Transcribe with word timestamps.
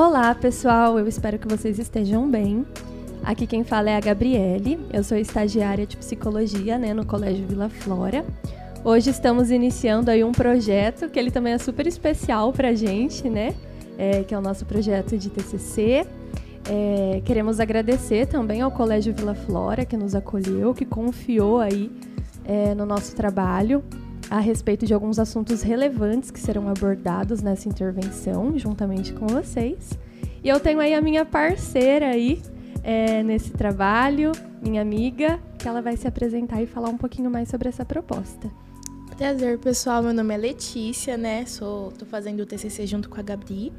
Olá, 0.00 0.32
pessoal. 0.32 0.96
Eu 0.96 1.08
espero 1.08 1.40
que 1.40 1.48
vocês 1.48 1.76
estejam 1.76 2.30
bem. 2.30 2.64
Aqui 3.24 3.48
quem 3.48 3.64
fala 3.64 3.90
é 3.90 3.96
a 3.96 4.00
Gabriele. 4.00 4.78
Eu 4.92 5.02
sou 5.02 5.18
estagiária 5.18 5.84
de 5.84 5.96
psicologia, 5.96 6.78
né, 6.78 6.94
no 6.94 7.04
Colégio 7.04 7.44
Vila 7.44 7.68
Flora. 7.68 8.24
Hoje 8.84 9.10
estamos 9.10 9.50
iniciando 9.50 10.08
aí 10.08 10.22
um 10.22 10.30
projeto 10.30 11.08
que 11.08 11.18
ele 11.18 11.32
também 11.32 11.54
é 11.54 11.58
super 11.58 11.84
especial 11.84 12.52
para 12.52 12.68
a 12.68 12.74
gente, 12.74 13.28
né? 13.28 13.56
É, 13.98 14.22
que 14.22 14.32
é 14.32 14.38
o 14.38 14.40
nosso 14.40 14.64
projeto 14.64 15.18
de 15.18 15.30
TCC. 15.30 16.06
É, 16.70 17.20
queremos 17.24 17.58
agradecer 17.58 18.26
também 18.28 18.60
ao 18.60 18.70
Colégio 18.70 19.12
Vila 19.12 19.34
Flora 19.34 19.84
que 19.84 19.96
nos 19.96 20.14
acolheu, 20.14 20.72
que 20.74 20.84
confiou 20.84 21.58
aí 21.58 21.90
é, 22.44 22.72
no 22.72 22.86
nosso 22.86 23.16
trabalho 23.16 23.82
a 24.30 24.40
respeito 24.40 24.84
de 24.84 24.92
alguns 24.92 25.18
assuntos 25.18 25.62
relevantes 25.62 26.30
que 26.30 26.38
serão 26.38 26.68
abordados 26.68 27.40
nessa 27.42 27.68
intervenção, 27.68 28.58
juntamente 28.58 29.12
com 29.12 29.26
vocês. 29.26 29.98
E 30.42 30.48
eu 30.48 30.60
tenho 30.60 30.80
aí 30.80 30.94
a 30.94 31.00
minha 31.00 31.24
parceira 31.24 32.08
aí 32.08 32.42
é, 32.82 33.22
nesse 33.22 33.50
trabalho, 33.50 34.32
minha 34.62 34.82
amiga, 34.82 35.40
que 35.58 35.66
ela 35.66 35.80
vai 35.80 35.96
se 35.96 36.06
apresentar 36.06 36.62
e 36.62 36.66
falar 36.66 36.90
um 36.90 36.98
pouquinho 36.98 37.30
mais 37.30 37.48
sobre 37.48 37.68
essa 37.68 37.84
proposta. 37.84 38.50
Prazer, 39.16 39.58
pessoal. 39.58 40.02
Meu 40.02 40.12
nome 40.12 40.32
é 40.32 40.36
Letícia, 40.36 41.16
né? 41.16 41.44
Sou, 41.46 41.90
tô 41.92 42.06
fazendo 42.06 42.40
o 42.40 42.46
TCC 42.46 42.86
junto 42.86 43.08
com 43.08 43.18
a 43.18 43.22
Gabri. 43.22 43.72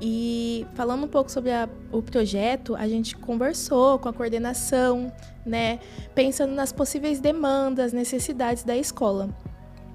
E 0.00 0.66
falando 0.74 1.04
um 1.04 1.08
pouco 1.08 1.30
sobre 1.30 1.52
a, 1.52 1.68
o 1.92 2.02
projeto, 2.02 2.74
a 2.74 2.88
gente 2.88 3.16
conversou 3.16 3.98
com 3.98 4.08
a 4.08 4.12
coordenação, 4.12 5.12
né? 5.44 5.78
Pensando 6.14 6.54
nas 6.54 6.72
possíveis 6.72 7.20
demandas, 7.20 7.92
necessidades 7.92 8.64
da 8.64 8.76
escola. 8.76 9.28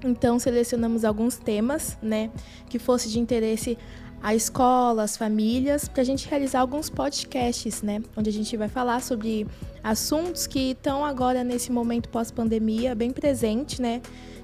Então, 0.04 0.38
selecionamos 0.38 1.04
alguns 1.04 1.36
temas, 1.36 1.98
né, 2.00 2.30
que 2.68 2.78
fosse 2.78 3.08
de 3.08 3.18
interesse 3.18 3.76
à 4.22 4.34
escola, 4.34 5.04
às 5.04 5.16
famílias, 5.16 5.88
para 5.88 6.02
a 6.02 6.04
gente 6.04 6.28
realizar 6.28 6.60
alguns 6.60 6.90
podcasts, 6.90 7.82
né, 7.82 8.02
onde 8.16 8.30
a 8.30 8.32
gente 8.32 8.56
vai 8.56 8.68
falar 8.68 9.00
sobre 9.02 9.46
assuntos 9.82 10.46
que 10.46 10.70
estão 10.70 11.04
agora 11.04 11.44
nesse 11.44 11.70
momento 11.70 12.08
pós-pandemia 12.08 12.94
bem 12.94 13.10
presente, 13.10 13.80
né, 13.80 14.00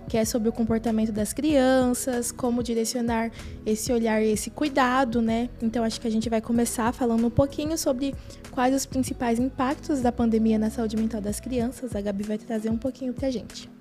que 0.09 0.17
é 0.17 0.25
sobre 0.25 0.49
o 0.49 0.53
comportamento 0.53 1.13
das 1.13 1.33
crianças, 1.33 2.31
como 2.31 2.63
direcionar 2.63 3.31
esse 3.65 3.93
olhar 3.93 4.23
e 4.23 4.33
esse 4.33 4.51
cuidado, 4.51 5.23
né? 5.23 5.49
Então 5.63 5.83
acho 5.83 6.01
que 6.01 6.07
a 6.07 6.11
gente 6.11 6.29
vai 6.29 6.41
começar 6.41 6.93
falando 6.93 7.27
um 7.27 7.31
pouquinho 7.31 7.79
sobre 7.79 8.15
quais 8.51 8.75
os 8.75 8.85
principais 8.85 9.39
impactos 9.39 10.03
da 10.03 10.13
pandemia 10.13 10.59
na 10.59 10.69
saúde 10.69 10.97
mental 10.97 11.21
das 11.21 11.41
crianças. 11.41 11.97
A 11.97 12.01
Gabi 12.01 12.23
vai 12.23 12.39
trazer 12.39 12.69
um 12.69 12.77
pouquinho 12.77 13.15
para 13.15 13.29
a 13.29 13.31
gente. 13.31 13.74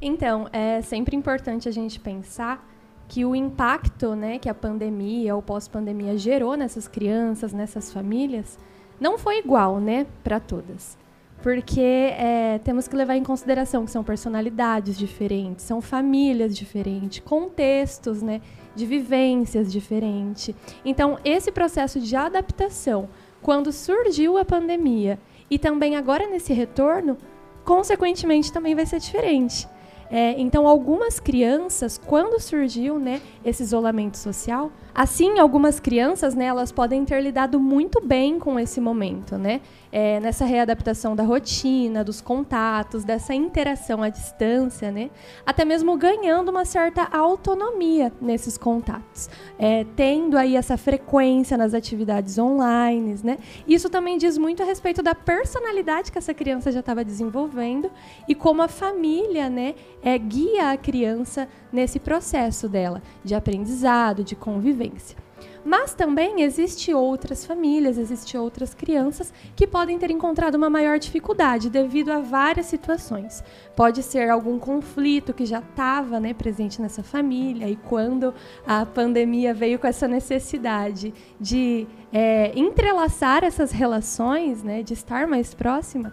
Então, 0.00 0.48
é 0.52 0.80
sempre 0.80 1.14
importante 1.14 1.68
a 1.68 1.72
gente 1.72 2.00
pensar 2.00 2.66
que 3.06 3.24
o 3.24 3.34
impacto 3.34 4.14
né, 4.14 4.38
que 4.38 4.48
a 4.48 4.54
pandemia 4.54 5.34
ou 5.34 5.42
pós-pandemia 5.42 6.16
gerou 6.16 6.56
nessas 6.56 6.86
crianças, 6.86 7.52
nessas 7.52 7.92
famílias, 7.92 8.56
não 9.00 9.18
foi 9.18 9.38
igual 9.38 9.80
né, 9.80 10.06
para 10.22 10.38
todas. 10.38 10.96
Porque 11.42 11.80
é, 11.80 12.60
temos 12.62 12.86
que 12.86 12.94
levar 12.94 13.16
em 13.16 13.24
consideração 13.24 13.84
que 13.84 13.90
são 13.90 14.04
personalidades 14.04 14.96
diferentes, 14.96 15.64
são 15.64 15.80
famílias 15.80 16.56
diferentes, 16.56 17.18
contextos 17.20 18.22
né, 18.22 18.40
de 18.76 18.86
vivências 18.86 19.72
diferentes. 19.72 20.54
Então, 20.84 21.18
esse 21.24 21.50
processo 21.50 21.98
de 21.98 22.14
adaptação, 22.14 23.08
quando 23.42 23.72
surgiu 23.72 24.38
a 24.38 24.44
pandemia 24.44 25.18
e 25.50 25.58
também 25.58 25.96
agora 25.96 26.28
nesse 26.28 26.52
retorno, 26.52 27.16
consequentemente 27.64 28.52
também 28.52 28.74
vai 28.74 28.86
ser 28.86 29.00
diferente. 29.00 29.66
É, 30.10 30.34
então, 30.40 30.66
algumas 30.66 31.20
crianças, 31.20 31.96
quando 31.96 32.40
surgiu 32.40 32.98
né, 32.98 33.22
esse 33.44 33.62
isolamento 33.62 34.18
social, 34.18 34.72
assim, 34.92 35.38
algumas 35.38 35.78
crianças, 35.78 36.34
né, 36.34 36.46
elas 36.46 36.72
podem 36.72 37.04
ter 37.04 37.20
lidado 37.20 37.60
muito 37.60 38.04
bem 38.04 38.38
com 38.40 38.58
esse 38.58 38.80
momento, 38.80 39.38
né? 39.38 39.60
É, 39.92 40.20
nessa 40.20 40.44
readaptação 40.44 41.16
da 41.16 41.22
rotina, 41.22 42.04
dos 42.04 42.20
contatos, 42.20 43.04
dessa 43.04 43.34
interação 43.34 44.02
à 44.02 44.08
distância, 44.08 44.90
né? 44.90 45.10
Até 45.44 45.64
mesmo 45.64 45.96
ganhando 45.96 46.48
uma 46.50 46.64
certa 46.64 47.04
autonomia 47.10 48.12
nesses 48.20 48.56
contatos, 48.56 49.28
é, 49.58 49.84
tendo 49.96 50.36
aí 50.38 50.56
essa 50.56 50.76
frequência 50.76 51.56
nas 51.56 51.74
atividades 51.74 52.38
online, 52.38 53.18
né? 53.24 53.38
Isso 53.66 53.90
também 53.90 54.16
diz 54.16 54.38
muito 54.38 54.62
a 54.62 54.66
respeito 54.66 55.02
da 55.02 55.14
personalidade 55.14 56.12
que 56.12 56.18
essa 56.18 56.34
criança 56.34 56.70
já 56.70 56.80
estava 56.80 57.04
desenvolvendo 57.04 57.90
e 58.28 58.34
como 58.34 58.62
a 58.62 58.68
família, 58.68 59.48
né, 59.50 59.74
é, 60.02 60.16
guia 60.18 60.70
a 60.70 60.76
criança 60.76 61.48
nesse 61.72 61.98
processo 61.98 62.68
dela 62.68 63.02
de 63.24 63.34
aprendizado, 63.34 64.22
de 64.22 64.34
convivência. 64.36 65.16
Mas 65.64 65.94
também 65.94 66.42
existe 66.42 66.94
outras 66.94 67.44
famílias, 67.44 67.98
existe 67.98 68.36
outras 68.36 68.74
crianças 68.74 69.32
que 69.54 69.66
podem 69.66 69.98
ter 69.98 70.10
encontrado 70.10 70.54
uma 70.54 70.70
maior 70.70 70.98
dificuldade 70.98 71.68
devido 71.68 72.10
a 72.10 72.20
várias 72.20 72.66
situações. 72.66 73.44
Pode 73.76 74.02
ser 74.02 74.30
algum 74.30 74.58
conflito 74.58 75.34
que 75.34 75.44
já 75.44 75.58
estava 75.58 76.18
né, 76.18 76.32
presente 76.32 76.80
nessa 76.80 77.02
família 77.02 77.68
e 77.68 77.76
quando 77.76 78.34
a 78.66 78.86
pandemia 78.86 79.52
veio 79.52 79.78
com 79.78 79.86
essa 79.86 80.08
necessidade 80.08 81.12
de 81.38 81.86
é, 82.12 82.58
entrelaçar 82.58 83.44
essas 83.44 83.70
relações, 83.70 84.62
né, 84.62 84.82
de 84.82 84.94
estar 84.94 85.26
mais 85.26 85.54
próxima, 85.54 86.12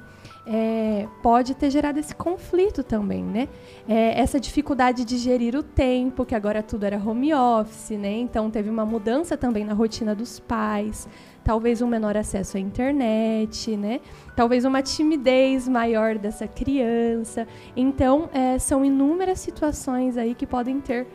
é, 0.50 1.08
pode 1.22 1.54
ter 1.54 1.70
gerado 1.70 2.00
esse 2.00 2.16
conflito 2.16 2.82
também, 2.82 3.22
né? 3.22 3.50
É, 3.88 4.20
essa 4.20 4.40
dificuldade 4.40 5.04
de 5.04 5.18
gerir 5.18 5.56
o 5.56 5.62
tempo, 5.62 6.26
que 6.26 6.34
agora 6.34 6.64
tudo 6.64 6.86
era 6.86 6.98
home 6.98 7.34
office, 7.34 7.98
né? 7.98 8.18
Então 8.18 8.50
teve 8.50 8.70
uma 8.70 8.86
mudança 8.86 9.36
também 9.36 9.66
na 9.66 9.74
rotina 9.74 10.16
dos 10.16 10.40
pais, 10.40 11.08
talvez 11.44 11.82
um 11.82 11.88
menor 11.88 12.16
acesso 12.16 12.56
à 12.56 12.60
internet, 12.62 13.76
né? 13.76 14.00
Talvez 14.38 14.64
uma 14.64 14.82
timidez 14.82 15.68
maior 15.68 16.18
dessa 16.18 16.48
criança. 16.48 17.46
Então 17.76 18.30
é, 18.34 18.58
são 18.58 18.86
inúmeras 18.86 19.40
situações 19.40 20.18
aí 20.18 20.34
que 20.34 20.48
podem 20.48 20.80
ter 20.80 21.08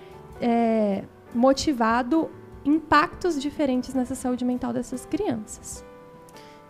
é, 0.43 1.05
motivado 1.35 2.31
impactos 2.67 3.41
diferentes 3.41 3.95
nessa 3.95 4.15
saúde 4.15 4.45
mental 4.45 4.75
dessas 4.75 5.07
crianças. 5.07 5.83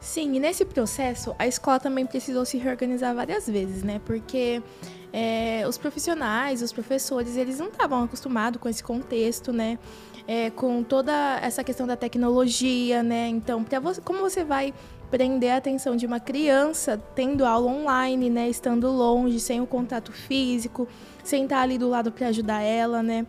Sim, 0.02 0.34
e 0.34 0.40
nesse 0.40 0.64
processo 0.64 1.32
a 1.38 1.46
escola 1.46 1.78
também 1.78 2.04
precisou 2.04 2.44
se 2.44 2.58
reorganizar 2.58 3.14
várias 3.14 3.46
vezes, 3.46 3.84
né? 3.84 4.00
Porque 4.04 4.60
é, 5.12 5.64
os 5.68 5.78
profissionais, 5.78 6.60
os 6.60 6.72
professores, 6.72 7.36
eles 7.36 7.60
não 7.60 7.68
estavam 7.68 8.02
acostumados 8.02 8.60
com 8.60 8.68
esse 8.68 8.82
contexto, 8.82 9.52
né? 9.52 9.78
É, 10.26 10.50
com 10.50 10.82
toda 10.82 11.12
essa 11.40 11.62
questão 11.62 11.86
da 11.86 11.96
tecnologia, 11.96 13.00
né? 13.00 13.28
Então, 13.28 13.64
você, 13.80 14.00
como 14.00 14.18
você 14.18 14.42
vai 14.42 14.74
prender 15.08 15.52
a 15.52 15.58
atenção 15.58 15.94
de 15.94 16.04
uma 16.04 16.18
criança 16.18 17.00
tendo 17.14 17.46
aula 17.46 17.70
online, 17.70 18.28
né? 18.28 18.48
Estando 18.48 18.90
longe, 18.90 19.38
sem 19.38 19.60
o 19.60 19.66
contato 19.68 20.10
físico, 20.10 20.88
sem 21.22 21.44
estar 21.44 21.60
ali 21.60 21.78
do 21.78 21.88
lado 21.88 22.10
para 22.10 22.26
ajudar 22.26 22.60
ela, 22.60 23.04
né? 23.04 23.24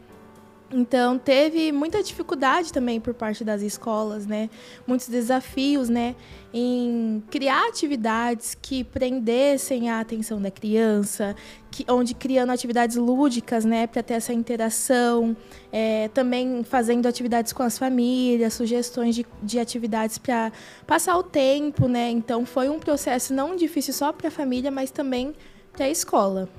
Então, 0.75 1.19
teve 1.19 1.71
muita 1.71 2.01
dificuldade 2.01 2.73
também 2.73 2.99
por 2.99 3.13
parte 3.13 3.43
das 3.43 3.61
escolas, 3.61 4.25
né? 4.25 4.49
Muitos 4.87 5.07
desafios, 5.07 5.87
né? 5.87 6.15
Em 6.51 7.23
criar 7.29 7.67
atividades 7.67 8.57
que 8.59 8.83
prendessem 8.83 9.91
a 9.91 9.99
atenção 9.99 10.41
da 10.41 10.49
criança, 10.49 11.35
que, 11.69 11.85
onde 11.87 12.15
criando 12.15 12.51
atividades 12.51 12.95
lúdicas, 12.95 13.63
né? 13.63 13.85
Para 13.85 14.01
ter 14.01 14.15
essa 14.15 14.33
interação. 14.33 15.37
É, 15.71 16.07
também 16.07 16.63
fazendo 16.63 17.07
atividades 17.07 17.53
com 17.53 17.61
as 17.61 17.77
famílias, 17.77 18.55
sugestões 18.55 19.13
de, 19.13 19.25
de 19.43 19.59
atividades 19.59 20.17
para 20.17 20.51
passar 20.87 21.15
o 21.17 21.23
tempo, 21.23 21.87
né? 21.87 22.09
Então, 22.09 22.47
foi 22.47 22.67
um 22.67 22.79
processo 22.79 23.31
não 23.31 23.55
difícil 23.55 23.93
só 23.93 24.11
para 24.11 24.29
a 24.29 24.31
família, 24.31 24.71
mas 24.71 24.89
também 24.89 25.35
para 25.71 25.85
a 25.85 25.89
escola. 25.89 26.49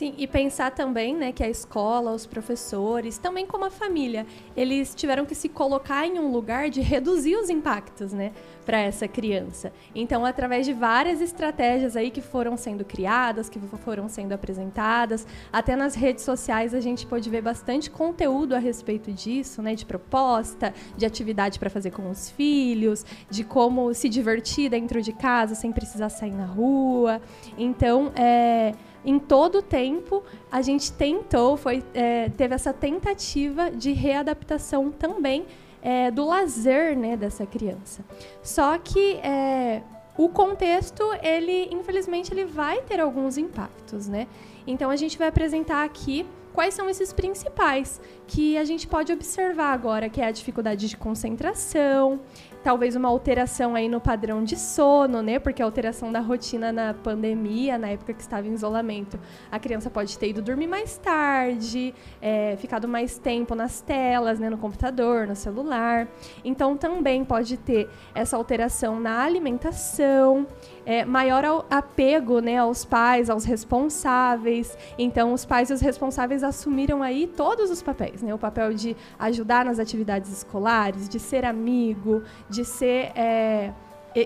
Sim, 0.00 0.14
e 0.16 0.26
pensar 0.26 0.70
também, 0.70 1.14
né, 1.14 1.30
que 1.30 1.44
a 1.44 1.48
escola, 1.50 2.12
os 2.12 2.24
professores, 2.24 3.18
também 3.18 3.44
como 3.46 3.66
a 3.66 3.70
família, 3.70 4.26
eles 4.56 4.94
tiveram 4.94 5.26
que 5.26 5.34
se 5.34 5.46
colocar 5.46 6.06
em 6.06 6.18
um 6.18 6.32
lugar 6.32 6.70
de 6.70 6.80
reduzir 6.80 7.36
os 7.36 7.50
impactos, 7.50 8.10
né, 8.10 8.32
para 8.64 8.78
essa 8.78 9.06
criança. 9.06 9.70
Então, 9.94 10.24
através 10.24 10.64
de 10.64 10.72
várias 10.72 11.20
estratégias 11.20 11.96
aí 11.96 12.10
que 12.10 12.22
foram 12.22 12.56
sendo 12.56 12.82
criadas, 12.82 13.50
que 13.50 13.58
foram 13.84 14.08
sendo 14.08 14.32
apresentadas, 14.32 15.26
até 15.52 15.76
nas 15.76 15.94
redes 15.94 16.24
sociais 16.24 16.72
a 16.72 16.80
gente 16.80 17.06
pôde 17.06 17.28
ver 17.28 17.42
bastante 17.42 17.90
conteúdo 17.90 18.54
a 18.54 18.58
respeito 18.58 19.12
disso, 19.12 19.60
né, 19.60 19.74
de 19.74 19.84
proposta, 19.84 20.72
de 20.96 21.04
atividade 21.04 21.58
para 21.58 21.68
fazer 21.68 21.90
com 21.90 22.08
os 22.08 22.30
filhos, 22.30 23.04
de 23.28 23.44
como 23.44 23.92
se 23.92 24.08
divertir 24.08 24.70
dentro 24.70 25.02
de 25.02 25.12
casa 25.12 25.54
sem 25.54 25.70
precisar 25.70 26.08
sair 26.08 26.32
na 26.32 26.46
rua. 26.46 27.20
Então, 27.58 28.10
é 28.16 28.72
em 29.04 29.18
todo 29.18 29.58
o 29.58 29.62
tempo 29.62 30.22
a 30.50 30.62
gente 30.62 30.92
tentou, 30.92 31.56
foi, 31.56 31.82
é, 31.94 32.28
teve 32.30 32.54
essa 32.54 32.72
tentativa 32.72 33.70
de 33.70 33.92
readaptação 33.92 34.90
também 34.90 35.46
é, 35.82 36.10
do 36.10 36.26
lazer 36.26 36.96
né, 36.96 37.16
dessa 37.16 37.46
criança. 37.46 38.04
Só 38.42 38.76
que 38.78 39.14
é, 39.16 39.82
o 40.16 40.28
contexto, 40.28 41.02
ele 41.22 41.68
infelizmente, 41.72 42.32
ele 42.32 42.44
vai 42.44 42.82
ter 42.82 43.00
alguns 43.00 43.38
impactos, 43.38 44.06
né? 44.06 44.26
Então 44.66 44.90
a 44.90 44.96
gente 44.96 45.16
vai 45.16 45.28
apresentar 45.28 45.82
aqui 45.84 46.26
quais 46.52 46.74
são 46.74 46.88
esses 46.90 47.12
principais 47.12 48.00
que 48.26 48.58
a 48.58 48.64
gente 48.64 48.86
pode 48.86 49.12
observar 49.12 49.72
agora, 49.72 50.08
que 50.08 50.20
é 50.20 50.26
a 50.26 50.30
dificuldade 50.30 50.88
de 50.88 50.96
concentração, 50.96 52.20
talvez 52.62 52.96
uma 52.96 53.08
alteração 53.08 53.74
aí 53.74 53.88
no 53.88 54.00
padrão 54.00 54.44
de 54.44 54.56
sono, 54.56 55.22
né? 55.22 55.38
Porque 55.38 55.62
a 55.62 55.64
alteração 55.64 56.12
da 56.12 56.20
rotina 56.20 56.72
na 56.72 56.94
pandemia, 56.94 57.78
na 57.78 57.88
época 57.88 58.12
que 58.12 58.20
estava 58.20 58.46
em 58.46 58.52
isolamento, 58.52 59.18
a 59.50 59.58
criança 59.58 59.90
pode 59.90 60.18
ter 60.18 60.30
ido 60.30 60.42
dormir 60.42 60.66
mais 60.66 60.98
tarde, 60.98 61.94
é, 62.20 62.56
ficado 62.58 62.86
mais 62.86 63.18
tempo 63.18 63.54
nas 63.54 63.80
telas, 63.80 64.38
né? 64.38 64.50
No 64.50 64.58
computador, 64.58 65.26
no 65.26 65.36
celular. 65.36 66.08
Então 66.44 66.76
também 66.76 67.24
pode 67.24 67.56
ter 67.56 67.88
essa 68.14 68.36
alteração 68.36 69.00
na 69.00 69.22
alimentação, 69.22 70.46
é, 70.84 71.04
maior 71.04 71.66
apego, 71.70 72.40
né? 72.40 72.58
Aos 72.58 72.84
pais, 72.84 73.30
aos 73.30 73.44
responsáveis. 73.44 74.76
Então 74.98 75.32
os 75.32 75.44
pais 75.44 75.70
e 75.70 75.72
os 75.72 75.80
responsáveis 75.80 76.42
assumiram 76.42 77.02
aí 77.02 77.26
todos 77.26 77.70
os 77.70 77.82
papéis, 77.82 78.22
né? 78.22 78.34
O 78.34 78.38
papel 78.38 78.74
de 78.74 78.96
ajudar 79.18 79.64
nas 79.64 79.78
atividades 79.78 80.30
escolares, 80.32 81.08
de 81.08 81.18
ser 81.18 81.44
amigo, 81.44 82.22
de 82.48 82.64
ser 82.64 83.12
é, 83.14 83.72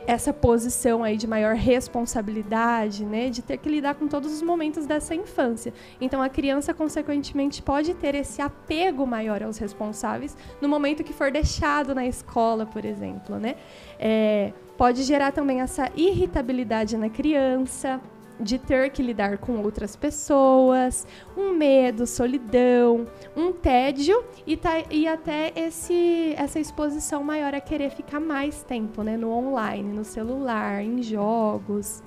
essa 0.07 0.33
posição 0.33 1.05
aí 1.05 1.17
de 1.17 1.27
maior 1.27 1.55
responsabilidade, 1.55 3.05
né, 3.05 3.29
de 3.29 3.43
ter 3.43 3.59
que 3.59 3.69
lidar 3.69 3.95
com 3.95 4.09
todos 4.09 4.33
os 4.33 4.43
momentos 4.43 4.87
dessa 4.87 5.15
infância. 5.15 5.73
Então 6.01 6.23
a 6.23 6.29
criança 6.29 6.73
consequentemente 6.73 7.63
pode 7.63 7.95
ter 7.95 8.15
esse 8.15 8.41
apego 8.41 9.07
maior 9.07 9.43
aos 9.43 9.59
responsáveis 9.59 10.37
no 10.61 10.69
momento 10.69 11.05
que 11.05 11.13
for 11.13 11.31
deixado 11.31 11.95
na 11.95 12.07
escola, 12.07 12.65
por 12.65 12.85
exemplo, 12.85 13.39
né? 13.39 13.57
É, 13.99 14.53
pode 14.77 15.03
gerar 15.03 15.33
também 15.33 15.61
essa 15.61 15.91
irritabilidade 15.97 16.97
na 16.97 17.09
criança, 17.09 18.01
de 18.39 18.59
ter 18.59 18.91
que 18.91 19.03
lidar 19.03 19.39
com 19.39 19.63
outras 19.63 19.95
pessoas, 19.95 21.07
um 21.37 21.53
medo, 21.53 22.07
solidão, 22.07 23.07
um 23.37 23.53
tédio 23.53 24.25
e, 24.47 24.57
tá, 24.57 24.83
e 24.91 25.07
até 25.07 25.53
esse, 25.55 26.35
essa 26.37 26.59
exposição 26.59 27.23
maior 27.23 27.55
a 27.55 27.61
querer 27.61 27.91
ficar 27.91 28.21
mais 28.21 28.63
tempo 28.63 29.03
né, 29.03 29.17
no 29.17 29.31
online, 29.31 29.93
no 29.93 30.05
celular, 30.05 30.83
em 30.83 31.03
jogos 31.03 32.03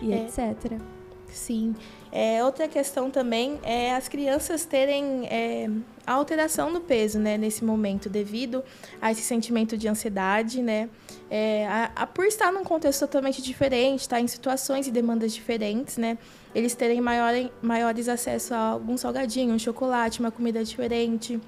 e 0.00 0.12
é, 0.12 0.22
etc. 0.22 0.80
Sim. 1.26 1.74
É, 2.12 2.44
outra 2.44 2.68
questão 2.68 3.10
também 3.10 3.58
é 3.62 3.94
as 3.94 4.08
crianças 4.08 4.64
terem 4.64 5.26
é, 5.26 5.68
a 6.06 6.12
alteração 6.12 6.72
do 6.72 6.80
peso 6.80 7.18
né, 7.18 7.36
nesse 7.36 7.64
momento, 7.64 8.08
devido 8.08 8.62
a 9.02 9.10
esse 9.10 9.22
sentimento 9.22 9.76
de 9.76 9.88
ansiedade, 9.88 10.62
né? 10.62 10.88
É, 11.28 11.66
a, 11.66 11.90
a, 11.96 12.06
por 12.06 12.24
estar 12.24 12.52
num 12.52 12.62
contexto 12.62 13.00
totalmente 13.00 13.42
diferente, 13.42 14.02
estar 14.02 14.16
tá, 14.16 14.22
em 14.22 14.28
situações 14.28 14.86
e 14.86 14.90
demandas 14.90 15.34
diferentes, 15.34 15.96
né? 15.96 16.16
Eles 16.54 16.74
terem 16.74 17.00
maior, 17.00 17.32
maiores 17.60 18.08
acesso 18.08 18.54
a 18.54 18.58
algum 18.58 18.96
salgadinho, 18.96 19.52
um 19.54 19.58
chocolate, 19.58 20.20
uma 20.20 20.30
comida 20.30 20.62
diferente 20.64 21.40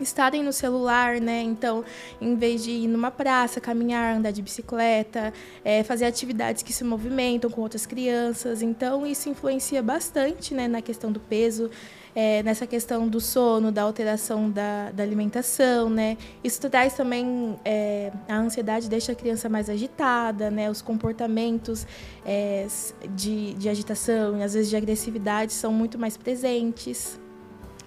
estarem 0.00 0.42
no 0.42 0.52
celular, 0.52 1.20
né? 1.20 1.42
Então, 1.42 1.84
em 2.20 2.34
vez 2.34 2.64
de 2.64 2.70
ir 2.70 2.88
numa 2.88 3.10
praça, 3.10 3.60
caminhar, 3.60 4.16
andar 4.16 4.30
de 4.30 4.42
bicicleta, 4.42 5.32
é, 5.64 5.82
fazer 5.82 6.04
atividades 6.06 6.62
que 6.62 6.72
se 6.72 6.84
movimentam 6.84 7.50
com 7.50 7.60
outras 7.60 7.86
crianças. 7.86 8.62
Então, 8.62 9.06
isso 9.06 9.28
influencia 9.28 9.82
bastante, 9.82 10.54
né, 10.54 10.68
na 10.68 10.82
questão 10.82 11.10
do 11.12 11.20
peso, 11.20 11.70
é, 12.14 12.42
nessa 12.42 12.66
questão 12.66 13.06
do 13.06 13.20
sono, 13.20 13.70
da 13.70 13.82
alteração 13.82 14.50
da, 14.50 14.90
da 14.90 15.02
alimentação, 15.02 15.88
né? 15.88 16.16
Isso 16.42 16.60
traz 16.68 16.94
também 16.94 17.56
é, 17.64 18.10
a 18.28 18.36
ansiedade 18.36 18.88
deixa 18.88 19.12
a 19.12 19.14
criança 19.14 19.48
mais 19.48 19.70
agitada, 19.70 20.50
né? 20.50 20.70
Os 20.70 20.82
comportamentos 20.82 21.86
é, 22.26 22.66
de, 23.14 23.54
de 23.54 23.68
agitação 23.68 24.38
e 24.38 24.42
às 24.42 24.54
vezes 24.54 24.68
de 24.68 24.76
agressividade 24.76 25.52
são 25.52 25.72
muito 25.72 25.98
mais 25.98 26.16
presentes. 26.16 27.20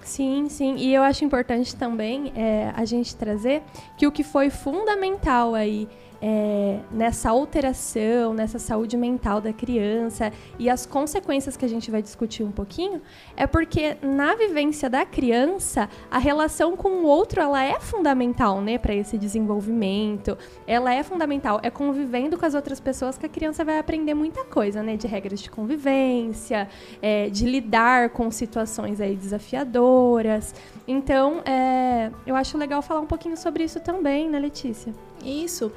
Sim, 0.03 0.49
sim. 0.49 0.75
E 0.77 0.93
eu 0.93 1.03
acho 1.03 1.23
importante 1.23 1.75
também 1.75 2.33
é, 2.35 2.71
a 2.75 2.85
gente 2.85 3.15
trazer 3.15 3.61
que 3.95 4.07
o 4.07 4.11
que 4.11 4.23
foi 4.23 4.49
fundamental 4.49 5.53
aí 5.53 5.87
é, 6.21 6.79
nessa 6.91 7.29
alteração, 7.29 8.33
nessa 8.33 8.59
saúde 8.59 8.95
mental 8.95 9.41
da 9.41 9.51
criança 9.51 10.31
e 10.59 10.69
as 10.69 10.85
consequências 10.85 11.57
que 11.57 11.65
a 11.65 11.67
gente 11.67 11.89
vai 11.89 12.01
discutir 12.01 12.43
um 12.43 12.51
pouquinho, 12.51 13.01
é 13.35 13.47
porque 13.47 13.97
na 14.01 14.35
vivência 14.35 14.89
da 14.89 15.05
criança, 15.05 15.89
a 16.11 16.19
relação 16.19 16.77
com 16.77 16.89
o 16.89 17.05
outro 17.05 17.41
ela 17.41 17.63
é 17.63 17.79
fundamental, 17.79 18.61
né, 18.61 18.77
para 18.77 18.93
esse 18.93 19.17
desenvolvimento. 19.17 20.37
Ela 20.67 20.93
é 20.93 21.01
fundamental. 21.01 21.59
É 21.63 21.69
convivendo 21.69 22.37
com 22.37 22.45
as 22.45 22.53
outras 22.53 22.79
pessoas 22.79 23.17
que 23.17 23.25
a 23.25 23.29
criança 23.29 23.65
vai 23.65 23.79
aprender 23.79 24.13
muita 24.13 24.43
coisa, 24.45 24.83
né, 24.83 24.95
de 24.95 25.07
regras 25.07 25.41
de 25.41 25.49
convivência, 25.49 26.67
é, 27.01 27.29
de 27.29 27.45
lidar 27.45 28.09
com 28.09 28.29
situações 28.29 29.01
aí 29.01 29.15
desafiadoras. 29.15 30.53
Então, 30.87 31.41
é, 31.45 32.11
eu 32.25 32.35
acho 32.35 32.57
legal 32.57 32.81
falar 32.81 32.99
um 32.99 33.07
pouquinho 33.07 33.37
sobre 33.37 33.63
isso 33.63 33.79
também, 33.79 34.29
né, 34.29 34.37
Letícia? 34.39 34.93
Isso. 35.23 35.71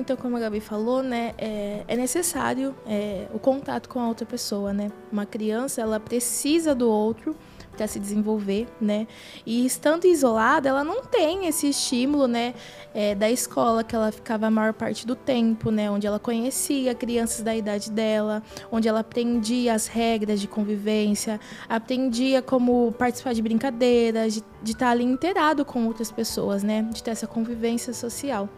Então, 0.00 0.16
como 0.16 0.36
a 0.36 0.40
Gabi 0.40 0.60
falou, 0.60 1.02
né, 1.02 1.34
é, 1.36 1.84
é 1.86 1.96
necessário 1.96 2.74
é, 2.86 3.26
o 3.34 3.38
contato 3.38 3.88
com 3.88 4.00
a 4.00 4.08
outra 4.08 4.24
pessoa, 4.24 4.72
né? 4.72 4.90
Uma 5.12 5.26
criança, 5.26 5.82
ela 5.82 6.00
precisa 6.00 6.74
do 6.74 6.90
outro 6.90 7.36
para 7.76 7.86
se 7.86 7.98
desenvolver, 7.98 8.66
né? 8.80 9.06
E 9.46 9.64
estando 9.64 10.06
isolada, 10.06 10.68
ela 10.68 10.82
não 10.82 11.02
tem 11.02 11.46
esse 11.46 11.68
estímulo, 11.68 12.26
né, 12.26 12.54
é, 12.94 13.14
da 13.14 13.30
escola 13.30 13.84
que 13.84 13.94
ela 13.94 14.10
ficava 14.10 14.46
a 14.46 14.50
maior 14.50 14.72
parte 14.72 15.06
do 15.06 15.14
tempo, 15.14 15.70
né, 15.70 15.90
onde 15.90 16.06
ela 16.06 16.18
conhecia 16.18 16.94
crianças 16.94 17.42
da 17.42 17.54
idade 17.54 17.90
dela, 17.90 18.42
onde 18.70 18.88
ela 18.88 19.00
aprendia 19.00 19.74
as 19.74 19.86
regras 19.86 20.40
de 20.40 20.48
convivência, 20.48 21.40
aprendia 21.68 22.42
como 22.42 22.92
participar 22.98 23.32
de 23.32 23.42
brincadeiras, 23.42 24.34
de, 24.34 24.42
estar 24.70 24.90
ali 24.90 25.04
inteirado 25.04 25.64
com 25.64 25.86
outras 25.86 26.10
pessoas, 26.10 26.62
né, 26.62 26.82
de 26.92 27.02
ter 27.02 27.12
essa 27.12 27.26
convivência 27.26 27.94
social. 27.94 28.48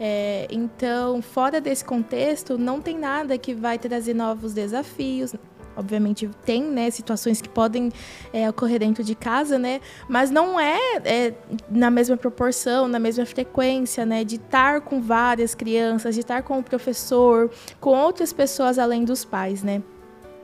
É, 0.00 0.46
então, 0.50 1.20
fora 1.20 1.60
desse 1.60 1.84
contexto, 1.84 2.56
não 2.56 2.80
tem 2.80 2.98
nada 2.98 3.36
que 3.36 3.54
vai 3.54 3.78
trazer 3.78 4.14
novos 4.14 4.54
desafios. 4.54 5.34
Obviamente 5.76 6.28
tem 6.44 6.62
né, 6.64 6.90
situações 6.90 7.40
que 7.40 7.48
podem 7.48 7.92
é, 8.32 8.50
ocorrer 8.50 8.80
dentro 8.80 9.04
de 9.04 9.14
casa, 9.14 9.56
né? 9.58 9.80
Mas 10.08 10.28
não 10.28 10.58
é, 10.58 10.96
é, 11.04 11.34
na 11.70 11.88
mesma 11.88 12.16
proporção, 12.16 12.88
na 12.88 12.98
mesma 12.98 13.24
frequência, 13.24 14.04
né? 14.04 14.24
De 14.24 14.36
estar 14.36 14.80
com 14.80 15.00
várias 15.00 15.54
crianças, 15.54 16.16
de 16.16 16.22
estar 16.22 16.42
com 16.42 16.58
o 16.58 16.64
professor, 16.64 17.48
com 17.80 17.90
outras 17.90 18.32
pessoas 18.32 18.76
além 18.76 19.04
dos 19.04 19.24
pais, 19.24 19.62
né? 19.62 19.80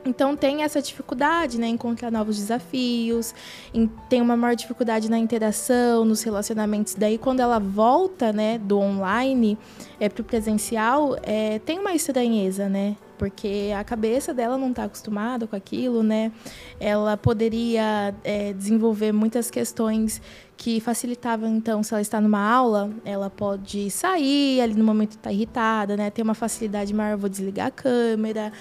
Então 0.05 0.37
tem 0.37 0.63
essa 0.63 0.83
dificuldade, 0.83 1.59
né, 1.59 1.67
encontrar 1.67 2.11
novos 2.11 2.37
desafios, 2.37 3.35
em, 3.73 3.91
tem 4.09 4.21
uma 4.21 4.37
maior 4.37 4.55
dificuldade 4.55 5.11
na 5.11 5.19
interação, 5.19 6.05
nos 6.05 6.23
relacionamentos. 6.23 6.95
Daí 6.95 7.17
quando 7.17 7.41
ela 7.41 7.59
volta, 7.59 8.33
né, 8.33 8.59
do 8.59 8.79
online 8.79 9.59
é 9.99 10.09
para 10.09 10.21
o 10.21 10.25
presencial, 10.25 11.17
é, 11.23 11.59
tem 11.61 11.79
uma 11.79 11.95
estranheza, 11.95 12.69
né? 12.69 12.97
Porque 13.17 13.73
a 13.77 13.85
cabeça 13.85 14.35
dela 14.35 14.59
não 14.59 14.71
está 14.71 14.85
acostumada 14.85 15.47
com 15.47 15.55
aquilo, 15.55 16.03
né? 16.03 16.33
Ela 16.81 17.17
poderia 17.17 18.13
é, 18.25 18.53
desenvolver 18.53 19.13
muitas 19.13 19.51
questões 19.51 20.21
que 20.57 20.81
facilitavam, 20.81 21.55
então, 21.57 21.83
se 21.83 21.93
ela 21.93 22.01
está 22.01 22.21
numa 22.21 22.41
aula, 22.41 22.91
ela 23.05 23.31
pode 23.31 23.91
sair 23.91 24.61
ali 24.61 24.75
no 24.75 24.85
momento 24.85 25.13
está 25.13 25.33
irritada, 25.33 25.97
né? 25.97 26.11
Ter 26.11 26.23
uma 26.23 26.35
facilidade 26.35 26.93
maior, 26.93 27.17
vou 27.17 27.29
desligar 27.29 27.69
a 27.69 27.71
câmera. 27.71 28.53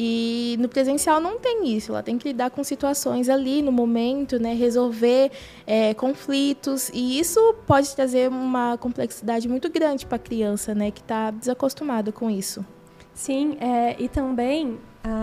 E 0.00 0.56
no 0.60 0.68
presencial 0.68 1.20
não 1.20 1.40
tem 1.40 1.76
isso, 1.76 1.90
ela 1.90 2.04
tem 2.04 2.16
que 2.16 2.28
lidar 2.28 2.50
com 2.50 2.62
situações 2.62 3.28
ali 3.28 3.60
no 3.60 3.72
momento, 3.72 4.38
né, 4.38 4.54
resolver 4.54 5.32
é, 5.66 5.92
conflitos, 5.92 6.88
e 6.94 7.18
isso 7.18 7.40
pode 7.66 7.92
trazer 7.96 8.28
uma 8.28 8.78
complexidade 8.78 9.48
muito 9.48 9.68
grande 9.68 10.06
para 10.06 10.14
a 10.14 10.20
criança, 10.20 10.72
né, 10.72 10.92
que 10.92 11.00
está 11.00 11.32
desacostumada 11.32 12.12
com 12.12 12.30
isso. 12.30 12.64
Sim, 13.12 13.56
é, 13.60 13.96
e 14.00 14.08
também 14.08 14.78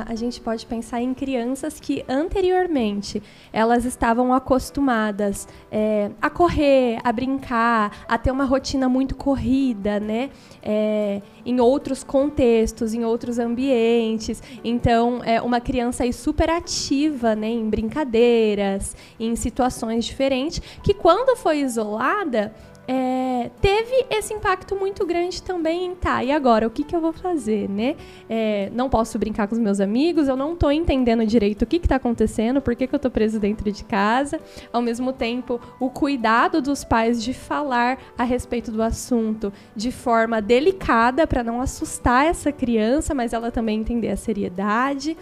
a, 0.07 0.15
gente 0.15 0.41
pode 0.41 0.65
pensar 0.65 1.01
em 1.01 1.13
crianças 1.13 1.79
que 1.79 2.03
anteriormente 2.07 3.21
elas 3.51 3.85
estavam 3.85 4.33
acostumadas 4.33 5.47
é, 5.71 6.11
a 6.21 6.29
correr, 6.29 6.97
a 7.03 7.11
brincar, 7.11 8.05
a 8.07 8.17
ter 8.17 8.31
uma 8.31 8.45
rotina 8.45 8.89
muito 8.89 9.15
corrida, 9.15 9.99
né? 9.99 10.29
É, 10.61 11.21
em 11.45 11.59
outros 11.59 12.03
contextos, 12.03 12.93
em 12.93 13.03
outros 13.03 13.37
ambientes. 13.39 14.41
Então, 14.63 15.21
é 15.23 15.41
uma 15.41 15.61
criança 15.61 16.03
aí 16.03 16.13
super 16.13 16.49
ativa, 16.49 17.35
né? 17.35 17.47
Em 17.47 17.69
brincadeiras, 17.69 18.95
em 19.19 19.35
situações 19.35 20.05
diferentes, 20.05 20.61
que 20.83 20.93
quando 20.93 21.35
foi 21.37 21.59
isolada 21.59 22.53
é, 22.87 23.49
teve 23.61 24.05
esse 24.09 24.33
impacto 24.33 24.75
muito 24.75 25.05
grande 25.05 25.41
também 25.41 25.85
em 25.85 25.95
tá, 25.95 26.23
e 26.23 26.31
agora, 26.31 26.67
o 26.67 26.69
que, 26.69 26.83
que 26.83 26.95
eu 26.95 27.01
vou 27.01 27.13
fazer, 27.13 27.67
né? 27.69 27.95
É, 28.29 28.69
não 28.73 28.89
posso 28.89 29.17
brincar 29.17 29.47
com 29.47 29.55
os 29.55 29.61
meus 29.61 29.79
amigos, 29.79 30.27
eu 30.27 30.35
não 30.35 30.53
estou 30.53 30.71
entendendo 30.71 31.25
direito 31.25 31.63
o 31.63 31.65
que 31.65 31.77
está 31.77 31.95
acontecendo, 31.95 32.61
por 32.61 32.75
que, 32.75 32.85
que 32.85 32.93
eu 32.93 32.97
estou 32.97 33.09
preso 33.09 33.39
dentro 33.39 33.71
de 33.71 33.83
casa. 33.83 34.39
Ao 34.71 34.81
mesmo 34.81 35.11
tempo, 35.11 35.59
o 35.79 35.89
cuidado 35.89 36.61
dos 36.61 36.83
pais 36.83 37.23
de 37.23 37.33
falar 37.33 37.97
a 38.17 38.23
respeito 38.23 38.71
do 38.71 38.83
assunto 38.83 39.51
de 39.75 39.91
forma 39.91 40.41
delicada 40.41 41.25
para 41.25 41.43
não 41.43 41.61
assustar 41.61 42.25
essa 42.25 42.51
criança, 42.51 43.15
mas 43.15 43.33
ela 43.33 43.51
também 43.51 43.79
entender 43.79 44.09
a 44.09 44.17
seriedade. 44.17 45.17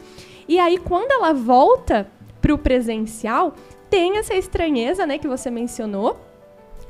E 0.47 0.59
aí, 0.59 0.77
quando 0.77 1.11
ela 1.11 1.33
volta 1.33 2.07
para 2.41 2.53
o 2.53 2.57
presencial, 2.57 3.53
tem 3.89 4.17
essa 4.17 4.33
estranheza, 4.33 5.05
né, 5.05 5.17
que 5.17 5.27
você 5.27 5.49
mencionou, 5.49 6.19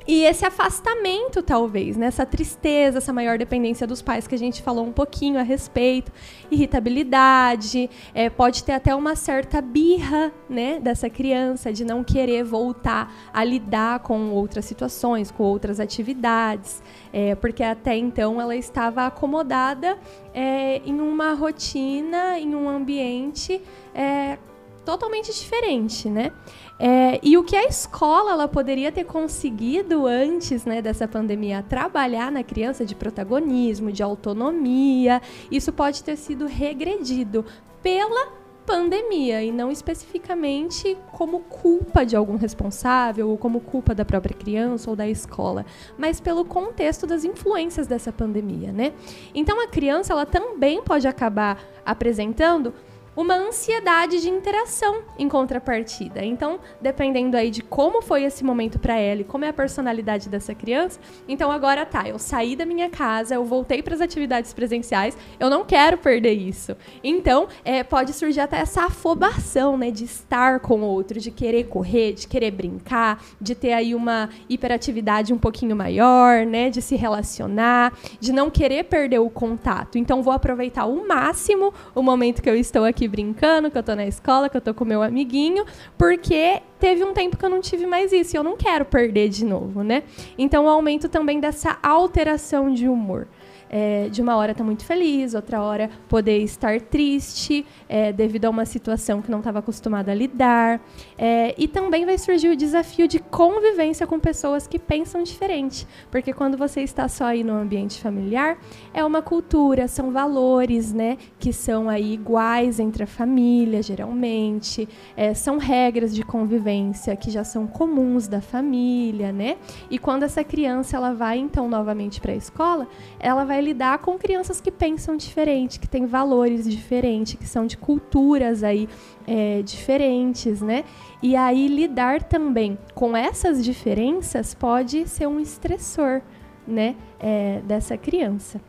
e 0.08 0.24
esse 0.26 0.46
afastamento, 0.46 1.42
talvez, 1.42 1.96
né? 1.96 2.08
essa 2.08 2.26
tristeza, 2.26 2.98
essa 2.98 3.14
maior 3.14 3.38
dependência 3.38 3.88
dos 3.88 4.02
pais 4.02 4.28
que 4.28 4.36
a 4.36 4.38
gente 4.38 4.62
falou 4.62 4.86
um 4.86 4.92
pouquinho 4.92 5.40
a 5.40 5.44
respeito, 5.44 6.12
irritabilidade, 6.52 7.90
é, 8.14 8.30
pode 8.30 8.64
ter 8.64 8.74
até 8.74 8.94
uma 8.94 9.16
certa 9.16 9.62
birra 9.62 10.32
né, 10.50 10.80
dessa 10.80 11.10
criança 11.10 11.72
de 11.72 11.86
não 11.86 12.04
querer 12.04 12.44
voltar 12.44 13.14
a 13.34 13.44
lidar 13.44 14.00
com 14.00 14.32
outras 14.32 14.66
situações, 14.66 15.32
com 15.32 15.44
outras 15.44 15.80
atividades, 15.80 16.84
é, 17.12 17.36
porque 17.36 17.64
até 17.64 17.96
então 17.96 18.42
ela 18.42 18.56
estava 18.56 19.06
acomodada 19.06 19.98
é, 20.34 20.82
em 20.86 21.00
uma 21.00 21.34
rotina, 21.34 22.38
em 22.38 22.54
um 22.56 22.68
ambiente 22.68 23.62
é, 23.96 24.38
totalmente 24.86 25.32
diferente, 25.34 26.10
né? 26.10 26.32
É, 26.80 27.20
e 27.24 27.38
o 27.38 27.44
que 27.44 27.56
a 27.56 27.66
escola 27.66 28.32
ela 28.32 28.48
poderia 28.48 28.92
ter 28.92 29.06
conseguido 29.06 30.06
antes 30.06 30.66
né, 30.66 30.82
dessa 30.82 31.08
pandemia 31.08 31.64
trabalhar 31.64 32.32
na 32.32 32.44
criança 32.44 32.86
de 32.86 32.96
protagonismo, 32.96 33.92
de 33.92 34.02
autonomia, 34.04 35.22
isso 35.52 35.72
pode 35.72 36.04
ter 36.04 36.18
sido 36.18 36.46
regredido 36.46 37.46
pela 37.82 38.44
pandemia 38.66 39.44
e 39.44 39.52
não 39.52 39.72
especificamente 39.72 40.98
como 41.12 41.42
culpa 41.42 42.06
de 42.06 42.16
algum 42.16 42.38
responsável 42.38 43.30
ou 43.30 43.38
como 43.38 43.60
culpa 43.60 43.94
da 43.94 44.06
própria 44.06 44.36
criança 44.36 44.90
ou 44.90 44.96
da 44.96 45.08
escola, 45.08 45.66
mas 45.98 46.20
pelo 46.20 46.46
contexto 46.46 47.06
das 47.06 47.24
influências 47.24 47.88
dessa 47.88 48.12
pandemia, 48.12 48.72
né? 48.72 48.94
Então 49.36 49.62
a 49.62 49.68
criança 49.68 50.14
ela 50.14 50.26
também 50.26 50.82
pode 50.82 51.08
acabar 51.08 51.62
apresentando 51.86 52.74
uma 53.16 53.36
ansiedade 53.36 54.22
de 54.22 54.30
interação 54.30 55.04
em 55.18 55.30
contrapartida. 55.30 56.24
Então, 56.24 56.60
dependendo 56.82 57.38
aí 57.38 57.50
de 57.50 57.62
como 57.62 58.02
foi 58.02 58.24
esse 58.24 58.44
momento 58.44 58.80
para 58.80 58.96
ela 58.96 59.22
e 59.22 59.24
como 59.24 59.46
é 59.46 59.50
a 59.50 59.54
personalidade 59.54 60.30
dessa 60.30 60.56
criança, 60.56 61.00
então 61.28 61.52
agora 61.52 61.86
tá, 61.86 62.08
eu 62.08 62.18
saí 62.18 62.56
da 62.56 62.66
minha 62.66 62.90
casa, 62.90 63.36
eu 63.36 63.46
voltei 63.46 63.82
para 63.82 63.94
as 63.94 64.02
atividades 64.02 64.54
presenciais, 64.54 65.18
eu 65.40 65.50
não 65.50 65.64
quero 65.64 65.98
perder 65.98 66.34
isso. 66.34 66.76
Então, 67.04 67.48
é, 67.64 67.84
pode 67.84 68.14
surgir 68.14 68.42
até 68.42 68.58
essa 68.58 68.86
afobação, 68.86 69.78
né, 69.78 69.92
de 69.92 70.06
estar 70.06 70.60
com 70.60 70.82
o 70.82 70.86
outro, 70.86 71.20
de 71.20 71.32
querer 71.32 71.66
correr, 71.66 72.14
de 72.14 72.28
querer 72.28 72.52
brincar, 72.52 73.24
de 73.40 73.54
ter 73.54 73.74
aí 73.74 73.94
uma 73.94 74.30
hiperatividade 74.50 75.34
um 75.34 75.38
pouquinho 75.38 75.76
maior, 75.76 76.46
né, 76.46 76.70
de 76.70 76.82
se 76.82 76.96
relacionar, 76.96 77.94
de 78.20 78.34
não 78.34 78.50
querer 78.50 78.86
perder 78.86 79.20
o 79.20 79.30
contato. 79.30 79.98
Então, 79.98 80.24
vou 80.24 80.34
aproveitar 80.34 80.86
o 80.86 81.08
máximo 81.08 81.74
o 81.94 82.02
momento 82.02 82.42
que 82.42 82.50
eu 82.50 82.56
estou 82.56 82.84
aqui 82.84 83.03
aqui 83.04 83.08
brincando, 83.08 83.70
que 83.70 83.78
eu 83.78 83.84
tô 83.84 83.96
na 83.96 84.06
escola, 84.06 84.50
que 84.50 84.56
eu 84.56 84.62
tô 84.62 84.74
com 84.74 84.86
meu 84.86 85.02
amiguinho, 85.02 85.66
porque 85.98 86.62
teve 86.80 87.04
um 87.04 87.14
tempo 87.14 87.38
que 87.38 87.46
eu 87.46 87.50
não 87.50 87.60
tive 87.60 87.86
mais 87.86 88.12
isso 88.12 88.36
e 88.36 88.38
eu 88.38 88.44
não 88.44 88.56
quero 88.56 88.86
perder 88.86 89.30
de 89.30 89.46
novo, 89.46 89.84
né? 89.84 90.04
Então, 90.38 90.66
o 90.66 90.70
aumento 90.70 91.10
também 91.10 91.40
dessa 91.40 91.78
alteração 91.84 92.74
de 92.74 92.88
humor 92.88 93.28
é, 93.76 94.08
de 94.08 94.22
uma 94.22 94.36
hora 94.36 94.52
estar 94.52 94.64
tá 94.64 94.66
muito 94.66 94.86
feliz, 94.86 95.34
outra 95.34 95.60
hora 95.60 95.90
poder 96.08 96.38
estar 96.44 96.80
triste 96.80 97.66
é, 97.90 98.14
devido 98.14 98.46
a 98.46 98.50
uma 98.52 98.66
situação 98.66 99.20
que 99.20 99.32
não 99.32 99.40
estava 99.40 99.58
acostumado 99.58 100.10
a 100.10 100.14
lidar. 100.14 100.80
É, 101.18 101.56
e 101.58 101.68
também 101.68 102.06
vai 102.06 102.20
surgir 102.20 102.50
o 102.50 102.56
desafio 102.56 103.08
de 103.08 103.18
convivência 103.18 104.06
com 104.06 104.20
pessoas 104.20 104.68
que 104.68 104.78
pensam 104.78 105.24
diferente, 105.24 105.88
porque 106.12 106.32
quando 106.32 106.56
você 106.56 106.82
está 106.82 107.08
só 107.08 107.26
aí 107.26 107.44
no 107.44 107.54
ambiente 107.54 108.00
familiar, 108.00 108.60
é 108.94 109.04
uma 109.04 109.24
cultura, 109.24 109.88
são 109.88 110.12
valores, 110.12 110.94
né, 110.94 111.18
que 111.40 111.52
são 111.52 111.90
aí 111.90 112.14
iguais 112.14 112.80
entre 112.80 113.06
a 113.06 113.08
família, 113.08 113.82
geralmente, 113.82 114.88
é, 115.18 115.34
são 115.34 115.58
regras 115.58 116.14
de 116.14 116.22
convivência 116.22 117.16
que 117.16 117.32
já 117.32 117.44
são 117.44 117.66
comuns 117.66 118.28
da 118.28 118.40
família, 118.40 119.32
né? 119.32 119.58
E 119.90 119.98
quando 119.98 120.22
essa 120.22 120.44
criança 120.44 120.96
ela 120.96 121.14
vai 121.14 121.40
então 121.40 121.68
novamente 121.68 122.22
para 122.22 122.34
a 122.34 122.36
escola, 122.36 122.88
ela 123.20 123.44
vai 123.44 123.63
lidar 123.64 124.00
com 124.00 124.18
crianças 124.18 124.60
que 124.60 124.72
pensam 124.72 125.16
diferente, 125.16 125.80
que 125.80 125.88
têm 125.88 126.06
valores 126.06 126.70
diferentes, 126.70 127.36
que 127.36 127.48
são 127.48 127.66
de 127.66 127.78
culturas 127.78 128.64
aí 128.64 128.88
é, 129.26 129.62
diferentes, 129.62 130.62
né? 130.62 130.84
E 131.22 131.36
aí 131.36 131.68
lidar 131.68 132.24
também 132.24 132.78
com 132.94 133.16
essas 133.16 133.64
diferenças 133.64 134.54
pode 134.54 135.08
ser 135.08 135.28
um 135.28 135.40
estressor, 135.40 136.22
né, 136.68 136.96
é, 137.20 137.62
dessa 137.66 137.98
criança. 137.98 138.60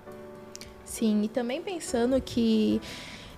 Sim, 0.84 1.22
e 1.22 1.28
também 1.28 1.62
pensando 1.62 2.20
que 2.20 2.80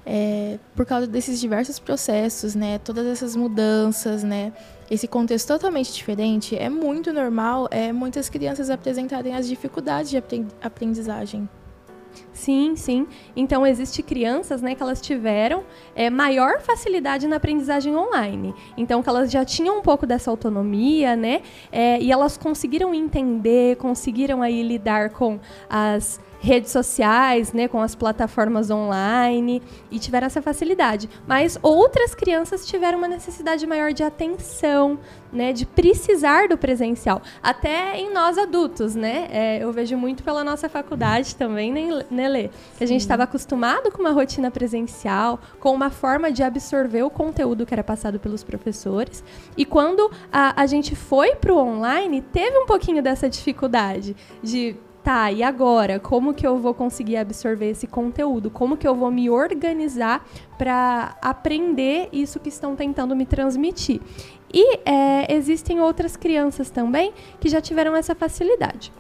é, 0.04 0.58
por 0.75 0.84
causa 0.86 1.06
desses 1.06 1.40
diversos 1.40 1.78
processos, 1.78 2.54
né, 2.54 2.78
todas 2.78 3.06
essas 3.06 3.34
mudanças, 3.34 4.22
né, 4.22 4.52
esse 4.90 5.08
contexto 5.08 5.48
totalmente 5.48 5.92
diferente, 5.92 6.56
é 6.56 6.68
muito 6.68 7.12
normal 7.12 7.68
é, 7.70 7.92
muitas 7.92 8.28
crianças 8.28 8.70
apresentarem 8.70 9.34
as 9.34 9.48
dificuldades 9.48 10.10
de 10.10 10.22
aprendizagem. 10.62 11.48
Sim, 12.32 12.76
sim. 12.76 13.06
Então, 13.34 13.66
existe 13.66 14.02
crianças 14.02 14.62
né, 14.62 14.74
que 14.74 14.82
elas 14.82 15.00
tiveram 15.00 15.64
é, 15.94 16.10
maior 16.10 16.60
facilidade 16.60 17.26
na 17.26 17.36
aprendizagem 17.36 17.94
online. 17.96 18.54
Então, 18.76 19.02
que 19.02 19.08
elas 19.08 19.30
já 19.30 19.44
tinham 19.44 19.78
um 19.78 19.82
pouco 19.82 20.06
dessa 20.06 20.30
autonomia, 20.30 21.16
né? 21.16 21.42
É, 21.72 22.00
e 22.00 22.12
elas 22.12 22.36
conseguiram 22.36 22.94
entender, 22.94 23.76
conseguiram 23.76 24.42
aí 24.42 24.62
lidar 24.62 25.10
com 25.10 25.38
as 25.68 26.20
redes 26.46 26.70
sociais, 26.70 27.52
né, 27.52 27.66
com 27.66 27.82
as 27.82 27.96
plataformas 27.96 28.70
online 28.70 29.60
e 29.90 29.98
tiveram 29.98 30.26
essa 30.28 30.40
facilidade. 30.40 31.10
Mas 31.26 31.58
outras 31.60 32.14
crianças 32.14 32.64
tiveram 32.64 32.98
uma 32.98 33.08
necessidade 33.08 33.66
maior 33.66 33.92
de 33.92 34.04
atenção, 34.04 34.98
né, 35.32 35.52
de 35.52 35.66
precisar 35.66 36.48
do 36.48 36.56
presencial. 36.56 37.20
Até 37.42 37.98
em 37.98 38.14
nós 38.14 38.38
adultos, 38.38 38.94
né? 38.94 39.26
É, 39.30 39.58
eu 39.62 39.72
vejo 39.72 39.96
muito 39.96 40.22
pela 40.22 40.44
nossa 40.44 40.68
faculdade 40.68 41.34
também, 41.34 41.72
né, 42.08 42.28
Lê? 42.28 42.48
Que 42.78 42.84
a 42.84 42.86
gente 42.86 43.00
estava 43.00 43.24
acostumado 43.24 43.90
com 43.90 44.00
uma 44.00 44.12
rotina 44.12 44.48
presencial, 44.48 45.40
com 45.58 45.74
uma 45.74 45.90
forma 45.90 46.30
de 46.30 46.44
absorver 46.44 47.02
o 47.02 47.10
conteúdo 47.10 47.66
que 47.66 47.74
era 47.74 47.82
passado 47.82 48.20
pelos 48.20 48.44
professores. 48.44 49.24
E 49.56 49.64
quando 49.64 50.08
a, 50.32 50.62
a 50.62 50.66
gente 50.66 50.94
foi 50.94 51.34
para 51.34 51.52
o 51.52 51.58
online, 51.58 52.22
teve 52.22 52.56
um 52.56 52.66
pouquinho 52.66 53.02
dessa 53.02 53.28
dificuldade 53.28 54.14
de 54.40 54.76
tá, 55.06 55.30
e 55.30 55.40
agora? 55.40 56.00
Como 56.00 56.34
que 56.34 56.44
eu 56.44 56.58
vou 56.58 56.75
conseguir 56.75 57.16
absorver 57.16 57.70
esse 57.70 57.86
conteúdo? 57.86 58.50
Como 58.50 58.76
que 58.76 58.88
eu 58.88 58.92
vou 58.92 59.08
me 59.08 59.30
organizar 59.30 60.26
para 60.58 61.16
aprender 61.22 62.08
isso 62.12 62.40
que 62.40 62.48
estão 62.48 62.75
tentando 62.75 63.14
me 63.14 63.25
transmitir? 63.25 64.00
E 64.52 64.80
é, 64.84 65.32
existem 65.32 65.80
outras 65.80 66.16
crianças 66.16 66.70
também 66.70 67.12
que 67.38 67.48
já 67.48 67.60
tiveram 67.60 67.94
essa 67.94 68.16
facilidade. 68.16 68.92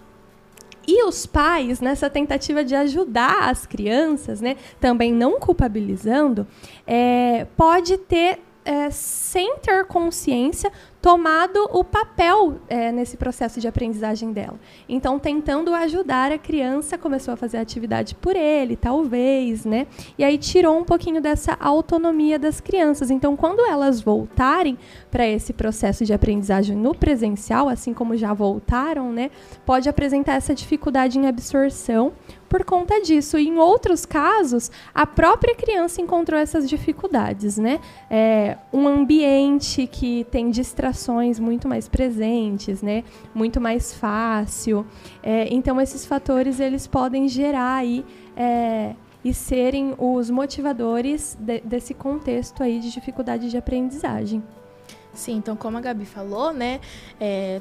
E 0.86 1.02
os 1.02 1.26
pais, 1.26 1.80
nessa 1.80 2.08
tentativa 2.08 2.62
de 2.62 2.76
ajudar 2.76 3.50
as 3.50 3.66
crianças, 3.66 4.40
né, 4.40 4.54
também 4.78 5.12
não 5.12 5.40
culpabilizando, 5.40 6.46
é, 6.86 7.48
pode 7.56 7.98
ter, 7.98 8.38
é, 8.66 8.90
sem 8.90 9.58
ter 9.58 9.86
consciência, 9.86 10.72
tomado 11.00 11.68
o 11.72 11.84
papel 11.84 12.56
é, 12.68 12.90
nesse 12.90 13.16
processo 13.16 13.60
de 13.60 13.68
aprendizagem 13.68 14.32
dela. 14.32 14.58
Então, 14.88 15.20
tentando 15.20 15.72
ajudar 15.72 16.32
a 16.32 16.38
criança, 16.38 16.98
começou 16.98 17.32
a 17.32 17.36
fazer 17.36 17.58
atividade 17.58 18.16
por 18.16 18.34
ele, 18.34 18.74
talvez, 18.74 19.64
né? 19.64 19.86
E 20.18 20.24
aí 20.24 20.36
tirou 20.36 20.76
um 20.76 20.84
pouquinho 20.84 21.22
dessa 21.22 21.56
autonomia 21.60 22.40
das 22.40 22.60
crianças. 22.60 23.08
Então, 23.08 23.36
quando 23.36 23.64
elas 23.64 24.00
voltarem 24.00 24.76
para 25.08 25.24
esse 25.24 25.52
processo 25.52 26.04
de 26.04 26.12
aprendizagem 26.12 26.76
no 26.76 26.92
presencial, 26.92 27.68
assim 27.68 27.94
como 27.94 28.16
já 28.16 28.34
voltaram, 28.34 29.12
né? 29.12 29.30
Pode 29.64 29.88
apresentar 29.88 30.32
essa 30.32 30.52
dificuldade 30.52 31.20
em 31.20 31.28
absorção 31.28 32.12
por 32.56 32.64
conta 32.64 33.02
disso. 33.02 33.38
E 33.38 33.48
em 33.48 33.58
outros 33.58 34.06
casos, 34.06 34.70
a 34.94 35.06
própria 35.06 35.54
criança 35.54 36.00
encontrou 36.00 36.40
essas 36.40 36.66
dificuldades, 36.66 37.58
né? 37.58 37.80
É, 38.08 38.56
um 38.72 38.88
ambiente 38.88 39.86
que 39.86 40.24
tem 40.30 40.50
distração 40.50 41.16
muito 41.38 41.68
mais 41.68 41.86
presentes, 41.86 42.80
né? 42.80 43.04
Muito 43.34 43.60
mais 43.60 43.92
fácil. 43.92 44.86
É, 45.22 45.52
então 45.52 45.78
esses 45.78 46.06
fatores 46.06 46.58
eles 46.58 46.86
podem 46.86 47.28
gerar 47.28 47.74
aí 47.74 48.02
é, 48.34 48.94
e 49.22 49.34
serem 49.34 49.94
os 49.98 50.30
motivadores 50.30 51.36
de, 51.38 51.60
desse 51.60 51.92
contexto 51.92 52.62
aí 52.62 52.80
de 52.80 52.90
dificuldade 52.90 53.50
de 53.50 53.58
aprendizagem. 53.58 54.42
Sim, 55.12 55.36
então 55.36 55.56
como 55.56 55.76
a 55.76 55.80
Gabi 55.82 56.06
falou, 56.06 56.54
né? 56.54 56.80
É, 57.20 57.60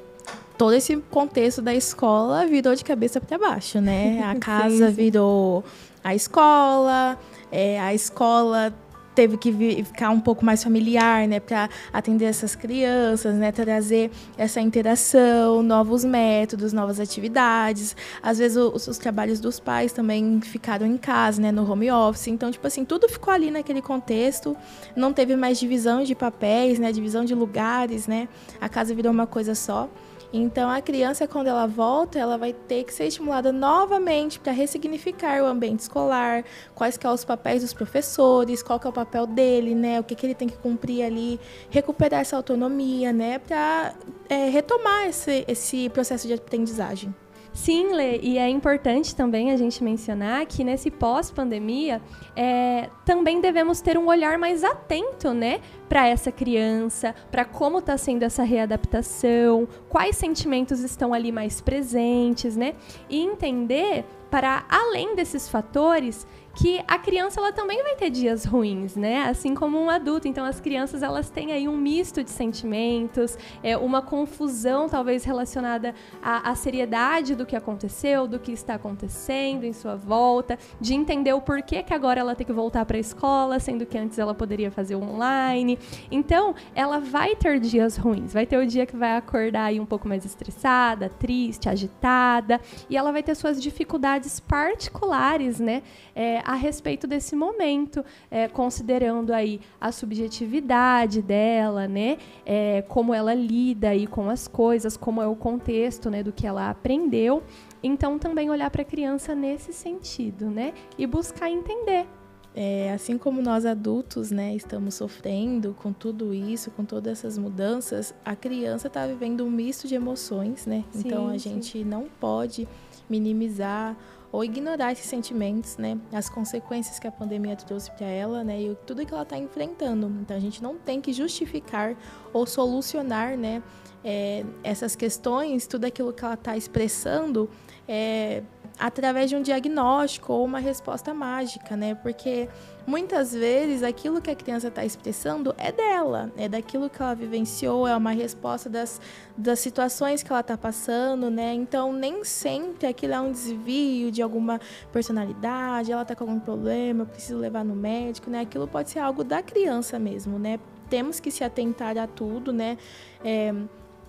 todo 0.57 0.73
esse 0.73 0.95
contexto 1.09 1.61
da 1.61 1.73
escola 1.73 2.45
virou 2.45 2.75
de 2.75 2.83
cabeça 2.83 3.19
para 3.19 3.37
baixo, 3.37 3.79
né? 3.81 4.21
A 4.25 4.35
casa 4.35 4.87
sim, 4.87 4.87
sim. 4.87 4.91
virou 4.91 5.63
a 6.03 6.13
escola, 6.13 7.17
é, 7.51 7.79
a 7.79 7.91
escola 7.91 8.71
teve 9.15 9.37
que 9.37 9.51
ficar 9.83 10.11
um 10.11 10.19
pouco 10.19 10.45
mais 10.45 10.63
familiar, 10.63 11.27
né, 11.27 11.39
para 11.39 11.67
atender 11.91 12.25
essas 12.25 12.53
crianças, 12.53 13.33
né, 13.33 13.51
trazer 13.51 14.11
essa 14.37 14.59
interação, 14.61 15.63
novos 15.63 16.03
métodos, 16.03 16.73
novas 16.73 16.99
atividades. 16.99 17.95
Às 18.21 18.37
vezes 18.37 18.57
os, 18.57 18.87
os, 18.87 18.97
trabalhos 18.99 19.39
dos 19.39 19.59
pais 19.59 19.93
também 19.93 20.39
ficaram 20.41 20.85
em 20.85 20.97
casa, 20.97 21.41
né, 21.41 21.51
no 21.51 21.67
home 21.69 21.89
office. 21.89 22.27
Então, 22.27 22.51
tipo 22.51 22.67
assim, 22.67 22.83
tudo 22.83 23.07
ficou 23.07 23.33
ali 23.33 23.49
naquele 23.49 23.81
contexto. 23.81 24.55
Não 24.95 25.13
teve 25.13 25.35
mais 25.35 25.57
divisão 25.57 26.03
de 26.03 26.13
papéis, 26.13 26.77
né, 26.77 26.91
divisão 26.91 27.23
de 27.23 27.33
lugares, 27.33 28.05
né. 28.05 28.27
A 28.59 28.67
casa 28.67 28.93
virou 28.93 29.11
uma 29.11 29.25
coisa 29.25 29.55
só. 29.55 29.89
Então, 30.37 30.69
a 30.69 30.81
criança, 30.81 31.25
quando 31.27 31.47
ela 31.47 31.65
volta, 31.65 32.19
ela 32.19 32.37
vai 32.37 32.51
ter 32.51 32.83
que 32.83 32.93
ser 32.93 33.05
estimulada 33.05 33.53
novamente 33.53 34.37
para 34.37 34.51
ressignificar 34.51 35.41
o 35.41 35.45
ambiente 35.45 35.79
escolar, 35.79 36.43
quais 36.73 36.97
que 36.97 37.03
são 37.03 37.13
os 37.13 37.23
papéis 37.23 37.61
dos 37.61 37.73
professores, 37.73 38.61
qual 38.61 38.77
que 38.77 38.85
é 38.85 38.89
o 38.89 38.93
papel 38.93 39.25
dele, 39.25 39.73
né? 39.73 39.97
O 39.97 40.03
que, 40.03 40.13
que 40.13 40.25
ele 40.25 40.35
tem 40.35 40.49
que 40.49 40.57
cumprir 40.57 41.03
ali, 41.03 41.39
recuperar 41.69 42.19
essa 42.19 42.35
autonomia, 42.35 43.13
né? 43.13 43.39
Para 43.39 43.93
é, 44.27 44.49
retomar 44.49 45.07
esse, 45.07 45.45
esse 45.47 45.87
processo 45.89 46.27
de 46.27 46.33
aprendizagem. 46.33 47.15
Sim, 47.55 47.93
Lê, 47.93 48.19
e 48.21 48.37
é 48.37 48.49
importante 48.49 49.15
também 49.15 49.49
a 49.49 49.55
gente 49.55 49.81
mencionar 49.81 50.45
que 50.45 50.61
nesse 50.61 50.91
pós-pandemia 50.91 52.01
é, 52.35 52.89
também 53.05 53.39
devemos 53.39 53.79
ter 53.79 53.97
um 53.97 54.07
olhar 54.07 54.37
mais 54.37 54.61
atento, 54.61 55.33
né, 55.33 55.61
para 55.87 56.05
essa 56.05 56.33
criança, 56.33 57.15
para 57.31 57.45
como 57.45 57.79
está 57.79 57.97
sendo 57.97 58.23
essa 58.23 58.43
readaptação, 58.43 59.65
quais 59.87 60.17
sentimentos 60.17 60.81
estão 60.81 61.13
ali 61.13 61.31
mais 61.31 61.61
presentes, 61.61 62.57
né, 62.57 62.75
e 63.09 63.21
entender 63.21 64.03
para 64.29 64.65
além 64.67 65.15
desses 65.15 65.47
fatores 65.47 66.27
que 66.55 66.81
a 66.87 66.97
criança 66.97 67.39
ela 67.39 67.51
também 67.51 67.83
vai 67.83 67.95
ter 67.95 68.09
dias 68.09 68.45
ruins, 68.45 68.95
né? 68.95 69.23
Assim 69.23 69.53
como 69.53 69.77
um 69.77 69.89
adulto. 69.89 70.27
Então 70.27 70.45
as 70.45 70.59
crianças 70.59 71.03
elas 71.03 71.29
têm 71.29 71.51
aí 71.51 71.67
um 71.67 71.75
misto 71.75 72.23
de 72.23 72.31
sentimentos, 72.31 73.37
é 73.61 73.77
uma 73.77 74.01
confusão 74.01 74.87
talvez 74.87 75.25
relacionada 75.25 75.93
à, 76.23 76.49
à 76.49 76.55
seriedade 76.55 77.35
do 77.35 77.45
que 77.45 77.55
aconteceu, 77.55 78.27
do 78.27 78.39
que 78.39 78.51
está 78.51 78.75
acontecendo 78.75 79.65
em 79.65 79.73
sua 79.73 79.95
volta, 79.95 80.57
de 80.79 80.93
entender 80.93 81.33
o 81.33 81.41
porquê 81.41 81.83
que 81.83 81.93
agora 81.93 82.21
ela 82.21 82.35
tem 82.35 82.47
que 82.47 82.53
voltar 82.53 82.85
para 82.85 82.95
a 82.97 82.99
escola, 82.99 83.59
sendo 83.59 83.85
que 83.85 83.97
antes 83.97 84.17
ela 84.17 84.33
poderia 84.33 84.71
fazer 84.71 84.95
online. 84.95 85.77
Então 86.09 86.55
ela 86.73 86.99
vai 86.99 87.35
ter 87.35 87.59
dias 87.59 87.97
ruins, 87.97 88.33
vai 88.33 88.45
ter 88.45 88.57
o 88.57 88.65
dia 88.65 88.85
que 88.85 88.95
vai 88.95 89.17
acordar 89.17 89.65
aí 89.65 89.79
um 89.79 89.85
pouco 89.85 90.07
mais 90.07 90.23
estressada, 90.23 91.09
triste, 91.09 91.67
agitada, 91.67 92.61
e 92.89 92.95
ela 92.95 93.11
vai 93.11 93.21
ter 93.21 93.35
suas 93.35 93.61
dificuldades 93.61 94.39
particulares, 94.39 95.59
né? 95.59 95.83
É, 96.15 96.39
a 96.45 96.55
respeito 96.55 97.05
desse 97.05 97.35
momento, 97.35 98.03
é, 98.31 98.47
considerando 98.47 99.33
aí 99.33 99.59
a 99.81 99.91
subjetividade 99.91 101.21
dela, 101.21 101.87
né? 101.87 102.17
É, 102.45 102.83
como 102.87 103.13
ela 103.13 103.33
lida 103.33 103.89
aí 103.89 104.07
com 104.07 104.29
as 104.29 104.47
coisas, 104.47 104.95
como 104.95 105.21
é 105.21 105.27
o 105.27 105.35
contexto, 105.35 106.09
né, 106.09 106.23
do 106.23 106.31
que 106.31 106.47
ela 106.47 106.69
aprendeu. 106.69 107.43
Então 107.83 108.17
também 108.17 108.49
olhar 108.49 108.69
para 108.71 108.81
a 108.81 108.85
criança 108.85 109.35
nesse 109.35 109.73
sentido, 109.73 110.49
né? 110.49 110.73
E 110.97 111.05
buscar 111.05 111.49
entender 111.51 112.07
é, 112.55 112.93
assim 112.93 113.17
como 113.17 113.41
nós 113.41 113.65
adultos, 113.65 114.31
né, 114.31 114.55
estamos 114.55 114.95
sofrendo 114.95 115.75
com 115.77 115.91
tudo 115.91 116.33
isso, 116.33 116.71
com 116.71 116.85
todas 116.85 117.19
essas 117.19 117.37
mudanças, 117.37 118.15
a 118.23 118.33
criança 118.33 118.87
está 118.87 119.05
vivendo 119.05 119.43
um 119.43 119.51
misto 119.51 119.87
de 119.87 119.95
emoções, 119.95 120.65
né? 120.65 120.85
Sim, 120.91 121.03
então 121.05 121.27
a 121.27 121.33
sim. 121.33 121.49
gente 121.49 121.83
não 121.83 122.05
pode 122.19 122.65
minimizar 123.09 123.95
ou 124.35 124.43
ignorar 124.43 124.91
esses 124.91 125.05
sentimentos, 125.05 125.77
né? 125.77 125.97
As 126.11 126.27
consequências 126.27 126.99
que 126.99 127.07
a 127.07 127.11
pandemia 127.11 127.55
trouxe 127.55 127.89
para 127.91 128.05
ela, 128.05 128.43
né? 128.43 128.61
E 128.61 128.75
tudo 128.85 129.05
que 129.05 129.13
ela 129.13 129.23
está 129.23 129.37
enfrentando. 129.37 130.11
Então 130.21 130.35
a 130.35 130.39
gente 130.41 130.61
não 130.61 130.77
tem 130.77 130.99
que 130.99 131.13
justificar 131.13 131.95
ou 132.33 132.45
solucionar, 132.45 133.37
né? 133.37 133.63
É, 134.03 134.43
essas 134.61 134.93
questões, 134.93 135.67
tudo 135.67 135.85
aquilo 135.85 136.11
que 136.11 136.25
ela 136.25 136.33
está 136.33 136.57
expressando, 136.57 137.49
é, 137.87 138.43
através 138.79 139.29
de 139.29 139.35
um 139.35 139.41
diagnóstico 139.41 140.33
ou 140.33 140.43
uma 140.43 140.59
resposta 140.59 141.13
mágica, 141.13 141.77
né? 141.77 141.95
Porque 141.95 142.49
muitas 142.85 143.33
vezes 143.33 143.81
aquilo 143.81 144.21
que 144.21 144.29
a 144.29 144.35
criança 144.35 144.67
está 144.67 144.83
expressando 144.83 145.55
é 145.57 145.71
dela, 145.71 146.31
é 146.37 146.49
daquilo 146.49 146.89
que 146.89 147.01
ela 147.01 147.15
vivenciou, 147.15 147.87
é 147.87 147.95
uma 147.95 148.11
resposta 148.11 148.69
das, 148.69 148.99
das 149.37 149.59
situações 149.59 150.21
que 150.21 150.31
ela 150.31 150.41
está 150.41 150.57
passando, 150.57 151.29
né? 151.29 151.53
Então 151.53 151.93
nem 151.93 152.23
sempre 152.23 152.87
aquilo 152.87 153.13
é 153.13 153.19
um 153.19 153.31
desvio 153.31 154.11
de 154.11 154.21
alguma 154.21 154.59
personalidade, 154.91 155.91
ela 155.91 156.01
está 156.01 156.15
com 156.15 156.25
algum 156.25 156.39
problema, 156.39 157.05
preciso 157.05 157.37
levar 157.37 157.63
no 157.63 157.75
médico, 157.75 158.29
né? 158.29 158.41
Aquilo 158.41 158.67
pode 158.67 158.89
ser 158.89 158.99
algo 158.99 159.23
da 159.23 159.41
criança 159.41 159.97
mesmo, 159.97 160.37
né? 160.37 160.59
Temos 160.89 161.19
que 161.19 161.31
se 161.31 161.43
atentar 161.43 161.97
a 161.97 162.07
tudo, 162.07 162.51
né? 162.51 162.77
É, 163.23 163.53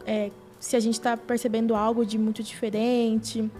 é, 0.05 0.31
se 0.59 0.74
a 0.76 0.81
gente 0.81 0.94
está 0.94 1.16
percebendo 1.16 1.74
algo 1.74 2.05
de 2.05 2.18
muito 2.18 2.42
diferente, 2.42 3.50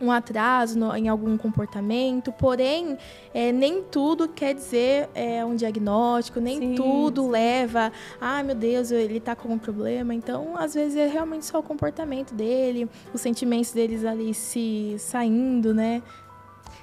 um 0.00 0.12
atraso 0.12 0.78
no, 0.78 0.94
em 0.94 1.08
algum 1.08 1.36
comportamento, 1.36 2.32
porém, 2.32 2.96
é, 3.34 3.50
nem 3.52 3.82
tudo 3.82 4.28
quer 4.28 4.54
dizer 4.54 5.08
é, 5.14 5.44
um 5.44 5.56
diagnóstico, 5.56 6.40
nem 6.40 6.58
sim, 6.58 6.74
tudo 6.74 7.24
sim. 7.24 7.30
leva, 7.30 7.92
ah, 8.20 8.42
meu 8.42 8.54
Deus, 8.54 8.90
ele 8.90 9.18
está 9.18 9.34
com 9.34 9.48
um 9.48 9.58
problema. 9.58 10.14
Então, 10.14 10.56
às 10.56 10.74
vezes 10.74 10.96
é 10.96 11.06
realmente 11.06 11.46
só 11.46 11.58
o 11.58 11.62
comportamento 11.62 12.34
dele, 12.34 12.88
os 13.12 13.20
sentimentos 13.20 13.72
deles 13.72 14.04
ali 14.04 14.32
se 14.34 14.96
saindo, 14.98 15.74
né? 15.74 16.02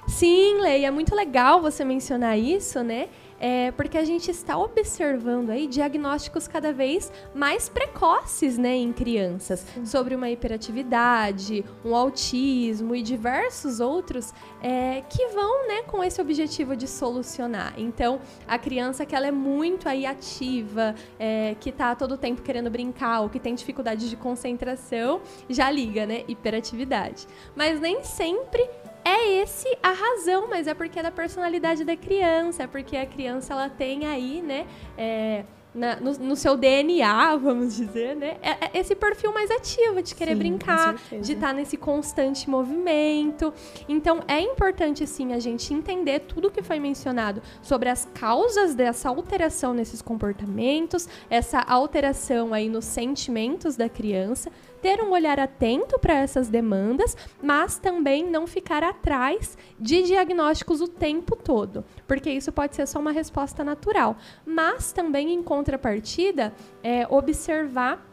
Sim, 0.06 0.60
Lei, 0.60 0.84
é 0.84 0.90
muito 0.90 1.14
legal 1.14 1.60
você 1.60 1.84
mencionar 1.84 2.38
isso, 2.38 2.82
né? 2.82 3.08
É, 3.40 3.70
porque 3.72 3.98
a 3.98 4.04
gente 4.04 4.30
está 4.30 4.56
observando 4.56 5.50
aí 5.50 5.66
diagnósticos 5.66 6.48
cada 6.48 6.72
vez 6.72 7.12
mais 7.34 7.68
precoces 7.68 8.58
né, 8.58 8.74
em 8.74 8.92
crianças 8.92 9.64
Sim. 9.74 9.86
sobre 9.86 10.14
uma 10.14 10.30
hiperatividade, 10.30 11.64
um 11.84 11.94
autismo 11.94 12.94
e 12.94 13.02
diversos 13.02 13.80
outros 13.80 14.32
é, 14.62 15.02
que 15.08 15.26
vão 15.28 15.68
né, 15.68 15.82
com 15.82 16.02
esse 16.02 16.20
objetivo 16.20 16.76
de 16.76 16.88
solucionar. 16.88 17.74
Então, 17.76 18.20
a 18.46 18.58
criança 18.58 19.04
que 19.04 19.14
ela 19.14 19.26
é 19.26 19.32
muito 19.32 19.88
aí 19.88 20.06
ativa, 20.06 20.94
é, 21.18 21.54
que 21.60 21.70
está 21.70 21.94
todo 21.94 22.12
o 22.12 22.18
tempo 22.18 22.42
querendo 22.42 22.70
brincar 22.70 23.20
ou 23.20 23.28
que 23.28 23.38
tem 23.38 23.54
dificuldade 23.54 24.08
de 24.08 24.16
concentração, 24.16 25.20
já 25.48 25.70
liga, 25.70 26.06
né? 26.06 26.24
Hiperatividade. 26.28 27.26
Mas 27.54 27.80
nem 27.80 28.02
sempre 28.02 28.68
é 29.06 29.40
esse 29.40 29.68
a 29.80 29.92
razão, 29.92 30.48
mas 30.48 30.66
é 30.66 30.74
porque 30.74 30.98
é 30.98 31.02
da 31.02 31.12
personalidade 31.12 31.84
da 31.84 31.96
criança, 31.96 32.64
é 32.64 32.66
porque 32.66 32.96
a 32.96 33.06
criança 33.06 33.54
ela 33.54 33.68
tem 33.68 34.04
aí, 34.04 34.42
né, 34.42 34.66
é, 34.98 35.44
na, 35.72 36.00
no, 36.00 36.12
no, 36.14 36.34
seu 36.34 36.56
DNA, 36.56 37.36
vamos 37.38 37.76
dizer, 37.76 38.16
né? 38.16 38.36
É, 38.42 38.66
é 38.66 38.70
esse 38.80 38.96
perfil 38.96 39.32
mais 39.32 39.48
ativo 39.48 40.02
de 40.02 40.12
querer 40.14 40.32
sim, 40.32 40.38
brincar, 40.38 40.96
de 41.20 41.32
estar 41.34 41.48
tá 41.48 41.52
nesse 41.52 41.76
constante 41.76 42.50
movimento. 42.50 43.52
Então, 43.88 44.24
é 44.26 44.40
importante, 44.40 45.06
sim, 45.06 45.32
a 45.32 45.38
gente 45.38 45.72
entender 45.72 46.20
tudo 46.20 46.50
que 46.50 46.62
foi 46.62 46.80
mencionado 46.80 47.40
sobre 47.62 47.88
as 47.88 48.08
causas 48.14 48.74
dessa 48.74 49.08
alteração 49.08 49.72
nesses 49.72 50.02
comportamentos, 50.02 51.08
essa 51.30 51.60
alteração 51.60 52.52
aí 52.52 52.68
nos 52.68 52.86
sentimentos 52.86 53.76
da 53.76 53.88
criança, 53.88 54.50
ter 54.86 55.02
um 55.02 55.10
olhar 55.10 55.40
atento 55.40 55.98
para 55.98 56.14
essas 56.14 56.48
demandas, 56.48 57.16
mas 57.42 57.76
também 57.76 58.24
não 58.24 58.46
ficar 58.46 58.84
atrás 58.84 59.58
de 59.80 60.02
diagnósticos 60.02 60.80
o 60.80 60.86
tempo 60.86 61.34
todo, 61.34 61.84
porque 62.06 62.30
isso 62.30 62.52
pode 62.52 62.76
ser 62.76 62.86
só 62.86 63.00
uma 63.00 63.10
resposta 63.10 63.64
natural. 63.64 64.16
Mas 64.46 64.92
também, 64.92 65.34
em 65.34 65.42
contrapartida, 65.42 66.54
é, 66.84 67.04
observar 67.10 68.08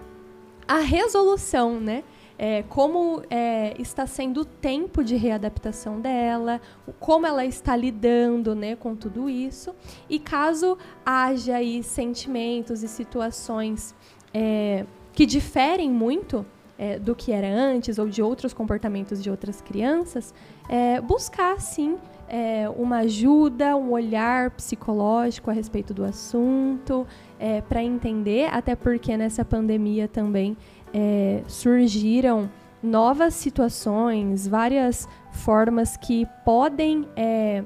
a 0.67 0.79
resolução, 0.79 1.79
né? 1.79 2.03
É, 2.39 2.63
como 2.63 3.21
é, 3.29 3.75
está 3.79 4.07
sendo 4.07 4.41
o 4.41 4.45
tempo 4.45 5.03
de 5.03 5.15
readaptação 5.15 6.01
dela, 6.01 6.59
como 6.99 7.27
ela 7.27 7.45
está 7.45 7.75
lidando 7.75 8.55
né, 8.55 8.75
com 8.75 8.95
tudo 8.95 9.29
isso. 9.29 9.75
E 10.09 10.17
caso 10.17 10.75
haja 11.05 11.57
aí 11.57 11.83
sentimentos 11.83 12.81
e 12.81 12.87
situações 12.87 13.93
é, 14.33 14.87
que 15.13 15.27
diferem 15.27 15.91
muito 15.91 16.43
é, 16.83 16.99
do 16.99 17.15
que 17.15 17.31
era 17.31 17.47
antes 17.47 17.97
ou 17.97 18.09
de 18.09 18.21
outros 18.21 18.53
comportamentos 18.53 19.23
de 19.23 19.31
outras 19.31 19.61
crianças, 19.61 20.33
é, 20.67 20.99
buscar 20.99 21.61
sim 21.61 21.95
é, 22.27 22.67
uma 22.75 22.97
ajuda, 22.97 23.73
um 23.77 23.91
olhar 23.91 24.51
psicológico 24.51 25.49
a 25.49 25.53
respeito 25.53 25.93
do 25.93 26.03
assunto, 26.03 27.07
é, 27.39 27.61
para 27.61 27.81
entender, 27.81 28.49
até 28.51 28.75
porque 28.75 29.15
nessa 29.15 29.45
pandemia 29.45 30.09
também 30.09 30.57
é, 30.93 31.41
surgiram 31.47 32.51
novas 32.81 33.33
situações, 33.33 34.45
várias 34.45 35.07
formas 35.31 35.95
que 35.95 36.27
podem 36.43 37.07
é, 37.15 37.63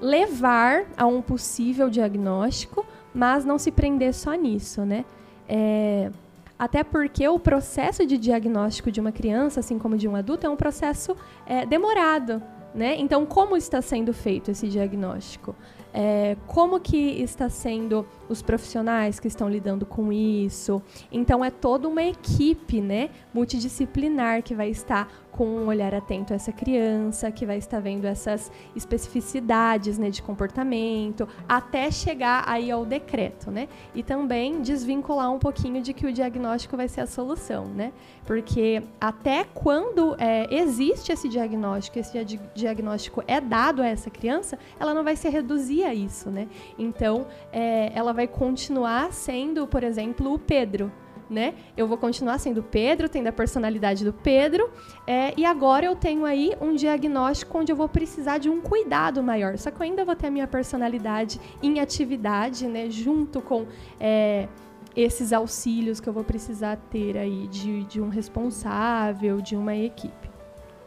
levar 0.00 0.84
a 0.96 1.06
um 1.06 1.22
possível 1.22 1.88
diagnóstico, 1.88 2.84
mas 3.14 3.44
não 3.44 3.56
se 3.56 3.70
prender 3.70 4.12
só 4.12 4.34
nisso, 4.34 4.84
né? 4.84 5.04
É, 5.48 6.10
até 6.58 6.82
porque 6.82 7.26
o 7.28 7.38
processo 7.38 8.04
de 8.04 8.18
diagnóstico 8.18 8.90
de 8.90 9.00
uma 9.00 9.12
criança, 9.12 9.60
assim 9.60 9.78
como 9.78 9.96
de 9.96 10.08
um 10.08 10.16
adulto, 10.16 10.46
é 10.46 10.50
um 10.50 10.56
processo 10.56 11.16
é, 11.46 11.64
demorado. 11.64 12.42
Né? 12.74 12.96
Então, 12.98 13.24
como 13.24 13.56
está 13.56 13.80
sendo 13.80 14.12
feito 14.12 14.50
esse 14.50 14.68
diagnóstico? 14.68 15.54
é, 15.92 16.36
como 16.46 16.78
que 16.80 16.96
está 16.96 17.48
sendo 17.48 18.06
os 18.28 18.42
profissionais 18.42 19.18
que 19.18 19.26
estão 19.26 19.48
lidando 19.48 19.86
com 19.86 20.12
isso. 20.12 20.82
Então 21.10 21.44
é 21.44 21.50
toda 21.50 21.88
uma 21.88 22.02
equipe, 22.02 22.80
né, 22.80 23.10
multidisciplinar 23.32 24.42
que 24.42 24.54
vai 24.54 24.68
estar 24.68 25.08
com 25.38 25.46
um 25.46 25.68
olhar 25.68 25.94
atento 25.94 26.32
a 26.32 26.36
essa 26.36 26.50
criança, 26.50 27.30
que 27.30 27.46
vai 27.46 27.58
estar 27.58 27.78
vendo 27.78 28.06
essas 28.06 28.50
especificidades, 28.74 29.96
né, 29.96 30.10
de 30.10 30.20
comportamento, 30.20 31.28
até 31.48 31.92
chegar 31.92 32.42
aí 32.44 32.72
ao 32.72 32.84
decreto, 32.84 33.48
né? 33.48 33.68
E 33.94 34.02
também 34.02 34.60
desvincular 34.60 35.30
um 35.30 35.38
pouquinho 35.38 35.80
de 35.80 35.92
que 35.92 36.08
o 36.08 36.12
diagnóstico 36.12 36.76
vai 36.76 36.88
ser 36.88 37.02
a 37.02 37.06
solução, 37.06 37.66
né? 37.66 37.92
Porque 38.26 38.82
até 39.00 39.44
quando 39.44 40.16
é, 40.18 40.52
existe 40.52 41.12
esse 41.12 41.28
diagnóstico, 41.28 42.00
esse 42.00 42.18
diagnóstico 42.52 43.22
é 43.28 43.40
dado 43.40 43.80
a 43.80 43.86
essa 43.86 44.10
criança, 44.10 44.58
ela 44.80 44.92
não 44.92 45.04
vai 45.04 45.14
se 45.14 45.28
reduzir 45.28 45.84
a 45.84 45.94
isso, 45.94 46.30
né? 46.30 46.48
Então, 46.76 47.28
é, 47.52 47.92
ela 47.94 48.12
vai 48.12 48.26
continuar 48.26 49.12
sendo, 49.12 49.68
por 49.68 49.84
exemplo, 49.84 50.34
o 50.34 50.38
Pedro, 50.38 50.90
né? 51.30 51.54
Eu 51.76 51.86
vou 51.86 51.98
continuar 51.98 52.38
sendo 52.38 52.62
Pedro, 52.62 53.08
tendo 53.08 53.26
a 53.26 53.32
personalidade 53.32 54.04
do 54.04 54.12
Pedro, 54.12 54.70
é, 55.06 55.32
e 55.36 55.44
agora 55.44 55.86
eu 55.86 55.94
tenho 55.94 56.24
aí 56.24 56.52
um 56.60 56.74
diagnóstico 56.74 57.58
onde 57.58 57.70
eu 57.72 57.76
vou 57.76 57.88
precisar 57.88 58.38
de 58.38 58.48
um 58.48 58.60
cuidado 58.60 59.22
maior. 59.22 59.58
Só 59.58 59.70
que 59.70 59.80
eu 59.80 59.84
ainda 59.84 60.04
vou 60.04 60.16
ter 60.16 60.28
a 60.28 60.30
minha 60.30 60.46
personalidade 60.46 61.40
em 61.62 61.80
atividade, 61.80 62.66
né? 62.66 62.90
Junto 62.90 63.40
com 63.40 63.66
é, 64.00 64.48
esses 64.96 65.32
auxílios 65.32 66.00
que 66.00 66.08
eu 66.08 66.12
vou 66.12 66.24
precisar 66.24 66.76
ter 66.90 67.16
aí 67.16 67.46
de, 67.48 67.84
de 67.84 68.00
um 68.00 68.08
responsável, 68.08 69.40
de 69.40 69.56
uma 69.56 69.76
equipe. 69.76 70.28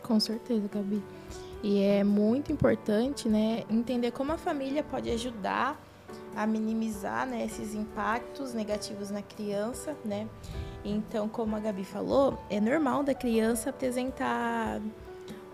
Com 0.04 0.19
certeza, 0.19 0.67
Gabi. 0.67 1.01
E 1.63 1.80
é 1.80 2.04
muito 2.04 2.51
importante, 2.51 3.30
né, 3.30 3.63
entender 3.69 4.12
como 4.12 4.32
a 4.32 4.38
família 4.38 4.84
pode 4.84 5.10
ajudar 5.12 5.80
a 6.35 6.47
minimizar 6.47 7.27
né, 7.27 7.45
esses 7.45 7.73
impactos 7.73 8.53
negativos 8.53 9.09
na 9.11 9.21
criança, 9.21 9.95
né? 10.03 10.27
Então, 10.83 11.27
como 11.29 11.55
a 11.55 11.59
Gabi 11.59 11.83
falou, 11.83 12.39
é 12.49 12.59
normal 12.59 13.03
da 13.03 13.13
criança 13.13 13.69
apresentar 13.69 14.81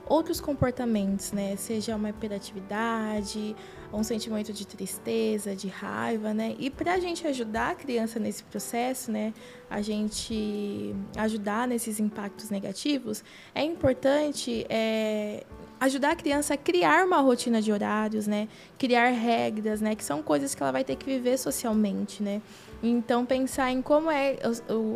outros 0.05 0.39
comportamentos, 0.39 1.31
né? 1.31 1.55
Seja 1.55 1.95
uma 1.95 2.09
hiperatividade, 2.09 3.55
um 3.91 4.03
sentimento 4.03 4.53
de 4.53 4.65
tristeza, 4.65 5.55
de 5.55 5.67
raiva, 5.67 6.33
né? 6.33 6.55
E 6.59 6.69
para 6.69 6.93
a 6.93 6.99
gente 6.99 7.27
ajudar 7.27 7.71
a 7.71 7.75
criança 7.75 8.19
nesse 8.19 8.43
processo, 8.43 9.11
né? 9.11 9.33
A 9.69 9.81
gente 9.81 10.95
ajudar 11.17 11.67
nesses 11.67 11.99
impactos 11.99 12.49
negativos, 12.49 13.23
é 13.53 13.63
importante 13.63 14.65
é, 14.69 15.43
ajudar 15.79 16.11
a 16.11 16.15
criança 16.15 16.53
a 16.55 16.57
criar 16.57 17.05
uma 17.05 17.19
rotina 17.19 17.61
de 17.61 17.71
horários, 17.71 18.27
né? 18.27 18.47
Criar 18.77 19.09
regras, 19.09 19.81
né? 19.81 19.95
Que 19.95 20.03
são 20.03 20.21
coisas 20.21 20.55
que 20.55 20.61
ela 20.61 20.71
vai 20.71 20.83
ter 20.83 20.95
que 20.95 21.05
viver 21.05 21.37
socialmente, 21.37 22.21
né? 22.23 22.41
Então 22.81 23.25
pensar 23.25 23.71
em 23.71 23.81
como 23.81 24.09
é 24.11 24.37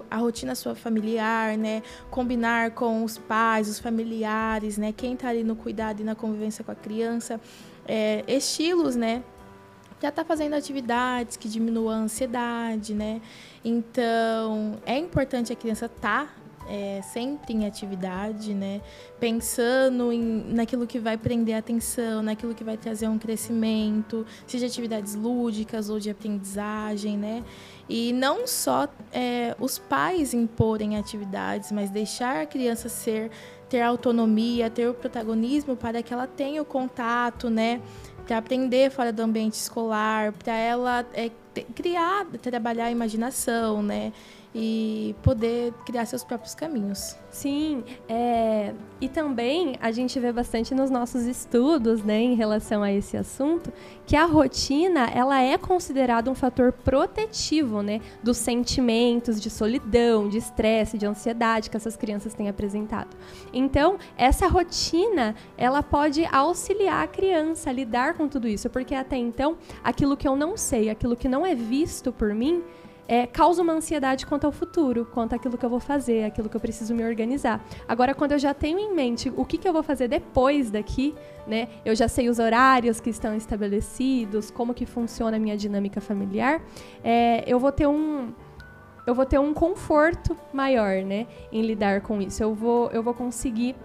a 0.10 0.18
rotina 0.18 0.56
sua 0.56 0.76
familiar, 0.76 1.58
né? 1.58 1.82
Combinar 2.10 2.72
com 2.72 3.04
os 3.04 3.18
pais, 3.18 3.70
os 3.70 3.80
familiares, 3.80 4.78
né? 4.78 4.92
Quem 4.92 5.14
está 5.14 5.30
ali 5.30 5.44
no 5.44 5.56
cuidado 5.56 6.02
e 6.02 6.04
na 6.04 6.16
convivência 6.16 6.64
com 6.64 6.72
a 6.72 6.76
criança, 6.76 7.40
é, 7.88 8.24
estilos, 8.28 8.96
né? 8.96 9.24
Já 10.02 10.10
está 10.10 10.26
fazendo 10.26 10.56
atividades 10.56 11.38
que 11.38 11.48
diminuam 11.48 11.92
a 11.92 11.98
ansiedade, 11.98 12.94
né? 12.94 13.22
Então 13.64 14.80
é 14.86 14.98
importante 14.98 15.54
a 15.54 15.56
criança 15.56 15.86
estar 15.86 16.26
tá 16.26 16.41
é, 16.68 17.02
sempre 17.02 17.54
em 17.54 17.66
atividade, 17.66 18.54
né? 18.54 18.82
Pensando 19.20 20.12
em, 20.12 20.46
naquilo 20.54 20.88
que 20.88 21.00
vai 21.00 21.18
prender 21.18 21.56
a 21.56 21.60
atenção, 21.60 22.22
naquilo 22.22 22.54
que 22.54 22.64
vai 22.64 22.78
trazer 22.78 23.08
um 23.08 23.18
crescimento, 23.18 24.26
seja 24.48 24.66
atividades 24.66 25.16
lúdicas 25.16 25.90
ou 25.90 26.00
de 26.00 26.10
aprendizagem, 26.10 27.18
né? 27.18 27.44
E 27.90 28.14
não 28.14 28.48
só 28.48 28.88
é, 29.12 29.56
os 29.60 29.78
pais 29.78 30.34
imporem 30.34 30.98
atividades, 30.98 31.72
mas 31.72 31.90
deixar 31.90 32.42
a 32.42 32.46
criança 32.46 32.88
ser, 32.88 33.30
ter 33.70 33.82
autonomia, 33.82 34.70
ter 34.70 34.88
o 34.88 34.94
protagonismo 34.94 35.76
para 35.76 36.02
que 36.02 36.14
ela 36.14 36.28
tenha 36.28 36.62
o 36.62 36.66
contato, 36.66 37.50
né? 37.50 37.82
Para 38.26 38.38
aprender 38.38 38.92
fora 38.92 39.12
do 39.12 39.22
ambiente 39.22 39.56
escolar, 39.56 40.32
para 40.32 40.56
ela 40.56 41.06
é, 41.14 41.30
criar, 41.76 42.26
trabalhar 42.42 42.86
a 42.86 42.92
imaginação, 42.92 43.84
né? 43.84 44.14
E 44.54 45.16
poder 45.24 45.74
criar 45.86 46.06
seus 46.06 46.24
próprios 46.24 46.54
caminhos. 46.54 47.16
Sim, 47.30 47.84
é, 48.10 48.74
e 49.00 49.08
também 49.08 49.76
a 49.82 49.92
gente 49.92 50.20
vê 50.20 50.32
bastante 50.34 50.76
nos 50.76 50.90
nossos 50.90 51.24
estudos, 51.24 52.04
né, 52.04 52.20
em 52.20 52.36
relação 52.36 52.84
a 52.84 52.92
esse 52.92 53.16
assunto, 53.16 53.72
que 54.06 54.16
a 54.16 54.26
rotina 54.26 55.10
ela 55.14 55.42
é 55.42 55.58
considerada 55.58 56.30
um 56.30 56.36
fator 56.36 56.74
protetivo, 56.74 57.82
né, 57.82 58.02
dos 58.22 58.38
sentimentos 58.38 59.40
de 59.40 59.50
solidão, 59.50 60.28
de 60.28 60.38
estresse, 60.38 60.98
de 60.98 61.06
ansiedade 61.06 61.70
que 61.70 61.78
essas 61.78 61.96
crianças 61.96 62.34
têm 62.34 62.50
apresentado. 62.50 63.16
Então, 63.54 63.98
essa 64.18 64.48
rotina 64.48 65.34
ela 65.58 65.82
pode 65.82 66.26
auxiliar 66.26 67.04
a 67.06 67.08
criança 67.08 67.70
a 67.70 67.74
lidar 67.74 68.16
com 68.16 68.28
tudo 68.28 68.48
isso, 68.48 68.70
porque 68.70 68.94
até 68.94 69.16
então 69.16 69.56
aquilo 69.82 70.18
que 70.18 70.28
eu 70.28 70.36
não 70.36 70.58
sei, 70.58 70.90
aquilo 70.90 71.16
que 71.16 71.30
não 71.30 71.46
é 71.46 71.56
visto 71.56 72.12
por 72.12 72.34
mim 72.34 72.62
é, 73.12 73.28
causa 73.28 73.62
uma 73.62 73.74
ansiedade 73.74 74.26
quanto 74.26 74.46
ao 74.46 74.54
futuro, 74.54 75.06
quanto 75.06 75.36
àquilo 75.36 75.58
que 75.58 75.66
eu 75.66 75.70
vou 75.70 75.82
fazer, 75.82 76.24
aquilo 76.24 76.48
que 76.48 76.56
eu 76.56 76.62
preciso 76.62 76.96
me 76.96 77.04
organizar. 77.04 77.62
Agora, 77.86 78.16
quando 78.16 78.32
eu 78.32 78.40
já 78.40 78.54
tenho 78.54 78.80
em 78.80 78.96
mente 78.96 79.30
o 79.36 79.44
que, 79.44 79.58
que 79.58 79.68
eu 79.68 79.74
vou 79.74 79.84
fazer 79.84 80.08
depois 80.08 80.72
daqui, 80.72 81.14
né? 81.46 81.68
Eu 81.84 81.94
já 81.94 82.08
sei 82.08 82.30
os 82.30 82.40
horários 82.40 83.02
que 83.02 83.10
estão 83.10 83.36
estabelecidos, 83.36 84.50
como 84.50 84.74
que 84.74 84.86
funciona 84.86 85.36
a 85.36 85.40
minha 85.42 85.58
dinâmica 85.58 86.00
familiar, 86.00 86.62
é, 87.04 87.44
eu 87.46 87.60
vou 87.60 87.74
ter 87.74 87.86
um 87.86 88.32
eu 89.06 89.14
vou 89.14 89.26
ter 89.26 89.40
um 89.40 89.54
conforto 89.54 90.38
maior, 90.54 91.04
né, 91.04 91.28
em 91.52 91.64
lidar 91.64 92.00
com 92.02 92.22
isso. 92.22 92.42
Eu 92.42 92.56
vou 92.56 92.90
eu 92.92 93.04
vou 93.04 93.14
conseguir 93.14 93.76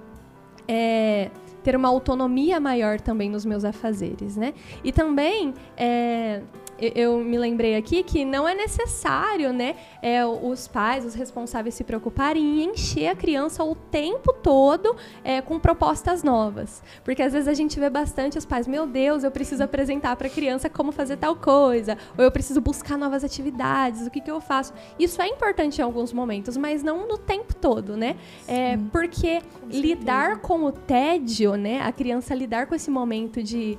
é, 0.69 1.33
ter 1.65 1.75
uma 1.75 1.89
autonomia 1.89 2.61
maior 2.61 3.01
também 3.01 3.29
nos 3.29 3.45
meus 3.45 3.65
afazeres, 3.65 4.37
né? 4.37 4.55
E 4.85 4.93
também 4.93 5.53
é, 5.77 6.43
eu 6.79 7.19
me 7.19 7.39
lembrei 7.39 7.77
aqui 7.77 8.03
que 8.03 8.25
não 8.25 8.47
é 8.49 8.55
necessário, 8.55 9.53
né, 9.53 9.77
é, 10.03 10.25
os 10.25 10.69
pais, 10.69 11.05
os 11.05 11.15
responsáveis 11.15 11.75
se 11.75 11.85
preocuparem 11.85 12.63
em 12.63 12.71
encher 12.71 13.09
a 13.09 13.17
criança 13.17 13.65
o 13.65 13.75
tempo 13.75 14.33
todo 14.33 14.97
é, 15.25 15.41
com 15.41 15.59
propostas 15.59 16.23
novas. 16.23 16.83
Porque 17.05 17.23
às 17.23 17.33
vezes 17.33 17.49
a 17.49 17.55
gente 17.55 17.79
vê 17.79 17.89
bastante 17.89 18.39
os 18.39 18.45
pais, 18.45 18.67
meu 18.67 18.87
Deus, 18.87 19.25
eu 19.25 19.31
preciso 19.31 19.63
apresentar 19.63 20.17
para 20.17 20.27
a 20.27 20.31
criança 20.31 20.69
como 20.69 20.93
fazer 20.93 21.17
tal 21.17 21.37
coisa, 21.37 21.97
ou 22.17 22.25
eu 22.25 22.31
preciso 22.31 22.61
buscar 22.61 22.99
novas 22.99 23.25
atividades, 23.25 24.07
o 24.07 24.11
que, 24.11 24.21
que 24.21 24.31
eu 24.31 24.41
faço. 24.41 24.73
Isso 24.99 25.21
é 25.23 25.29
importante 25.29 25.79
em 25.79 25.83
alguns 25.83 26.13
momentos, 26.13 26.57
mas 26.57 26.83
não 26.83 27.07
no 27.07 27.19
tempo 27.19 27.55
todo, 27.55 27.97
né? 27.97 28.17
É, 28.47 28.79
porque 28.93 29.41
com 29.61 29.69
lidar 29.69 30.41
com 30.41 30.65
o 30.65 30.73
tédio, 30.73 31.57
né, 31.57 31.81
a 31.83 31.93
criança 31.93 32.35
lidar 32.35 32.67
com 32.67 32.75
esse 32.75 32.91
momento 32.91 33.43
de 33.43 33.79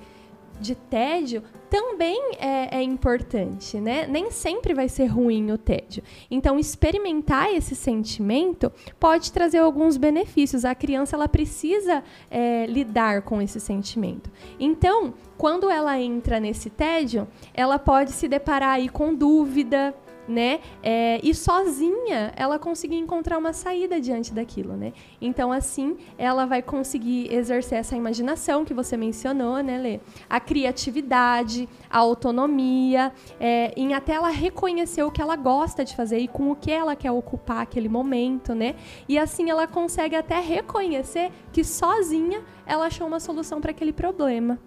de 0.60 0.76
tédio 0.76 1.44
também 1.70 2.32
é, 2.40 2.78
é, 2.78 2.82
importante, 2.82 3.80
né? 3.80 4.08
Nem 4.08 4.32
sempre 4.32 4.74
vai 4.74 4.90
ser 4.90 5.06
ruim 5.06 5.52
o 5.52 5.58
tédio. 5.58 6.04
Então, 6.30 6.60
experimentar 6.60 7.54
esse 7.54 7.76
sentimento 7.76 8.72
pode 9.00 9.32
trazer 9.32 9.60
alguns 9.60 9.98
benefícios. 9.98 10.66
A 10.66 10.74
criança 10.74 11.16
ela 11.16 11.28
precisa 11.28 12.04
é, 12.30 12.66
lidar 12.66 13.22
com 13.22 13.42
esse 13.42 13.60
sentimento. 13.60 14.32
Então, 14.60 15.14
quando 15.38 15.70
ela 15.70 16.00
entra 16.00 16.40
nesse 16.40 16.70
tédio, 16.70 17.28
ela 17.54 17.78
pode 17.78 18.12
se 18.12 18.28
deparar 18.28 18.76
aí 18.76 18.90
com 18.90 19.14
dúvida, 19.14 19.94
né? 20.28 20.60
É, 20.84 21.20
e 21.24 21.34
sozinha 21.34 22.34
ela 22.36 22.60
conseguir 22.60 22.98
encontrar 22.98 23.38
uma 23.38 23.54
saída 23.54 24.00
diante 24.00 24.34
daquilo, 24.34 24.76
né? 24.76 24.94
Então, 25.22 25.52
assim, 25.52 25.98
ela 26.18 26.46
vai 26.46 26.62
conseguir 26.62 27.34
exercer 27.34 27.80
essa 27.80 27.96
imaginação 27.96 28.66
que 28.66 28.74
você 28.74 28.98
mencionou, 28.98 29.62
né, 29.62 29.78
Lê? 29.78 30.00
A 30.30 30.40
criatividade, 30.40 31.68
a 31.90 32.00
autonomia, 32.00 33.12
é, 33.40 33.74
em 33.78 33.94
até 33.94 34.14
ela 34.14 34.30
reconhecer 34.30 35.04
o 35.04 35.12
que 35.12 35.22
ela 35.22 35.36
gosta 35.36 35.86
de 35.86 35.96
fazer 35.96 36.18
e 36.20 36.28
com 36.28 36.52
o 36.52 36.56
que 36.56 36.72
ela 36.72 36.96
quer 36.96 37.12
ocupar 37.12 37.62
aquele 37.62 37.90
momento, 37.90 38.54
né? 38.54 38.76
E 39.08 39.18
assim 39.18 39.50
ela 39.50 39.68
consegue 39.68 40.16
até 40.16 40.40
reconhecer 40.40 41.32
que 41.52 41.64
sozinha 41.64 42.44
ela 42.66 42.88
achou 42.88 43.08
uma 43.08 43.20
solução 43.20 43.62
para 43.62 43.72
aquele 43.72 43.94
problema. 43.94 44.60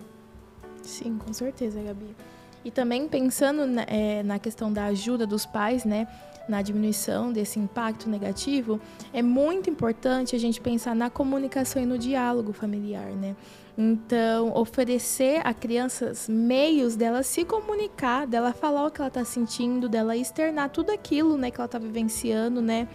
Sim, 0.83 1.19
com 1.19 1.33
certeza, 1.33 1.83
Gabi. 1.83 2.17
E 2.65 2.71
também 2.71 3.09
pensando 3.09 3.67
na, 3.67 3.83
é, 3.83 4.23
na 4.23 4.39
questão 4.39 4.73
da 4.73 4.87
ajuda 4.87 5.27
dos 5.27 5.47
pais, 5.47 5.85
né? 5.85 6.07
na 6.49 6.63
diminuição 6.63 7.33
desse 7.33 7.61
impacto 7.61 8.09
negativo, 8.11 8.81
é 9.13 9.23
muito 9.23 9.71
importante 9.71 10.35
a 10.35 10.39
gente 10.39 10.61
pensar 10.61 10.97
na 10.97 11.09
comunicação 11.09 11.81
e 11.81 11.87
no 11.87 11.97
diálogo 11.97 12.53
familiar, 12.53 13.11
né? 13.13 13.37
Então, 13.79 14.53
oferecer 14.55 15.41
a 15.45 15.55
crianças 15.55 16.29
meios 16.29 16.97
dela 16.97 17.23
se 17.23 17.45
comunicar, 17.45 18.27
dela 18.27 18.53
falar 18.53 18.87
o 18.87 18.91
que 18.91 19.01
ela 19.01 19.09
está 19.09 19.25
sentindo, 19.25 19.89
dela 19.89 20.17
externar 20.17 20.71
tudo 20.71 20.91
aquilo, 20.91 21.39
né, 21.39 21.51
que 21.51 21.59
ela 21.59 21.67
está 21.67 21.79
vivenciando, 21.79 22.61
né? 22.61 22.89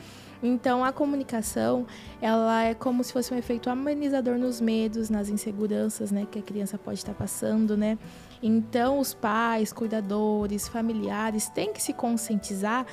Então, 0.44 0.84
a 0.84 0.92
comunicação, 0.92 1.88
ela 2.22 2.64
é 2.64 2.74
como 2.74 3.04
se 3.04 3.14
fosse 3.14 3.34
um 3.34 3.38
efeito 3.38 3.70
amenizador 3.70 4.38
nos 4.38 4.60
medos, 4.62 5.10
nas 5.10 5.30
inseguranças, 5.30 6.12
né, 6.12 6.28
que 6.30 6.38
a 6.38 6.42
criança 6.42 6.78
pode 6.78 7.00
estar 7.00 7.14
passando, 7.14 7.76
né? 7.76 7.98
Então, 8.42 9.00
os 9.00 9.14
pais, 9.14 9.72
cuidadores, 9.74 10.68
familiares 10.68 11.50
têm 11.50 11.74
que 11.74 11.82
se 11.82 11.94
conscientizar 11.94 12.86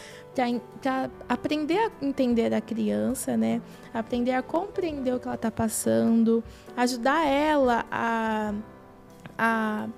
para 0.81 1.11
aprender 1.29 1.79
a 1.79 2.05
entender 2.05 2.55
a 2.55 2.61
criança, 2.61 3.37
né? 3.37 3.61
Aprender 3.93 4.33
a 4.33 4.43
compreender 4.43 5.15
o 5.15 5.21
que 5.21 5.27
ela 5.27 5.35
está 5.35 5.51
passando, 5.51 6.43
ajudar 6.77 7.27
ela 7.27 7.85
a, 7.91 8.55
a 9.37 9.89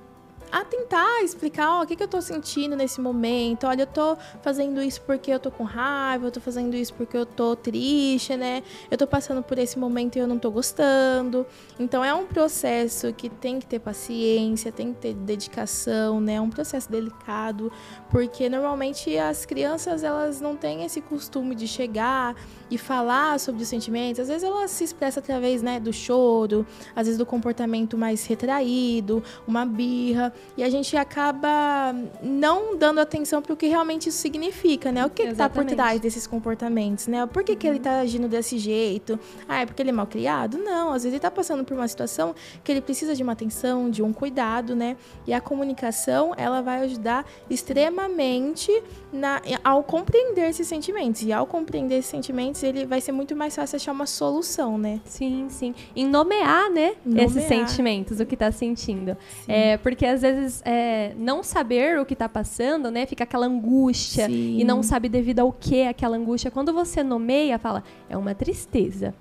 a 0.55 0.65
tentar 0.65 1.21
explicar, 1.25 1.69
ó, 1.69 1.83
o 1.83 1.87
que, 1.87 1.97
que 1.97 2.03
eu 2.05 2.07
tô 2.07 2.23
sentindo 2.23 2.77
nesse 2.77 3.01
momento. 3.01 3.67
Olha, 3.67 3.83
eu 3.83 3.87
tô 3.89 4.17
fazendo 4.41 4.81
isso 4.81 5.01
porque 5.03 5.33
eu 5.33 5.41
tô 5.41 5.51
com 5.51 5.65
raiva, 5.65 6.29
eu 6.29 6.31
tô 6.31 6.41
fazendo 6.41 6.77
isso 6.77 6.95
porque 6.95 7.17
eu 7.17 7.27
tô 7.27 7.57
triste, 7.57 8.37
né? 8.37 8.63
Eu 8.89 8.97
tô 8.97 9.05
passando 9.05 9.43
por 9.43 9.59
esse 9.59 9.77
momento 9.77 10.15
e 10.15 10.21
eu 10.21 10.29
não 10.29 10.39
tô 10.39 10.53
gostando. 10.53 11.45
Então 11.77 12.05
é 12.05 12.15
um 12.15 12.25
processo 12.25 13.13
que 13.13 13.29
tem 13.29 13.59
que 13.59 13.67
ter 13.67 13.81
paciência, 13.81 14.71
tem 14.71 14.93
que 14.95 15.01
ter 15.01 15.15
dedicação, 15.15 16.21
né? 16.21 16.35
É 16.35 16.41
um 16.41 16.51
processo 16.51 16.89
delicado, 16.89 17.73
porque 18.09 18.49
normalmente 18.49 19.19
as 19.19 19.45
crianças 19.45 20.05
elas 20.05 20.41
não 20.41 20.57
têm 20.57 20.85
esse 20.85 21.01
costume 21.01 21.57
de 21.57 21.67
chegar 21.67 22.37
e 22.71 22.79
falar 22.79 23.41
sobre 23.41 23.65
os 23.65 23.69
sentimentos. 23.69 24.21
Às 24.21 24.29
vezes 24.29 24.45
ela 24.45 24.69
se 24.69 24.85
expressa 24.85 25.19
através, 25.19 25.63
né, 25.63 25.81
do 25.81 25.93
choro, 25.93 26.65
às 26.95 27.09
vezes 27.09 27.19
do 27.19 27.27
comportamento 27.27 27.99
mais 27.99 28.25
retraído, 28.25 29.21
uma 29.49 29.67
birra. 29.67 30.33
E 30.57 30.63
a 30.63 30.71
gente 30.71 30.97
acaba 30.97 31.95
não 32.23 32.77
dando 32.77 33.01
atenção 33.01 33.43
para 33.43 33.53
o 33.53 33.57
que 33.57 33.67
realmente 33.67 34.09
isso 34.09 34.19
significa, 34.19 34.93
né? 34.93 35.05
O 35.05 35.11
que 35.11 35.23
está 35.23 35.49
por 35.49 35.65
trás 35.65 36.01
desses 36.01 36.27
comportamentos, 36.27 37.09
né? 37.09 37.27
Por 37.27 37.43
que, 37.43 37.57
que 37.57 37.67
ele 37.67 37.79
está 37.79 38.01
agindo 38.01 38.29
desse 38.29 38.57
jeito? 38.59 39.19
Ah, 39.49 39.63
é 39.63 39.67
porque 39.67 39.83
ele 39.83 39.91
é 39.91 39.93
mal 39.93 40.07
criado? 40.07 40.59
Não, 40.59 40.89
às 40.89 41.03
vezes 41.03 41.07
ele 41.07 41.17
está 41.17 41.31
passando 41.31 41.65
por 41.65 41.75
uma 41.77 41.89
situação 41.89 42.35
que 42.63 42.71
ele 42.71 42.81
precisa 42.81 43.15
de 43.15 43.23
uma 43.23 43.33
atenção, 43.33 43.91
de 43.91 44.03
um 44.03 44.13
cuidado, 44.13 44.77
né? 44.77 44.97
E 45.27 45.33
a 45.33 45.41
comunicação, 45.41 46.33
ela 46.37 46.61
vai 46.61 46.83
ajudar 46.83 47.27
extremamente 47.51 48.71
na, 49.13 49.43
ao 49.63 49.83
compreender 49.83 50.49
esses 50.49 50.67
sentimentos. 50.69 51.23
E 51.23 51.33
ao 51.33 51.47
compreender 51.47 51.99
esses 51.99 52.11
sentimentos, 52.11 52.63
ele 52.63 52.87
vai 52.87 53.01
ser 53.01 53.13
muito 53.13 53.35
mais 53.35 53.57
fácil 53.57 53.77
achar 53.77 53.93
uma 53.93 54.07
solução, 54.07 54.79
né? 54.79 55.01
Sim, 55.05 55.47
sim. 55.49 55.75
Em 55.97 56.07
nomear, 56.07 56.71
né? 56.71 56.95
Nomear. 57.05 57.27
Esses 57.27 57.45
sentimentos, 57.45 58.21
o 58.21 58.27
que 58.27 58.35
está 58.35 58.53
sentindo. 58.53 59.17
É, 59.49 59.77
porque 59.79 60.07
às 60.07 60.23
vezes 60.33 60.45
vezes 60.45 60.63
é, 60.65 61.15
não 61.17 61.43
saber 61.43 61.99
o 61.99 62.05
que 62.05 62.13
está 62.13 62.29
passando, 62.29 62.91
né? 62.91 63.07
Fica 63.07 63.25
aquela 63.25 63.47
angústia 63.47 64.27
Sim. 64.27 64.59
e 64.59 64.65
não 64.65 64.83
sabe 64.83 65.09
devido 65.09 65.41
ao 65.41 65.53
que 65.53 65.83
aquela 65.83 66.17
angústia. 66.17 66.51
Quando 66.51 66.73
você 66.73 67.03
nomeia, 67.03 67.59
fala, 67.59 67.83
é 68.09 68.17
uma 68.17 68.35
tristeza. 68.35 69.15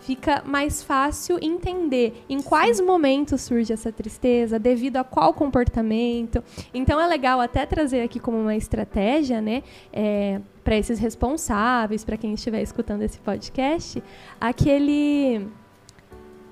Fica 0.00 0.42
mais 0.44 0.82
fácil 0.82 1.38
entender 1.40 2.24
em 2.28 2.42
quais 2.42 2.76
Sim. 2.76 2.84
momentos 2.84 3.40
surge 3.40 3.72
essa 3.72 3.90
tristeza, 3.90 4.58
devido 4.58 4.98
a 4.98 5.04
qual 5.04 5.32
comportamento. 5.32 6.44
Então 6.74 7.00
é 7.00 7.06
legal 7.06 7.40
até 7.40 7.64
trazer 7.64 8.02
aqui 8.02 8.20
como 8.20 8.36
uma 8.36 8.54
estratégia, 8.54 9.40
né? 9.40 9.62
É, 9.92 10.40
para 10.62 10.76
esses 10.76 10.98
responsáveis, 10.98 12.04
para 12.04 12.16
quem 12.16 12.34
estiver 12.34 12.60
escutando 12.62 13.02
esse 13.02 13.18
podcast, 13.18 14.02
aquele 14.40 15.46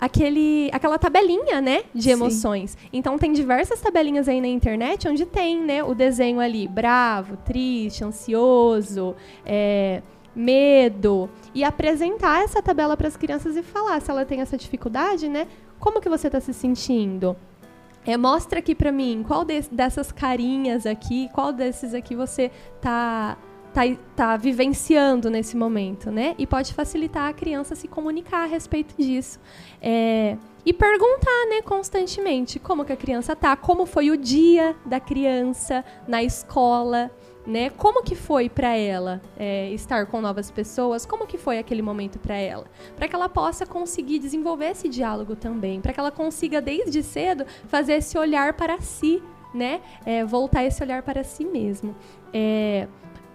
aquele, 0.03 0.69
aquela 0.73 0.99
tabelinha, 0.99 1.61
né, 1.61 1.85
de 1.95 2.11
emoções. 2.11 2.73
Sim. 2.73 2.89
Então 2.93 3.17
tem 3.17 3.33
diversas 3.33 3.81
tabelinhas 3.81 4.29
aí 4.29 4.41
na 4.41 4.49
internet 4.49 5.07
onde 5.07 5.25
tem, 5.25 5.61
né, 5.63 5.85
o 5.85 5.95
desenho 5.95 6.41
ali, 6.41 6.67
bravo, 6.67 7.37
triste, 7.37 8.03
ansioso, 8.03 9.15
é, 9.47 10.03
medo, 10.35 11.31
e 11.55 11.63
apresentar 11.63 12.43
essa 12.43 12.61
tabela 12.61 12.97
para 12.97 13.07
as 13.07 13.17
crianças 13.17 13.57
e 13.57 13.63
falar 13.63 14.01
se 14.01 14.11
ela 14.11 14.25
tem 14.25 14.41
essa 14.41 14.57
dificuldade, 14.57 15.29
né, 15.29 15.47
como 15.79 16.01
que 16.01 16.09
você 16.09 16.27
está 16.27 16.41
se 16.41 16.53
sentindo? 16.53 17.37
É, 18.05 18.17
mostra 18.17 18.59
aqui 18.59 18.75
para 18.75 18.91
mim 18.91 19.23
qual 19.25 19.45
de, 19.45 19.61
dessas 19.71 20.11
carinhas 20.11 20.85
aqui, 20.85 21.29
qual 21.33 21.53
desses 21.53 21.95
aqui 21.95 22.17
você 22.17 22.51
tá 22.81 23.39
tá, 23.73 23.83
tá 24.15 24.37
vivenciando 24.37 25.31
nesse 25.31 25.57
momento, 25.57 26.11
né? 26.11 26.35
E 26.39 26.47
pode 26.47 26.73
facilitar 26.75 27.29
a 27.29 27.33
criança 27.33 27.75
se 27.75 27.89
comunicar 27.89 28.45
a 28.45 28.47
respeito 28.47 28.95
disso. 28.97 29.41
É, 29.81 30.37
e 30.65 30.73
perguntar, 30.73 31.47
né, 31.49 31.61
constantemente 31.63 32.59
como 32.59 32.85
que 32.85 32.93
a 32.93 32.97
criança 32.97 33.35
tá, 33.35 33.57
como 33.57 33.85
foi 33.85 34.11
o 34.11 34.17
dia 34.17 34.77
da 34.87 35.01
criança 35.01 35.85
na 36.07 36.23
escola, 36.23 37.11
né? 37.45 37.71
Como 37.71 38.03
que 38.05 38.15
foi 38.15 38.49
para 38.49 38.77
ela 38.77 39.21
é, 39.37 39.71
estar 39.71 40.07
com 40.07 40.21
novas 40.21 40.51
pessoas? 40.51 41.05
Como 41.05 41.27
que 41.27 41.37
foi 41.37 41.59
aquele 41.59 41.83
momento 41.83 42.19
para 42.19 42.37
ela? 42.37 42.67
Para 42.95 43.09
que 43.09 43.15
ela 43.17 43.29
possa 43.29 43.67
conseguir 43.67 44.21
desenvolver 44.21 44.71
esse 44.71 44.89
diálogo 44.89 45.35
também, 45.35 45.81
para 45.81 45.93
que 45.93 45.99
ela 45.99 46.13
consiga 46.13 46.61
desde 46.61 47.03
cedo 47.03 47.45
fazer 47.67 47.95
esse 47.95 48.17
olhar 48.17 48.53
para 48.55 48.81
si, 48.81 49.21
né? 49.53 49.81
É, 50.07 50.25
voltar 50.25 50.65
esse 50.65 50.81
olhar 50.83 51.03
para 51.03 51.25
si 51.25 51.45
mesmo. 51.45 51.97
É, 52.33 52.87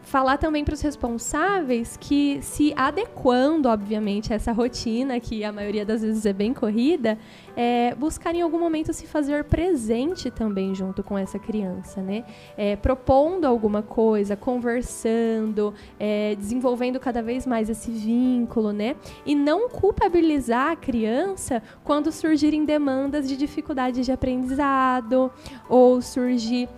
falar 0.08 0.38
também 0.38 0.64
para 0.64 0.74
os 0.74 0.80
responsáveis 0.80 1.98
que 2.00 2.40
se 2.42 2.74
adequando, 2.78 3.68
obviamente, 3.68 4.32
a 4.32 4.38
essa 4.38 4.54
rotina 4.54 5.20
que 5.20 5.44
a 5.44 5.52
maioria 5.52 5.86
das 5.86 6.02
vezes 6.02 6.26
é 6.26 6.32
bem 6.32 6.54
corrida, 6.54 7.18
é, 7.58 7.94
buscar 7.94 8.34
em 8.34 8.42
algum 8.42 8.58
momento 8.58 8.94
se 8.94 9.06
fazer 9.06 9.44
presente 9.44 10.32
também 10.32 10.74
junto 10.74 11.04
com 11.04 11.18
essa 11.18 11.38
criança, 11.38 12.02
né? 12.02 12.24
É, 12.58 12.78
propondo 12.78 13.44
alguma 13.44 13.82
coisa, 13.82 14.38
conversando, 14.38 15.74
é, 16.00 16.36
desenvolvendo 16.36 17.02
cada 17.02 17.22
vez 17.22 17.46
mais 17.46 17.70
esse 17.70 17.92
vínculo, 17.92 18.72
né? 18.72 18.96
E 19.26 19.36
não 19.36 19.68
culpabilizar 19.68 20.72
a 20.72 20.76
criança 20.78 21.62
quando 21.84 22.14
surgirem 22.14 22.64
demandas 22.64 23.28
de 23.28 23.36
dificuldade 23.36 24.06
de 24.06 24.12
aprendizado 24.14 25.30
ou 25.68 26.02
surgir 26.02 26.70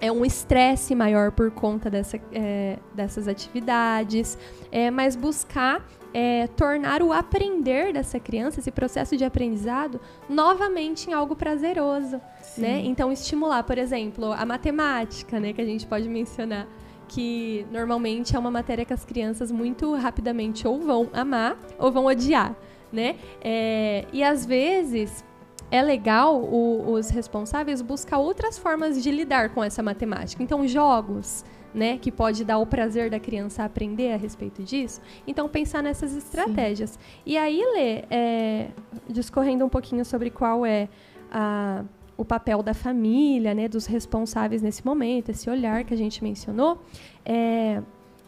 é 0.00 0.10
um 0.10 0.24
estresse 0.24 0.94
maior 0.94 1.30
por 1.30 1.50
conta 1.50 1.90
dessa, 1.90 2.18
é, 2.32 2.78
dessas 2.94 3.28
atividades, 3.28 4.38
é, 4.72 4.90
mas 4.90 5.14
buscar 5.14 5.86
é, 6.12 6.48
tornar 6.48 7.02
o 7.02 7.12
aprender 7.12 7.92
dessa 7.92 8.18
criança, 8.18 8.60
esse 8.60 8.70
processo 8.70 9.16
de 9.16 9.24
aprendizado, 9.24 10.00
novamente 10.28 11.08
em 11.08 11.12
algo 11.12 11.36
prazeroso, 11.36 12.20
né? 12.56 12.82
Então 12.84 13.12
estimular, 13.12 13.62
por 13.62 13.78
exemplo, 13.78 14.32
a 14.32 14.44
matemática, 14.44 15.38
né, 15.38 15.52
que 15.52 15.60
a 15.60 15.64
gente 15.64 15.86
pode 15.86 16.08
mencionar, 16.08 16.66
que 17.06 17.66
normalmente 17.70 18.34
é 18.34 18.38
uma 18.38 18.50
matéria 18.50 18.84
que 18.84 18.92
as 18.92 19.04
crianças 19.04 19.50
muito 19.50 19.94
rapidamente 19.94 20.66
ou 20.66 20.80
vão 20.80 21.08
amar 21.12 21.56
ou 21.78 21.92
vão 21.92 22.06
odiar, 22.06 22.56
né? 22.92 23.16
É, 23.40 24.04
e 24.12 24.22
às 24.24 24.44
vezes 24.44 25.24
é 25.70 25.82
legal 25.82 26.40
o, 26.40 26.92
os 26.92 27.10
responsáveis 27.10 27.80
buscar 27.80 28.18
outras 28.18 28.58
formas 28.58 29.02
de 29.02 29.10
lidar 29.10 29.50
com 29.50 29.62
essa 29.62 29.82
matemática. 29.82 30.42
Então, 30.42 30.66
jogos, 30.66 31.44
né, 31.72 31.98
que 31.98 32.10
pode 32.10 32.44
dar 32.44 32.58
o 32.58 32.66
prazer 32.66 33.10
da 33.10 33.20
criança 33.20 33.64
aprender 33.64 34.12
a 34.12 34.16
respeito 34.16 34.62
disso. 34.62 35.00
Então, 35.26 35.48
pensar 35.48 35.82
nessas 35.82 36.16
estratégias. 36.16 36.90
Sim. 36.90 36.98
E 37.24 37.38
aí, 37.38 37.62
Lê, 37.74 38.04
é, 38.10 38.68
discorrendo 39.08 39.64
um 39.64 39.68
pouquinho 39.68 40.04
sobre 40.04 40.30
qual 40.30 40.66
é 40.66 40.88
a, 41.30 41.84
o 42.16 42.24
papel 42.24 42.62
da 42.62 42.74
família, 42.74 43.54
né, 43.54 43.68
dos 43.68 43.86
responsáveis 43.86 44.62
nesse 44.62 44.84
momento, 44.84 45.30
esse 45.30 45.48
olhar 45.48 45.84
que 45.84 45.94
a 45.94 45.96
gente 45.96 46.22
mencionou, 46.24 46.82
é, 47.24 47.80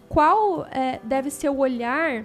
qual 0.09 0.65
é, 0.67 1.01
deve 1.03 1.31
ser 1.31 1.49
o 1.49 1.59
olhar 1.59 2.25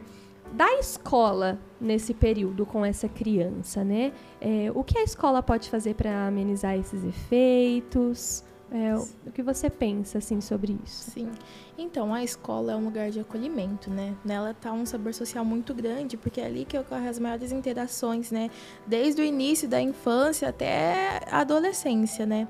da 0.54 0.72
escola 0.76 1.60
nesse 1.80 2.14
período 2.14 2.66
com 2.66 2.84
essa 2.84 3.08
criança, 3.08 3.84
né? 3.84 4.12
É, 4.42 4.72
o 4.74 4.84
que 4.84 4.98
a 4.98 5.04
escola 5.04 5.44
pode 5.44 5.70
fazer 5.70 5.94
para 5.94 6.28
amenizar 6.28 6.78
esses 6.78 7.04
efeitos? 7.04 8.44
É, 8.70 8.96
o 9.26 9.32
que 9.32 9.42
você 9.42 9.70
pensa 9.70 10.18
assim 10.18 10.42
sobre 10.42 10.78
isso? 10.84 11.12
Sim. 11.12 11.30
Então, 11.78 12.14
a 12.14 12.22
escola 12.22 12.74
é 12.74 12.76
um 12.76 12.84
lugar 12.84 13.10
de 13.12 13.20
acolhimento, 13.20 13.90
né? 13.90 14.14
Nela 14.26 14.52
está 14.52 14.74
um 14.74 14.86
saber 14.86 15.14
social 15.14 15.46
muito 15.46 15.74
grande, 15.74 16.18
porque 16.18 16.42
é 16.42 16.46
ali 16.46 16.66
que 16.66 16.78
ocorrem 16.78 17.08
as 17.08 17.18
maiores 17.18 17.52
interações, 17.52 18.30
né? 18.30 18.50
Desde 18.86 19.22
o 19.22 19.24
início 19.24 19.70
da 19.70 19.80
infância 19.80 20.50
até 20.50 21.22
a 21.32 21.40
adolescência, 21.40 22.26
né? 22.26 22.48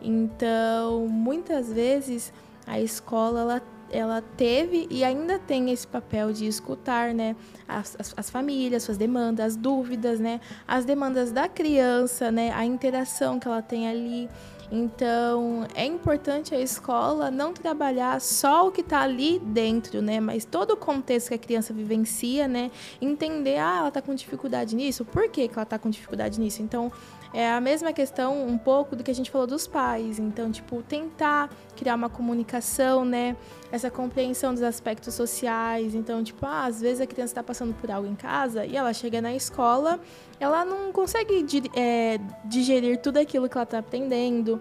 Então, 0.00 1.06
muitas 1.06 1.70
vezes 1.70 2.32
a 2.66 2.80
escola 2.80 3.40
ela 3.40 3.62
ela 3.90 4.22
teve 4.36 4.86
e 4.90 5.04
ainda 5.04 5.38
tem 5.38 5.70
esse 5.70 5.86
papel 5.86 6.32
de 6.32 6.46
escutar, 6.46 7.14
né, 7.14 7.34
as, 7.66 7.96
as, 7.98 8.14
as, 8.16 8.30
famílias, 8.30 8.82
suas 8.82 8.96
demandas, 8.96 9.46
as 9.46 9.56
dúvidas, 9.56 10.20
né, 10.20 10.40
as 10.66 10.84
demandas 10.84 11.32
da 11.32 11.48
criança, 11.48 12.30
né, 12.30 12.52
a 12.54 12.64
interação 12.64 13.38
que 13.38 13.48
ela 13.48 13.62
tem 13.62 13.88
ali. 13.88 14.28
Então, 14.70 15.66
é 15.74 15.86
importante 15.86 16.54
a 16.54 16.60
escola 16.60 17.30
não 17.30 17.54
trabalhar 17.54 18.20
só 18.20 18.68
o 18.68 18.70
que 18.70 18.82
está 18.82 19.00
ali 19.00 19.38
dentro, 19.38 20.02
né? 20.02 20.20
Mas 20.20 20.44
todo 20.44 20.72
o 20.72 20.76
contexto 20.76 21.28
que 21.28 21.34
a 21.34 21.38
criança 21.38 21.72
vivencia, 21.72 22.46
né? 22.46 22.70
Entender, 23.00 23.56
ah, 23.56 23.78
ela 23.78 23.88
está 23.88 24.02
com 24.02 24.14
dificuldade 24.14 24.76
nisso, 24.76 25.06
por 25.06 25.30
que, 25.30 25.48
que 25.48 25.54
ela 25.54 25.62
está 25.62 25.78
com 25.78 25.88
dificuldade 25.88 26.38
nisso? 26.38 26.60
Então, 26.60 26.92
é 27.32 27.50
a 27.50 27.60
mesma 27.60 27.92
questão 27.92 28.46
um 28.46 28.56
pouco 28.56 28.96
do 28.96 29.04
que 29.04 29.10
a 29.10 29.14
gente 29.14 29.30
falou 29.30 29.46
dos 29.46 29.66
pais. 29.66 30.18
Então, 30.18 30.50
tipo, 30.50 30.82
tentar 30.82 31.50
criar 31.76 31.94
uma 31.94 32.08
comunicação, 32.08 33.04
né? 33.04 33.36
Essa 33.70 33.90
compreensão 33.90 34.54
dos 34.54 34.62
aspectos 34.62 35.14
sociais. 35.14 35.94
Então, 35.94 36.22
tipo, 36.24 36.44
ah, 36.46 36.64
às 36.64 36.80
vezes 36.80 37.00
a 37.00 37.06
criança 37.06 37.32
está 37.32 37.42
passando 37.42 37.74
por 37.74 37.90
algo 37.90 38.08
em 38.08 38.14
casa 38.14 38.64
e 38.64 38.76
ela 38.76 38.92
chega 38.92 39.20
na 39.20 39.34
escola, 39.34 40.00
ela 40.40 40.64
não 40.64 40.92
consegue 40.92 41.44
é, 41.76 42.18
digerir 42.44 43.00
tudo 43.00 43.18
aquilo 43.18 43.48
que 43.48 43.56
ela 43.56 43.64
está 43.64 43.78
aprendendo 43.78 44.60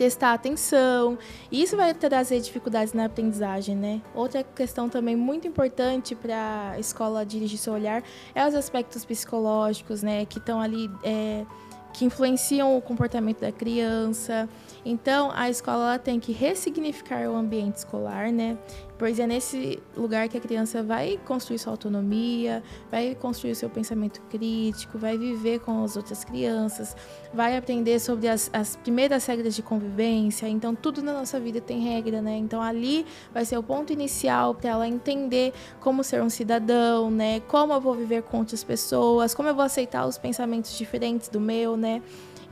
prestar 0.00 0.32
atenção. 0.32 1.18
E 1.52 1.62
isso 1.62 1.76
vai 1.76 1.92
trazer 1.92 2.40
dificuldades 2.40 2.94
na 2.94 3.04
aprendizagem, 3.04 3.76
né? 3.76 4.00
Outra 4.14 4.42
questão 4.42 4.88
também 4.88 5.14
muito 5.14 5.46
importante 5.46 6.14
para 6.14 6.70
a 6.70 6.78
escola 6.80 7.26
dirigir 7.26 7.58
seu 7.58 7.74
olhar 7.74 8.02
é 8.34 8.46
os 8.46 8.54
aspectos 8.54 9.04
psicológicos, 9.04 10.02
né? 10.02 10.24
Que 10.24 10.38
estão 10.38 10.58
ali. 10.58 10.90
É, 11.04 11.44
que 11.92 12.04
influenciam 12.04 12.76
o 12.76 12.82
comportamento 12.82 13.40
da 13.40 13.52
criança. 13.52 14.48
Então, 14.84 15.30
a 15.34 15.50
escola 15.50 15.98
tem 15.98 16.18
que 16.18 16.32
ressignificar 16.32 17.28
o 17.28 17.36
ambiente 17.36 17.76
escolar, 17.76 18.32
né? 18.32 18.56
Pois 19.00 19.18
é 19.18 19.26
nesse 19.26 19.82
lugar 19.96 20.28
que 20.28 20.36
a 20.36 20.40
criança 20.40 20.82
vai 20.82 21.18
construir 21.24 21.58
sua 21.58 21.72
autonomia, 21.72 22.62
vai 22.90 23.14
construir 23.14 23.54
seu 23.54 23.70
pensamento 23.70 24.20
crítico, 24.28 24.98
vai 24.98 25.16
viver 25.16 25.60
com 25.60 25.82
as 25.82 25.96
outras 25.96 26.22
crianças, 26.22 26.94
vai 27.32 27.56
aprender 27.56 27.98
sobre 27.98 28.28
as, 28.28 28.50
as 28.52 28.76
primeiras 28.76 29.24
regras 29.24 29.56
de 29.56 29.62
convivência. 29.62 30.46
Então, 30.46 30.74
tudo 30.74 31.02
na 31.02 31.14
nossa 31.14 31.40
vida 31.40 31.62
tem 31.62 31.80
regra, 31.80 32.20
né? 32.20 32.36
Então, 32.36 32.60
ali 32.60 33.06
vai 33.32 33.44
ser 33.46 33.56
o 33.56 33.62
ponto 33.62 33.90
inicial 33.90 34.54
para 34.54 34.68
ela 34.68 34.86
entender 34.86 35.54
como 35.80 36.04
ser 36.04 36.22
um 36.22 36.28
cidadão, 36.28 37.10
né? 37.10 37.40
Como 37.48 37.72
eu 37.72 37.80
vou 37.80 37.94
viver 37.94 38.22
com 38.24 38.40
outras 38.40 38.62
pessoas, 38.62 39.34
como 39.34 39.48
eu 39.48 39.54
vou 39.54 39.64
aceitar 39.64 40.06
os 40.06 40.18
pensamentos 40.18 40.76
diferentes 40.76 41.30
do 41.30 41.40
meu, 41.40 41.74
né? 41.74 42.02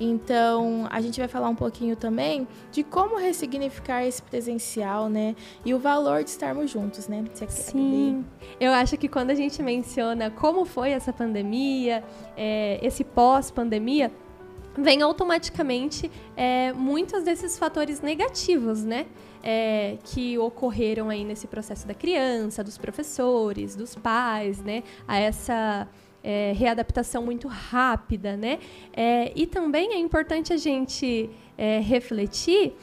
Então, 0.01 0.87
a 0.91 1.01
gente 1.01 1.19
vai 1.19 1.29
falar 1.29 1.49
um 1.49 1.55
pouquinho 1.55 1.97
também 1.97 2.47
de 2.71 2.85
como 2.85 3.17
ressignificar 3.17 4.05
esse 4.05 4.23
presencial, 4.23 5.09
né? 5.09 5.35
E 5.65 5.75
o 5.75 5.79
valor 5.79 6.23
de 6.23 6.31
estarmos 6.31 6.71
juntos, 6.71 7.09
né? 7.09 7.25
Sim. 7.49 8.25
Eu 8.61 8.73
acho 8.73 8.97
que 8.97 9.09
quando 9.09 9.31
a 9.31 9.35
gente 9.35 9.63
menciona 9.63 10.31
como 10.31 10.65
foi 10.65 10.91
essa 10.91 11.13
pandemia, 11.13 12.05
é, 12.37 12.79
esse 12.81 13.03
pós-pandemia, 13.03 14.13
vem 14.77 15.03
automaticamente 15.03 16.11
é, 16.37 16.73
muitos 16.73 17.25
desses 17.25 17.59
fatores 17.59 18.01
negativos, 18.01 18.85
né? 18.85 19.07
É, 19.43 19.99
que 20.05 20.37
ocorreram 20.39 21.09
aí 21.09 21.25
nesse 21.25 21.47
processo 21.47 21.87
da 21.87 21.95
criança, 21.95 22.63
dos 22.63 22.77
professores, 22.77 23.75
dos 23.75 23.95
pais, 23.95 24.63
né? 24.63 24.83
A 25.07 25.19
essa 25.19 25.89
é, 26.29 26.53
readaptação 26.55 27.23
muito 27.23 27.49
rápida, 27.49 28.37
né? 28.37 28.59
É, 28.93 29.33
e 29.35 29.47
também 29.47 29.95
é 29.95 29.99
importante 29.99 30.53
a 30.53 30.59
gente 30.59 31.31
é, 31.57 31.81
refletir 31.81 32.75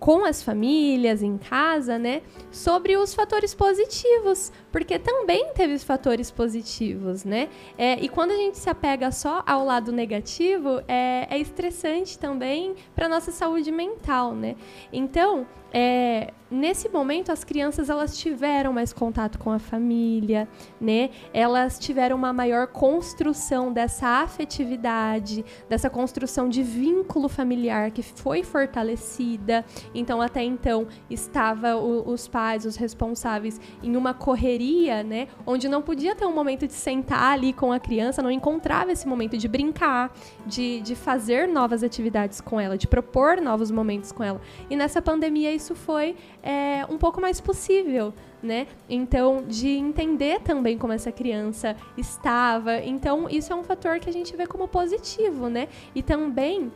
com 0.00 0.24
as 0.24 0.42
famílias 0.42 1.22
em 1.22 1.36
casa, 1.36 1.98
né, 1.98 2.22
sobre 2.50 2.96
os 2.96 3.12
fatores 3.12 3.54
positivos, 3.54 4.50
porque 4.76 4.98
também 4.98 5.54
teve 5.54 5.78
fatores 5.78 6.30
positivos, 6.30 7.24
né? 7.24 7.48
É, 7.78 7.94
e 7.94 8.10
quando 8.10 8.32
a 8.32 8.36
gente 8.36 8.58
se 8.58 8.68
apega 8.68 9.10
só 9.10 9.42
ao 9.46 9.64
lado 9.64 9.90
negativo, 9.90 10.82
é, 10.86 11.26
é 11.30 11.38
estressante 11.38 12.18
também 12.18 12.74
para 12.94 13.08
nossa 13.08 13.32
saúde 13.32 13.72
mental, 13.72 14.34
né? 14.34 14.54
Então, 14.92 15.46
é, 15.72 16.32
nesse 16.50 16.88
momento 16.88 17.30
as 17.30 17.44
crianças 17.44 17.90
elas 17.90 18.16
tiveram 18.16 18.72
mais 18.72 18.92
contato 18.92 19.38
com 19.38 19.50
a 19.50 19.58
família, 19.58 20.48
né? 20.80 21.10
Elas 21.34 21.78
tiveram 21.78 22.16
uma 22.16 22.32
maior 22.32 22.68
construção 22.68 23.72
dessa 23.72 24.22
afetividade, 24.22 25.44
dessa 25.68 25.90
construção 25.90 26.48
de 26.48 26.62
vínculo 26.62 27.28
familiar 27.28 27.90
que 27.90 28.02
foi 28.02 28.42
fortalecida. 28.42 29.64
Então 29.94 30.22
até 30.22 30.42
então 30.42 30.86
estava 31.10 31.76
o, 31.76 32.10
os 32.10 32.28
pais, 32.28 32.64
os 32.64 32.76
responsáveis 32.76 33.60
em 33.82 33.96
uma 33.96 34.14
correria, 34.14 34.65
né? 35.04 35.28
Onde 35.46 35.68
não 35.68 35.82
podia 35.82 36.14
ter 36.14 36.24
um 36.26 36.34
momento 36.34 36.66
de 36.66 36.72
sentar 36.72 37.32
ali 37.32 37.52
com 37.52 37.72
a 37.72 37.78
criança, 37.78 38.22
não 38.22 38.30
encontrava 38.30 38.92
esse 38.92 39.06
momento 39.06 39.36
de 39.36 39.48
brincar, 39.48 40.14
de, 40.46 40.80
de 40.80 40.94
fazer 40.94 41.48
novas 41.48 41.82
atividades 41.82 42.40
com 42.40 42.60
ela, 42.60 42.76
de 42.76 42.86
propor 42.86 43.40
novos 43.40 43.70
momentos 43.70 44.12
com 44.12 44.22
ela. 44.22 44.40
E 44.68 44.76
nessa 44.76 45.00
pandemia 45.00 45.52
isso 45.52 45.74
foi 45.74 46.16
é, 46.42 46.84
um 46.88 46.98
pouco 46.98 47.20
mais 47.20 47.40
possível, 47.40 48.12
né? 48.42 48.66
Então, 48.88 49.44
de 49.46 49.68
entender 49.68 50.40
também 50.40 50.78
como 50.78 50.92
essa 50.92 51.12
criança 51.12 51.76
estava. 51.96 52.78
Então, 52.78 53.28
isso 53.28 53.52
é 53.52 53.56
um 53.56 53.64
fator 53.64 53.98
que 53.98 54.08
a 54.08 54.12
gente 54.12 54.36
vê 54.36 54.46
como 54.46 54.68
positivo, 54.68 55.48
né? 55.48 55.68
E 55.94 56.02
também, 56.02 56.72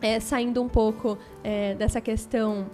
é, 0.00 0.20
saindo 0.20 0.62
um 0.62 0.68
pouco 0.68 1.18
é, 1.42 1.74
dessa 1.74 2.00
questão 2.00 2.66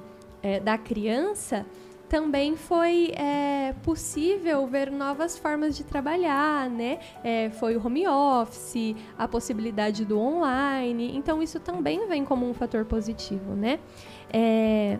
é, 0.42 0.60
da 0.60 0.78
criança, 0.78 1.66
também 2.10 2.56
foi 2.56 3.12
é, 3.14 3.72
possível 3.84 4.66
ver 4.66 4.90
novas 4.90 5.38
formas 5.38 5.76
de 5.76 5.84
trabalhar, 5.84 6.68
né? 6.68 6.98
É, 7.22 7.50
foi 7.50 7.76
o 7.76 7.86
home 7.86 8.06
office, 8.08 8.96
a 9.16 9.28
possibilidade 9.28 10.04
do 10.04 10.18
online. 10.18 11.16
Então, 11.16 11.40
isso 11.40 11.60
também 11.60 12.08
vem 12.08 12.24
como 12.24 12.50
um 12.50 12.52
fator 12.52 12.84
positivo, 12.84 13.54
né? 13.54 13.78
É, 14.32 14.98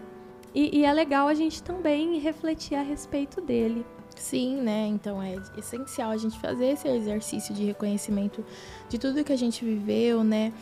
e, 0.54 0.78
e 0.78 0.84
é 0.84 0.92
legal 0.92 1.26
a 1.26 1.34
gente 1.34 1.60
também 1.60 2.20
refletir 2.20 2.76
a 2.76 2.82
respeito 2.82 3.40
dele. 3.40 3.84
Sim, 4.14 4.56
né? 4.56 4.86
Então 4.86 5.22
é 5.22 5.36
essencial 5.56 6.10
a 6.10 6.16
gente 6.16 6.38
fazer 6.38 6.66
esse 6.66 6.86
exercício 6.86 7.54
de 7.54 7.64
reconhecimento 7.64 8.44
de 8.88 8.98
tudo 8.98 9.24
que 9.24 9.32
a 9.32 9.36
gente 9.36 9.64
viveu, 9.64 10.22
né? 10.22 10.52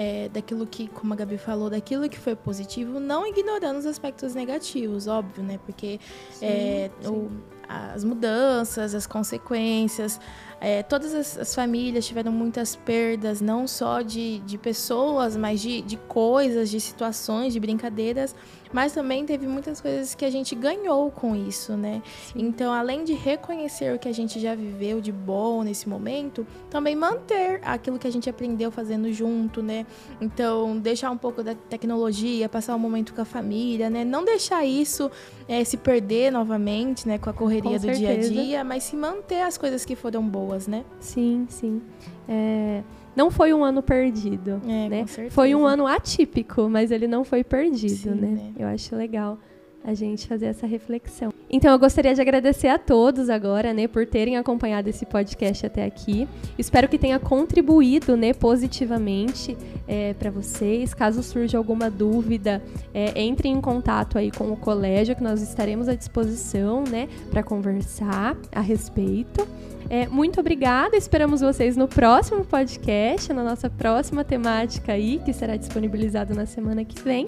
É, 0.00 0.28
daquilo 0.28 0.64
que, 0.64 0.86
como 0.86 1.12
a 1.12 1.16
Gabi 1.16 1.38
falou, 1.38 1.68
daquilo 1.68 2.08
que 2.08 2.16
foi 2.16 2.36
positivo, 2.36 3.00
não 3.00 3.26
ignorando 3.26 3.78
os 3.78 3.86
aspectos 3.86 4.32
negativos, 4.32 5.08
óbvio, 5.08 5.42
né? 5.42 5.58
Porque 5.66 5.98
sim, 6.30 6.46
é, 6.46 6.90
sim. 7.00 7.08
O, 7.08 7.28
as 7.68 8.04
mudanças, 8.04 8.94
as 8.94 9.08
consequências, 9.08 10.20
é, 10.60 10.82
todas 10.82 11.14
as, 11.14 11.38
as, 11.38 11.54
famílias 11.54 12.06
tiveram 12.06 12.32
muitas 12.32 12.74
perdas, 12.74 13.40
não 13.40 13.66
só 13.68 14.02
de, 14.02 14.40
de 14.40 14.58
pessoas, 14.58 15.36
mas 15.36 15.60
de, 15.60 15.82
de 15.82 15.96
coisas, 15.96 16.68
de 16.70 16.80
situações, 16.80 17.52
de 17.52 17.60
brincadeiras 17.60 18.34
mas 18.72 18.92
também 18.92 19.24
teve 19.24 19.46
muitas 19.46 19.80
coisas 19.80 20.14
que 20.14 20.24
a 20.24 20.30
gente 20.30 20.54
ganhou 20.54 21.10
com 21.10 21.34
isso, 21.34 21.76
né? 21.76 22.02
Sim. 22.32 22.40
Então, 22.46 22.72
além 22.72 23.04
de 23.04 23.14
reconhecer 23.14 23.94
o 23.94 23.98
que 23.98 24.08
a 24.08 24.12
gente 24.12 24.38
já 24.40 24.54
viveu 24.54 25.00
de 25.00 25.12
bom 25.12 25.62
nesse 25.62 25.88
momento, 25.88 26.46
também 26.70 26.94
manter 26.94 27.60
aquilo 27.62 27.98
que 27.98 28.06
a 28.06 28.12
gente 28.12 28.28
aprendeu 28.28 28.70
fazendo 28.70 29.12
junto, 29.12 29.62
né? 29.62 29.86
Então, 30.20 30.78
deixar 30.78 31.10
um 31.10 31.16
pouco 31.16 31.42
da 31.42 31.54
tecnologia, 31.54 32.48
passar 32.48 32.74
um 32.74 32.78
momento 32.78 33.14
com 33.14 33.22
a 33.22 33.24
família, 33.24 33.88
né? 33.88 34.04
Não 34.04 34.24
deixar 34.24 34.64
isso 34.64 35.10
é, 35.48 35.62
se 35.64 35.76
perder 35.76 36.30
novamente, 36.30 37.08
né? 37.08 37.18
Com 37.18 37.30
a 37.30 37.32
correria 37.32 37.78
com 37.78 37.86
do 37.86 37.92
dia 37.92 38.12
a 38.12 38.16
dia, 38.16 38.64
mas 38.64 38.84
se 38.84 38.96
manter 38.96 39.42
as 39.42 39.56
coisas 39.56 39.84
que 39.84 39.96
foram 39.96 40.22
boas, 40.22 40.47
né? 40.66 40.84
Sim, 41.00 41.46
sim. 41.48 41.82
É 42.28 42.82
não 43.18 43.32
foi 43.32 43.52
um 43.52 43.64
ano 43.64 43.82
perdido, 43.82 44.62
é, 44.64 44.88
né? 44.88 45.06
Foi 45.30 45.52
um 45.52 45.66
ano 45.66 45.88
atípico, 45.88 46.68
mas 46.68 46.92
ele 46.92 47.08
não 47.08 47.24
foi 47.24 47.42
perdido, 47.42 47.96
Sim, 47.96 48.10
né? 48.10 48.28
né? 48.28 48.52
Eu 48.56 48.68
acho 48.68 48.94
legal 48.94 49.36
a 49.84 49.92
gente 49.92 50.28
fazer 50.28 50.46
essa 50.46 50.68
reflexão. 50.68 51.32
Então 51.50 51.72
eu 51.72 51.78
gostaria 51.78 52.14
de 52.14 52.20
agradecer 52.20 52.68
a 52.68 52.78
todos 52.78 53.28
agora, 53.28 53.72
né, 53.72 53.88
por 53.88 54.06
terem 54.06 54.36
acompanhado 54.36 54.88
esse 54.88 55.06
podcast 55.06 55.66
até 55.66 55.84
aqui. 55.84 56.28
Espero 56.56 56.86
que 56.88 56.98
tenha 56.98 57.18
contribuído, 57.18 58.16
né, 58.16 58.32
positivamente 58.32 59.56
é, 59.88 60.14
para 60.14 60.30
vocês. 60.30 60.94
Caso 60.94 61.22
surja 61.22 61.58
alguma 61.58 61.90
dúvida, 61.90 62.62
é, 62.92 63.20
entre 63.20 63.48
em 63.48 63.60
contato 63.60 64.18
aí 64.18 64.30
com 64.30 64.52
o 64.52 64.56
colégio, 64.56 65.16
que 65.16 65.22
nós 65.22 65.40
estaremos 65.42 65.88
à 65.88 65.94
disposição, 65.94 66.84
né, 66.84 67.08
para 67.30 67.42
conversar 67.42 68.36
a 68.52 68.60
respeito. 68.60 69.44
É, 69.90 70.06
muito 70.06 70.38
obrigada, 70.38 70.96
esperamos 70.96 71.40
vocês 71.40 71.74
no 71.74 71.88
próximo 71.88 72.44
podcast, 72.44 73.32
na 73.32 73.42
nossa 73.42 73.70
próxima 73.70 74.22
temática 74.22 74.92
aí, 74.92 75.18
que 75.24 75.32
será 75.32 75.56
disponibilizado 75.56 76.34
na 76.34 76.44
semana 76.44 76.84
que 76.84 77.02
vem. 77.02 77.26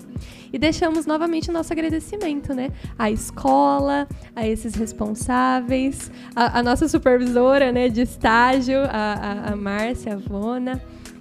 E 0.52 0.58
deixamos 0.58 1.06
novamente 1.06 1.48
o 1.48 1.52
nosso 1.52 1.72
agradecimento, 1.72 2.52
né? 2.52 2.70
À 2.98 3.10
escola, 3.10 4.06
a 4.36 4.46
esses 4.46 4.74
responsáveis, 4.74 6.10
a, 6.36 6.58
a 6.58 6.62
nossa 6.62 6.86
supervisora 6.86 7.72
né, 7.72 7.88
de 7.88 8.02
estágio, 8.02 8.80
a, 8.90 9.14
a, 9.48 9.52
a 9.52 9.56
Márcia 9.56 10.18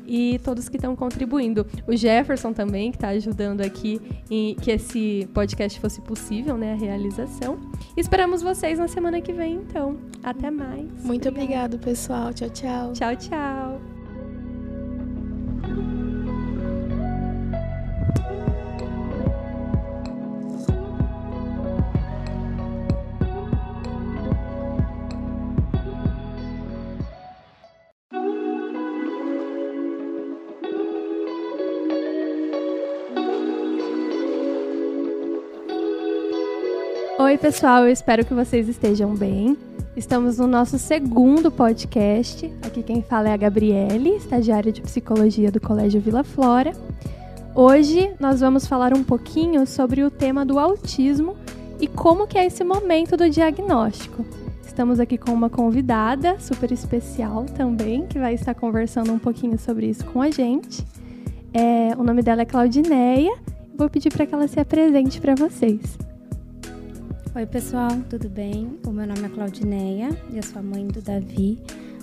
e 0.10 0.40
todos 0.40 0.68
que 0.68 0.78
estão 0.78 0.96
contribuindo. 0.96 1.66
O 1.88 1.96
Jefferson 1.96 2.52
também, 2.52 2.90
que 2.90 2.98
está 2.98 3.10
ajudando 3.10 3.62
aqui 3.62 4.02
em 4.30 4.56
que 4.56 4.72
esse 4.72 5.30
podcast 5.34 5.80
fosse 5.80 6.02
possível, 6.02 6.58
né, 6.58 6.74
a 6.74 6.76
realização. 6.76 7.60
esperamos 7.96 8.42
vocês 8.42 8.80
na 8.80 8.88
semana 8.88 9.22
que 9.22 9.32
vem, 9.32 9.56
então. 9.56 9.98
Até 10.24 10.50
mais. 10.50 11.04
Muito 11.04 11.30
obrigado, 11.30 11.78
pessoal. 11.78 12.34
Tchau, 12.34 12.50
tchau. 12.50 12.94
Tchau, 12.94 13.16
tchau. 13.16 13.89
Oi, 37.30 37.38
pessoal, 37.38 37.84
eu 37.84 37.92
espero 37.92 38.26
que 38.26 38.34
vocês 38.34 38.68
estejam 38.68 39.14
bem. 39.14 39.56
Estamos 39.96 40.40
no 40.40 40.48
nosso 40.48 40.80
segundo 40.80 41.52
podcast. 41.52 42.52
Aqui 42.64 42.82
quem 42.82 43.04
fala 43.04 43.30
é 43.30 43.34
a 43.34 43.38
Gabriele, 43.38 44.16
estagiária 44.16 44.72
de 44.72 44.82
psicologia 44.82 45.52
do 45.52 45.62
Colégio 45.62 46.02
Vila 46.02 46.24
Flora. 46.24 46.72
Hoje 47.54 48.12
nós 48.20 48.40
vamos 48.40 48.66
falar 48.66 48.96
um 48.98 49.04
pouquinho 49.04 49.68
sobre 49.68 50.04
o 50.04 50.10
tema 50.10 50.44
do 50.44 50.58
autismo 50.58 51.38
e 51.80 51.88
como 51.88 52.26
que 52.26 52.36
é 52.36 52.48
esse 52.48 52.64
momento 52.64 53.16
do 53.16 53.30
diagnóstico. 53.30 54.26
Estamos 54.66 55.00
aqui 55.00 55.16
com 55.16 55.32
uma 55.32 55.52
convidada 55.52 56.40
super 56.40 56.72
especial 56.72 57.46
também, 57.56 58.08
que 58.08 58.18
vai 58.18 58.34
estar 58.34 58.56
conversando 58.56 59.14
um 59.14 59.20
pouquinho 59.20 59.60
sobre 59.60 59.86
isso 59.86 60.04
com 60.04 60.20
a 60.20 60.32
gente. 60.32 60.84
É, 61.54 61.96
o 61.96 62.04
nome 62.04 62.24
dela 62.24 62.42
é 62.42 62.46
Claudineia. 62.46 63.38
Vou 63.78 63.88
pedir 63.88 64.12
para 64.12 64.26
que 64.26 64.34
ela 64.34 64.48
se 64.48 64.60
apresente 64.60 65.22
para 65.22 65.36
vocês. 65.36 66.09
Oi, 67.36 67.46
pessoal, 67.46 67.92
tudo 68.10 68.28
bem? 68.28 68.80
O 68.88 68.90
meu 68.90 69.06
nome 69.06 69.24
é 69.24 69.30
Claudineia, 69.30 70.10
eu 70.34 70.42
sou 70.42 70.60
a 70.60 70.64
mãe 70.64 70.88
do 70.88 71.00
Davi. 71.00 71.60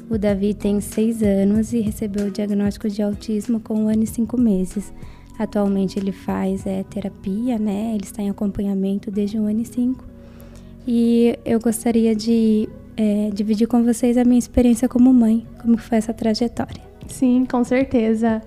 O 0.08 0.16
Davi 0.16 0.54
tem 0.54 0.80
seis 0.80 1.20
anos 1.20 1.72
e 1.72 1.80
recebeu 1.80 2.28
o 2.28 2.30
diagnóstico 2.30 2.88
de 2.88 3.02
autismo 3.02 3.58
com 3.58 3.74
um 3.74 3.88
ano 3.88 4.04
e 4.04 4.06
cinco 4.06 4.40
meses. 4.40 4.92
Atualmente 5.36 5.98
ele 5.98 6.12
faz 6.12 6.64
é, 6.64 6.84
terapia, 6.84 7.58
né? 7.58 7.90
Ele 7.94 8.04
está 8.04 8.22
em 8.22 8.30
acompanhamento 8.30 9.10
desde 9.10 9.36
um 9.36 9.48
ano 9.48 9.62
e 9.62 9.64
cinco. 9.64 10.04
E 10.86 11.36
eu 11.44 11.58
gostaria 11.58 12.14
de 12.14 12.68
é, 12.96 13.28
dividir 13.34 13.66
com 13.66 13.82
vocês 13.82 14.16
a 14.16 14.24
minha 14.24 14.38
experiência 14.38 14.88
como 14.88 15.12
mãe, 15.12 15.44
como 15.60 15.76
foi 15.76 15.98
essa 15.98 16.14
trajetória. 16.14 16.80
Sim, 17.08 17.44
com 17.50 17.64
certeza. 17.64 18.40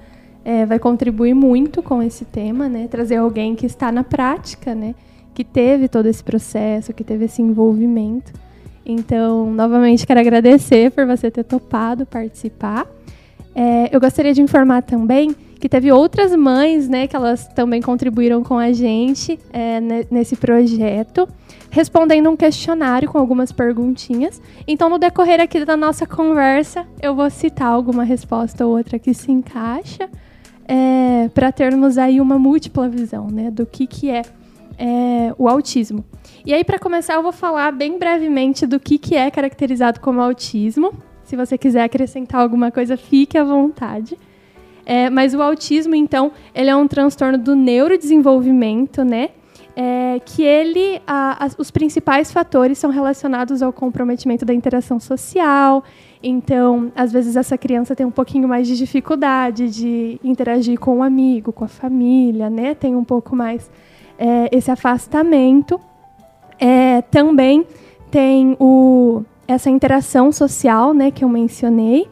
É, 0.45 0.65
vai 0.65 0.79
contribuir 0.79 1.33
muito 1.33 1.83
com 1.83 2.01
esse 2.01 2.23
tema, 2.23 2.69
né? 2.69 2.87
Trazer 2.87 3.17
alguém 3.17 3.53
que 3.53 3.65
está 3.65 3.91
na 3.91 4.03
prática, 4.03 4.73
né? 4.73 4.95
Que 5.39 5.45
teve 5.45 5.87
todo 5.87 6.05
esse 6.07 6.21
processo, 6.21 6.91
que 6.91 7.01
teve 7.01 7.23
esse 7.23 7.41
envolvimento. 7.41 8.33
Então, 8.85 9.49
novamente, 9.49 10.05
quero 10.05 10.19
agradecer 10.19 10.91
por 10.91 11.05
você 11.05 11.31
ter 11.31 11.45
topado 11.45 12.05
participar. 12.05 12.85
É, 13.55 13.87
eu 13.95 14.01
gostaria 14.01 14.33
de 14.33 14.41
informar 14.41 14.81
também 14.81 15.33
que 15.57 15.69
teve 15.69 15.93
outras 15.93 16.35
mães, 16.35 16.89
né, 16.89 17.07
que 17.07 17.15
elas 17.15 17.47
também 17.55 17.81
contribuíram 17.81 18.43
com 18.43 18.57
a 18.57 18.73
gente 18.73 19.39
é, 19.53 19.79
nesse 20.11 20.35
projeto, 20.35 21.25
respondendo 21.69 22.29
um 22.29 22.35
questionário 22.35 23.09
com 23.09 23.17
algumas 23.17 23.53
perguntinhas. 23.53 24.41
Então, 24.67 24.89
no 24.89 24.99
decorrer 24.99 25.39
aqui 25.39 25.63
da 25.63 25.77
nossa 25.77 26.05
conversa, 26.05 26.85
eu 27.01 27.15
vou 27.15 27.29
citar 27.29 27.71
alguma 27.71 28.03
resposta 28.03 28.65
ou 28.65 28.75
outra 28.75 28.99
que 28.99 29.13
se 29.13 29.31
encaixa, 29.31 30.09
é, 30.67 31.29
para 31.33 31.49
termos 31.49 31.97
aí 31.97 32.19
uma 32.19 32.37
múltipla 32.37 32.89
visão, 32.89 33.27
né, 33.31 33.49
do 33.49 33.65
que, 33.65 33.87
que 33.87 34.09
é, 34.09 34.23
é 34.79 35.35
o 35.37 35.47
autismo. 35.49 36.05
E 36.45 36.53
aí, 36.53 36.63
para 36.63 36.79
começar, 36.79 37.15
eu 37.15 37.21
vou 37.21 37.33
falar 37.33 37.71
bem 37.71 37.99
brevemente 37.99 38.65
do 38.65 38.79
que, 38.79 38.97
que 38.97 39.15
é 39.15 39.29
caracterizado 39.29 39.99
como 39.99 40.21
autismo. 40.21 40.93
Se 41.23 41.35
você 41.35 41.57
quiser 41.57 41.83
acrescentar 41.83 42.41
alguma 42.41 42.71
coisa, 42.71 42.95
fique 42.95 43.37
à 43.37 43.43
vontade. 43.43 44.17
É, 44.85 45.09
mas 45.09 45.35
o 45.35 45.41
autismo, 45.41 45.93
então, 45.93 46.31
ele 46.55 46.69
é 46.69 46.75
um 46.75 46.87
transtorno 46.87 47.37
do 47.37 47.55
neurodesenvolvimento, 47.55 49.03
né? 49.03 49.29
É, 49.75 50.19
que 50.25 50.41
ele, 50.41 51.01
a, 51.05 51.45
a, 51.45 51.49
os 51.57 51.69
principais 51.69 52.31
fatores 52.31 52.77
são 52.77 52.89
relacionados 52.89 53.61
ao 53.61 53.71
comprometimento 53.71 54.43
da 54.43 54.53
interação 54.53 54.99
social. 54.99 55.83
Então, 56.23 56.91
às 56.95 57.11
vezes 57.11 57.35
essa 57.35 57.57
criança 57.57 57.95
tem 57.95 58.05
um 58.05 58.11
pouquinho 58.11 58.47
mais 58.47 58.67
de 58.67 58.75
dificuldade 58.75 59.69
de 59.69 60.19
interagir 60.23 60.79
com 60.79 60.95
o 60.95 60.97
um 60.97 61.03
amigo, 61.03 61.53
com 61.53 61.63
a 61.63 61.67
família, 61.67 62.49
né? 62.49 62.73
Tem 62.73 62.95
um 62.95 63.03
pouco 63.03 63.35
mais 63.35 63.69
é, 64.19 64.49
esse 64.51 64.69
afastamento. 64.69 65.79
É, 66.59 67.01
também 67.03 67.65
tem 68.11 68.57
o, 68.59 69.23
essa 69.47 69.69
interação 69.69 70.31
social, 70.31 70.93
né, 70.93 71.09
que 71.09 71.23
eu 71.23 71.29
mencionei. 71.29 72.07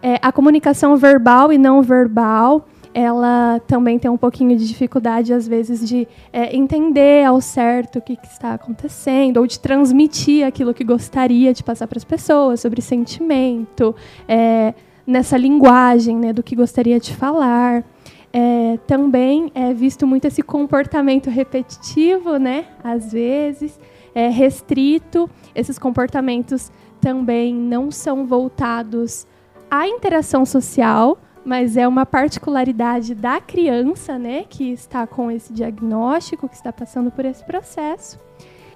É, 0.00 0.18
a 0.22 0.30
comunicação 0.30 0.96
verbal 0.96 1.52
e 1.52 1.58
não 1.58 1.82
verbal, 1.82 2.64
ela 2.94 3.60
também 3.66 3.98
tem 3.98 4.10
um 4.10 4.16
pouquinho 4.16 4.56
de 4.56 4.66
dificuldade, 4.66 5.32
às 5.32 5.46
vezes, 5.46 5.86
de 5.86 6.06
é, 6.32 6.56
entender 6.56 7.24
ao 7.24 7.40
certo 7.40 7.98
o 7.98 8.02
que, 8.02 8.16
que, 8.16 8.26
está 8.26 8.54
acontecendo, 8.54 9.38
ou 9.38 9.46
de 9.46 9.58
transmitir 9.58 10.46
aquilo 10.46 10.72
que 10.72 10.84
gostaria 10.84 11.52
de 11.52 11.64
passar 11.64 11.88
para 11.88 11.98
as 11.98 12.04
pessoas, 12.04 12.60
sobre 12.60 12.80
sentimento, 12.80 13.94
é, 14.28 14.72
nessa 15.06 15.36
linguagem 15.36 16.16
né, 16.16 16.32
do 16.32 16.42
que 16.42 16.54
gostaria 16.54 17.00
de 17.00 17.14
falar. 17.14 17.84
É, 18.32 18.78
também 18.86 19.50
é 19.54 19.72
visto 19.72 20.06
muito 20.06 20.26
esse 20.26 20.42
comportamento 20.42 21.30
repetitivo, 21.30 22.36
né? 22.36 22.66
Às 22.84 23.12
vezes, 23.12 23.78
é 24.14 24.28
restrito. 24.28 25.28
Esses 25.54 25.78
comportamentos 25.78 26.70
também 27.00 27.54
não 27.54 27.90
são 27.90 28.26
voltados 28.26 29.26
à 29.70 29.86
interação 29.88 30.44
social, 30.44 31.18
mas 31.44 31.76
é 31.76 31.86
uma 31.86 32.04
particularidade 32.04 33.14
da 33.14 33.40
criança, 33.40 34.18
né, 34.18 34.44
que 34.48 34.72
está 34.72 35.06
com 35.06 35.30
esse 35.30 35.52
diagnóstico, 35.52 36.48
que 36.48 36.56
está 36.56 36.72
passando 36.72 37.10
por 37.10 37.24
esse 37.24 37.44
processo. 37.44 38.18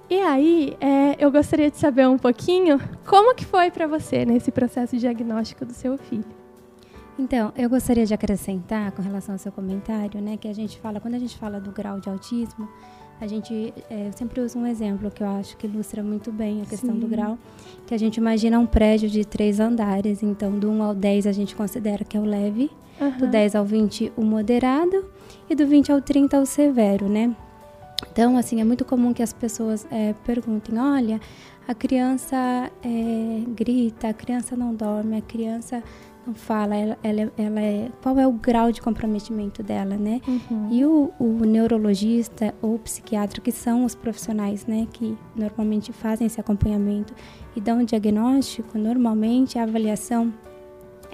E 0.08 0.18
aí, 0.18 0.76
é, 0.80 1.16
eu 1.18 1.30
gostaria 1.30 1.70
de 1.70 1.78
saber 1.78 2.06
um 2.06 2.18
pouquinho 2.18 2.80
como 3.06 3.34
que 3.34 3.44
foi 3.44 3.70
para 3.70 3.86
você 3.86 4.24
nesse 4.24 4.50
processo 4.50 4.96
diagnóstico 4.96 5.64
do 5.64 5.72
seu 5.72 5.96
filho. 5.98 6.41
Então, 7.18 7.52
eu 7.56 7.68
gostaria 7.68 8.06
de 8.06 8.14
acrescentar 8.14 8.90
com 8.92 9.02
relação 9.02 9.34
ao 9.34 9.38
seu 9.38 9.52
comentário, 9.52 10.20
né, 10.20 10.36
que 10.36 10.48
a 10.48 10.52
gente 10.52 10.78
fala, 10.78 10.98
quando 10.98 11.14
a 11.14 11.18
gente 11.18 11.36
fala 11.36 11.60
do 11.60 11.70
grau 11.70 12.00
de 12.00 12.08
autismo, 12.08 12.68
a 13.20 13.26
gente 13.26 13.72
é, 13.88 14.08
eu 14.08 14.12
sempre 14.12 14.40
usa 14.40 14.58
um 14.58 14.66
exemplo 14.66 15.08
que 15.08 15.22
eu 15.22 15.28
acho 15.28 15.56
que 15.56 15.66
ilustra 15.66 16.02
muito 16.02 16.32
bem 16.32 16.60
a 16.60 16.64
questão 16.64 16.94
Sim. 16.94 16.98
do 16.98 17.06
grau, 17.06 17.38
que 17.86 17.94
a 17.94 17.98
gente 17.98 18.16
imagina 18.16 18.58
um 18.58 18.66
prédio 18.66 19.08
de 19.08 19.24
três 19.24 19.60
andares, 19.60 20.24
então 20.24 20.58
do 20.58 20.68
1 20.68 20.82
ao 20.82 20.94
10 20.94 21.28
a 21.28 21.32
gente 21.32 21.54
considera 21.54 22.04
que 22.04 22.16
é 22.16 22.20
o 22.20 22.24
leve, 22.24 22.68
uhum. 23.00 23.18
do 23.18 23.26
10 23.28 23.54
ao 23.54 23.64
20 23.64 24.12
o 24.16 24.22
moderado 24.22 25.04
e 25.48 25.54
do 25.54 25.66
20 25.66 25.92
ao 25.92 26.00
30 26.00 26.40
o 26.40 26.46
severo, 26.46 27.08
né? 27.08 27.36
Então, 28.10 28.36
assim, 28.36 28.60
é 28.60 28.64
muito 28.64 28.84
comum 28.84 29.12
que 29.12 29.22
as 29.22 29.32
pessoas 29.32 29.86
é, 29.90 30.14
perguntem, 30.24 30.76
olha, 30.76 31.20
a 31.68 31.74
criança 31.74 32.36
é, 32.82 33.42
grita, 33.48 34.08
a 34.08 34.12
criança 34.12 34.56
não 34.56 34.74
dorme, 34.74 35.16
a 35.16 35.22
criança 35.22 35.82
fala, 36.34 36.76
ela, 36.76 36.98
ela, 37.02 37.32
ela, 37.36 37.60
é, 37.60 37.90
qual 38.02 38.18
é 38.18 38.26
o 38.26 38.32
grau 38.32 38.70
de 38.70 38.80
comprometimento 38.80 39.62
dela, 39.62 39.96
né? 39.96 40.20
Uhum. 40.26 40.68
E 40.70 40.84
o, 40.84 41.12
o, 41.18 41.44
neurologista 41.44 42.54
ou 42.62 42.78
psiquiatra, 42.78 43.40
que 43.40 43.50
são 43.50 43.84
os 43.84 43.94
profissionais, 43.94 44.66
né, 44.66 44.86
que 44.92 45.16
normalmente 45.34 45.92
fazem 45.92 46.26
esse 46.26 46.40
acompanhamento 46.40 47.12
e 47.56 47.60
dão 47.60 47.78
um 47.78 47.84
diagnóstico, 47.84 48.78
normalmente 48.78 49.58
a 49.58 49.64
avaliação 49.64 50.32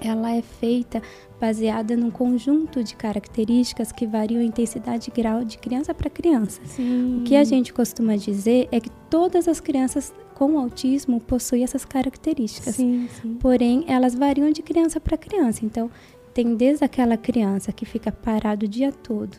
ela 0.01 0.31
é 0.31 0.41
feita 0.41 1.01
baseada 1.39 1.95
num 1.95 2.09
conjunto 2.09 2.83
de 2.83 2.95
características 2.95 3.91
que 3.91 4.07
variam 4.07 4.41
em 4.41 4.45
intensidade 4.45 5.09
e 5.09 5.21
grau 5.21 5.43
de 5.43 5.57
criança 5.57 5.93
para 5.93 6.09
criança. 6.09 6.61
Sim. 6.65 7.19
O 7.19 7.23
que 7.23 7.35
a 7.35 7.43
gente 7.43 7.73
costuma 7.73 8.15
dizer 8.15 8.67
é 8.71 8.79
que 8.79 8.89
todas 9.09 9.47
as 9.47 9.59
crianças 9.59 10.13
com 10.39 10.57
autismo 10.57 11.19
possuem 11.19 11.65
essas 11.65 11.83
características. 11.83 12.75
Sim, 12.75 13.09
sim. 13.21 13.37
Porém, 13.41 13.83
elas 13.89 14.15
variam 14.15 14.49
de 14.49 14.61
criança 14.61 14.97
para 14.97 15.17
criança. 15.17 15.65
Então, 15.65 15.91
tem 16.33 16.55
desde 16.55 16.85
aquela 16.85 17.17
criança 17.17 17.73
que 17.73 17.85
fica 17.85 18.09
parado 18.09 18.65
o 18.65 18.69
dia 18.69 18.89
todo 18.89 19.35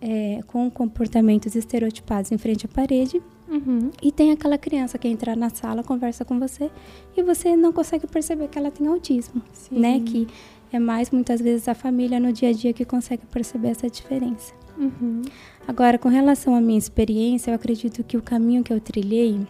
é, 0.00 0.40
com 0.46 0.70
comportamentos 0.70 1.54
estereotipados 1.54 2.32
em 2.32 2.38
frente 2.38 2.64
à 2.64 2.68
parede. 2.68 3.20
Uhum. 3.46 3.90
E 4.02 4.10
tem 4.10 4.32
aquela 4.32 4.56
criança 4.56 4.96
que 4.96 5.06
entra 5.06 5.36
na 5.36 5.50
sala, 5.50 5.84
conversa 5.84 6.24
com 6.24 6.38
você 6.38 6.70
e 7.14 7.22
você 7.22 7.54
não 7.54 7.70
consegue 7.70 8.06
perceber 8.06 8.48
que 8.48 8.58
ela 8.58 8.70
tem 8.70 8.86
autismo, 8.86 9.42
Sim. 9.52 9.78
né? 9.78 10.00
Que 10.00 10.26
é 10.72 10.78
mais 10.78 11.10
muitas 11.10 11.42
vezes 11.42 11.68
a 11.68 11.74
família 11.74 12.18
no 12.18 12.32
dia 12.32 12.48
a 12.48 12.52
dia 12.52 12.72
que 12.72 12.86
consegue 12.86 13.26
perceber 13.26 13.68
essa 13.68 13.88
diferença. 13.90 14.54
Uhum. 14.78 15.20
Agora, 15.66 15.98
com 15.98 16.08
relação 16.08 16.54
à 16.54 16.60
minha 16.60 16.78
experiência, 16.78 17.50
eu 17.50 17.54
acredito 17.54 18.02
que 18.02 18.16
o 18.16 18.22
caminho 18.22 18.62
que 18.62 18.72
eu 18.72 18.80
trilhei 18.80 19.46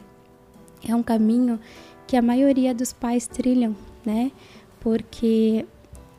é 0.87 0.95
um 0.95 1.03
caminho 1.03 1.59
que 2.07 2.17
a 2.17 2.23
maioria 2.23 2.75
dos 2.75 2.93
pais 2.93 3.27
trilham, 3.27 3.77
né? 4.05 4.33
Porque 4.81 5.67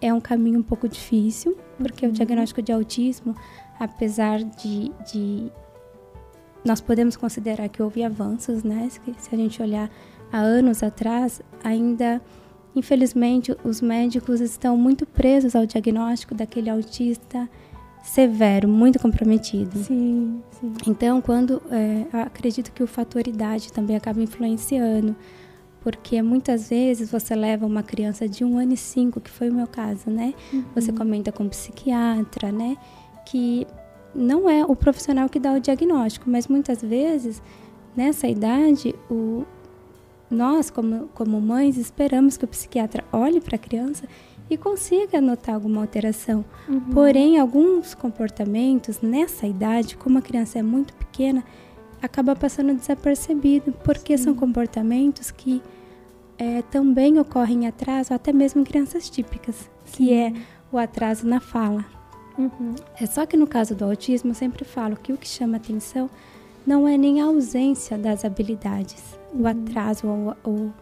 é 0.01 0.13
um 0.13 0.21
caminho 0.21 0.59
um 0.59 0.63
pouco 0.63 0.87
difícil, 0.87 1.57
porque 1.77 2.05
uhum. 2.05 2.11
o 2.11 2.15
diagnóstico 2.15 2.61
de 2.61 2.71
autismo, 2.71 3.35
apesar 3.79 4.43
de, 4.43 4.91
de, 5.11 5.51
nós 6.63 6.79
podemos 6.79 7.15
considerar 7.17 7.69
que 7.69 7.81
houve 7.81 8.03
avanços, 8.03 8.63
né? 8.63 8.89
Se, 8.89 8.99
se 9.17 9.35
a 9.35 9.37
gente 9.37 9.61
olhar 9.61 9.89
há 10.31 10.39
anos 10.39 10.83
atrás, 10.83 11.41
ainda 11.63 12.21
infelizmente 12.75 13.55
os 13.63 13.81
médicos 13.81 14.39
estão 14.39 14.77
muito 14.77 15.05
presos 15.05 15.55
ao 15.55 15.65
diagnóstico 15.65 16.35
daquele 16.35 16.69
autista 16.69 17.49
severo, 18.09 18.67
muito 18.67 18.99
comprometido. 18.99 19.77
Sim, 19.83 20.41
sim. 20.59 20.73
Então, 20.87 21.21
quando 21.21 21.61
é, 21.69 22.05
acredito 22.11 22.71
que 22.71 22.81
o 22.81 22.87
fator 22.87 23.27
idade 23.27 23.71
também 23.71 23.95
acaba 23.95 24.19
influenciando, 24.19 25.15
porque 25.81 26.21
muitas 26.21 26.69
vezes 26.69 27.11
você 27.11 27.35
leva 27.35 27.65
uma 27.65 27.83
criança 27.83 28.27
de 28.27 28.43
um 28.43 28.57
ano 28.57 28.73
e 28.73 28.77
cinco, 28.77 29.21
que 29.21 29.29
foi 29.29 29.49
o 29.49 29.53
meu 29.53 29.67
caso, 29.67 30.09
né? 30.09 30.33
Uhum. 30.51 30.63
Você 30.73 30.91
comenta 30.91 31.31
com 31.31 31.45
o 31.45 31.49
psiquiatra, 31.49 32.51
né? 32.51 32.77
Que 33.25 33.67
não 34.13 34.49
é 34.49 34.65
o 34.65 34.75
profissional 34.75 35.29
que 35.29 35.39
dá 35.39 35.53
o 35.53 35.59
diagnóstico, 35.59 36.29
mas 36.29 36.47
muitas 36.47 36.81
vezes 36.81 37.41
nessa 37.95 38.27
idade 38.27 38.95
o 39.09 39.45
nós 40.31 40.69
como 40.69 41.09
como 41.13 41.41
mães 41.41 41.75
esperamos 41.77 42.37
que 42.37 42.45
o 42.45 42.47
psiquiatra 42.47 43.03
olhe 43.11 43.39
para 43.41 43.55
a 43.55 43.59
criança 43.59 44.07
e 44.49 44.57
consiga 44.57 45.21
notar 45.21 45.55
alguma 45.55 45.81
alteração. 45.81 46.43
Uhum. 46.67 46.79
Porém, 46.91 47.37
alguns 47.37 47.93
comportamentos 47.93 49.01
nessa 49.01 49.45
idade, 49.45 49.95
como 49.95 50.17
a 50.17 50.21
criança 50.21 50.57
é 50.57 50.63
muito 50.63 50.93
pequena, 50.93 51.43
acaba 52.01 52.35
passando 52.35 52.73
desapercebido, 52.73 53.71
porque 53.83 54.17
Sim. 54.17 54.25
são 54.25 54.35
comportamentos 54.35 55.31
que 55.31 55.61
é, 56.37 56.61
também 56.63 57.19
ocorrem 57.19 57.63
em 57.63 57.67
atraso, 57.67 58.13
até 58.13 58.31
mesmo 58.31 58.61
em 58.61 58.63
crianças 58.63 59.09
típicas, 59.09 59.55
Sim. 59.85 59.91
que 59.91 60.13
é 60.13 60.33
o 60.71 60.77
atraso 60.77 61.27
na 61.27 61.39
fala. 61.39 61.85
Uhum. 62.37 62.73
É 62.99 63.05
só 63.05 63.25
que 63.25 63.35
no 63.35 63.45
caso 63.45 63.75
do 63.75 63.83
autismo, 63.83 64.31
eu 64.31 64.35
sempre 64.35 64.63
falo 64.63 64.95
que 64.95 65.11
o 65.11 65.17
que 65.17 65.27
chama 65.27 65.57
atenção 65.57 66.09
não 66.65 66.87
é 66.87 66.97
nem 66.97 67.21
a 67.21 67.25
ausência 67.25 67.97
das 67.97 68.23
habilidades, 68.23 69.03
uhum. 69.33 69.41
o 69.41 69.47
atraso 69.47 70.07
ou, 70.07 70.35
ou, 70.43 70.73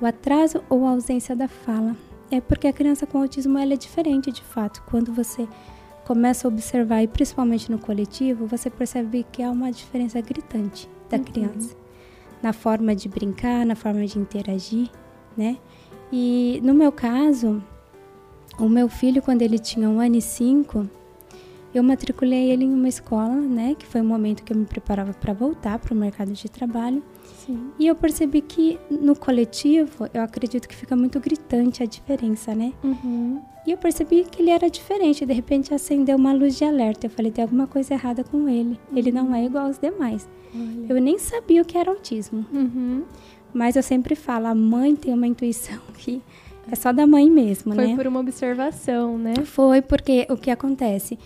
o 0.00 0.06
atraso 0.06 0.62
ou 0.68 0.86
a 0.86 0.90
ausência 0.90 1.34
da 1.34 1.48
fala. 1.48 1.96
É 2.30 2.40
porque 2.40 2.66
a 2.66 2.72
criança 2.72 3.06
com 3.06 3.18
autismo 3.18 3.58
ela 3.58 3.74
é 3.74 3.76
diferente 3.76 4.32
de 4.32 4.42
fato. 4.42 4.82
Quando 4.86 5.12
você 5.12 5.48
começa 6.04 6.46
a 6.46 6.50
observar, 6.50 7.02
e 7.02 7.08
principalmente 7.08 7.70
no 7.70 7.78
coletivo, 7.78 8.46
você 8.46 8.70
percebe 8.70 9.26
que 9.30 9.42
há 9.42 9.50
uma 9.50 9.70
diferença 9.70 10.20
gritante 10.20 10.88
da 11.08 11.16
uhum. 11.16 11.24
criança. 11.24 11.76
Na 12.42 12.52
forma 12.52 12.94
de 12.94 13.08
brincar, 13.08 13.64
na 13.64 13.74
forma 13.74 14.06
de 14.06 14.18
interagir, 14.18 14.90
né? 15.36 15.58
E 16.12 16.60
no 16.62 16.74
meu 16.74 16.92
caso, 16.92 17.62
o 18.58 18.68
meu 18.68 18.88
filho, 18.88 19.22
quando 19.22 19.42
ele 19.42 19.58
tinha 19.58 19.88
um 19.88 20.00
ano 20.00 20.16
e 20.16 20.22
cinco, 20.22 20.88
eu 21.78 21.82
matriculei 21.82 22.50
ele 22.50 22.64
em 22.64 22.72
uma 22.72 22.88
escola, 22.88 23.34
né? 23.34 23.74
Que 23.78 23.86
foi 23.86 24.00
o 24.00 24.04
momento 24.04 24.42
que 24.42 24.52
eu 24.52 24.56
me 24.56 24.64
preparava 24.64 25.12
para 25.12 25.32
voltar 25.32 25.78
para 25.78 25.92
o 25.92 25.96
mercado 25.96 26.32
de 26.32 26.48
trabalho. 26.48 27.02
Sim. 27.44 27.70
E 27.78 27.86
eu 27.86 27.94
percebi 27.94 28.40
que 28.40 28.78
no 28.90 29.14
coletivo, 29.14 30.08
eu 30.12 30.22
acredito 30.22 30.68
que 30.68 30.74
fica 30.74 30.96
muito 30.96 31.20
gritante 31.20 31.82
a 31.82 31.86
diferença, 31.86 32.54
né? 32.54 32.72
Uhum. 32.82 33.40
E 33.66 33.72
eu 33.72 33.76
percebi 33.76 34.24
que 34.24 34.40
ele 34.40 34.50
era 34.50 34.70
diferente. 34.70 35.26
De 35.26 35.32
repente 35.32 35.74
acendeu 35.74 36.16
uma 36.16 36.32
luz 36.32 36.56
de 36.56 36.64
alerta. 36.64 37.06
Eu 37.06 37.10
falei, 37.10 37.30
tem 37.30 37.42
alguma 37.42 37.66
coisa 37.66 37.94
errada 37.94 38.24
com 38.24 38.48
ele. 38.48 38.78
Uhum. 38.90 38.98
Ele 38.98 39.12
não 39.12 39.34
é 39.34 39.44
igual 39.44 39.66
aos 39.66 39.78
demais. 39.78 40.28
Olha. 40.54 40.86
Eu 40.88 41.00
nem 41.00 41.18
sabia 41.18 41.62
o 41.62 41.64
que 41.64 41.76
era 41.76 41.90
autismo. 41.90 42.46
Uhum. 42.52 43.04
Mas 43.52 43.76
eu 43.76 43.82
sempre 43.82 44.14
falo, 44.14 44.46
a 44.46 44.54
mãe 44.54 44.94
tem 44.96 45.12
uma 45.12 45.26
intuição 45.26 45.78
que 45.98 46.22
é 46.70 46.74
só 46.74 46.92
da 46.92 47.06
mãe 47.06 47.30
mesmo, 47.30 47.74
Foi 47.74 47.84
né? 47.84 47.94
Foi 47.94 47.96
por 47.96 48.06
uma 48.06 48.20
observação, 48.20 49.18
né? 49.18 49.34
Foi 49.44 49.82
porque 49.82 50.26
o 50.30 50.36
que 50.36 50.50
acontece? 50.50 51.18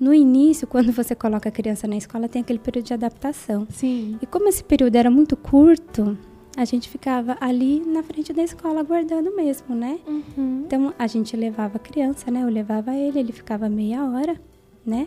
No 0.00 0.14
início, 0.14 0.66
quando 0.68 0.92
você 0.92 1.14
coloca 1.14 1.48
a 1.48 1.52
criança 1.52 1.86
na 1.86 1.96
escola, 1.96 2.28
tem 2.28 2.42
aquele 2.42 2.58
período 2.58 2.86
de 2.86 2.94
adaptação. 2.94 3.66
Sim. 3.70 4.18
E 4.20 4.26
como 4.26 4.48
esse 4.48 4.62
período 4.62 4.96
era 4.96 5.10
muito 5.10 5.36
curto, 5.36 6.16
a 6.56 6.64
gente 6.64 6.88
ficava 6.88 7.36
ali 7.40 7.80
na 7.86 8.02
frente 8.02 8.32
da 8.32 8.42
escola 8.42 8.80
aguardando 8.80 9.34
mesmo, 9.36 9.76
né? 9.76 10.00
Uhum. 10.06 10.64
Então 10.66 10.92
a 10.98 11.06
gente 11.06 11.36
levava 11.36 11.76
a 11.76 11.78
criança, 11.78 12.30
né? 12.30 12.42
Eu 12.42 12.48
levava 12.48 12.94
ele, 12.96 13.18
ele 13.20 13.32
ficava 13.32 13.68
meia 13.68 14.04
hora, 14.04 14.40
né? 14.84 15.06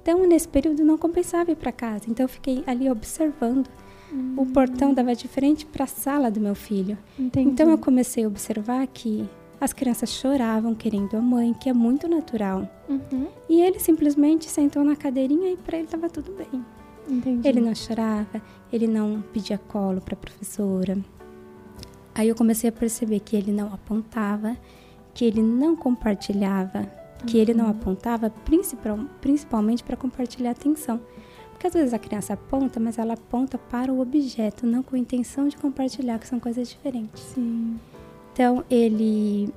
Então 0.00 0.24
nesse 0.26 0.46
período 0.46 0.84
não 0.84 0.96
compensava 0.96 1.50
ir 1.50 1.56
para 1.56 1.72
casa. 1.72 2.04
Então 2.08 2.24
eu 2.24 2.28
fiquei 2.28 2.62
ali 2.68 2.88
observando. 2.88 3.68
Uhum. 4.12 4.34
O 4.36 4.46
portão 4.46 4.94
dava 4.94 5.14
de 5.14 5.26
frente 5.26 5.66
para 5.66 5.84
a 5.84 5.88
sala 5.88 6.30
do 6.30 6.38
meu 6.38 6.54
filho. 6.54 6.96
Entendi. 7.18 7.50
Então 7.50 7.68
eu 7.68 7.78
comecei 7.78 8.24
a 8.24 8.28
observar 8.28 8.86
que 8.86 9.28
as 9.62 9.72
crianças 9.72 10.10
choravam 10.10 10.74
querendo 10.74 11.16
a 11.16 11.20
mãe, 11.20 11.54
que 11.54 11.68
é 11.68 11.72
muito 11.72 12.08
natural. 12.08 12.68
Uhum. 12.88 13.28
E 13.48 13.62
ele 13.62 13.78
simplesmente 13.78 14.50
sentou 14.50 14.82
na 14.82 14.96
cadeirinha 14.96 15.52
e 15.52 15.56
para 15.56 15.76
ele 15.76 15.84
estava 15.84 16.10
tudo 16.10 16.32
bem. 16.32 16.64
Entendi. 17.08 17.46
Ele 17.46 17.60
não 17.60 17.72
chorava, 17.72 18.42
ele 18.72 18.88
não 18.88 19.22
pedia 19.32 19.58
colo 19.58 20.00
para 20.00 20.14
a 20.14 20.16
professora. 20.16 20.98
Aí 22.12 22.28
eu 22.28 22.34
comecei 22.34 22.70
a 22.70 22.72
perceber 22.72 23.20
que 23.20 23.36
ele 23.36 23.52
não 23.52 23.72
apontava, 23.72 24.56
que 25.14 25.24
ele 25.24 25.40
não 25.40 25.76
compartilhava, 25.76 26.80
uhum. 26.80 27.26
que 27.26 27.38
ele 27.38 27.54
não 27.54 27.66
uhum. 27.66 27.70
apontava 27.70 28.30
principal, 28.30 28.98
principalmente 29.20 29.84
para 29.84 29.96
compartilhar 29.96 30.50
atenção. 30.50 31.00
Porque 31.52 31.68
às 31.68 31.74
vezes 31.74 31.94
a 31.94 32.00
criança 32.00 32.32
aponta, 32.32 32.80
mas 32.80 32.98
ela 32.98 33.14
aponta 33.14 33.58
para 33.58 33.92
o 33.92 34.00
objeto, 34.00 34.66
não 34.66 34.82
com 34.82 34.96
a 34.96 34.98
intenção 34.98 35.46
de 35.46 35.56
compartilhar, 35.56 36.18
que 36.18 36.26
são 36.26 36.40
coisas 36.40 36.68
diferentes. 36.68 37.22
Sim. 37.22 37.78
Então, 38.32 38.64
ele 38.70 39.52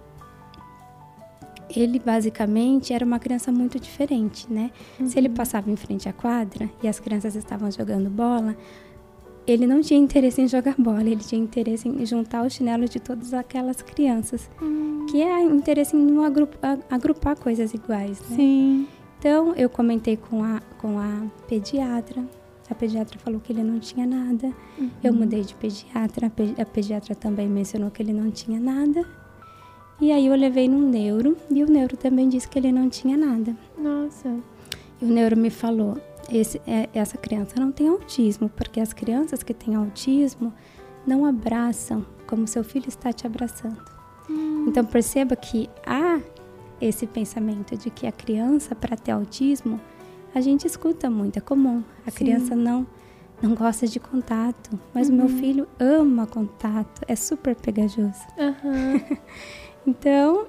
ele 1.75 1.99
basicamente 1.99 2.93
era 2.93 3.03
uma 3.03 3.19
criança 3.19 3.51
muito 3.51 3.79
diferente, 3.79 4.51
né? 4.51 4.71
Uhum. 4.99 5.07
Se 5.07 5.17
ele 5.17 5.27
uhum. 5.27 5.33
passava 5.33 5.69
em 5.69 5.75
frente 5.75 6.07
à 6.07 6.13
quadra 6.13 6.69
e 6.81 6.87
as 6.87 6.99
crianças 6.99 7.35
estavam 7.35 7.69
jogando 7.71 8.09
bola, 8.09 8.55
ele 9.47 9.67
não 9.67 9.81
tinha 9.81 9.99
interesse 9.99 10.41
em 10.41 10.47
jogar 10.47 10.75
bola, 10.79 11.01
ele 11.01 11.17
tinha 11.17 11.41
interesse 11.41 11.87
em 11.87 12.05
juntar 12.05 12.45
o 12.45 12.49
chinelo 12.49 12.87
de 12.87 12.99
todas 12.99 13.33
aquelas 13.33 13.81
crianças, 13.81 14.49
uhum. 14.61 15.05
que 15.09 15.21
é 15.21 15.41
interesse 15.41 15.95
em 15.95 16.23
agrupar, 16.23 16.79
agrupar 16.89 17.35
coisas 17.35 17.73
iguais, 17.73 18.21
né? 18.29 18.35
Sim. 18.35 18.87
Então, 19.19 19.55
eu 19.55 19.69
comentei 19.69 20.17
com 20.17 20.43
a, 20.43 20.61
com 20.77 20.99
a 20.99 21.23
pediatra, 21.47 22.23
a 22.69 22.75
pediatra 22.75 23.19
falou 23.19 23.39
que 23.39 23.53
ele 23.53 23.63
não 23.63 23.79
tinha 23.79 24.07
nada. 24.07 24.51
Uhum. 24.77 24.89
Eu 25.03 25.13
mudei 25.13 25.41
de 25.41 25.53
pediatra. 25.55 26.31
A 26.57 26.65
pediatra 26.65 27.13
também 27.13 27.47
mencionou 27.47 27.91
que 27.91 28.01
ele 28.01 28.13
não 28.13 28.31
tinha 28.31 28.59
nada. 28.59 29.05
E 30.01 30.11
aí 30.11 30.25
eu 30.25 30.35
levei 30.35 30.67
num 30.67 30.89
neuro 30.89 31.37
e 31.49 31.63
o 31.63 31.67
neuro 31.67 31.95
também 31.95 32.27
disse 32.27 32.47
que 32.47 32.57
ele 32.57 32.71
não 32.71 32.89
tinha 32.89 33.15
nada. 33.15 33.55
Nossa. 33.77 34.35
E 35.01 35.05
o 35.05 35.07
neuro 35.07 35.37
me 35.37 35.49
falou: 35.49 35.97
esse, 36.29 36.61
é, 36.65 36.89
essa 36.93 37.17
criança 37.17 37.59
não 37.59 37.71
tem 37.71 37.87
autismo, 37.87 38.49
porque 38.49 38.79
as 38.79 38.91
crianças 38.93 39.43
que 39.43 39.53
têm 39.53 39.75
autismo 39.75 40.51
não 41.05 41.25
abraçam 41.25 42.05
como 42.25 42.47
seu 42.47 42.63
filho 42.63 42.89
está 42.89 43.13
te 43.13 43.27
abraçando. 43.27 43.79
Hum. 44.29 44.65
Então 44.67 44.83
perceba 44.83 45.35
que 45.35 45.69
há 45.85 46.19
esse 46.81 47.05
pensamento 47.05 47.77
de 47.77 47.89
que 47.89 48.07
a 48.07 48.11
criança, 48.11 48.75
para 48.75 48.97
ter 48.97 49.11
autismo, 49.11 49.79
a 50.35 50.41
gente 50.41 50.67
escuta 50.67 51.09
muito, 51.09 51.37
é 51.37 51.41
comum. 51.41 51.81
A 52.05 52.11
Sim. 52.11 52.17
criança 52.17 52.55
não 52.55 52.85
não 53.41 53.53
gosta 53.53 53.85
de 53.85 53.99
contato, 53.99 54.79
mas 54.93 55.09
uhum. 55.09 55.13
o 55.13 55.17
meu 55.17 55.25
uhum. 55.27 55.39
filho 55.39 55.67
ama 55.79 56.25
contato, 56.25 57.01
é 57.07 57.15
super 57.15 57.55
pegajoso. 57.55 58.21
Uhum. 58.37 59.17
então, 59.85 60.47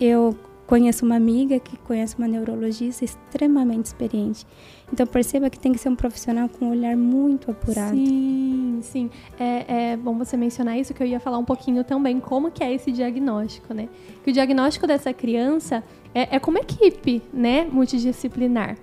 eu 0.00 0.36
conheço 0.66 1.04
uma 1.04 1.14
amiga 1.14 1.58
que 1.60 1.76
conhece 1.78 2.16
uma 2.18 2.26
neurologista 2.26 3.04
extremamente 3.04 3.86
experiente. 3.86 4.44
Então 4.92 5.06
perceba 5.06 5.48
que 5.48 5.58
tem 5.58 5.72
que 5.72 5.78
ser 5.78 5.88
um 5.88 5.96
profissional 5.96 6.48
com 6.48 6.66
um 6.66 6.70
olhar 6.70 6.96
muito 6.96 7.50
apurado. 7.50 7.96
Sim, 7.96 8.80
sim. 8.82 9.10
É, 9.38 9.92
é, 9.92 9.96
bom 9.96 10.18
você 10.18 10.36
mencionar 10.36 10.76
isso, 10.78 10.92
que 10.92 11.02
eu 11.02 11.06
ia 11.06 11.20
falar 11.20 11.38
um 11.38 11.44
pouquinho 11.44 11.84
também 11.84 12.18
como 12.20 12.50
que 12.50 12.62
é 12.62 12.72
esse 12.72 12.90
diagnóstico, 12.90 13.72
né? 13.72 13.88
Que 14.24 14.30
o 14.30 14.32
diagnóstico 14.32 14.86
dessa 14.86 15.12
criança 15.12 15.82
é, 16.12 16.36
é 16.36 16.38
como 16.40 16.58
equipe, 16.58 17.22
né? 17.32 17.64
Multidisciplinar. 17.64 18.76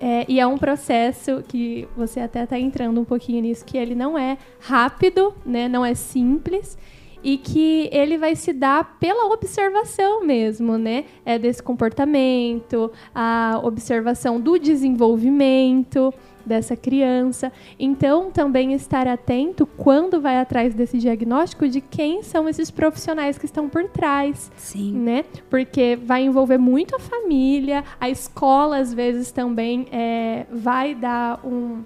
É, 0.00 0.24
e 0.28 0.38
é 0.38 0.46
um 0.46 0.56
processo 0.56 1.42
que 1.48 1.88
você 1.96 2.20
até 2.20 2.44
está 2.44 2.58
entrando 2.58 3.00
um 3.00 3.04
pouquinho 3.04 3.42
nisso, 3.42 3.64
que 3.64 3.76
ele 3.76 3.94
não 3.94 4.16
é 4.16 4.38
rápido, 4.60 5.34
né? 5.44 5.68
não 5.68 5.84
é 5.84 5.94
simples 5.94 6.78
e 7.22 7.36
que 7.36 7.88
ele 7.92 8.16
vai 8.16 8.36
se 8.36 8.52
dar 8.52 8.98
pela 8.98 9.26
observação 9.32 10.24
mesmo, 10.24 10.78
né? 10.78 11.04
É 11.24 11.38
desse 11.38 11.62
comportamento, 11.62 12.90
a 13.14 13.60
observação 13.62 14.40
do 14.40 14.56
desenvolvimento, 14.58 16.12
dessa 16.48 16.74
criança. 16.76 17.52
Então, 17.78 18.30
também 18.30 18.72
estar 18.72 19.06
atento 19.06 19.66
quando 19.66 20.20
vai 20.20 20.38
atrás 20.38 20.74
desse 20.74 20.98
diagnóstico 20.98 21.68
de 21.68 21.80
quem 21.80 22.22
são 22.22 22.48
esses 22.48 22.70
profissionais 22.70 23.38
que 23.38 23.44
estão 23.44 23.68
por 23.68 23.84
trás, 23.88 24.50
Sim. 24.56 24.92
né? 24.92 25.24
Porque 25.48 25.96
vai 25.96 26.24
envolver 26.24 26.58
muito 26.58 26.96
a 26.96 26.98
família, 26.98 27.84
a 28.00 28.08
escola 28.08 28.78
às 28.78 28.92
vezes 28.92 29.30
também 29.30 29.86
é, 29.92 30.46
vai 30.50 30.94
dar 30.94 31.40
um, 31.44 31.82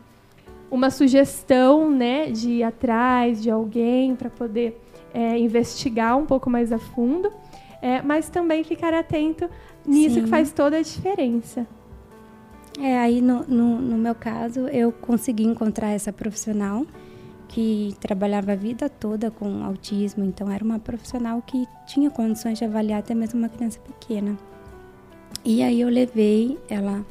uma 0.70 0.90
sugestão, 0.90 1.90
né, 1.90 2.30
de 2.30 2.50
ir 2.50 2.62
atrás 2.62 3.42
de 3.42 3.50
alguém 3.50 4.16
para 4.16 4.30
poder 4.30 4.80
é, 5.12 5.38
investigar 5.38 6.16
um 6.16 6.24
pouco 6.24 6.48
mais 6.48 6.72
a 6.72 6.78
fundo, 6.78 7.30
é, 7.82 8.00
mas 8.00 8.30
também 8.30 8.64
ficar 8.64 8.94
atento 8.94 9.50
nisso 9.86 10.14
Sim. 10.14 10.22
que 10.22 10.28
faz 10.28 10.52
toda 10.52 10.78
a 10.78 10.82
diferença. 10.82 11.66
É, 12.78 12.98
aí 12.98 13.20
no, 13.20 13.44
no, 13.44 13.80
no, 13.80 13.98
meu 13.98 14.14
caso, 14.14 14.60
eu 14.68 14.90
consegui 14.92 15.44
encontrar 15.44 15.90
essa 15.90 16.12
profissional 16.12 16.86
que 17.48 17.94
trabalhava 18.00 18.52
a 18.52 18.56
vida 18.56 18.88
toda 18.88 19.30
com 19.30 19.62
autismo, 19.62 20.24
então 20.24 20.50
era 20.50 20.64
uma 20.64 20.78
profissional 20.78 21.42
que 21.42 21.66
tinha 21.86 22.10
condições 22.10 22.58
de 22.58 22.64
avaliar 22.64 23.00
até 23.00 23.14
mesmo 23.14 23.38
uma 23.38 23.48
criança 23.48 23.78
pequena. 23.80 24.38
E 25.44 25.62
aí 25.62 25.80
eu 25.80 25.88
levei 25.88 26.58
ela, 26.68 27.04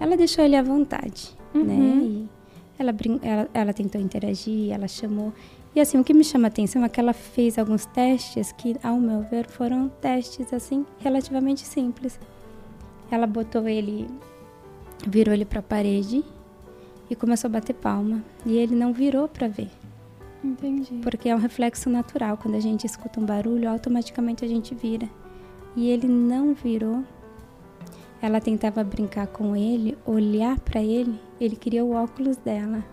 ela 0.00 0.16
deixou 0.16 0.44
ele 0.44 0.56
à 0.56 0.62
vontade, 0.62 1.36
uhum. 1.54 1.64
né? 1.64 2.04
E 2.04 2.28
ela, 2.76 2.94
ela, 3.22 3.48
ela 3.54 3.72
tentou 3.72 4.00
interagir, 4.00 4.72
ela 4.72 4.88
chamou. 4.88 5.32
E 5.74 5.80
assim, 5.80 5.98
o 5.98 6.04
que 6.04 6.12
me 6.12 6.24
chama 6.24 6.46
a 6.46 6.48
atenção 6.48 6.84
é 6.84 6.88
que 6.88 6.98
ela 6.98 7.12
fez 7.12 7.56
alguns 7.56 7.86
testes 7.86 8.52
que, 8.52 8.76
ao 8.82 8.98
meu 8.98 9.22
ver, 9.22 9.46
foram 9.46 9.88
testes 9.88 10.52
assim 10.52 10.84
relativamente 10.98 11.62
simples. 11.62 12.18
Ela 13.10 13.26
botou 13.26 13.68
ele 13.68 14.06
virou 15.08 15.34
ele 15.34 15.44
para 15.44 15.60
a 15.60 15.62
parede 15.62 16.24
e 17.10 17.16
começou 17.16 17.48
a 17.48 17.52
bater 17.52 17.74
palma. 17.74 18.22
E 18.44 18.56
ele 18.56 18.74
não 18.74 18.92
virou 18.92 19.28
para 19.28 19.48
ver. 19.48 19.70
Entendi. 20.42 20.94
Porque 21.02 21.28
é 21.28 21.34
um 21.34 21.38
reflexo 21.38 21.88
natural. 21.88 22.36
Quando 22.36 22.56
a 22.56 22.60
gente 22.60 22.86
escuta 22.86 23.20
um 23.20 23.24
barulho, 23.24 23.68
automaticamente 23.68 24.44
a 24.44 24.48
gente 24.48 24.74
vira. 24.74 25.08
e 25.76 25.88
ele 25.88 26.06
não 26.06 26.52
virou. 26.52 27.02
Ela 28.20 28.40
tentava 28.40 28.84
brincar 28.84 29.26
com 29.26 29.56
ele, 29.56 29.96
olhar 30.06 30.60
para 30.60 30.82
ele, 30.82 31.18
ele 31.40 31.56
queria 31.56 31.84
o 31.84 31.92
óculos 31.92 32.36
dela. 32.36 32.84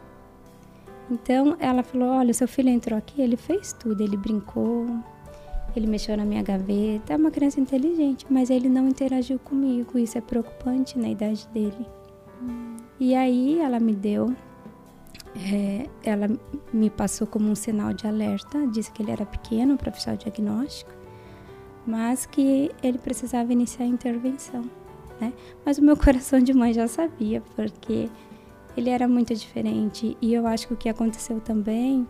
Então 1.11 1.55
ela 1.59 1.83
falou: 1.83 2.09
Olha, 2.09 2.33
seu 2.33 2.47
filho 2.47 2.69
entrou 2.69 2.97
aqui, 2.97 3.21
ele 3.21 3.35
fez 3.35 3.73
tudo, 3.73 4.01
ele 4.01 4.15
brincou, 4.15 4.87
ele 5.75 5.87
mexeu 5.87 6.15
na 6.17 6.25
minha 6.25 6.41
gaveta, 6.41 7.13
é 7.13 7.15
uma 7.15 7.31
criança 7.31 7.59
inteligente, 7.59 8.25
mas 8.29 8.49
ele 8.49 8.69
não 8.69 8.87
interagiu 8.87 9.37
comigo. 9.39 9.99
Isso 9.99 10.17
é 10.17 10.21
preocupante 10.21 10.97
na 10.97 11.09
idade 11.09 11.47
dele. 11.53 11.85
E 12.99 13.15
aí 13.15 13.59
ela 13.59 13.79
me 13.79 13.93
deu, 13.93 14.35
é, 15.35 15.87
ela 16.03 16.27
me 16.73 16.89
passou 16.89 17.25
como 17.25 17.49
um 17.49 17.55
sinal 17.55 17.93
de 17.93 18.05
alerta, 18.07 18.67
disse 18.67 18.91
que 18.91 19.01
ele 19.01 19.11
era 19.11 19.25
pequeno 19.25 19.77
para 19.77 19.91
fechar 19.91 20.15
o 20.15 20.17
diagnóstico, 20.17 20.91
mas 21.87 22.25
que 22.25 22.71
ele 22.83 22.97
precisava 22.97 23.51
iniciar 23.53 23.85
a 23.85 23.87
intervenção. 23.87 24.63
Né? 25.19 25.33
Mas 25.65 25.77
o 25.77 25.83
meu 25.83 25.95
coração 25.97 26.39
de 26.39 26.53
mãe 26.53 26.73
já 26.73 26.87
sabia, 26.87 27.41
porque 27.55 28.09
ele 28.75 28.89
era 28.89 29.07
muito 29.07 29.33
diferente. 29.33 30.17
E 30.21 30.33
eu 30.33 30.45
acho 30.45 30.67
que 30.67 30.73
o 30.73 30.77
que 30.77 30.89
aconteceu 30.89 31.39
também 31.39 32.07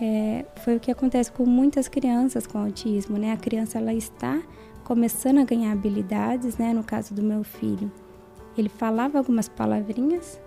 é, 0.00 0.44
foi 0.62 0.76
o 0.76 0.80
que 0.80 0.90
acontece 0.90 1.30
com 1.30 1.44
muitas 1.44 1.88
crianças 1.88 2.46
com 2.46 2.58
autismo, 2.58 3.18
né? 3.18 3.32
A 3.32 3.36
criança 3.36 3.78
ela 3.78 3.92
está 3.92 4.40
começando 4.84 5.38
a 5.38 5.44
ganhar 5.44 5.72
habilidades, 5.72 6.56
né? 6.56 6.72
No 6.72 6.84
caso 6.84 7.14
do 7.14 7.22
meu 7.22 7.42
filho, 7.42 7.90
ele 8.60 8.68
falava 8.68 9.18
algumas 9.18 9.48
palavrinhas, 9.48 10.40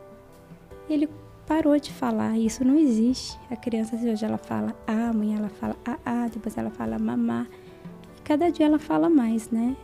ele 0.89 1.09
parou 1.47 1.78
de 1.80 1.91
falar. 1.91 2.38
Isso 2.38 2.64
não 2.64 2.78
existe. 2.78 3.39
A 3.49 3.55
criança 3.55 3.95
hoje 3.95 4.24
ela 4.24 4.38
fala 4.38 4.76
ah, 4.88 5.09
amanhã 5.09 5.38
ela 5.38 5.49
fala 5.49 5.76
ah, 5.86 5.97
ah, 6.05 6.28
depois 6.32 6.57
ela 6.57 6.70
fala 6.70 6.97
mamá. 6.99 7.47
E 8.18 8.22
cada 8.22 8.51
dia 8.51 8.66
ela 8.66 8.80
fala 8.80 9.09
mais, 9.09 9.49
né? 9.49 9.76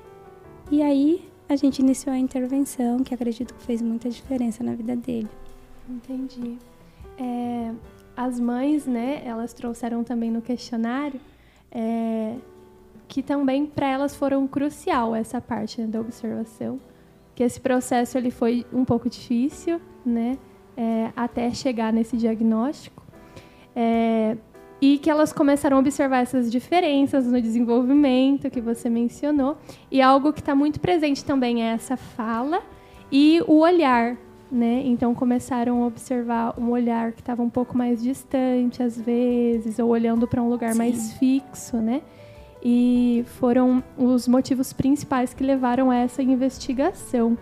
E 0.71 0.81
aí 0.81 1.27
a 1.49 1.55
gente 1.55 1.79
iniciou 1.79 2.13
a 2.13 2.17
intervenção, 2.17 3.03
que 3.03 3.13
acredito 3.13 3.53
que 3.53 3.63
fez 3.63 3.81
muita 3.81 4.09
diferença 4.09 4.63
na 4.63 4.75
vida 4.75 4.95
dele. 4.95 5.29
Entendi. 5.89 6.57
É, 7.17 7.73
as 8.15 8.39
mães, 8.39 8.85
né, 8.85 9.21
elas 9.25 9.53
trouxeram 9.53 10.03
também 10.03 10.29
no 10.29 10.41
questionário 10.41 11.19
é, 11.71 12.35
que 13.07 13.21
também 13.21 13.65
para 13.65 13.87
elas 13.87 14.15
foram 14.15 14.47
crucial 14.47 15.15
essa 15.15 15.39
parte 15.39 15.81
né, 15.81 15.87
da 15.87 15.99
observação, 15.99 16.79
que 17.37 17.43
esse 17.43 17.61
processo 17.61 18.17
ele 18.17 18.31
foi 18.31 18.65
um 18.73 18.83
pouco 18.83 19.07
difícil, 19.07 19.79
né, 20.03 20.39
é, 20.75 21.11
até 21.15 21.51
chegar 21.51 21.93
nesse 21.93 22.17
diagnóstico. 22.17 23.03
É, 23.75 24.35
e 24.81 24.97
que 24.97 25.07
elas 25.07 25.31
começaram 25.31 25.77
a 25.77 25.79
observar 25.79 26.21
essas 26.21 26.51
diferenças 26.51 27.27
no 27.27 27.39
desenvolvimento 27.39 28.49
que 28.49 28.59
você 28.59 28.89
mencionou. 28.89 29.55
E 29.91 30.01
algo 30.01 30.33
que 30.33 30.39
está 30.39 30.55
muito 30.55 30.79
presente 30.79 31.23
também 31.23 31.61
é 31.61 31.73
essa 31.73 31.95
fala 31.95 32.59
e 33.11 33.39
o 33.47 33.59
olhar, 33.59 34.17
né? 34.51 34.81
Então 34.85 35.13
começaram 35.13 35.83
a 35.83 35.85
observar 35.85 36.59
um 36.59 36.71
olhar 36.71 37.11
que 37.11 37.21
estava 37.21 37.43
um 37.43 37.51
pouco 37.51 37.77
mais 37.77 38.01
distante 38.01 38.81
às 38.81 38.99
vezes, 38.99 39.77
ou 39.77 39.89
olhando 39.89 40.27
para 40.27 40.41
um 40.41 40.49
lugar 40.49 40.71
Sim. 40.71 40.77
mais 40.79 41.13
fixo, 41.13 41.77
né? 41.77 42.01
E 42.69 43.23
foram 43.39 43.81
os 43.97 44.27
motivos 44.27 44.73
principais 44.73 45.33
que 45.33 45.41
levaram 45.41 45.89
a 45.89 45.95
essa 45.95 46.21
investigação. 46.21 47.37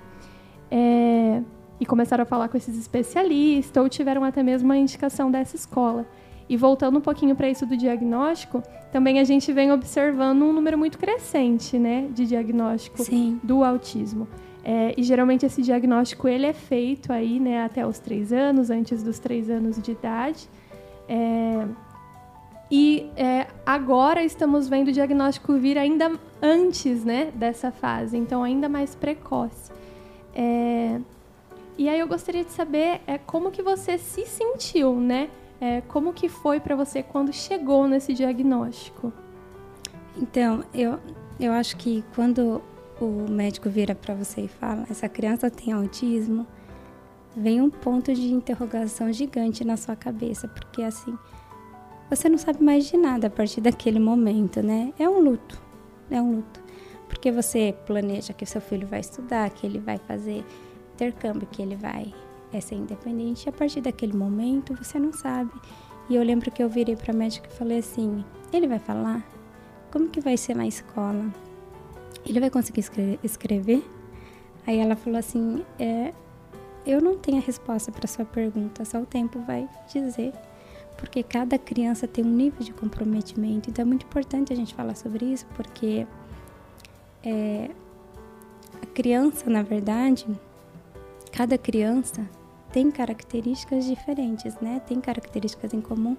É... 0.70 1.42
E 1.80 1.86
começaram 1.86 2.22
a 2.22 2.26
falar 2.28 2.48
com 2.48 2.56
esses 2.56 2.78
especialistas, 2.78 3.82
ou 3.82 3.90
tiveram 3.90 4.24
até 4.24 4.44
mesmo 4.44 4.72
a 4.72 4.78
indicação 4.78 5.32
dessa 5.32 5.56
escola. 5.56 6.06
E 6.48 6.56
voltando 6.56 7.00
um 7.00 7.02
pouquinho 7.02 7.36
para 7.36 7.50
isso 7.50 7.66
do 7.66 7.76
diagnóstico, 7.76 8.62
também 8.92 9.20
a 9.20 9.24
gente 9.24 9.52
vem 9.52 9.72
observando 9.72 10.44
um 10.44 10.54
número 10.54 10.78
muito 10.78 11.00
crescente, 11.00 11.80
né, 11.80 12.08
de 12.14 12.28
diagnóstico 12.28 13.04
Sim. 13.04 13.40
do 13.42 13.64
autismo. 13.64 14.28
É, 14.64 14.94
e 14.96 15.02
geralmente 15.02 15.44
esse 15.44 15.64
diagnóstico 15.64 16.28
ele 16.28 16.46
é 16.46 16.54
feito 16.54 17.12
aí, 17.12 17.40
né, 17.40 17.64
até 17.64 17.86
os 17.86 17.98
três 17.98 18.32
anos, 18.32 18.70
antes 18.70 19.02
dos 19.02 19.18
três 19.18 19.50
anos 19.50 19.82
de 19.82 19.92
idade. 19.92 20.48
É, 21.10 21.66
e 22.70 23.10
é, 23.16 23.48
agora 23.66 24.24
estamos 24.24 24.68
vendo 24.68 24.88
o 24.88 24.92
diagnóstico 24.92 25.54
vir 25.54 25.78
ainda 25.78 26.12
antes, 26.42 27.04
né, 27.04 27.32
dessa 27.36 27.72
fase, 27.72 28.18
então 28.18 28.44
ainda 28.44 28.68
mais 28.68 28.96
precoce. 28.96 29.72
É, 30.34 31.00
e 31.78 31.88
aí 31.88 32.00
eu 32.00 32.08
gostaria 32.08 32.44
de 32.44 32.52
saber 32.52 33.02
é, 33.06 33.18
como 33.18 33.52
que 33.52 33.62
você 33.62 33.98
se 33.98 34.26
sentiu, 34.26 34.96
né, 34.96 35.30
é, 35.62 35.82
como 35.82 36.12
que 36.14 36.28
foi 36.28 36.60
para 36.60 36.76
você 36.76 37.04
quando 37.04 37.32
chegou 37.32 37.88
nesse 37.88 38.14
diagnóstico? 38.14 39.14
Então, 40.18 40.64
eu, 40.74 41.00
eu 41.40 41.52
acho 41.52 41.76
que 41.78 42.04
quando 42.16 42.62
o 43.00 43.30
médico 43.30 43.70
vira 43.70 43.94
para 43.94 44.14
você 44.14 44.42
e 44.42 44.48
fala, 44.48 44.86
essa 44.90 45.10
criança 45.10 45.50
tem 45.50 45.74
autismo, 45.74 46.48
vem 47.36 47.62
um 47.62 47.70
ponto 47.70 48.14
de 48.14 48.34
interrogação 48.34 49.12
gigante 49.12 49.66
na 49.66 49.76
sua 49.76 49.96
cabeça, 49.96 50.48
porque 50.48 50.82
assim, 50.82 51.18
você 52.10 52.30
não 52.30 52.38
sabe 52.38 52.64
mais 52.64 52.86
de 52.86 52.98
nada 52.98 53.28
a 53.28 53.30
partir 53.30 53.62
daquele 53.62 54.00
momento, 54.00 54.62
né? 54.62 54.94
É 55.00 55.10
um 55.10 55.20
luto, 55.20 55.62
é 56.10 56.22
um 56.22 56.38
luto. 56.38 56.64
Porque 57.08 57.32
você 57.32 57.76
planeja 57.86 58.34
que 58.34 58.46
seu 58.46 58.62
filho 58.62 58.88
vai 58.88 59.00
estudar, 59.00 59.50
que 59.50 59.66
ele 59.66 59.80
vai 59.80 59.98
fazer 59.98 60.44
intercâmbio, 60.94 61.48
que 61.52 61.62
ele 61.62 61.76
vai 61.76 62.14
é 62.54 62.62
ser 62.62 62.76
independente. 62.76 63.46
E 63.46 63.50
a 63.50 63.52
partir 63.52 63.82
daquele 63.82 64.14
momento 64.14 64.74
você 64.74 65.00
não 65.00 65.12
sabe. 65.12 65.52
E 66.10 66.16
eu 66.16 66.24
lembro 66.24 66.52
que 66.52 66.62
eu 66.62 66.70
virei 66.70 66.96
para 66.96 67.12
a 67.12 67.16
médica 67.16 67.50
e 67.52 67.54
falei 67.54 67.80
assim: 67.80 68.24
ele 68.54 68.68
vai 68.68 68.80
falar? 68.80 69.26
Como 69.92 70.10
que 70.10 70.20
vai 70.22 70.38
ser 70.38 70.56
na 70.56 70.68
escola? 70.68 71.32
Ele 72.26 72.40
vai 72.40 72.50
conseguir 72.50 72.86
escrever? 73.24 73.84
Aí 74.66 74.78
ela 74.78 74.96
falou 74.96 75.20
assim: 75.20 75.66
é, 75.80 76.14
eu 76.86 77.02
não 77.02 77.18
tenho 77.18 77.38
a 77.38 77.42
resposta 77.42 77.92
para 77.92 78.08
sua 78.08 78.26
pergunta, 78.26 78.86
só 78.86 79.00
o 79.00 79.06
tempo 79.06 79.40
vai 79.40 79.68
dizer. 79.92 80.34
Porque 80.98 81.22
cada 81.24 81.58
criança 81.58 82.08
tem 82.08 82.24
um 82.24 82.30
nível 82.30 82.62
de 82.62 82.72
comprometimento. 82.74 83.70
Então 83.70 83.84
é 83.84 83.86
muito 83.86 84.06
importante 84.06 84.54
a 84.54 84.56
gente 84.56 84.74
falar 84.74 84.96
sobre 84.96 85.26
isso, 85.26 85.46
porque 85.56 86.08
é, 87.24 87.70
a 88.82 88.86
criança, 88.88 89.50
na 89.50 89.62
verdade, 89.62 90.26
cada 91.32 91.58
criança 91.58 92.28
tem 92.72 92.92
características 92.92 93.86
diferentes, 93.86 94.56
né? 94.62 94.82
Tem 94.86 95.00
características 95.00 95.74
em 95.74 95.82
comum, 95.82 96.18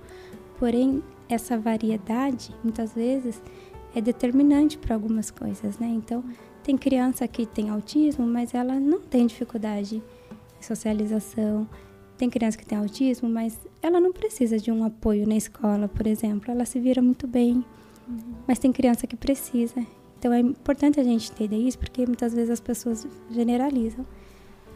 porém 0.58 1.02
essa 1.28 1.58
variedade 1.58 2.54
muitas 2.62 2.92
vezes 2.92 3.42
é 3.94 4.00
determinante 4.00 4.76
para 4.76 4.94
algumas 4.94 5.30
coisas, 5.30 5.78
né? 5.78 5.86
Então, 5.86 6.22
tem 6.62 6.76
criança 6.76 7.26
que 7.26 7.46
tem 7.46 7.70
autismo, 7.70 8.26
mas 8.26 8.52
ela 8.52 8.80
não 8.80 9.00
tem 9.00 9.26
dificuldade 9.26 10.02
em 10.58 10.62
socialização. 10.62 11.66
Tem 12.16 12.30
criança 12.30 12.56
que 12.56 12.64
tem 12.64 12.78
autismo, 12.78 13.28
mas 13.28 13.58
ela 13.82 14.00
não 14.00 14.12
precisa 14.12 14.58
de 14.58 14.70
um 14.70 14.84
apoio 14.84 15.28
na 15.28 15.36
escola, 15.36 15.88
por 15.88 16.06
exemplo. 16.06 16.50
Ela 16.50 16.64
se 16.64 16.80
vira 16.80 17.02
muito 17.02 17.26
bem. 17.26 17.64
Uhum. 18.08 18.34
Mas 18.46 18.58
tem 18.58 18.72
criança 18.72 19.06
que 19.06 19.16
precisa. 19.16 19.84
Então 20.18 20.32
é 20.32 20.40
importante 20.40 20.98
a 20.98 21.04
gente 21.04 21.30
entender 21.30 21.58
isso, 21.58 21.78
porque 21.78 22.06
muitas 22.06 22.32
vezes 22.32 22.50
as 22.50 22.60
pessoas 22.60 23.06
generalizam. 23.30 24.06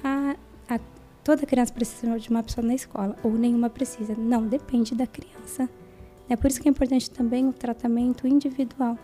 Ah, 0.05 0.37
a, 0.69 0.79
toda 1.25 1.47
criança 1.47 1.73
precisa 1.73 2.19
de 2.19 2.29
uma 2.29 2.43
pessoa 2.43 2.67
na 2.67 2.75
escola, 2.75 3.17
ou 3.23 3.33
nenhuma 3.33 3.71
precisa. 3.71 4.15
Não, 4.15 4.47
depende 4.47 4.95
da 4.95 5.07
criança. 5.07 5.69
É 6.29 6.37
por 6.37 6.49
isso 6.49 6.61
que 6.61 6.69
é 6.69 6.71
importante 6.71 7.11
também 7.11 7.49
o 7.49 7.53
tratamento 7.53 8.27
individual, 8.27 8.99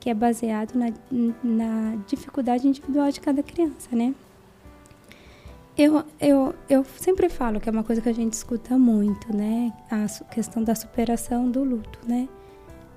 que 0.00 0.10
é 0.10 0.14
baseado 0.14 0.74
na, 0.74 0.92
na 1.44 1.96
dificuldade 2.08 2.66
individual 2.66 3.10
de 3.12 3.20
cada 3.20 3.42
criança, 3.42 3.94
né? 3.94 4.14
Eu, 5.78 6.04
eu, 6.20 6.56
eu 6.68 6.84
sempre 6.96 7.28
falo 7.28 7.60
que 7.60 7.68
é 7.68 7.72
uma 7.72 7.84
coisa 7.84 8.02
que 8.02 8.08
a 8.08 8.12
gente 8.12 8.32
escuta 8.32 8.76
muito, 8.76 9.32
né? 9.34 9.72
A 9.88 10.06
questão 10.24 10.64
da 10.64 10.74
superação 10.74 11.48
do 11.48 11.62
luto, 11.62 12.00
né? 12.04 12.28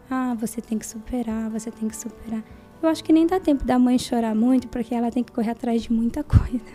Ah, 0.10 0.34
você 0.34 0.60
tem 0.60 0.80
que 0.80 0.86
superar, 0.88 1.48
você 1.52 1.70
tem 1.70 1.88
que 1.88 1.96
superar. 1.96 2.44
Eu 2.82 2.90
acho 2.90 3.04
que 3.04 3.14
nem 3.14 3.28
dá 3.28 3.40
tempo 3.40 3.64
da 3.64 3.78
mãe 3.78 4.00
chorar 4.00 4.34
muito, 4.34 4.68
porque 4.68 4.96
ela 4.96 5.12
tem 5.12 5.24
que 5.24 5.32
correr 5.32 5.52
atrás 5.52 5.84
de 5.84 5.94
muita 5.94 6.24
coisa. 6.26 6.66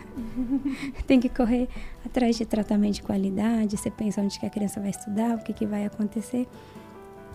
tem 1.05 1.19
que 1.19 1.27
correr 1.27 1.67
atrás 2.05 2.37
de 2.37 2.45
tratamento 2.45 2.95
de 2.95 3.03
qualidade, 3.03 3.75
você 3.75 3.91
pensa 3.91 4.21
onde 4.21 4.39
que 4.39 4.45
a 4.45 4.49
criança 4.49 4.79
vai 4.79 4.91
estudar, 4.91 5.35
o 5.35 5.43
que, 5.43 5.51
que 5.51 5.65
vai 5.65 5.85
acontecer. 5.85 6.47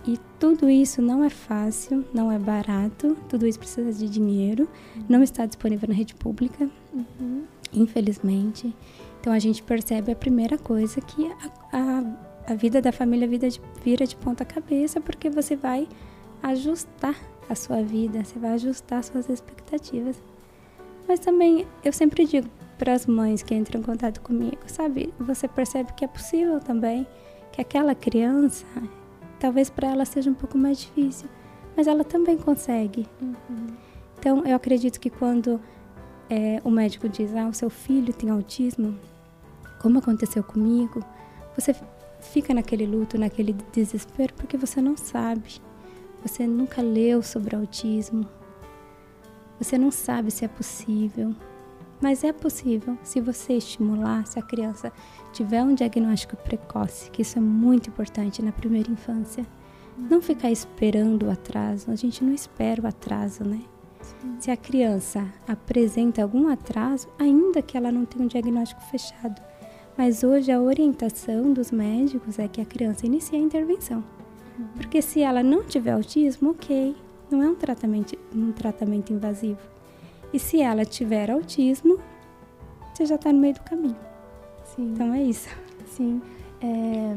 E 0.03 0.19
tudo 0.39 0.67
isso 0.67 0.99
não 0.99 1.23
é 1.23 1.29
fácil, 1.29 2.03
não 2.11 2.31
é 2.31 2.39
barato, 2.39 3.15
tudo 3.29 3.45
isso 3.45 3.59
precisa 3.59 3.93
de 3.93 4.09
dinheiro, 4.09 4.67
não 5.07 5.21
está 5.21 5.45
disponível 5.45 5.87
na 5.87 5.93
rede 5.93 6.15
pública, 6.15 6.67
uhum. 6.91 7.43
Infelizmente. 7.73 8.73
Então 9.19 9.31
a 9.31 9.39
gente 9.39 9.63
percebe 9.63 10.11
a 10.11 10.15
primeira 10.15 10.57
coisa 10.57 10.99
que 11.01 11.25
a, 11.27 11.49
a, 11.71 12.51
a 12.51 12.55
vida 12.55 12.81
da 12.81 12.91
família 12.91 13.27
vira 13.27 13.49
de, 13.49 13.61
vira 13.83 14.05
de 14.05 14.15
ponta 14.15 14.43
cabeça, 14.43 14.99
porque 14.99 15.29
você 15.29 15.55
vai 15.55 15.87
ajustar 16.41 17.15
a 17.49 17.55
sua 17.55 17.81
vida, 17.81 18.23
você 18.23 18.37
vai 18.37 18.51
ajustar 18.51 19.03
suas 19.03 19.29
expectativas. 19.29 20.21
Mas 21.07 21.19
também 21.19 21.65
eu 21.83 21.93
sempre 21.93 22.25
digo 22.25 22.49
para 22.77 22.93
as 22.93 23.05
mães 23.05 23.43
que 23.43 23.55
entram 23.55 23.79
em 23.79 23.83
contato 23.83 24.19
comigo, 24.21 24.59
sabe? 24.67 25.13
Você 25.19 25.47
percebe 25.47 25.93
que 25.93 26.03
é 26.03 26.07
possível 26.07 26.59
também 26.59 27.07
que 27.51 27.61
aquela 27.61 27.93
criança, 27.93 28.65
talvez 29.39 29.69
para 29.69 29.89
ela 29.89 30.05
seja 30.05 30.29
um 30.29 30.33
pouco 30.33 30.57
mais 30.57 30.79
difícil, 30.79 31.29
mas 31.77 31.87
ela 31.87 32.03
também 32.03 32.37
consegue. 32.37 33.07
Uhum. 33.21 33.67
Então, 34.19 34.45
eu 34.45 34.55
acredito 34.55 34.99
que 34.99 35.09
quando 35.09 35.59
é, 36.29 36.61
o 36.63 36.69
médico 36.69 37.07
diz, 37.09 37.35
ah, 37.35 37.47
o 37.47 37.53
seu 37.53 37.69
filho 37.69 38.13
tem 38.13 38.29
autismo, 38.29 38.97
como 39.79 39.99
aconteceu 39.99 40.43
comigo, 40.43 41.03
você 41.55 41.75
fica 42.19 42.53
naquele 42.53 42.85
luto, 42.85 43.17
naquele 43.17 43.53
desespero, 43.71 44.33
porque 44.33 44.57
você 44.57 44.81
não 44.81 44.95
sabe. 44.95 45.61
Você 46.23 46.47
nunca 46.47 46.81
leu 46.81 47.21
sobre 47.21 47.55
autismo. 47.55 48.25
Você 49.59 49.77
não 49.77 49.91
sabe 49.91 50.31
se 50.31 50.45
é 50.45 50.47
possível. 50.47 51.35
Mas 52.01 52.23
é 52.23 52.33
possível 52.33 52.97
se 53.03 53.21
você 53.21 53.53
estimular, 53.53 54.25
se 54.25 54.39
a 54.39 54.41
criança 54.41 54.91
tiver 55.31 55.63
um 55.63 55.75
diagnóstico 55.75 56.35
precoce, 56.35 57.09
que 57.11 57.21
isso 57.21 57.37
é 57.37 57.41
muito 57.41 57.89
importante 57.89 58.41
na 58.41 58.51
primeira 58.51 58.91
infância. 58.91 59.45
Não 59.97 60.21
ficar 60.21 60.51
esperando 60.51 61.27
o 61.27 61.31
atraso, 61.31 61.91
a 61.91 61.95
gente 61.95 62.23
não 62.23 62.33
espera 62.33 62.81
o 62.81 62.87
atraso, 62.87 63.43
né? 63.43 63.61
Se 64.39 64.51
a 64.51 64.57
criança 64.57 65.25
apresenta 65.47 66.21
algum 66.21 66.47
atraso, 66.47 67.07
ainda 67.19 67.61
que 67.61 67.77
ela 67.77 67.91
não 67.91 68.05
tenha 68.05 68.25
um 68.25 68.27
diagnóstico 68.27 68.81
fechado, 68.81 69.41
mas 69.97 70.23
hoje 70.23 70.51
a 70.51 70.59
orientação 70.59 71.53
dos 71.53 71.71
médicos 71.71 72.39
é 72.39 72.47
que 72.47 72.61
a 72.61 72.65
criança 72.65 73.05
inicie 73.05 73.37
a 73.37 73.41
intervenção. 73.41 74.03
Porque 74.75 75.01
se 75.01 75.21
ela 75.21 75.43
não 75.43 75.63
tiver 75.63 75.91
autismo, 75.91 76.51
ok, 76.51 76.95
não 77.29 77.41
é 77.41 77.49
um 77.49 77.55
tratamento, 77.55 78.17
um 78.33 78.51
tratamento 78.51 79.11
invasivo. 79.11 79.59
E 80.31 80.39
se 80.39 80.61
ela 80.61 80.85
tiver 80.85 81.29
autismo, 81.29 81.99
você 82.93 83.05
já 83.05 83.15
está 83.15 83.31
no 83.31 83.39
meio 83.39 83.53
do 83.53 83.61
caminho. 83.61 83.97
Sim. 84.75 84.93
Então 84.93 85.13
é 85.13 85.23
isso. 85.23 85.49
Sim. 85.87 86.21
É, 86.61 87.15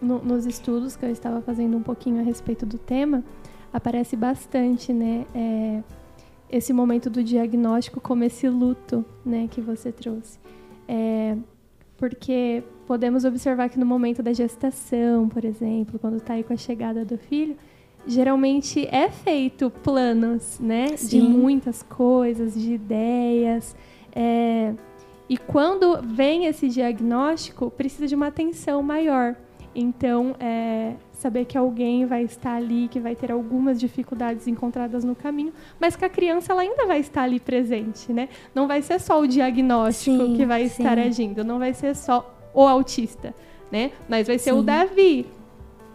no, 0.00 0.18
nos 0.18 0.46
estudos 0.46 0.96
que 0.96 1.04
eu 1.04 1.10
estava 1.10 1.40
fazendo 1.40 1.76
um 1.76 1.82
pouquinho 1.82 2.20
a 2.20 2.24
respeito 2.24 2.66
do 2.66 2.78
tema, 2.78 3.24
aparece 3.72 4.16
bastante, 4.16 4.92
né? 4.92 5.26
É, 5.34 5.82
esse 6.52 6.72
momento 6.72 7.08
do 7.08 7.24
diagnóstico 7.24 8.00
como 8.00 8.22
esse 8.22 8.48
luto, 8.48 9.04
né, 9.24 9.48
que 9.50 9.60
você 9.60 9.90
trouxe. 9.90 10.38
É, 10.86 11.36
porque 11.96 12.62
podemos 12.86 13.24
observar 13.24 13.70
que 13.70 13.78
no 13.78 13.86
momento 13.86 14.22
da 14.22 14.32
gestação, 14.32 15.28
por 15.28 15.44
exemplo, 15.44 15.98
quando 15.98 16.18
está 16.18 16.34
aí 16.34 16.44
com 16.44 16.52
a 16.52 16.56
chegada 16.56 17.04
do 17.04 17.16
filho, 17.16 17.56
geralmente 18.06 18.86
é 18.86 19.08
feito 19.08 19.70
planos, 19.70 20.58
né, 20.60 20.96
Sim. 20.96 21.08
de 21.08 21.22
muitas 21.22 21.82
coisas, 21.82 22.54
de 22.54 22.74
ideias. 22.74 23.74
É, 24.14 24.74
e 25.28 25.38
quando 25.38 26.02
vem 26.02 26.44
esse 26.44 26.68
diagnóstico, 26.68 27.70
precisa 27.70 28.06
de 28.06 28.14
uma 28.14 28.26
atenção 28.26 28.82
maior. 28.82 29.34
Então, 29.74 30.36
é, 30.38 30.94
saber 31.22 31.44
que 31.44 31.56
alguém 31.56 32.04
vai 32.04 32.24
estar 32.24 32.56
ali, 32.56 32.88
que 32.88 32.98
vai 32.98 33.14
ter 33.14 33.30
algumas 33.30 33.78
dificuldades 33.78 34.46
encontradas 34.48 35.04
no 35.04 35.14
caminho, 35.14 35.52
mas 35.80 35.94
que 35.94 36.04
a 36.04 36.08
criança 36.08 36.52
ela 36.52 36.62
ainda 36.62 36.86
vai 36.86 36.98
estar 36.98 37.22
ali 37.22 37.38
presente, 37.38 38.12
né? 38.12 38.28
Não 38.54 38.66
vai 38.66 38.82
ser 38.82 39.00
só 39.00 39.20
o 39.20 39.26
diagnóstico 39.26 40.26
sim, 40.26 40.36
que 40.36 40.44
vai 40.44 40.68
sim. 40.68 40.82
estar 40.82 40.98
agindo, 40.98 41.44
não 41.44 41.58
vai 41.58 41.72
ser 41.72 41.94
só 41.94 42.34
o 42.52 42.66
autista, 42.66 43.32
né? 43.70 43.92
Mas 44.08 44.26
vai 44.26 44.36
ser 44.36 44.50
sim. 44.52 44.58
o 44.58 44.62
Davi. 44.62 45.26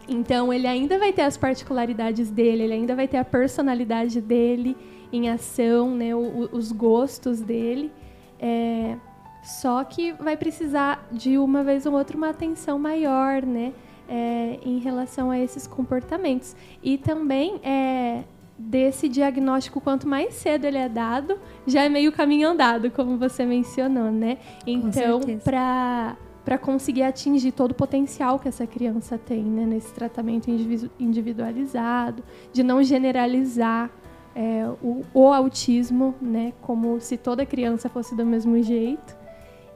Então 0.07 0.53
ele 0.53 0.65
ainda 0.65 0.97
vai 0.97 1.11
ter 1.11 1.23
as 1.23 1.36
particularidades 1.36 2.32
dele, 2.32 2.63
ele 2.63 2.73
ainda 2.73 2.95
vai 2.95 3.07
ter 3.07 3.17
a 3.17 3.25
personalidade 3.25 4.21
dele 4.21 4.78
em 5.11 5.30
ação, 5.30 5.93
né? 5.93 6.15
O, 6.15 6.49
os 6.53 6.71
gostos 6.71 7.41
dele. 7.41 7.91
É, 8.39 8.95
só 9.43 9.84
que 9.84 10.13
vai 10.13 10.38
precisar 10.38 11.05
de 11.11 11.38
uma 11.38 11.63
vez 11.63 11.86
ou 11.86 11.93
outra 11.93 12.15
uma 12.15 12.30
atenção 12.30 12.80
maior, 12.80 13.41
né? 13.43 13.73
É, 14.08 14.60
em 14.64 14.80
relação 14.80 15.30
a 15.32 15.39
esses 15.39 15.68
comportamentos. 15.68 16.55
E 16.82 16.97
também 16.97 17.60
é, 17.64 18.24
desse 18.58 19.08
diagnóstico, 19.08 19.80
quanto 19.80 20.08
mais 20.08 20.34
cedo 20.34 20.66
ele 20.66 20.78
é 20.78 20.89
dado, 20.89 21.38
já 21.66 21.84
é 21.84 21.89
meio 21.89 22.12
caminho 22.12 22.49
andado, 22.49 22.89
como 22.91 23.18
você 23.18 23.45
mencionou, 23.45 24.12
né? 24.12 24.38
Então, 24.66 25.22
para 25.43 26.18
para 26.47 26.58
conseguir 26.58 27.03
atingir 27.03 27.51
todo 27.51 27.72
o 27.72 27.74
potencial 27.74 28.39
que 28.39 28.47
essa 28.47 28.66
criança 28.66 29.18
tem 29.18 29.43
né, 29.43 29.66
nesse 29.66 29.93
tratamento 29.93 30.49
individualizado, 30.97 32.24
de 32.53 32.64
não 32.64 32.82
generalizar 32.82 33.91
é, 34.34 34.66
o, 34.82 35.01
o, 35.14 35.34
autismo, 35.34 36.16
né, 36.22 36.53
como 36.62 37.01
se 37.01 37.18
toda 37.18 37.45
criança 37.45 37.89
fosse 37.89 38.16
do 38.16 38.26
mesmo 38.26 38.64
jeito. 38.64 39.14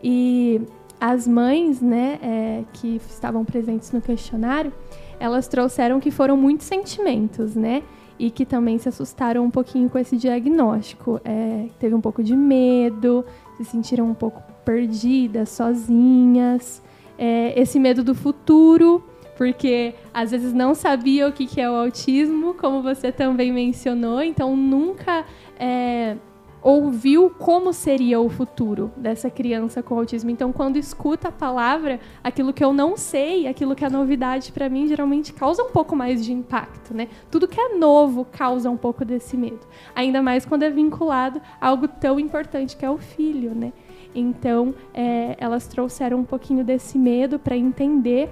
E 0.01 0.61
as 1.01 1.27
mães, 1.27 1.81
né, 1.81 2.19
é, 2.21 2.63
que 2.73 3.01
estavam 3.09 3.43
presentes 3.43 3.91
no 3.91 3.99
questionário, 3.99 4.71
elas 5.19 5.47
trouxeram 5.47 5.99
que 5.99 6.11
foram 6.11 6.37
muitos 6.37 6.67
sentimentos, 6.67 7.55
né? 7.55 7.81
E 8.19 8.29
que 8.29 8.45
também 8.45 8.77
se 8.77 8.87
assustaram 8.87 9.43
um 9.43 9.49
pouquinho 9.49 9.89
com 9.89 9.97
esse 9.97 10.15
diagnóstico. 10.15 11.19
É, 11.25 11.65
teve 11.79 11.95
um 11.95 12.01
pouco 12.01 12.23
de 12.23 12.35
medo, 12.35 13.25
se 13.57 13.65
sentiram 13.65 14.05
um 14.05 14.13
pouco 14.13 14.43
perdidas, 14.63 15.49
sozinhas. 15.49 16.83
É, 17.17 17.59
esse 17.59 17.79
medo 17.79 18.03
do 18.03 18.13
futuro, 18.13 19.03
porque 19.35 19.95
às 20.13 20.29
vezes 20.29 20.53
não 20.53 20.75
sabia 20.75 21.27
o 21.27 21.31
que, 21.31 21.47
que 21.47 21.59
é 21.59 21.67
o 21.67 21.73
autismo, 21.73 22.53
como 22.53 22.83
você 22.83 23.11
também 23.11 23.51
mencionou, 23.51 24.21
então 24.21 24.55
nunca 24.55 25.25
é, 25.59 26.15
ouviu 26.61 27.29
como 27.29 27.73
seria 27.73 28.19
o 28.19 28.29
futuro 28.29 28.91
dessa 28.95 29.29
criança 29.29 29.81
com 29.81 29.95
autismo. 29.95 30.29
Então, 30.29 30.53
quando 30.53 30.77
escuta 30.77 31.29
a 31.29 31.31
palavra, 31.31 31.99
aquilo 32.23 32.53
que 32.53 32.63
eu 32.63 32.71
não 32.71 32.95
sei, 32.95 33.47
aquilo 33.47 33.75
que 33.75 33.83
é 33.83 33.89
novidade 33.89 34.51
para 34.51 34.69
mim, 34.69 34.87
geralmente 34.87 35.33
causa 35.33 35.63
um 35.63 35.71
pouco 35.71 35.95
mais 35.95 36.23
de 36.23 36.31
impacto, 36.31 36.93
né? 36.93 37.07
Tudo 37.31 37.47
que 37.47 37.59
é 37.59 37.75
novo 37.75 38.25
causa 38.25 38.69
um 38.69 38.77
pouco 38.77 39.03
desse 39.03 39.35
medo. 39.35 39.65
Ainda 39.95 40.21
mais 40.21 40.45
quando 40.45 40.63
é 40.63 40.69
vinculado 40.69 41.41
a 41.59 41.67
algo 41.67 41.87
tão 41.87 42.19
importante 42.19 42.77
que 42.77 42.85
é 42.85 42.89
o 42.89 42.97
filho, 42.97 43.55
né? 43.55 43.73
Então, 44.13 44.75
é, 44.93 45.35
elas 45.39 45.67
trouxeram 45.67 46.19
um 46.19 46.25
pouquinho 46.25 46.63
desse 46.63 46.97
medo 46.97 47.39
para 47.39 47.55
entender 47.55 48.29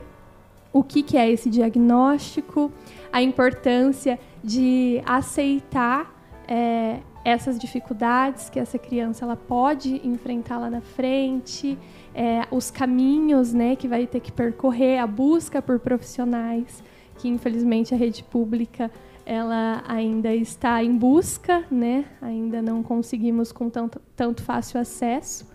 o 0.71 0.83
que, 0.83 1.01
que 1.01 1.17
é 1.17 1.29
esse 1.31 1.49
diagnóstico, 1.49 2.71
a 3.11 3.23
importância 3.23 4.19
de 4.43 5.01
aceitar 5.05 6.13
é, 6.47 6.99
essas 7.23 7.59
dificuldades 7.59 8.49
que 8.49 8.59
essa 8.59 8.77
criança 8.77 9.25
ela 9.25 9.35
pode 9.35 10.01
enfrentar 10.07 10.57
lá 10.57 10.69
na 10.69 10.81
frente, 10.81 11.77
é, 12.13 12.47
os 12.51 12.71
caminhos 12.71 13.53
né, 13.53 13.75
que 13.75 13.87
vai 13.87 14.07
ter 14.07 14.19
que 14.19 14.31
percorrer, 14.31 14.99
a 14.99 15.07
busca 15.07 15.61
por 15.61 15.79
profissionais, 15.79 16.83
que 17.17 17.27
infelizmente 17.27 17.93
a 17.93 17.97
rede 17.97 18.23
pública 18.23 18.89
ela 19.25 19.83
ainda 19.87 20.33
está 20.33 20.83
em 20.83 20.97
busca, 20.97 21.63
né? 21.69 22.05
ainda 22.19 22.63
não 22.63 22.81
conseguimos 22.81 23.51
com 23.51 23.69
tanto, 23.69 24.01
tanto 24.15 24.41
fácil 24.41 24.79
acesso. 24.79 25.47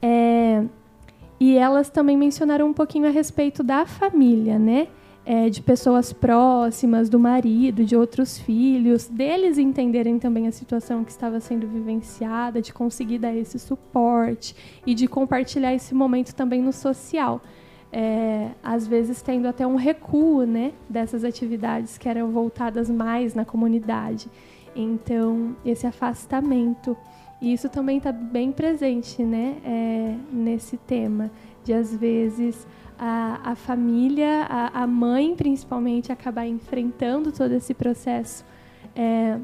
É, 0.00 0.64
e 1.38 1.58
elas 1.58 1.90
também 1.90 2.16
mencionaram 2.16 2.68
um 2.68 2.72
pouquinho 2.72 3.06
a 3.06 3.10
respeito 3.10 3.62
da 3.62 3.84
família, 3.84 4.58
né? 4.58 4.88
É, 5.24 5.48
de 5.48 5.62
pessoas 5.62 6.12
próximas, 6.12 7.08
do 7.08 7.18
marido, 7.18 7.84
de 7.84 7.96
outros 7.96 8.38
filhos, 8.38 9.08
deles 9.08 9.56
entenderem 9.56 10.18
também 10.18 10.48
a 10.48 10.52
situação 10.52 11.04
que 11.04 11.10
estava 11.10 11.38
sendo 11.38 11.66
vivenciada, 11.66 12.60
de 12.60 12.72
conseguir 12.72 13.18
dar 13.18 13.34
esse 13.34 13.58
suporte 13.58 14.54
e 14.84 14.94
de 14.94 15.06
compartilhar 15.06 15.72
esse 15.74 15.94
momento 15.94 16.34
também 16.34 16.60
no 16.60 16.72
social. 16.72 17.40
É, 17.94 18.48
às 18.62 18.86
vezes 18.86 19.20
tendo 19.20 19.46
até 19.46 19.66
um 19.66 19.76
recuo 19.76 20.46
né, 20.46 20.72
dessas 20.88 21.24
atividades 21.24 21.98
que 21.98 22.08
eram 22.08 22.30
voltadas 22.30 22.88
mais 22.88 23.34
na 23.34 23.44
comunidade. 23.44 24.28
Então, 24.74 25.54
esse 25.64 25.86
afastamento. 25.86 26.96
E 27.40 27.52
isso 27.52 27.68
também 27.68 27.98
está 27.98 28.10
bem 28.10 28.50
presente 28.50 29.22
né, 29.22 29.56
é, 29.64 30.16
nesse 30.32 30.78
tema, 30.78 31.30
de 31.62 31.72
às 31.74 31.94
vezes 31.94 32.66
a, 32.98 33.52
a 33.52 33.54
família, 33.54 34.46
a, 34.48 34.82
a, 34.82 34.86
mãe 34.86 35.34
principalmente, 35.34 36.12
acabar 36.12 36.46
enfrentando 36.46 37.32
todo 37.32 37.52
esse 37.52 37.74
processo 37.74 38.44
é, 38.94 39.38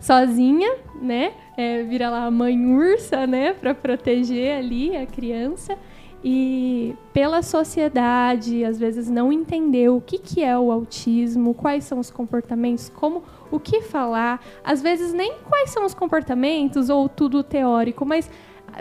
sozinha, 0.00 0.76
né? 1.00 1.32
É, 1.56 1.82
vira 1.82 2.10
lá 2.10 2.26
a 2.26 2.30
mãe 2.30 2.66
ursa, 2.66 3.26
né? 3.26 3.52
Para 3.52 3.74
proteger 3.74 4.58
ali 4.58 4.96
a 4.96 5.06
criança. 5.06 5.76
E 6.24 6.96
pela 7.12 7.42
sociedade, 7.42 8.64
às 8.64 8.78
vezes 8.78 9.08
não 9.08 9.32
entender 9.32 9.90
o 9.90 10.00
que, 10.00 10.18
que 10.18 10.42
é 10.42 10.58
o 10.58 10.72
autismo, 10.72 11.54
quais 11.54 11.84
são 11.84 12.00
os 12.00 12.10
comportamentos, 12.10 12.88
como 12.88 13.22
o 13.50 13.60
que 13.60 13.80
falar, 13.82 14.44
às 14.64 14.82
vezes 14.82 15.12
nem 15.12 15.34
quais 15.48 15.70
são 15.70 15.84
os 15.84 15.94
comportamentos 15.94 16.88
ou 16.88 17.08
tudo 17.08 17.44
teórico, 17.44 18.04
mas 18.04 18.28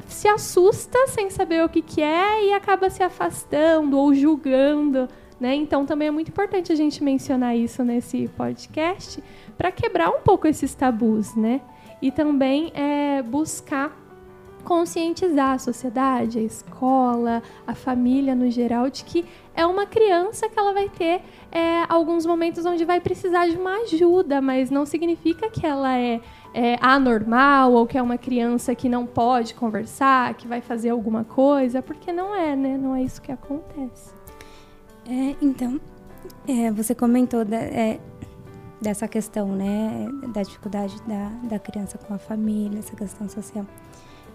se 0.08 0.28
assusta 0.28 1.08
sem 1.08 1.30
saber 1.30 1.64
o 1.64 1.70
que, 1.70 1.82
que 1.82 2.02
é 2.02 2.46
e 2.46 2.54
acaba 2.54 2.90
se 2.90 3.04
afastando 3.04 3.98
ou 3.98 4.14
julgando. 4.14 5.08
Né? 5.40 5.56
Então 5.56 5.86
também 5.86 6.08
é 6.08 6.12
muito 6.12 6.30
importante 6.30 6.72
a 6.72 6.76
gente 6.76 7.04
mencionar 7.04 7.56
isso 7.58 7.84
nesse 7.84 8.28
podcast 8.30 9.22
para 9.58 9.72
quebrar 9.72 10.10
um 10.10 10.22
pouco 10.22 10.48
esses 10.48 10.74
tabus, 10.74 11.36
né? 11.36 11.60
E 12.02 12.10
também 12.10 12.72
é, 12.74 13.22
buscar 13.22 14.06
conscientizar 14.66 15.52
a 15.52 15.60
sociedade, 15.60 16.40
a 16.40 16.42
escola, 16.42 17.44
a 17.66 17.76
família 17.76 18.34
no 18.34 18.50
geral, 18.50 18.90
de 18.90 19.06
que 19.06 19.24
é 19.56 19.66
uma 19.66 19.86
criança 19.86 20.50
que 20.50 20.60
ela 20.60 20.74
vai 20.74 20.90
ter 20.90 21.22
é, 21.52 21.86
alguns 21.88 22.26
momentos 22.26 22.66
onde 22.66 22.84
vai 22.84 23.00
precisar 23.00 23.48
de 23.48 23.56
uma 23.56 23.76
ajuda, 23.84 24.42
mas 24.42 24.72
não 24.72 24.86
significa 24.86 25.50
que 25.50 25.66
ela 25.66 25.98
é, 25.98 26.20
é 26.56 26.78
anormal 26.80 27.74
ou 27.74 27.86
que 27.86 27.98
é 27.98 28.02
uma 28.02 28.18
criança 28.18 28.74
que 28.74 28.88
não 28.88 29.06
pode 29.06 29.54
conversar, 29.54 30.34
que 30.36 30.48
vai 30.48 30.62
fazer 30.62 30.90
alguma 30.90 31.26
coisa, 31.26 31.82
porque 31.82 32.14
não 32.14 32.34
é, 32.34 32.56
né? 32.56 32.78
Não 32.78 32.96
é 32.96 33.04
isso 33.04 33.22
que 33.22 33.30
acontece. 33.30 34.14
É, 35.06 35.36
então, 35.42 35.82
é, 36.48 36.72
você 36.72 36.96
comentou 36.96 37.44
da, 37.44 37.58
é, 37.58 38.00
dessa 38.82 39.06
questão, 39.06 39.50
né, 39.50 40.08
da 40.34 40.44
dificuldade 40.44 40.96
da, 41.06 41.30
da 41.44 41.60
criança 41.60 41.98
com 41.98 42.14
a 42.14 42.18
família, 42.18 42.80
essa 42.80 42.96
questão 42.96 43.28
social. 43.28 43.66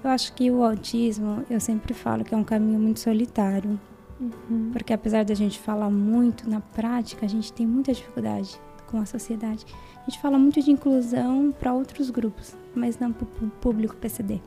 Eu 0.04 0.10
acho 0.10 0.34
que 0.34 0.50
o 0.50 0.62
autismo, 0.62 1.42
eu 1.48 1.58
sempre 1.58 1.94
falo 1.94 2.22
que 2.22 2.34
é 2.34 2.36
um 2.36 2.44
caminho 2.44 2.78
muito 2.78 3.00
solitário. 3.00 3.80
Uhum. 4.20 4.68
Porque 4.72 4.92
apesar 4.92 5.24
da 5.24 5.34
gente 5.34 5.58
falar 5.58 5.88
muito 5.88 6.48
na 6.48 6.60
prática, 6.60 7.24
a 7.24 7.28
gente 7.28 7.50
tem 7.50 7.66
muita 7.66 7.94
dificuldade 7.94 8.60
com 8.86 8.98
a 8.98 9.06
sociedade. 9.06 9.64
A 10.00 10.10
gente 10.10 10.20
fala 10.20 10.38
muito 10.38 10.60
de 10.60 10.70
inclusão 10.70 11.52
para 11.52 11.72
outros 11.72 12.10
grupos, 12.10 12.54
mas 12.74 12.98
não 12.98 13.12
para 13.12 13.24
o 13.24 13.50
público 13.60 13.96
PCD, 13.96 14.40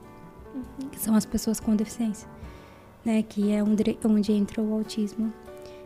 uhum. 0.53 0.89
que 0.89 0.99
são 0.99 1.15
as 1.15 1.25
pessoas 1.25 1.59
com 1.59 1.75
deficiência, 1.75 2.27
né? 3.05 3.23
Que 3.23 3.51
é 3.51 3.63
onde, 3.63 3.97
onde 4.03 4.31
entra 4.31 4.61
o 4.61 4.73
autismo. 4.73 5.31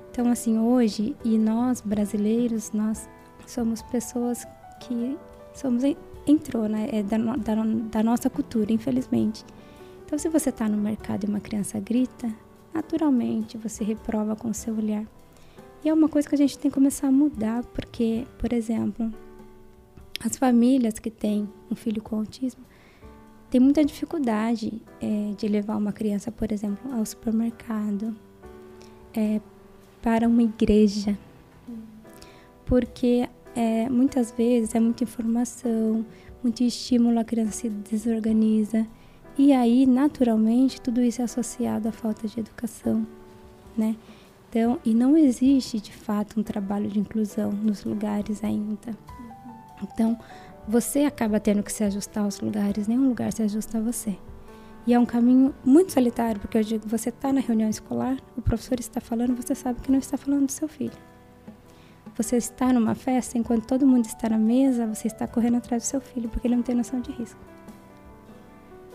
Então, 0.09 0.31
assim, 0.31 0.57
hoje, 0.57 1.15
e 1.23 1.37
nós 1.37 1.81
brasileiros, 1.81 2.71
nós 2.71 3.07
somos 3.45 3.81
pessoas 3.83 4.47
que 4.79 5.17
somos 5.53 5.83
entrou, 6.25 6.67
né? 6.67 6.89
É 6.91 7.03
da, 7.03 7.17
da, 7.17 7.55
da 7.63 8.03
nossa 8.03 8.29
cultura, 8.29 8.71
infelizmente. 8.71 9.45
Então, 10.05 10.17
se 10.17 10.29
você 10.29 10.49
está 10.49 10.67
no 10.69 10.77
mercado 10.77 11.25
e 11.25 11.27
uma 11.29 11.39
criança 11.39 11.79
grita, 11.79 12.33
naturalmente 12.73 13.57
você 13.57 13.83
reprova 13.83 14.35
com 14.35 14.49
o 14.49 14.53
seu 14.53 14.75
olhar. 14.75 15.05
E 15.83 15.89
é 15.89 15.93
uma 15.93 16.09
coisa 16.09 16.27
que 16.27 16.35
a 16.35 16.37
gente 16.37 16.57
tem 16.57 16.71
que 16.71 16.75
começar 16.75 17.07
a 17.07 17.11
mudar, 17.11 17.63
porque, 17.65 18.25
por 18.39 18.51
exemplo, 18.53 19.11
as 20.23 20.37
famílias 20.37 20.99
que 20.99 21.11
têm 21.11 21.47
um 21.69 21.75
filho 21.75 22.01
com 22.01 22.17
autismo 22.17 22.63
têm 23.49 23.61
muita 23.61 23.83
dificuldade 23.83 24.81
é, 25.01 25.33
de 25.37 25.47
levar 25.47 25.77
uma 25.77 25.93
criança, 25.93 26.31
por 26.31 26.51
exemplo, 26.51 26.93
ao 26.93 27.05
supermercado, 27.05 28.15
é, 29.13 29.39
para 30.01 30.27
uma 30.27 30.43
igreja, 30.43 31.17
porque 32.65 33.27
é, 33.55 33.89
muitas 33.89 34.31
vezes 34.31 34.75
é 34.75 34.79
muita 34.79 35.03
informação, 35.03 36.05
muito 36.43 36.63
estímulo, 36.63 37.19
a 37.19 37.23
criança 37.23 37.51
se 37.51 37.69
desorganiza. 37.69 38.85
E 39.37 39.53
aí, 39.53 39.85
naturalmente, 39.85 40.81
tudo 40.81 41.01
isso 41.01 41.21
é 41.21 41.25
associado 41.25 41.87
à 41.87 41.91
falta 41.91 42.27
de 42.27 42.39
educação, 42.39 43.05
né? 43.77 43.95
Então, 44.49 44.79
e 44.83 44.93
não 44.93 45.17
existe 45.17 45.79
de 45.79 45.91
fato 45.91 46.39
um 46.39 46.43
trabalho 46.43 46.89
de 46.89 46.99
inclusão 46.99 47.51
nos 47.51 47.83
lugares 47.83 48.43
ainda. 48.43 48.97
Então, 49.81 50.17
você 50.67 51.05
acaba 51.05 51.39
tendo 51.39 51.63
que 51.63 51.71
se 51.71 51.83
ajustar 51.83 52.23
aos 52.23 52.39
lugares, 52.39 52.87
nenhum 52.87 53.07
lugar 53.07 53.31
se 53.31 53.41
ajusta 53.41 53.77
a 53.77 53.81
você. 53.81 54.17
E 54.85 54.93
é 54.93 54.99
um 54.99 55.05
caminho 55.05 55.53
muito 55.65 55.91
solitário, 55.91 56.39
porque 56.39 56.57
eu 56.57 56.63
digo, 56.63 56.87
você 56.87 57.09
está 57.09 57.31
na 57.33 57.41
reunião 57.41 57.69
escolar, 57.69 58.17
o 58.37 58.41
professor 58.41 58.79
está 58.79 59.01
falando, 59.01 59.35
você 59.35 59.53
sabe 59.53 59.81
que 59.81 59.91
não 59.91 59.99
está 59.99 60.17
falando 60.17 60.45
do 60.45 60.51
seu 60.51 60.67
filho. 60.67 60.97
Você 62.15 62.37
está 62.37 62.73
numa 62.73 62.95
festa, 62.95 63.37
enquanto 63.37 63.67
todo 63.67 63.85
mundo 63.85 64.05
está 64.05 64.29
na 64.29 64.37
mesa, 64.37 64.87
você 64.87 65.07
está 65.07 65.27
correndo 65.27 65.57
atrás 65.57 65.83
do 65.83 65.85
seu 65.85 66.01
filho, 66.01 66.29
porque 66.29 66.47
ele 66.47 66.55
não 66.55 66.63
tem 66.63 66.73
noção 66.73 66.99
de 66.99 67.11
risco. 67.11 67.39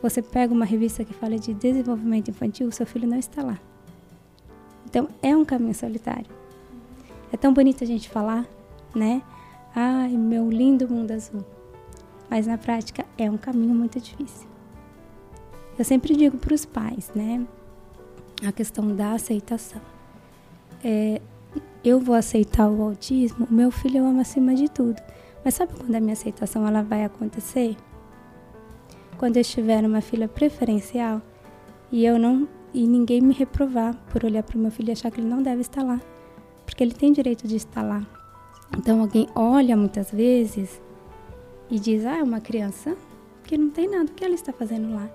Você 0.02 0.20
pega 0.20 0.52
uma 0.52 0.64
revista 0.64 1.04
que 1.04 1.14
fala 1.14 1.38
de 1.38 1.54
desenvolvimento 1.54 2.28
infantil, 2.28 2.66
o 2.66 2.72
seu 2.72 2.84
filho 2.84 3.06
não 3.06 3.18
está 3.18 3.42
lá. 3.42 3.60
Então, 4.84 5.08
é 5.22 5.36
um 5.36 5.44
caminho 5.44 5.74
solitário. 5.74 6.26
É 7.32 7.36
tão 7.36 7.54
bonito 7.54 7.84
a 7.84 7.86
gente 7.86 8.10
falar, 8.10 8.44
né? 8.94 9.22
Ai, 9.74 10.10
meu 10.10 10.50
lindo 10.50 10.88
mundo 10.88 11.12
azul. 11.12 11.44
Mas 12.28 12.46
na 12.46 12.58
prática 12.58 13.04
é 13.16 13.30
um 13.30 13.38
caminho 13.38 13.74
muito 13.74 14.00
difícil. 14.00 14.48
Eu 15.78 15.84
sempre 15.84 16.14
digo 16.14 16.36
para 16.36 16.54
os 16.54 16.64
pais, 16.64 17.10
né? 17.14 17.46
A 18.46 18.52
questão 18.52 18.94
da 18.94 19.12
aceitação. 19.12 19.80
É, 20.84 21.20
eu 21.82 21.98
vou 21.98 22.14
aceitar 22.14 22.68
o 22.68 22.82
autismo, 22.82 23.46
meu 23.50 23.70
filho 23.70 23.98
eu 23.98 24.06
amo 24.06 24.20
acima 24.20 24.54
de 24.54 24.70
tudo. 24.70 25.00
Mas 25.44 25.54
sabe 25.54 25.72
quando 25.74 25.94
a 25.94 26.00
minha 26.00 26.12
aceitação 26.12 26.66
ela 26.66 26.82
vai 26.82 27.04
acontecer? 27.04 27.76
Quando 29.18 29.36
eu 29.36 29.40
estiver 29.40 29.82
numa 29.82 30.00
fila 30.00 30.28
preferencial 30.28 31.22
e 31.90 32.04
eu 32.04 32.18
não 32.18 32.48
e 32.74 32.86
ninguém 32.86 33.20
me 33.20 33.34
reprovar 33.34 33.94
por 34.10 34.24
olhar 34.24 34.42
para 34.42 34.56
o 34.56 34.60
meu 34.60 34.70
filho 34.70 34.90
e 34.90 34.92
achar 34.92 35.10
que 35.10 35.20
ele 35.20 35.28
não 35.28 35.42
deve 35.42 35.60
estar 35.60 35.82
lá, 35.82 36.00
porque 36.64 36.82
ele 36.82 36.94
tem 36.94 37.12
direito 37.12 37.46
de 37.46 37.56
estar 37.56 37.82
lá. 37.82 38.06
Então 38.76 39.00
alguém 39.00 39.28
olha 39.34 39.76
muitas 39.76 40.10
vezes 40.10 40.80
e 41.70 41.78
diz: 41.78 42.04
"Ah, 42.04 42.18
é 42.18 42.22
uma 42.22 42.40
criança 42.40 42.96
que 43.44 43.56
não 43.58 43.70
tem 43.70 43.88
nada, 43.88 44.10
o 44.10 44.14
que 44.14 44.24
ela 44.24 44.34
está 44.34 44.52
fazendo 44.52 44.94
lá?" 44.94 45.08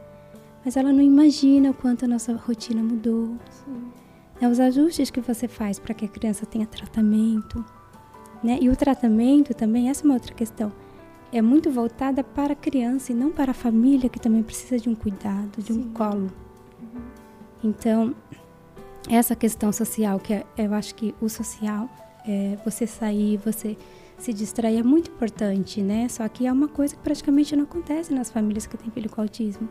Mas 0.63 0.75
ela 0.75 0.91
não 0.91 1.01
imagina 1.01 1.71
o 1.71 1.73
quanto 1.73 2.05
a 2.05 2.07
nossa 2.07 2.33
rotina 2.33 2.83
mudou. 2.83 3.35
Sim 3.49 3.91
né, 4.39 4.47
os 4.47 4.59
ajustes 4.59 5.09
que 5.09 5.19
você 5.19 5.47
faz 5.47 5.79
para 5.79 5.93
que 5.93 6.05
a 6.05 6.07
criança 6.07 6.45
tenha 6.45 6.65
tratamento. 6.65 7.63
Né? 8.43 8.57
E 8.61 8.69
o 8.69 8.75
tratamento 8.75 9.53
também, 9.53 9.89
essa 9.89 10.03
é 10.03 10.05
uma 10.05 10.13
outra 10.13 10.33
questão, 10.33 10.71
é 11.31 11.41
muito 11.41 11.69
voltada 11.69 12.23
para 12.23 12.53
a 12.53 12.55
criança 12.55 13.11
e 13.11 13.15
não 13.15 13.31
para 13.31 13.51
a 13.51 13.53
família 13.53 14.09
que 14.09 14.19
também 14.19 14.43
precisa 14.43 14.79
de 14.79 14.89
um 14.89 14.95
cuidado, 14.95 15.61
de 15.61 15.73
Sim. 15.73 15.81
um 15.81 15.93
colo. 15.93 16.31
Uhum. 16.79 17.01
Então, 17.63 18.15
essa 19.09 19.35
questão 19.35 19.71
social, 19.71 20.19
que 20.19 20.33
é, 20.33 20.45
eu 20.57 20.73
acho 20.73 20.93
que 20.95 21.13
o 21.19 21.27
social, 21.27 21.89
é, 22.27 22.57
você 22.63 22.85
sair, 22.85 23.37
você 23.37 23.77
se 24.17 24.33
distrair 24.33 24.79
é 24.79 24.83
muito 24.83 25.11
importante, 25.11 25.81
né? 25.81 26.07
Só 26.09 26.27
que 26.27 26.47
é 26.47 26.51
uma 26.51 26.67
coisa 26.67 26.95
que 26.95 27.01
praticamente 27.01 27.55
não 27.55 27.63
acontece 27.63 28.13
nas 28.13 28.29
famílias 28.29 28.65
que 28.65 28.77
têm 28.77 28.91
filho 28.91 29.09
com 29.09 29.21
autismo. 29.21 29.69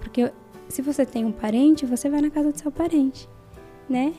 Porque 0.00 0.32
se 0.68 0.80
você 0.82 1.04
tem 1.04 1.24
um 1.24 1.32
parente, 1.32 1.84
você 1.84 2.08
vai 2.08 2.20
na 2.20 2.30
casa 2.30 2.52
do 2.52 2.58
seu 2.58 2.70
parente 2.70 3.28
né? 3.88 4.14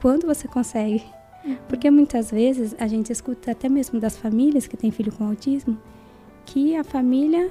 Quando 0.00 0.26
você 0.26 0.46
consegue. 0.46 1.04
Uhum. 1.44 1.56
Porque 1.68 1.90
muitas 1.90 2.30
vezes 2.30 2.74
a 2.78 2.86
gente 2.86 3.12
escuta 3.12 3.52
até 3.52 3.68
mesmo 3.68 4.00
das 4.00 4.16
famílias 4.16 4.66
que 4.66 4.76
têm 4.76 4.90
filho 4.90 5.12
com 5.12 5.24
autismo 5.24 5.78
que 6.44 6.74
a 6.76 6.82
família 6.82 7.50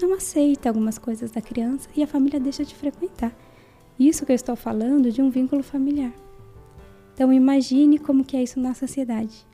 não 0.00 0.14
aceita 0.14 0.70
algumas 0.70 0.96
coisas 0.96 1.30
da 1.30 1.42
criança 1.42 1.88
e 1.94 2.02
a 2.02 2.06
família 2.06 2.40
deixa 2.40 2.64
de 2.64 2.74
frequentar. 2.74 3.32
Isso 3.98 4.24
que 4.24 4.32
eu 4.32 4.36
estou 4.36 4.56
falando 4.56 5.12
de 5.12 5.20
um 5.20 5.28
vínculo 5.28 5.62
familiar. 5.62 6.12
Então 7.20 7.34
imagine 7.34 7.98
como 7.98 8.24
que 8.24 8.34
é 8.34 8.42
isso 8.42 8.58
na 8.58 8.72
sociedade. 8.72 9.46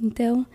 Então 0.00 0.46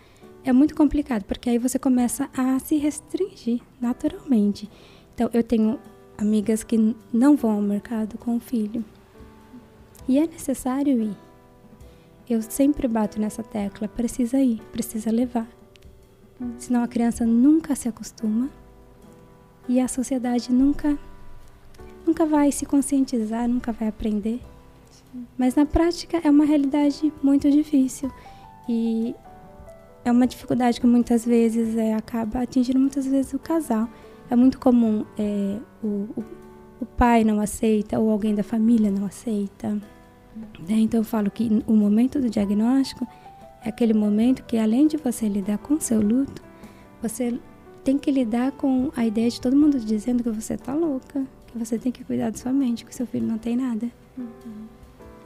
é 0.42 0.50
muito 0.54 0.74
complicado 0.74 1.24
porque 1.24 1.50
aí 1.50 1.58
você 1.58 1.78
começa 1.78 2.30
a 2.34 2.58
se 2.60 2.78
restringir 2.78 3.60
naturalmente. 3.78 4.70
Então 5.14 5.28
eu 5.34 5.42
tenho 5.42 5.78
amigas 6.16 6.64
que 6.64 6.96
não 7.12 7.36
vão 7.36 7.50
ao 7.50 7.60
mercado 7.60 8.16
com 8.16 8.36
o 8.36 8.40
filho 8.40 8.82
e 10.08 10.18
é 10.18 10.26
necessário 10.26 10.98
ir. 10.98 11.16
Eu 12.26 12.40
sempre 12.40 12.88
bato 12.88 13.20
nessa 13.20 13.42
tecla, 13.42 13.86
precisa 13.86 14.40
ir, 14.40 14.62
precisa 14.72 15.10
levar. 15.10 15.46
Senão 16.56 16.82
a 16.82 16.88
criança 16.88 17.26
nunca 17.26 17.74
se 17.74 17.86
acostuma 17.86 18.48
e 19.68 19.78
a 19.78 19.86
sociedade 19.86 20.50
nunca 20.50 20.98
nunca 22.06 22.24
vai 22.24 22.50
se 22.50 22.64
conscientizar, 22.64 23.46
nunca 23.46 23.72
vai 23.72 23.88
aprender. 23.88 24.40
Mas 25.36 25.54
na 25.54 25.64
prática 25.64 26.20
é 26.22 26.30
uma 26.30 26.44
realidade 26.44 27.12
muito 27.22 27.50
difícil 27.50 28.10
e 28.68 29.14
é 30.04 30.12
uma 30.12 30.26
dificuldade 30.26 30.80
que 30.80 30.86
muitas 30.86 31.24
vezes 31.24 31.76
é, 31.76 31.94
acaba 31.94 32.40
atingindo 32.40 32.78
muitas 32.78 33.06
vezes 33.06 33.32
o 33.32 33.38
casal. 33.38 33.88
É 34.30 34.36
muito 34.36 34.58
comum 34.58 35.04
é, 35.18 35.58
o, 35.82 36.08
o, 36.80 36.86
pai 36.86 37.24
não 37.24 37.40
aceita 37.40 37.98
ou 37.98 38.10
alguém 38.10 38.34
da 38.34 38.42
família 38.42 38.90
não 38.90 39.06
aceita. 39.06 39.74
Né? 40.68 40.76
Então 40.80 41.00
eu 41.00 41.04
falo 41.04 41.30
que 41.30 41.62
o 41.66 41.72
momento 41.72 42.20
do 42.20 42.28
diagnóstico 42.28 43.06
é 43.64 43.70
aquele 43.70 43.94
momento 43.94 44.44
que 44.44 44.58
além 44.58 44.86
de 44.86 44.96
você 44.96 45.28
lidar 45.28 45.58
com 45.58 45.74
o 45.74 45.80
seu 45.80 46.00
luto, 46.00 46.42
você 47.02 47.38
tem 47.82 47.96
que 47.96 48.10
lidar 48.10 48.52
com 48.52 48.90
a 48.94 49.06
ideia 49.06 49.30
de 49.30 49.40
todo 49.40 49.56
mundo 49.56 49.80
dizendo 49.80 50.22
que 50.22 50.30
você 50.30 50.54
está 50.54 50.74
louca, 50.74 51.24
que 51.46 51.58
você 51.58 51.78
tem 51.78 51.90
que 51.90 52.04
cuidar 52.04 52.30
da 52.30 52.36
sua 52.36 52.52
mente, 52.52 52.84
que 52.84 52.94
seu 52.94 53.06
filho 53.06 53.26
não 53.26 53.38
tem 53.38 53.56
nada. 53.56 53.90
Uhum. 54.16 54.77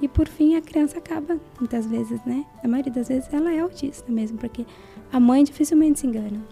E 0.03 0.09
por 0.09 0.29
fim 0.29 0.57
a 0.57 0.61
criança 0.61 0.99
acaba, 0.99 1.39
muitas 1.59 1.87
vezes, 1.87 2.21
né? 2.27 2.45
A 2.63 2.69
maioria 2.69 2.93
das 2.93 3.09
vezes 3.09 3.33
ela 3.33 3.53
é 3.53 3.61
autista 3.61 4.11
mesmo, 4.13 4.37
porque 4.37 4.67
a 5.13 5.21
mãe 5.21 5.45
dificilmente 5.45 6.01
se 6.01 6.07
engana, 6.07 6.43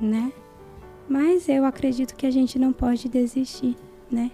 né? 0.00 0.32
Mas 1.08 1.48
eu 1.48 1.64
acredito 1.64 2.16
que 2.16 2.26
a 2.26 2.30
gente 2.30 2.58
não 2.58 2.72
pode 2.72 3.08
desistir, 3.08 3.76
né? 4.10 4.32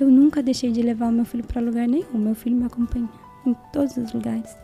Eu 0.00 0.08
nunca 0.08 0.42
deixei 0.42 0.70
de 0.70 0.80
levar 0.80 1.08
o 1.08 1.12
meu 1.12 1.24
filho 1.24 1.44
para 1.44 1.60
lugar 1.60 1.88
nenhum. 1.88 2.16
Meu 2.16 2.34
filho 2.34 2.56
me 2.56 2.64
acompanha 2.64 3.08
em 3.44 3.54
todos 3.72 3.96
os 3.96 4.12
lugares. 4.12 4.56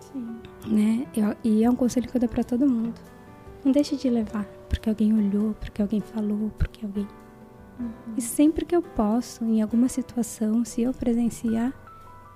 Sim. 0.00 0.36
Né? 0.66 1.06
Eu, 1.16 1.34
e 1.42 1.64
é 1.64 1.70
um 1.70 1.74
conselho 1.74 2.06
que 2.06 2.16
eu 2.16 2.20
dou 2.20 2.28
para 2.28 2.44
todo 2.44 2.68
mundo. 2.68 2.94
Não 3.64 3.72
deixe 3.72 3.96
de 3.96 4.10
levar. 4.10 4.44
porque 4.68 4.88
alguém 4.88 5.12
olhou, 5.12 5.54
porque 5.54 5.82
alguém 5.82 6.00
falou, 6.00 6.50
porque 6.58 6.84
alguém. 6.84 7.08
Uhum. 7.80 8.14
E 8.16 8.20
sempre 8.20 8.64
que 8.64 8.76
eu 8.76 8.82
posso, 8.82 9.44
em 9.44 9.62
alguma 9.62 9.88
situação, 9.88 10.64
se 10.64 10.82
eu 10.82 10.92
presenciar, 10.92 11.72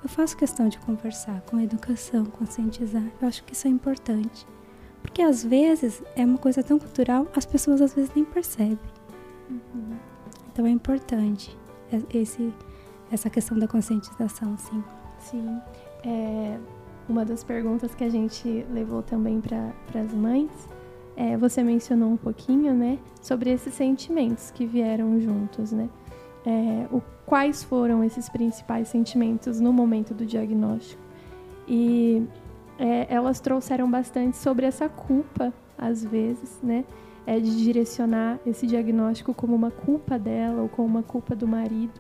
eu 0.03 0.09
faço 0.09 0.37
questão 0.37 0.69
de 0.69 0.79
conversar 0.79 1.41
com 1.43 1.61
educação, 1.61 2.25
conscientizar. 2.25 3.05
Eu 3.21 3.29
acho 3.29 3.45
que 3.45 3.53
isso 3.53 3.67
é 3.67 3.71
importante. 3.71 4.47
Porque 5.03 5.21
às 5.23 5.45
vezes 5.45 6.03
é 6.17 6.25
uma 6.25 6.39
coisa 6.39 6.63
tão 6.63 6.79
cultural, 6.79 7.27
as 7.37 7.45
pessoas 7.45 7.81
às 7.81 7.95
vezes 7.95 8.11
nem 8.15 8.25
percebem. 8.25 8.79
Uhum. 9.51 9.97
Então 10.51 10.67
é 10.67 10.71
importante 10.71 11.57
esse, 12.13 12.53
essa 13.11 13.29
questão 13.29 13.59
da 13.59 13.69
conscientização, 13.69 14.57
sim. 14.57 14.83
Sim. 15.19 15.61
É, 16.05 16.59
uma 17.09 17.25
das 17.25 17.45
perguntas 17.45 17.95
que 17.95 18.05
a 18.05 18.09
gente 18.09 18.67
levou 18.71 19.03
também 19.03 19.41
para 19.41 20.01
as 20.01 20.13
mães, 20.13 20.51
é, 21.17 21.37
você 21.37 21.63
mencionou 21.63 22.11
um 22.11 22.17
pouquinho, 22.17 22.75
né, 22.75 22.99
sobre 23.21 23.51
esses 23.51 23.75
sentimentos 23.75 24.51
que 24.51 24.67
vieram 24.67 25.21
juntos, 25.21 25.73
né? 25.73 25.89
É, 26.47 26.87
o, 26.93 27.01
quais 27.25 27.63
foram 27.63 28.05
esses 28.05 28.29
principais 28.29 28.89
sentimentos 28.89 29.61
no 29.61 29.73
momento 29.73 30.13
do 30.13 30.27
diagnóstico? 30.27 31.01
E 31.67 32.23
é, 32.79 33.07
elas 33.09 33.41
trouxeram 33.41 33.91
bastante 33.91 34.37
sobre 34.37 34.67
essa 34.67 34.89
culpa, 34.89 35.53
às 35.79 36.05
vezes, 36.05 36.61
né? 36.63 36.85
É, 37.27 37.41
de 37.41 37.57
direcionar 37.57 38.39
esse 38.45 38.67
diagnóstico 38.67 39.33
como 39.33 39.55
uma 39.55 39.71
culpa 39.71 40.19
dela 40.19 40.61
ou 40.61 40.69
como 40.69 40.87
uma 40.87 41.03
culpa 41.03 41.35
do 41.35 41.49
marido. 41.49 41.99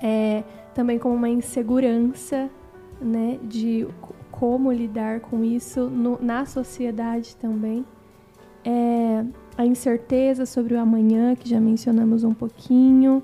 É, 0.00 0.44
também 0.72 0.98
como 0.98 1.14
uma 1.14 1.28
insegurança, 1.28 2.48
né? 3.00 3.40
De 3.42 3.88
como 4.30 4.70
lidar 4.70 5.20
com 5.20 5.42
isso 5.42 5.90
no, 5.90 6.18
na 6.22 6.46
sociedade 6.46 7.34
também. 7.36 7.84
É, 8.64 9.24
a 9.56 9.66
incerteza 9.66 10.46
sobre 10.46 10.74
o 10.74 10.80
amanhã, 10.80 11.34
que 11.34 11.48
já 11.48 11.60
mencionamos 11.60 12.24
um 12.24 12.32
pouquinho. 12.32 13.22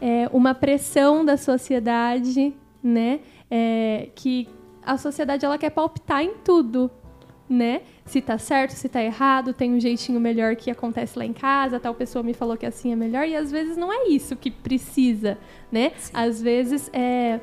É, 0.00 0.28
uma 0.32 0.54
pressão 0.54 1.24
da 1.24 1.36
sociedade, 1.36 2.54
né? 2.82 3.20
É, 3.50 4.08
que 4.14 4.48
a 4.84 4.96
sociedade 4.96 5.44
ela 5.44 5.58
quer 5.58 5.70
palpitar 5.70 6.22
em 6.22 6.34
tudo, 6.44 6.90
né? 7.48 7.82
Se 8.04 8.20
tá 8.20 8.38
certo, 8.38 8.70
se 8.72 8.88
tá 8.88 9.02
errado, 9.02 9.52
tem 9.52 9.72
um 9.72 9.80
jeitinho 9.80 10.18
melhor 10.18 10.56
que 10.56 10.70
acontece 10.70 11.18
lá 11.18 11.24
em 11.24 11.32
casa, 11.32 11.78
tal 11.78 11.94
pessoa 11.94 12.22
me 12.22 12.34
falou 12.34 12.56
que 12.56 12.66
assim 12.66 12.92
é 12.92 12.96
melhor, 12.96 13.26
e 13.26 13.36
às 13.36 13.50
vezes 13.50 13.76
não 13.76 13.92
é 13.92 14.08
isso 14.08 14.34
que 14.34 14.50
precisa, 14.50 15.38
né? 15.70 15.92
Sim. 15.96 16.10
Às 16.14 16.42
vezes 16.42 16.90
é, 16.92 17.40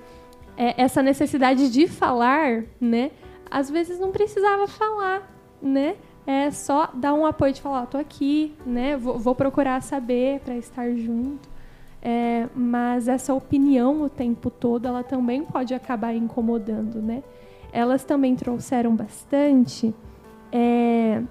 é, 0.57 0.81
essa 0.81 1.01
necessidade 1.01 1.71
de 1.71 1.87
falar, 1.87 2.65
né? 2.81 3.11
Às 3.49 3.69
vezes 3.69 3.99
não 3.99 4.11
precisava 4.11 4.67
falar, 4.67 5.31
né? 5.61 5.95
É 6.31 6.51
só 6.51 6.91
dar 6.93 7.15
um 7.15 7.25
apoio 7.25 7.51
de 7.51 7.59
falar, 7.59 7.81
oh, 7.81 7.87
tô 7.87 7.97
aqui, 7.97 8.53
né? 8.63 8.95
Vou, 8.95 9.17
vou 9.17 9.33
procurar 9.33 9.81
saber 9.81 10.39
para 10.41 10.55
estar 10.55 10.93
junto. 10.93 11.49
É, 12.03 12.47
mas 12.53 13.07
essa 13.07 13.33
opinião 13.33 14.03
o 14.03 14.09
tempo 14.09 14.51
todo, 14.51 14.87
ela 14.87 15.01
também 15.01 15.43
pode 15.43 15.73
acabar 15.73 16.13
incomodando, 16.13 17.01
né? 17.01 17.23
Elas 17.73 18.03
também 18.03 18.35
trouxeram 18.35 18.95
bastante 18.95 19.91
é, 20.51 21.23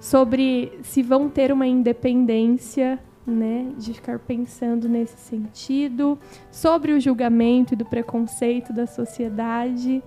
sobre 0.00 0.76
se 0.82 1.00
vão 1.00 1.28
ter 1.28 1.52
uma 1.52 1.68
independência, 1.68 2.98
né? 3.24 3.70
De 3.78 3.94
ficar 3.94 4.18
pensando 4.18 4.88
nesse 4.88 5.16
sentido, 5.16 6.18
sobre 6.50 6.90
o 6.90 6.98
julgamento 6.98 7.74
e 7.74 7.76
do 7.76 7.84
preconceito 7.84 8.72
da 8.72 8.88
sociedade. 8.88 10.02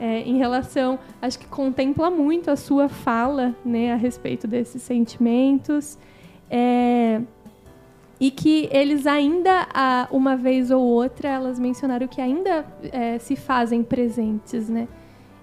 É, 0.00 0.20
em 0.22 0.36
relação, 0.36 0.98
acho 1.22 1.38
que 1.38 1.46
contempla 1.46 2.10
muito 2.10 2.50
a 2.50 2.56
sua 2.56 2.88
fala, 2.88 3.54
né, 3.64 3.92
a 3.92 3.96
respeito 3.96 4.46
desses 4.46 4.82
sentimentos. 4.82 5.96
É, 6.50 7.20
e 8.20 8.30
que 8.30 8.68
eles 8.72 9.06
ainda, 9.06 9.66
uma 10.10 10.36
vez 10.36 10.70
ou 10.70 10.80
outra, 10.82 11.28
elas 11.28 11.58
mencionaram 11.58 12.06
que 12.06 12.20
ainda 12.20 12.64
é, 12.92 13.18
se 13.18 13.36
fazem 13.36 13.82
presentes, 13.82 14.68
né? 14.68 14.88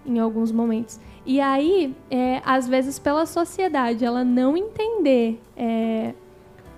Em 0.06 0.18
alguns 0.20 0.52
momentos. 0.52 1.00
E 1.26 1.40
aí, 1.40 1.96
é, 2.10 2.42
às 2.44 2.68
vezes, 2.68 2.98
pela 2.98 3.26
sociedade, 3.26 4.04
ela 4.04 4.24
não 4.24 4.58
entender 4.58 5.40
é, 5.56 6.14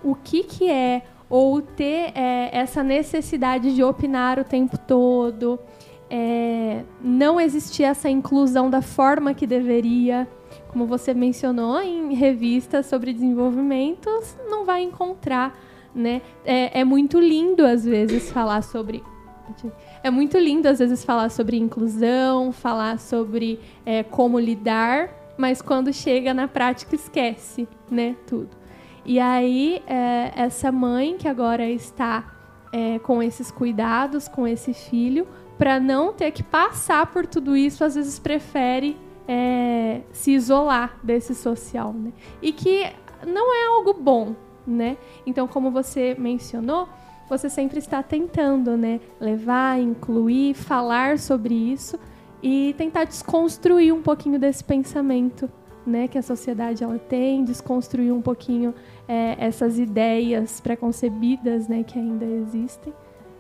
o 0.04 0.16
que, 0.16 0.44
que 0.44 0.70
é, 0.70 1.04
ou 1.30 1.62
ter 1.62 2.12
é, 2.16 2.50
essa 2.52 2.84
necessidade 2.84 3.74
de 3.74 3.82
opinar 3.82 4.38
o 4.40 4.44
tempo 4.44 4.78
todo, 4.78 5.58
é, 6.16 6.84
não 7.02 7.42
existir 7.42 7.84
essa 7.84 8.08
inclusão 8.10 8.70
da 8.70 8.82
forma 8.82 9.34
que 9.34 9.48
deveria. 9.48 10.28
Como 10.68 10.86
você 10.86 11.14
mencionou 11.14 11.82
em 11.82 12.14
revistas 12.14 12.86
sobre 12.86 13.12
desenvolvimentos, 13.14 14.38
não 14.48 14.64
vai 14.66 14.84
encontrar 14.84 15.58
né? 15.96 16.22
É, 16.44 16.82
é 16.82 16.84
muito 16.84 17.20
lindo, 17.20 17.66
às 17.66 17.86
vezes, 17.86 18.32
falar 18.32 18.62
sobre 18.62 19.04
é 20.02 20.10
muito 20.10 20.38
lindo, 20.38 20.68
às 20.68 20.80
vezes, 20.80 21.04
falar 21.04 21.30
sobre 21.30 21.58
inclusão, 21.58 22.52
falar 22.52 22.98
sobre 22.98 23.60
é, 23.86 24.02
como 24.02 24.40
lidar, 24.40 25.10
mas 25.38 25.62
quando 25.62 25.94
chega 25.94 26.34
na 26.34 26.48
prática, 26.48 26.96
esquece, 26.96 27.68
né? 27.92 28.16
Tudo. 28.26 28.50
E 29.06 29.20
aí, 29.20 29.84
é, 29.86 30.32
essa 30.36 30.72
mãe 30.72 31.18
que 31.18 31.28
agora 31.28 31.70
está 31.70 32.34
é, 32.72 32.98
com 33.00 33.22
esses 33.22 33.52
cuidados, 33.52 34.28
com 34.28 34.48
esse 34.48 34.74
filho, 34.74 35.28
para 35.58 35.80
não 35.80 36.14
ter 36.14 36.32
que 36.32 36.44
passar 36.44 37.06
por 37.08 37.26
tudo 37.26 37.56
isso, 37.56 37.84
às 37.84 37.96
vezes 37.96 38.20
prefere 38.20 38.98
é, 39.28 40.02
se 40.12 40.32
isolar 40.32 40.98
desse 41.04 41.34
social, 41.34 41.94
né? 41.94 42.12
E 42.42 42.52
que 42.52 42.86
não 43.26 43.54
é 43.54 43.68
algo 43.68 43.94
bom, 43.94 44.36
né? 44.66 44.98
Então, 45.26 45.48
como 45.48 45.72
você 45.72 46.16
mencionou, 46.18 46.88
você 47.30 47.50
sempre 47.50 47.80
está 47.80 48.04
tentando, 48.04 48.78
né, 48.78 49.00
levar, 49.20 49.80
incluir, 49.80 50.54
falar 50.54 51.18
sobre 51.18 51.54
isso 51.54 51.98
e 52.42 52.76
tentar 52.78 53.06
desconstruir 53.06 53.94
um 53.94 54.02
pouquinho 54.02 54.38
desse 54.38 54.64
pensamento, 54.64 55.50
né, 55.86 56.08
que 56.08 56.18
a 56.18 56.22
sociedade 56.22 56.84
ela 56.84 57.00
tem, 57.00 57.44
desconstruir 57.44 58.14
um 58.14 58.22
pouquinho 58.22 58.74
é, 59.08 59.36
essas 59.40 59.80
ideias 59.80 60.60
preconcebidas, 60.60 61.68
né, 61.68 61.84
que 61.84 61.98
ainda 61.98 62.26
existem, 62.26 62.94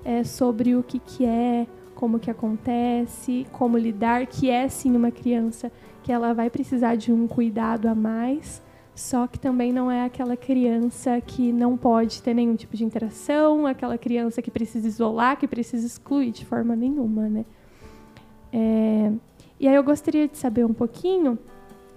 é, 0.03 0.24
sobre 0.24 0.76
o 0.76 0.84
que 0.84 0.99
que 0.99 1.26
é, 1.26 1.68
como 2.03 2.19
que 2.19 2.29
acontece, 2.29 3.47
como 3.53 3.77
lidar, 3.77 4.27
que 4.27 4.49
é 4.49 4.67
sim 4.67 4.93
uma 4.93 5.09
criança 5.09 5.71
que 6.03 6.11
ela 6.11 6.33
vai 6.33 6.49
precisar 6.49 6.95
de 6.97 7.13
um 7.13 7.29
cuidado 7.29 7.87
a 7.87 7.95
mais 7.95 8.61
só 8.93 9.25
que 9.25 9.39
também 9.39 9.71
não 9.71 9.89
é 9.89 10.03
aquela 10.03 10.35
criança 10.35 11.21
que 11.21 11.53
não 11.53 11.77
pode 11.77 12.21
ter 12.21 12.33
nenhum 12.33 12.57
tipo 12.57 12.75
de 12.75 12.83
interação, 12.83 13.65
aquela 13.65 13.97
criança 13.97 14.41
que 14.41 14.51
precisa 14.51 14.85
isolar, 14.85 15.37
que 15.37 15.47
precisa 15.47 15.87
excluir 15.87 16.31
de 16.31 16.45
forma 16.45 16.75
nenhuma, 16.75 17.29
né? 17.29 17.45
É... 18.51 19.09
E 19.57 19.65
aí 19.65 19.73
eu 19.73 19.83
gostaria 19.83 20.27
de 20.27 20.37
saber 20.37 20.65
um 20.65 20.73
pouquinho, 20.73 21.39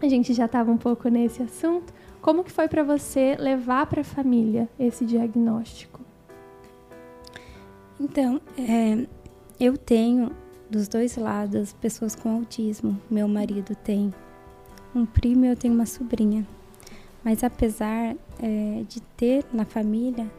a 0.00 0.06
gente 0.08 0.32
já 0.32 0.44
estava 0.44 0.70
um 0.70 0.78
pouco 0.78 1.08
nesse 1.08 1.42
assunto, 1.42 1.92
como 2.22 2.44
que 2.44 2.52
foi 2.52 2.68
para 2.68 2.84
você 2.84 3.36
levar 3.40 3.86
para 3.86 4.02
a 4.02 4.04
família 4.04 4.68
esse 4.78 5.04
diagnóstico? 5.04 6.00
Então, 7.98 8.40
é, 8.56 9.06
eu 9.58 9.76
tenho 9.76 10.30
dos 10.70 10.88
dois 10.88 11.16
lados 11.16 11.72
pessoas 11.74 12.14
com 12.14 12.30
autismo. 12.30 13.00
Meu 13.10 13.26
marido 13.26 13.74
tem 13.74 14.12
um 14.94 15.06
primo 15.06 15.44
e 15.44 15.48
eu 15.48 15.56
tenho 15.56 15.74
uma 15.74 15.86
sobrinha. 15.86 16.46
Mas 17.24 17.42
apesar 17.42 18.14
é, 18.40 18.84
de 18.88 19.00
ter 19.16 19.44
na 19.52 19.64
família, 19.64 20.30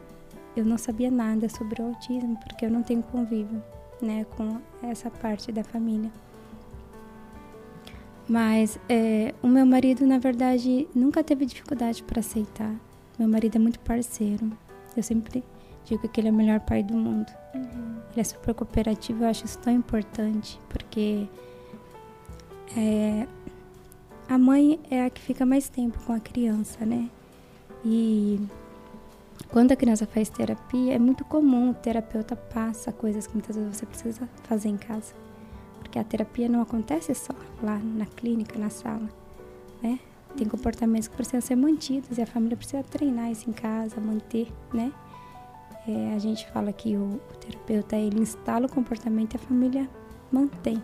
eu 0.56 0.64
não 0.64 0.78
sabia 0.78 1.10
nada 1.10 1.48
sobre 1.48 1.82
o 1.82 1.86
autismo, 1.86 2.36
porque 2.38 2.64
eu 2.64 2.70
não 2.70 2.82
tenho 2.82 3.02
convívio 3.02 3.62
né, 4.00 4.24
com 4.36 4.60
essa 4.82 5.10
parte 5.10 5.52
da 5.52 5.62
família. 5.62 6.10
Mas 8.28 8.78
é, 8.88 9.34
o 9.42 9.46
meu 9.46 9.64
marido, 9.64 10.06
na 10.06 10.18
verdade, 10.18 10.86
nunca 10.94 11.24
teve 11.24 11.46
dificuldade 11.46 12.02
para 12.02 12.20
aceitar. 12.20 12.74
Meu 13.18 13.28
marido 13.28 13.56
é 13.56 13.58
muito 13.58 13.80
parceiro. 13.80 14.50
Eu 14.96 15.02
sempre 15.02 15.42
digo 15.84 16.06
que 16.08 16.20
ele 16.20 16.28
é 16.28 16.30
o 16.30 16.34
melhor 16.34 16.60
pai 16.60 16.82
do 16.82 16.94
mundo. 16.94 17.32
Uhum. 17.54 18.00
Ele 18.12 18.20
é 18.20 18.24
super 18.24 18.54
cooperativo, 18.54 19.24
eu 19.24 19.28
acho 19.28 19.44
isso 19.44 19.58
tão 19.58 19.72
importante, 19.72 20.60
porque 20.68 21.26
é, 22.76 23.26
a 24.28 24.36
mãe 24.36 24.78
é 24.90 25.04
a 25.04 25.10
que 25.10 25.20
fica 25.20 25.46
mais 25.46 25.68
tempo 25.68 25.98
com 26.04 26.12
a 26.12 26.20
criança, 26.20 26.84
né? 26.84 27.08
E 27.84 28.40
quando 29.50 29.72
a 29.72 29.76
criança 29.76 30.06
faz 30.06 30.28
terapia, 30.28 30.94
é 30.94 30.98
muito 30.98 31.24
comum 31.24 31.70
o 31.70 31.74
terapeuta 31.74 32.36
passa 32.36 32.92
coisas 32.92 33.26
que 33.26 33.32
muitas 33.32 33.56
vezes 33.56 33.76
você 33.76 33.86
precisa 33.86 34.28
fazer 34.44 34.68
em 34.68 34.76
casa. 34.76 35.14
Porque 35.78 35.98
a 35.98 36.04
terapia 36.04 36.48
não 36.48 36.60
acontece 36.60 37.14
só 37.14 37.32
lá 37.62 37.78
na 37.78 38.04
clínica, 38.04 38.58
na 38.58 38.68
sala, 38.68 39.08
né? 39.82 39.98
Tem 40.36 40.46
comportamentos 40.46 41.08
que 41.08 41.16
precisam 41.16 41.40
ser 41.40 41.56
mantidos 41.56 42.18
e 42.18 42.22
a 42.22 42.26
família 42.26 42.56
precisa 42.56 42.82
treinar 42.82 43.30
isso 43.30 43.48
em 43.48 43.52
casa, 43.52 43.98
manter, 43.98 44.52
né? 44.72 44.92
É, 45.88 46.14
a 46.14 46.18
gente 46.18 46.46
fala 46.50 46.70
que 46.70 46.98
o, 46.98 47.18
o 47.32 47.36
terapeuta 47.40 47.96
ele 47.96 48.20
instala 48.20 48.66
o 48.66 48.70
comportamento 48.70 49.32
e 49.32 49.36
a 49.36 49.40
família 49.40 49.88
mantém. 50.30 50.82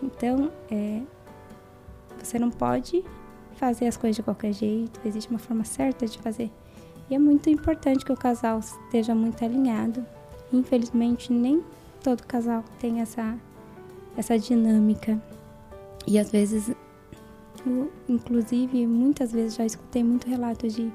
Então, 0.00 0.52
é, 0.70 1.02
você 2.16 2.38
não 2.38 2.48
pode 2.48 3.04
fazer 3.56 3.88
as 3.88 3.96
coisas 3.96 4.14
de 4.14 4.22
qualquer 4.22 4.52
jeito, 4.52 5.00
existe 5.04 5.28
uma 5.28 5.40
forma 5.40 5.64
certa 5.64 6.06
de 6.06 6.16
fazer. 6.18 6.48
E 7.10 7.14
é 7.16 7.18
muito 7.18 7.50
importante 7.50 8.04
que 8.04 8.12
o 8.12 8.16
casal 8.16 8.60
esteja 8.60 9.16
muito 9.16 9.44
alinhado. 9.44 10.06
Infelizmente, 10.52 11.32
nem 11.32 11.64
todo 12.00 12.22
casal 12.22 12.62
tem 12.78 13.00
essa, 13.00 13.36
essa 14.16 14.38
dinâmica. 14.38 15.20
E 16.06 16.20
às 16.20 16.30
vezes, 16.30 16.70
eu, 17.66 17.92
inclusive, 18.08 18.86
muitas 18.86 19.32
vezes 19.32 19.56
já 19.56 19.66
escutei 19.66 20.04
muito 20.04 20.28
relato 20.28 20.68
de 20.68 20.92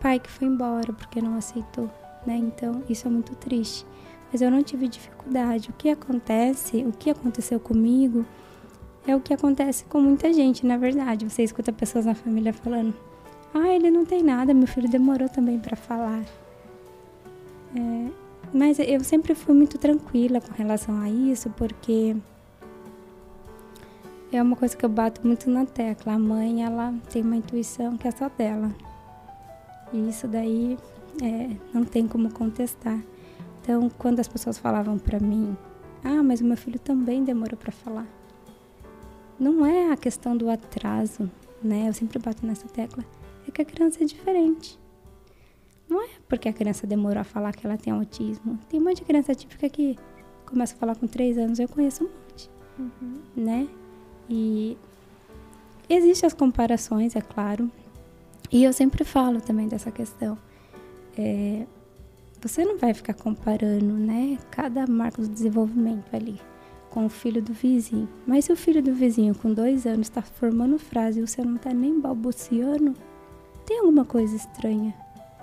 pai 0.00 0.18
que 0.18 0.30
foi 0.30 0.48
embora 0.48 0.90
porque 0.94 1.20
não 1.20 1.36
aceitou, 1.36 1.90
né? 2.26 2.36
Então, 2.36 2.82
isso 2.88 3.06
é 3.06 3.10
muito 3.10 3.34
triste. 3.34 3.86
Mas 4.32 4.40
eu 4.40 4.50
não 4.50 4.62
tive 4.62 4.88
dificuldade. 4.88 5.70
O 5.70 5.72
que 5.72 5.88
acontece, 5.88 6.84
o 6.84 6.92
que 6.92 7.10
aconteceu 7.10 7.58
comigo, 7.58 8.24
é 9.06 9.14
o 9.16 9.20
que 9.20 9.34
acontece 9.34 9.84
com 9.84 10.00
muita 10.00 10.32
gente, 10.32 10.64
na 10.66 10.76
verdade. 10.76 11.28
Você 11.28 11.42
escuta 11.42 11.72
pessoas 11.72 12.06
na 12.06 12.14
família 12.14 12.52
falando: 12.52 12.94
"Ah, 13.52 13.68
ele 13.68 13.90
não 13.90 14.04
tem 14.04 14.22
nada, 14.22 14.54
meu 14.54 14.68
filho 14.68 14.88
demorou 14.88 15.28
também 15.28 15.58
para 15.58 15.76
falar". 15.76 16.24
É, 17.74 18.08
mas 18.52 18.78
eu 18.78 19.02
sempre 19.04 19.34
fui 19.34 19.54
muito 19.54 19.78
tranquila 19.78 20.40
com 20.40 20.52
relação 20.52 21.00
a 21.00 21.08
isso, 21.08 21.50
porque 21.50 22.16
é 24.32 24.42
uma 24.42 24.56
coisa 24.56 24.76
que 24.76 24.84
eu 24.84 24.88
bato 24.88 25.26
muito 25.26 25.50
na 25.50 25.66
tecla. 25.66 26.14
A 26.14 26.18
mãe, 26.18 26.62
ela 26.64 26.94
tem 27.12 27.22
uma 27.22 27.36
intuição 27.36 27.96
que 27.96 28.06
é 28.06 28.10
só 28.10 28.28
dela. 28.28 28.70
E 29.92 30.08
isso 30.08 30.28
daí 30.28 30.78
é, 31.22 31.56
não 31.72 31.84
tem 31.84 32.06
como 32.06 32.32
contestar. 32.32 33.02
Então, 33.62 33.90
quando 33.98 34.20
as 34.20 34.28
pessoas 34.28 34.58
falavam 34.58 34.98
para 34.98 35.20
mim, 35.20 35.56
ah, 36.02 36.22
mas 36.22 36.40
o 36.40 36.44
meu 36.44 36.56
filho 36.56 36.78
também 36.78 37.24
demorou 37.24 37.56
para 37.56 37.72
falar. 37.72 38.06
Não 39.38 39.64
é 39.64 39.92
a 39.92 39.96
questão 39.96 40.36
do 40.36 40.50
atraso, 40.50 41.30
né? 41.62 41.88
Eu 41.88 41.92
sempre 41.92 42.18
bato 42.18 42.44
nessa 42.44 42.68
tecla. 42.68 43.04
É 43.46 43.50
que 43.50 43.62
a 43.62 43.64
criança 43.64 44.02
é 44.02 44.06
diferente. 44.06 44.78
Não 45.88 46.02
é 46.02 46.08
porque 46.28 46.48
a 46.48 46.52
criança 46.52 46.86
demorou 46.86 47.20
a 47.20 47.24
falar 47.24 47.52
que 47.52 47.66
ela 47.66 47.76
tem 47.76 47.92
autismo. 47.92 48.58
Tem 48.68 48.80
um 48.80 48.84
monte 48.84 48.98
de 48.98 49.04
criança 49.04 49.34
típica 49.34 49.68
que 49.68 49.98
começa 50.46 50.74
a 50.74 50.78
falar 50.78 50.96
com 50.96 51.06
três 51.06 51.38
anos, 51.38 51.58
eu 51.58 51.68
conheço 51.68 52.04
um 52.04 52.08
monte, 52.08 52.50
uhum. 52.78 53.14
né? 53.36 53.68
E 54.28 54.76
existem 55.88 56.26
as 56.26 56.34
comparações, 56.34 57.16
é 57.16 57.20
claro. 57.20 57.70
E 58.50 58.64
eu 58.64 58.72
sempre 58.72 59.04
falo 59.04 59.40
também 59.40 59.68
dessa 59.68 59.90
questão. 59.90 60.36
É, 61.18 61.66
você 62.40 62.64
não 62.64 62.78
vai 62.78 62.94
ficar 62.94 63.14
comparando, 63.14 63.94
né, 63.94 64.38
cada 64.50 64.86
marco 64.86 65.20
do 65.20 65.28
desenvolvimento 65.28 66.14
ali 66.14 66.40
com 66.88 67.06
o 67.06 67.08
filho 67.08 67.40
do 67.40 67.52
vizinho. 67.52 68.08
Mas 68.26 68.46
se 68.46 68.52
o 68.52 68.56
filho 68.56 68.82
do 68.82 68.92
vizinho 68.92 69.34
com 69.34 69.52
dois 69.52 69.86
anos 69.86 70.08
está 70.08 70.22
formando 70.22 70.78
frase 70.78 71.20
e 71.20 71.26
você 71.26 71.42
não 71.44 71.56
está 71.56 71.72
nem 71.72 72.00
balbuciando, 72.00 72.94
tem 73.64 73.78
alguma 73.78 74.04
coisa 74.04 74.34
estranha 74.34 74.92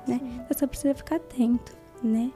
né? 0.07 0.19
Você 0.47 0.59
só 0.59 0.67
precisa 0.67 0.95
ficar 0.95 1.17
atento, 1.17 1.75
né? 2.01 2.31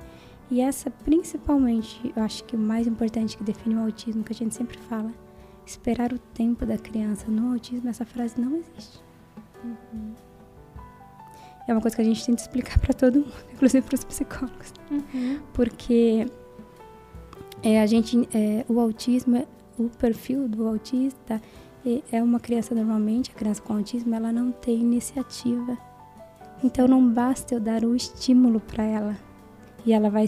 E 0.49 0.59
essa, 0.59 0.91
principalmente, 0.91 2.11
eu 2.15 2.21
acho 2.21 2.43
que 2.43 2.55
o 2.55 2.59
mais 2.59 2.85
importante 2.85 3.37
que 3.37 3.43
define 3.43 3.75
o 3.75 3.83
autismo, 3.83 4.23
que 4.23 4.33
a 4.33 4.35
gente 4.35 4.53
sempre 4.53 4.77
fala, 4.77 5.11
esperar 5.65 6.11
o 6.11 6.19
tempo 6.19 6.65
da 6.65 6.77
criança. 6.77 7.25
No 7.29 7.53
autismo, 7.53 7.89
essa 7.89 8.05
frase 8.05 8.39
não 8.39 8.57
existe. 8.57 8.99
Uhum. 9.63 10.13
É 11.71 11.75
uma 11.75 11.81
coisa 11.81 11.95
que 11.95 12.01
a 12.01 12.05
gente 12.05 12.25
tenta 12.25 12.41
explicar 12.41 12.79
para 12.79 12.93
todo 12.93 13.19
mundo, 13.19 13.33
inclusive 13.53 13.85
para 13.85 13.95
os 13.95 14.03
psicólogos. 14.03 14.73
Uhum. 14.89 15.39
Porque 15.53 16.27
é, 17.63 17.81
a 17.81 17.85
gente, 17.85 18.27
é, 18.33 18.65
o 18.67 18.79
autismo, 18.79 19.45
o 19.77 19.89
perfil 19.89 20.47
do 20.47 20.67
autista 20.67 21.41
é 22.11 22.21
uma 22.21 22.39
criança 22.39 22.75
normalmente, 22.75 23.31
a 23.31 23.33
criança 23.33 23.59
com 23.61 23.73
autismo, 23.73 24.13
ela 24.13 24.31
não 24.31 24.51
tem 24.51 24.79
iniciativa 24.79 25.75
então 26.63 26.87
não 26.87 27.07
basta 27.07 27.55
eu 27.55 27.59
dar 27.59 27.83
o 27.83 27.95
estímulo 27.95 28.59
para 28.59 28.83
ela 28.83 29.17
e 29.85 29.93
ela 29.93 30.09
vai 30.09 30.25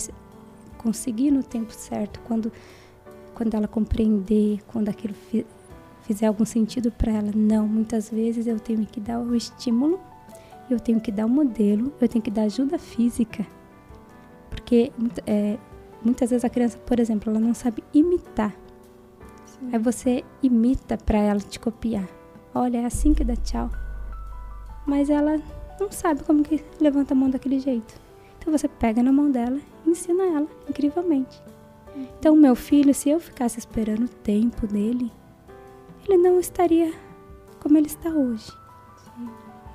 conseguir 0.80 1.30
no 1.30 1.44
tempo 1.44 1.72
certo, 1.72 2.20
quando, 2.22 2.52
quando 3.36 3.54
ela 3.54 3.68
compreender, 3.68 4.60
quando 4.68 4.89
aquilo 4.89 5.14
fi, 5.14 5.46
fizer 6.02 6.26
algum 6.26 6.46
sentido 6.46 6.91
para 6.91 7.12
ela. 7.12 7.32
Não, 7.36 7.68
muitas 7.68 8.10
vezes 8.10 8.48
eu 8.48 8.60
tenho 8.60 8.86
que 8.86 9.00
dar 9.00 9.20
o 9.20 9.36
estímulo, 9.36 10.00
eu 10.70 10.80
tenho 10.80 10.99
que 10.99 11.11
dar 11.11 11.26
o 11.26 11.30
modelo, 11.30 11.93
eu 11.99 12.07
tenho 12.07 12.24
que 12.24 12.32
dar 12.32 12.43
ajuda 12.43 12.78
física. 12.78 13.45
Porque 14.49 14.91
é, 15.26 15.57
muitas 16.03 16.30
vezes 16.30 16.45
a 16.45 16.49
criança, 16.49 16.78
por 16.78 16.99
exemplo, 16.99 17.30
ela 17.30 17.39
não 17.39 17.53
sabe 17.53 17.84
imitar. 17.93 18.53
Sim. 19.45 19.70
Aí 19.72 19.80
você 19.80 20.24
imita 20.41 20.97
para 20.97 21.20
ela 21.20 21.39
te 21.39 21.59
copiar. 21.59 22.07
Olha, 22.53 22.80
é 22.80 22.86
assim 22.86 23.14
que 23.14 23.24
dá 23.24 23.36
tchau. 23.36 23.70
Mas 24.86 25.09
ela 25.09 25.38
não 25.80 25.91
sabe 25.91 26.24
como 26.24 26.43
que 26.43 26.64
levanta 26.80 27.14
a 27.14 27.18
mão 27.18 27.30
daquele 27.30 27.59
jeito. 27.59 27.99
Então 28.38 28.51
você 28.51 28.68
pega 28.68 29.01
na 29.01 29.11
mão 29.11 29.32
dela 29.32 29.59
e 29.86 29.89
ensina 29.89 30.24
ela 30.24 30.47
incrivelmente. 30.70 31.41
Então, 31.95 32.36
meu 32.36 32.55
filho, 32.55 32.93
se 32.93 33.09
eu 33.09 33.20
ficasse 33.20 33.59
esperando 33.59 34.05
o 34.05 34.09
tempo 34.09 34.66
dele, 34.66 35.11
ele 36.07 36.18
não 36.18 36.39
estaria 36.39 36.91
como 37.59 37.78
ele 37.78 37.88
está 37.88 38.09
hoje. 38.09 38.51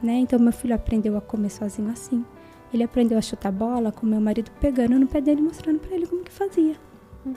Né? 0.03 0.15
Então, 0.21 0.39
meu 0.39 0.53
filho 0.53 0.75
aprendeu 0.75 1.17
a 1.17 1.21
comer 1.21 1.51
sozinho 1.51 1.91
assim. 1.91 2.25
Ele 2.73 2.83
aprendeu 2.83 3.19
a 3.19 3.23
chutar 3.23 3.51
bola 3.51 3.91
com 3.91 4.07
meu 4.07 4.21
marido 4.21 4.51
pegando 4.61 4.99
no 4.99 5.07
pé 5.07 5.21
dele, 5.21 5.41
mostrando 5.41 5.81
para 5.81 5.95
ele 5.95 6.07
como 6.07 6.23
que 6.23 6.33
fazia. 6.33 6.77
Uhum. 7.25 7.35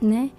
Né? 0.00 0.30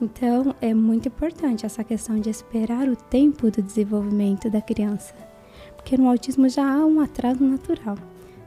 Então, 0.00 0.54
é 0.60 0.74
muito 0.74 1.08
importante 1.08 1.64
essa 1.64 1.84
questão 1.84 2.18
de 2.18 2.28
esperar 2.30 2.88
o 2.88 2.96
tempo 2.96 3.50
do 3.50 3.62
desenvolvimento 3.62 4.50
da 4.50 4.60
criança 4.60 5.14
porque 5.82 5.96
no 5.96 6.08
autismo 6.08 6.48
já 6.48 6.64
há 6.64 6.86
um 6.86 7.00
atraso 7.00 7.44
natural. 7.44 7.96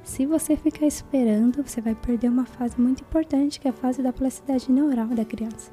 Se 0.03 0.25
você 0.25 0.55
ficar 0.55 0.85
esperando, 0.85 1.61
você 1.61 1.81
vai 1.81 1.93
perder 1.93 2.29
uma 2.29 2.45
fase 2.45 2.79
muito 2.79 3.01
importante, 3.01 3.59
que 3.59 3.67
é 3.67 3.71
a 3.71 3.73
fase 3.73 4.01
da 4.01 4.13
plasticidade 4.13 4.71
neural 4.71 5.07
da 5.07 5.25
criança. 5.25 5.69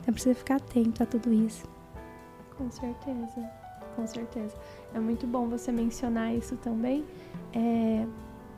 Então 0.00 0.14
precisa 0.14 0.34
ficar 0.34 0.56
atento 0.56 1.02
a 1.02 1.06
tudo 1.06 1.32
isso. 1.32 1.64
Com 2.56 2.70
certeza, 2.70 3.50
com 3.96 4.06
certeza. 4.06 4.54
É 4.94 5.00
muito 5.00 5.26
bom 5.26 5.48
você 5.48 5.72
mencionar 5.72 6.34
isso 6.34 6.56
também, 6.56 7.04
é, 7.54 8.04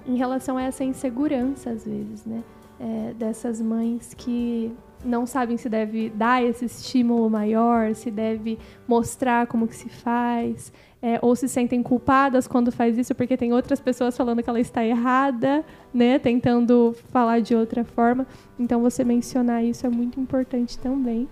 em 0.07 0.17
relação 0.17 0.57
a 0.57 0.63
essa 0.63 0.85
insegurança, 0.85 1.71
às 1.71 1.85
vezes, 1.85 2.25
né? 2.25 2.43
É, 2.81 3.15
dessas 3.15 3.61
mães 3.61 4.15
que 4.15 4.73
não 5.05 5.27
sabem 5.27 5.57
se 5.57 5.69
deve 5.69 6.11
dar 6.11 6.43
esse 6.43 6.65
estímulo 6.65 7.31
maior, 7.31 7.95
se 7.95 8.11
deve 8.11 8.59
mostrar 8.89 9.47
como 9.47 9.69
que 9.69 9.77
se 9.77 9.89
faz, 9.89 10.73
é, 11.01 11.19
ou 11.21 11.37
se 11.37 11.47
sentem 11.49 11.83
culpadas 11.83 12.49
quando 12.49 12.73
faz 12.73 12.97
isso 12.97 13.15
porque 13.15 13.37
tem 13.37 13.53
outras 13.53 13.79
pessoas 13.79 14.17
falando 14.17 14.43
que 14.43 14.49
ela 14.49 14.59
está 14.59 14.85
errada, 14.85 15.63
né, 15.93 16.19
tentando 16.19 16.97
falar 17.11 17.41
de 17.41 17.55
outra 17.55 17.85
forma. 17.85 18.27
Então 18.59 18.81
você 18.81 19.05
mencionar 19.05 19.63
isso 19.63 19.87
é 19.87 19.91
muito 19.91 20.19
importante 20.19 20.79
também. 20.79 21.29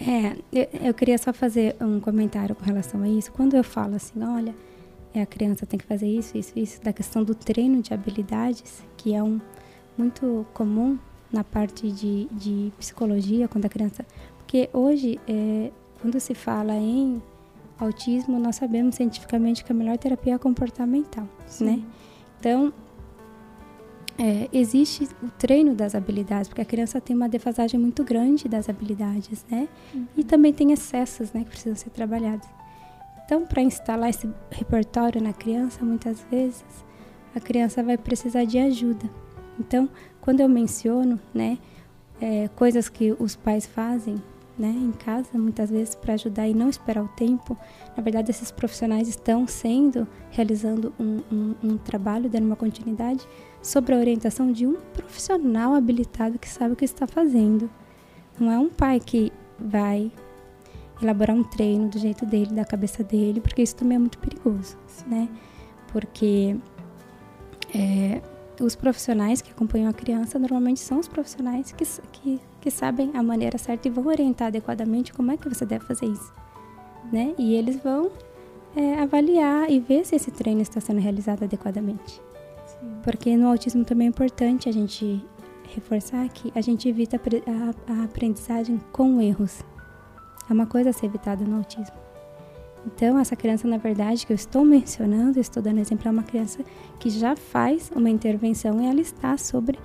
É, 0.00 0.36
eu, 0.52 0.86
eu 0.88 0.94
queria 0.94 1.16
só 1.18 1.32
fazer 1.32 1.76
um 1.80 2.00
comentário 2.00 2.54
com 2.54 2.64
relação 2.64 3.02
a 3.02 3.08
isso. 3.08 3.32
Quando 3.32 3.54
eu 3.54 3.64
falo 3.64 3.96
assim, 3.96 4.22
olha, 4.22 4.54
é, 5.14 5.22
a 5.22 5.26
criança 5.26 5.64
tem 5.64 5.78
que 5.78 5.86
fazer 5.86 6.06
isso, 6.06 6.36
isso, 6.36 6.52
isso, 6.56 6.82
da 6.82 6.92
questão 6.92 7.24
do 7.24 7.34
treino 7.34 7.80
de 7.80 7.94
habilidades, 7.94 8.82
que 8.96 9.14
é 9.14 9.22
um 9.22 9.40
muito 9.96 10.46
comum 10.52 10.98
na 11.32 11.42
parte 11.42 11.90
de, 11.90 12.26
de 12.30 12.72
psicologia, 12.78 13.48
quando 13.48 13.64
a 13.64 13.68
criança. 13.68 14.04
Porque 14.38 14.68
hoje, 14.72 15.18
é, 15.26 15.70
quando 16.00 16.20
se 16.20 16.34
fala 16.34 16.74
em 16.74 17.22
autismo, 17.78 18.38
nós 18.38 18.56
sabemos 18.56 18.94
cientificamente 18.94 19.64
que 19.64 19.72
a 19.72 19.74
melhor 19.74 19.96
terapia 19.98 20.34
é 20.34 20.36
a 20.36 20.38
comportamental, 20.38 21.26
Sim. 21.46 21.64
né? 21.64 21.82
Então, 22.38 22.72
é, 24.18 24.48
existe 24.52 25.08
o 25.22 25.30
treino 25.30 25.74
das 25.74 25.94
habilidades, 25.94 26.48
porque 26.48 26.62
a 26.62 26.64
criança 26.64 27.00
tem 27.00 27.14
uma 27.14 27.28
defasagem 27.28 27.78
muito 27.78 28.02
grande 28.02 28.48
das 28.48 28.68
habilidades, 28.68 29.44
né? 29.50 29.68
Uhum. 29.94 30.06
E 30.16 30.24
também 30.24 30.52
tem 30.52 30.72
excessos, 30.72 31.32
né, 31.32 31.44
que 31.44 31.50
precisam 31.50 31.76
ser 31.76 31.90
trabalhados. 31.90 32.48
Então, 33.24 33.44
para 33.44 33.60
instalar 33.60 34.08
esse 34.08 34.28
repertório 34.50 35.20
na 35.20 35.32
criança, 35.32 35.84
muitas 35.84 36.24
vezes 36.30 36.64
a 37.34 37.40
criança 37.40 37.82
vai 37.82 37.98
precisar 37.98 38.44
de 38.44 38.58
ajuda. 38.58 39.10
Então, 39.58 39.88
quando 40.20 40.40
eu 40.40 40.48
menciono, 40.48 41.20
né, 41.34 41.58
é, 42.20 42.48
coisas 42.48 42.88
que 42.88 43.14
os 43.18 43.36
pais 43.36 43.66
fazem, 43.66 44.22
né, 44.58 44.68
em 44.68 44.92
casa, 44.92 45.28
muitas 45.34 45.68
vezes 45.68 45.94
para 45.94 46.14
ajudar 46.14 46.48
e 46.48 46.54
não 46.54 46.70
esperar 46.70 47.04
o 47.04 47.08
tempo, 47.08 47.56
na 47.94 48.02
verdade 48.02 48.30
esses 48.30 48.50
profissionais 48.50 49.06
estão 49.06 49.46
sendo 49.46 50.08
realizando 50.30 50.94
um, 50.98 51.20
um, 51.30 51.54
um 51.62 51.76
trabalho, 51.76 52.30
dando 52.30 52.46
uma 52.46 52.56
continuidade 52.56 53.26
sobre 53.66 53.94
a 53.94 53.98
orientação 53.98 54.52
de 54.52 54.64
um 54.64 54.76
profissional 54.94 55.74
habilitado 55.74 56.38
que 56.38 56.48
sabe 56.48 56.74
o 56.74 56.76
que 56.76 56.84
está 56.84 57.04
fazendo. 57.04 57.68
Não 58.38 58.50
é 58.50 58.58
um 58.58 58.68
pai 58.68 59.00
que 59.00 59.32
vai 59.58 60.12
elaborar 61.02 61.36
um 61.36 61.42
treino 61.42 61.88
do 61.88 61.98
jeito 61.98 62.24
dele, 62.24 62.54
da 62.54 62.64
cabeça 62.64 63.02
dele, 63.02 63.40
porque 63.40 63.62
isso 63.62 63.74
também 63.74 63.96
é 63.96 63.98
muito 63.98 64.18
perigoso, 64.18 64.76
né? 65.08 65.28
Porque 65.88 66.56
é, 67.74 68.22
os 68.60 68.76
profissionais 68.76 69.42
que 69.42 69.50
acompanham 69.50 69.90
a 69.90 69.92
criança 69.92 70.38
normalmente 70.38 70.78
são 70.78 71.00
os 71.00 71.08
profissionais 71.08 71.72
que, 71.72 71.84
que, 72.12 72.40
que 72.60 72.70
sabem 72.70 73.10
a 73.14 73.22
maneira 73.22 73.58
certa 73.58 73.88
e 73.88 73.90
vão 73.90 74.06
orientar 74.06 74.48
adequadamente 74.48 75.12
como 75.12 75.32
é 75.32 75.36
que 75.36 75.48
você 75.48 75.66
deve 75.66 75.84
fazer 75.84 76.06
isso, 76.06 76.32
né? 77.12 77.34
E 77.36 77.54
eles 77.54 77.82
vão 77.82 78.12
é, 78.76 79.00
avaliar 79.00 79.68
e 79.68 79.80
ver 79.80 80.06
se 80.06 80.14
esse 80.14 80.30
treino 80.30 80.62
está 80.62 80.80
sendo 80.80 81.00
realizado 81.00 81.42
adequadamente. 81.42 82.25
Porque 83.02 83.36
no 83.36 83.48
autismo 83.48 83.84
também 83.84 84.06
é 84.06 84.10
importante 84.10 84.68
a 84.68 84.72
gente 84.72 85.24
reforçar 85.74 86.28
que 86.28 86.52
a 86.54 86.60
gente 86.60 86.88
evita 86.88 87.20
a, 87.46 87.92
a 87.92 88.04
aprendizagem 88.04 88.80
com 88.92 89.20
erros. 89.20 89.62
É 90.48 90.52
uma 90.52 90.66
coisa 90.66 90.90
a 90.90 90.92
ser 90.92 91.06
evitada 91.06 91.44
no 91.44 91.56
autismo. 91.58 91.96
Então, 92.86 93.18
essa 93.18 93.34
criança, 93.34 93.66
na 93.66 93.78
verdade, 93.78 94.24
que 94.24 94.32
eu 94.32 94.36
estou 94.36 94.64
mencionando, 94.64 95.40
estou 95.40 95.60
dando 95.60 95.80
exemplo, 95.80 96.06
é 96.06 96.10
uma 96.10 96.22
criança 96.22 96.64
que 97.00 97.10
já 97.10 97.34
faz 97.34 97.90
uma 97.94 98.08
intervenção 98.08 98.80
e 98.80 98.86
ela 98.86 99.00
está 99.00 99.36
sobre 99.36 99.76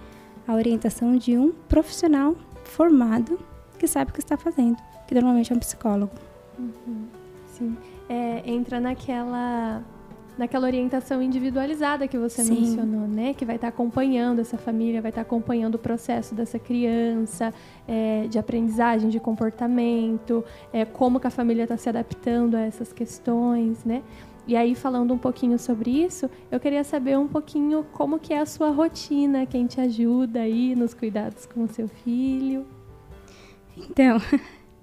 a 0.48 0.54
orientação 0.54 1.16
de 1.16 1.36
um 1.36 1.52
profissional 1.52 2.36
formado 2.64 3.40
que 3.80 3.88
sabe 3.88 4.12
o 4.12 4.14
que 4.14 4.20
está 4.20 4.38
fazendo, 4.38 4.78
que 5.08 5.16
normalmente 5.16 5.52
é 5.52 5.56
um 5.56 5.60
psicólogo. 5.60 6.12
Uhum. 6.60 7.08
Sim. 7.48 7.76
É, 8.08 8.44
entra 8.46 8.80
naquela 8.80 9.84
naquela 10.38 10.66
orientação 10.66 11.22
individualizada 11.22 12.08
que 12.08 12.18
você 12.18 12.44
Sim. 12.44 12.62
mencionou, 12.62 13.08
né? 13.08 13.34
Que 13.34 13.46
vai 13.46 13.56
estar 13.56 13.68
acompanhando 13.68 14.40
essa 14.40 14.58
família, 14.58 15.02
vai 15.02 15.10
estar 15.10 15.22
acompanhando 15.22 15.76
o 15.76 15.80
processo 15.80 16.34
dessa 16.34 16.58
criança, 16.58 17.54
é, 17.88 18.28
de 18.28 18.40
aprendizagem, 18.40 19.10
de 19.10 19.20
comportamento, 19.20 20.44
é, 20.72 20.86
como 20.86 21.20
que 21.20 21.28
a 21.28 21.32
família 21.32 21.64
está 21.64 21.78
se 21.78 21.90
adaptando 21.90 22.56
a 22.56 22.62
essas 22.62 22.92
questões, 22.92 23.84
né? 23.86 24.02
E 24.48 24.56
aí, 24.56 24.74
falando 24.74 25.14
um 25.14 25.18
pouquinho 25.18 25.60
sobre 25.60 25.92
isso, 25.92 26.30
eu 26.50 26.60
queria 26.60 26.84
saber 26.84 27.18
um 27.18 27.28
pouquinho 27.28 27.86
como 27.94 28.18
que 28.20 28.34
é 28.34 28.40
a 28.40 28.46
sua 28.46 28.72
rotina, 28.72 29.46
quem 29.46 29.68
te 29.68 29.80
ajuda 29.80 30.42
aí 30.42 30.76
nos 30.76 30.94
cuidados 30.94 31.46
com 31.46 31.64
o 31.64 31.68
seu 31.68 31.88
filho. 31.88 32.66
Então, 33.78 34.18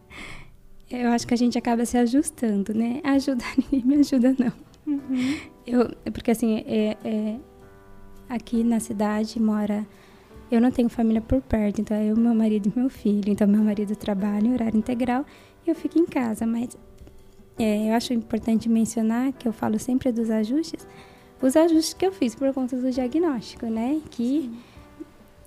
eu 0.90 1.10
acho 1.10 1.26
que 1.26 1.34
a 1.34 1.36
gente 1.36 1.58
acaba 1.58 1.84
se 1.84 1.98
ajustando, 1.98 2.72
né? 2.72 3.00
Ajudar 3.02 3.52
ninguém 3.58 3.84
me 3.84 3.96
ajuda, 3.96 4.34
não. 4.38 4.67
Uhum. 4.88 5.38
Eu, 5.66 5.94
porque 6.12 6.30
assim, 6.30 6.64
é, 6.66 6.96
é, 7.04 7.36
aqui 8.28 8.64
na 8.64 8.80
cidade 8.80 9.40
mora. 9.40 9.86
Eu 10.50 10.62
não 10.62 10.70
tenho 10.70 10.88
família 10.88 11.20
por 11.20 11.42
perto, 11.42 11.82
então 11.82 11.94
é 11.94 12.06
eu, 12.06 12.16
meu 12.16 12.34
marido 12.34 12.72
e 12.74 12.78
meu 12.78 12.88
filho. 12.88 13.30
Então, 13.30 13.46
meu 13.46 13.62
marido 13.62 13.94
trabalha 13.94 14.46
em 14.46 14.52
horário 14.54 14.78
integral 14.78 15.26
e 15.66 15.68
eu 15.68 15.74
fico 15.74 15.98
em 15.98 16.06
casa. 16.06 16.46
Mas 16.46 16.74
é, 17.58 17.90
eu 17.90 17.94
acho 17.94 18.14
importante 18.14 18.66
mencionar 18.66 19.30
que 19.32 19.46
eu 19.46 19.52
falo 19.52 19.78
sempre 19.78 20.10
dos 20.10 20.30
ajustes, 20.30 20.86
os 21.42 21.54
ajustes 21.54 21.92
que 21.92 22.06
eu 22.06 22.12
fiz 22.12 22.34
por 22.34 22.50
conta 22.54 22.76
do 22.78 22.90
diagnóstico, 22.90 23.66
né? 23.66 24.00
Que 24.10 24.50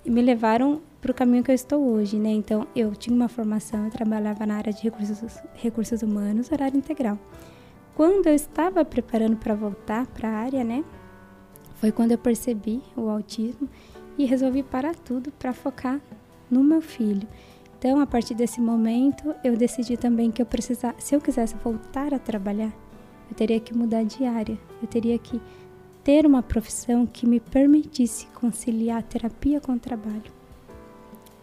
Sim. 0.05 0.11
me 0.11 0.21
levaram 0.21 0.83
para 1.01 1.09
o 1.09 1.15
caminho 1.15 1.43
que 1.43 1.49
eu 1.49 1.55
estou 1.55 1.83
hoje, 1.83 2.17
né? 2.17 2.29
Então, 2.29 2.67
eu 2.75 2.95
tinha 2.95 3.15
uma 3.15 3.27
formação, 3.27 3.85
eu 3.85 3.91
trabalhava 3.91 4.45
na 4.45 4.57
área 4.57 4.71
de 4.71 4.83
recursos, 4.83 5.39
recursos 5.55 6.03
humanos, 6.03 6.51
horário 6.51 6.77
integral. 6.77 7.17
Quando 7.95 8.27
eu 8.27 8.35
estava 8.35 8.83
preparando 8.85 9.35
para 9.35 9.53
voltar 9.53 10.07
para 10.07 10.29
a 10.29 10.37
área, 10.37 10.63
né? 10.63 10.83
Foi 11.75 11.91
quando 11.91 12.11
eu 12.11 12.17
percebi 12.17 12.81
o 12.95 13.09
autismo 13.09 13.67
e 14.17 14.25
resolvi 14.25 14.63
parar 14.63 14.95
tudo 14.95 15.31
para 15.31 15.53
focar 15.53 15.99
no 16.49 16.63
meu 16.63 16.81
filho. 16.81 17.27
Então, 17.77 17.99
a 17.99 18.05
partir 18.05 18.35
desse 18.35 18.61
momento, 18.61 19.33
eu 19.43 19.57
decidi 19.57 19.97
também 19.97 20.29
que 20.29 20.41
eu 20.41 20.45
precisava, 20.45 20.95
se 20.99 21.15
eu 21.15 21.21
quisesse 21.21 21.55
voltar 21.55 22.13
a 22.13 22.19
trabalhar, 22.19 22.71
eu 23.29 23.35
teria 23.35 23.59
que 23.59 23.75
mudar 23.75 24.03
de 24.03 24.23
área. 24.23 24.57
Eu 24.81 24.87
teria 24.87 25.17
que 25.17 25.41
ter 26.03 26.25
uma 26.25 26.43
profissão 26.43 27.05
que 27.05 27.25
me 27.25 27.39
permitisse 27.39 28.27
conciliar 28.27 28.99
a 28.99 29.01
terapia 29.01 29.59
com 29.59 29.73
o 29.73 29.79
trabalho. 29.79 30.31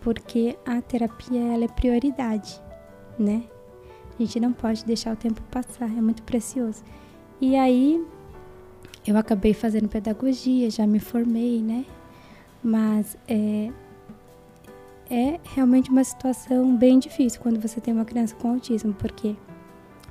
Porque 0.01 0.57
a 0.65 0.81
terapia 0.81 1.41
ela 1.41 1.65
é 1.65 1.69
prioridade, 1.69 2.63
né? 3.19 3.43
A 4.19 4.23
gente 4.23 4.41
não 4.41 4.53
pode 4.53 4.85
deixar 4.85 5.13
o 5.13 5.17
tempo 5.17 5.41
passar, 5.51 5.87
é 5.87 6.01
muito 6.01 6.23
precioso. 6.25 6.83
E 7.41 7.55
aí 7.55 8.05
eu 9.07 9.17
acabei 9.17 9.55
fazendo 9.55 9.89
pedagogia, 9.89 10.69
já 10.71 10.87
me 10.87 10.99
formei, 10.99 11.63
né? 11.63 11.85
Mas 12.63 13.17
é, 13.29 13.71
é 15.09 15.41
realmente 15.55 15.89
uma 15.91 16.03
situação 16.03 16.77
bem 16.77 16.99
difícil 16.99 17.41
quando 17.41 17.61
você 17.61 17.81
tem 17.81 17.95
uma 17.95 18.05
criança 18.05 18.35
com 18.35 18.51
autismo, 18.51 18.93
porque 18.95 19.37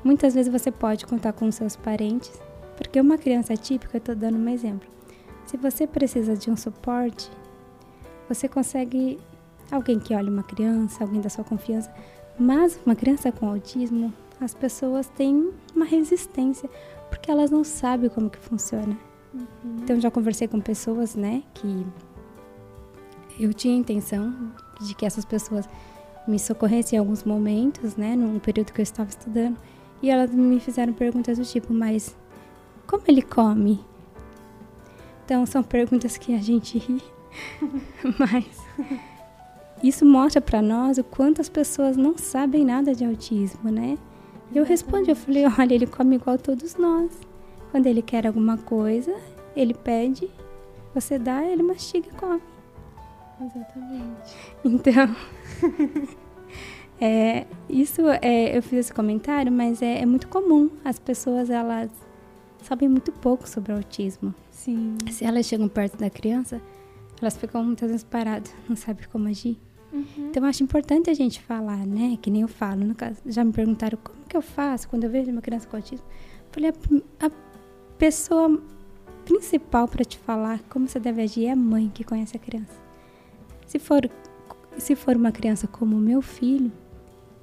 muitas 0.04 0.34
vezes 0.34 0.52
você 0.52 0.72
pode 0.72 1.06
contar 1.06 1.34
com 1.34 1.52
seus 1.52 1.76
parentes, 1.76 2.32
porque 2.78 3.00
uma 3.02 3.18
criança 3.18 3.58
típica, 3.58 3.98
eu 3.98 4.00
estou 4.00 4.16
dando 4.16 4.38
um 4.38 4.48
exemplo. 4.48 4.88
Se 5.46 5.58
você 5.58 5.86
precisa 5.86 6.36
de 6.36 6.50
um 6.50 6.56
suporte, 6.56 7.30
você 8.30 8.48
consegue 8.48 9.20
alguém 9.72 10.00
que 10.00 10.14
olhe 10.14 10.30
uma 10.30 10.44
criança, 10.44 11.04
alguém 11.04 11.22
da 11.22 11.30
sua 11.30 11.44
confiança, 11.44 11.94
mas 12.40 12.80
uma 12.86 12.96
criança 12.96 13.32
com 13.32 13.50
autismo, 13.50 14.14
as 14.40 14.54
pessoas 14.54 15.08
têm 15.10 15.52
uma 15.76 15.86
resistência, 15.86 16.70
porque 17.10 17.32
elas 17.32 17.50
não 17.50 17.64
sabem 17.64 18.10
como 18.10 18.30
que 18.30 18.38
funciona. 18.38 18.98
Uhum. 19.34 19.78
Então 19.84 20.00
já 20.00 20.12
conversei 20.12 20.48
com 20.48 20.60
pessoas, 20.60 21.16
né, 21.16 21.44
que 21.54 21.86
eu 23.40 23.54
tinha 23.54 23.74
a 23.74 23.78
intenção 23.78 24.52
de 24.82 24.94
que 24.94 25.06
essas 25.06 25.26
pessoas 25.26 25.68
me 26.28 26.38
socorressem 26.38 26.98
em 26.98 27.00
alguns 27.00 27.24
momentos, 27.24 27.96
né, 27.96 28.16
num 28.16 28.40
período 28.40 28.74
que 28.74 28.82
eu 28.82 28.84
estava 28.84 29.10
estudando, 29.10 29.58
e 30.02 30.10
elas 30.10 30.32
me 30.32 30.60
fizeram 30.60 30.94
perguntas 30.94 31.38
do 31.38 31.46
tipo, 31.46 31.74
mas 31.74 32.16
como 32.86 33.04
ele 33.08 33.22
come? 33.22 33.84
Então 35.26 35.46
são 35.46 35.64
perguntas 35.64 36.18
que 36.18 36.34
a 36.36 36.40
gente 36.40 36.78
ri, 36.78 37.02
mas 38.20 38.46
isso 39.84 40.06
mostra 40.06 40.42
para 40.42 40.62
nós 40.62 40.98
o 40.98 41.04
quanto 41.04 41.42
as 41.42 41.50
pessoas 41.50 41.96
não 41.96 42.18
sabem 42.18 42.66
nada 42.66 42.96
de 42.96 43.06
autismo, 43.06 43.70
né? 43.70 43.98
Eu 44.54 44.64
respondi, 44.64 45.10
eu 45.10 45.16
falei, 45.16 45.46
olha, 45.46 45.74
ele 45.74 45.86
come 45.86 46.16
igual 46.16 46.38
todos 46.38 46.76
nós. 46.76 47.12
Quando 47.72 47.86
ele 47.86 48.02
quer 48.02 48.26
alguma 48.26 48.58
coisa, 48.58 49.14
ele 49.56 49.74
pede, 49.74 50.30
você 50.94 51.20
dá, 51.20 51.44
ele 51.44 51.62
mastiga 51.62 52.08
e 52.08 52.12
come. 52.12 52.42
Exatamente. 53.40 54.36
Então, 54.64 55.16
é, 57.00 57.46
isso 57.70 58.02
é, 58.22 58.58
eu 58.58 58.64
fiz 58.64 58.80
esse 58.80 58.94
comentário, 58.94 59.52
mas 59.52 59.82
é, 59.82 60.02
é, 60.02 60.06
muito 60.06 60.28
comum. 60.28 60.72
As 60.84 60.98
pessoas 60.98 61.50
elas 61.50 61.92
sabem 62.64 62.90
muito 62.90 63.12
pouco 63.12 63.48
sobre 63.48 63.74
o 63.74 63.76
autismo. 63.76 64.34
Sim. 64.50 64.98
Se 65.12 65.24
elas 65.24 65.46
chegam 65.46 65.68
perto 65.68 65.98
da 65.98 66.10
criança, 66.10 66.62
elas 67.22 67.38
ficam 67.38 67.64
muitas 67.64 67.90
vezes 67.90 68.04
paradas, 68.04 68.54
não 68.68 68.76
sabem 68.76 69.06
como 69.12 69.28
agir. 69.28 69.58
Uhum. 69.92 70.06
Então, 70.30 70.44
eu 70.44 70.50
acho 70.50 70.64
importante 70.64 71.10
a 71.10 71.14
gente 71.14 71.42
falar, 71.42 71.86
né? 71.86 72.18
Que 72.22 72.30
nem 72.30 72.42
eu 72.42 72.48
falo. 72.48 72.86
No 72.86 72.96
caso, 72.96 73.18
já 73.26 73.44
me 73.44 73.52
perguntaram 73.52 73.98
como 74.04 74.20
que 74.28 74.36
eu 74.36 74.42
faço 74.42 74.88
quando 74.90 75.06
eu 75.06 75.10
vejo 75.10 75.32
uma 75.32 75.42
criança 75.42 75.68
com 75.68 75.78
autismo. 75.78 76.06
Eu 76.48 76.54
falei, 76.54 76.74
a, 77.20 77.26
a 77.28 77.32
pessoa 77.98 78.62
principal 79.26 79.88
para 79.88 80.06
te 80.06 80.18
falar 80.18 80.60
como 80.70 80.88
você 80.88 81.00
deve 81.00 81.22
agir 81.22 81.46
é 81.48 81.52
a 81.52 81.56
mãe 81.56 81.90
que 81.94 82.04
conhece 82.04 82.36
a 82.36 82.40
criança. 82.40 82.74
Se 83.66 83.78
for, 83.80 84.10
se 84.78 84.96
for 84.96 85.16
uma 85.16 85.32
criança 85.32 85.68
como 85.68 85.98
o 85.98 86.00
meu 86.00 86.22
filho, 86.22 86.72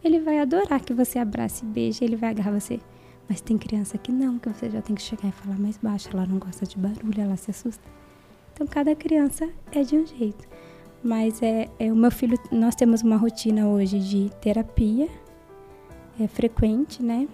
ele 0.02 0.20
vai 0.20 0.38
adorar 0.38 0.80
que 0.80 0.94
você 0.94 1.18
abrace 1.18 1.64
e 1.64 1.68
beije, 1.68 2.04
ele 2.04 2.16
vai 2.16 2.30
agarrar 2.30 2.58
você. 2.58 2.80
Mas 3.28 3.40
tem 3.40 3.56
criança 3.56 3.98
que 3.98 4.12
não, 4.12 4.38
que 4.38 4.48
você 4.48 4.70
já 4.70 4.82
tem 4.82 4.94
que 4.94 5.02
chegar 5.02 5.28
e 5.28 5.32
falar 5.32 5.58
mais 5.58 5.78
baixo, 5.78 6.08
ela 6.12 6.26
não 6.26 6.38
gosta 6.38 6.66
de 6.66 6.76
barulho, 6.76 7.20
ela 7.20 7.36
se 7.36 7.50
assusta. 7.50 7.82
Então, 8.52 8.66
cada 8.66 8.94
criança 8.94 9.48
é 9.72 9.82
de 9.82 9.96
um 9.96 10.06
jeito. 10.06 10.46
Mas 11.04 11.42
é, 11.42 11.68
é 11.78 11.92
o 11.92 11.96
meu 11.96 12.10
filho, 12.10 12.38
nós 12.50 12.74
temos 12.74 13.02
uma 13.02 13.16
rotina 13.16 13.68
hoje 13.68 13.98
de 13.98 14.30
terapia, 14.40 15.06
é 16.18 16.26
frequente, 16.26 17.02
né? 17.02 17.28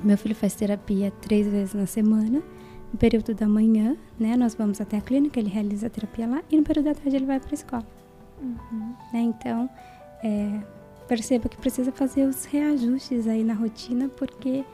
Meu 0.00 0.16
filho 0.16 0.34
faz 0.34 0.54
terapia 0.54 1.10
três 1.20 1.48
vezes 1.48 1.74
na 1.74 1.86
semana. 1.86 2.40
No 2.92 2.98
período 2.98 3.34
da 3.34 3.48
manhã, 3.48 3.96
né? 4.16 4.36
Nós 4.36 4.54
vamos 4.54 4.80
até 4.80 4.98
a 4.98 5.00
clínica, 5.00 5.40
ele 5.40 5.48
realiza 5.48 5.88
a 5.88 5.90
terapia 5.90 6.28
lá. 6.28 6.42
E 6.48 6.56
no 6.56 6.62
período 6.62 6.84
da 6.84 6.94
tarde 6.94 7.16
ele 7.16 7.26
vai 7.26 7.40
para 7.40 7.50
a 7.50 7.54
escola. 7.54 7.86
Uhum. 8.40 8.94
Né? 9.12 9.20
Então, 9.22 9.68
é, 10.22 10.60
perceba 11.08 11.48
que 11.48 11.56
precisa 11.56 11.90
fazer 11.90 12.28
os 12.28 12.44
reajustes 12.44 13.26
aí 13.26 13.42
na 13.42 13.54
rotina, 13.54 14.08
porque 14.08 14.64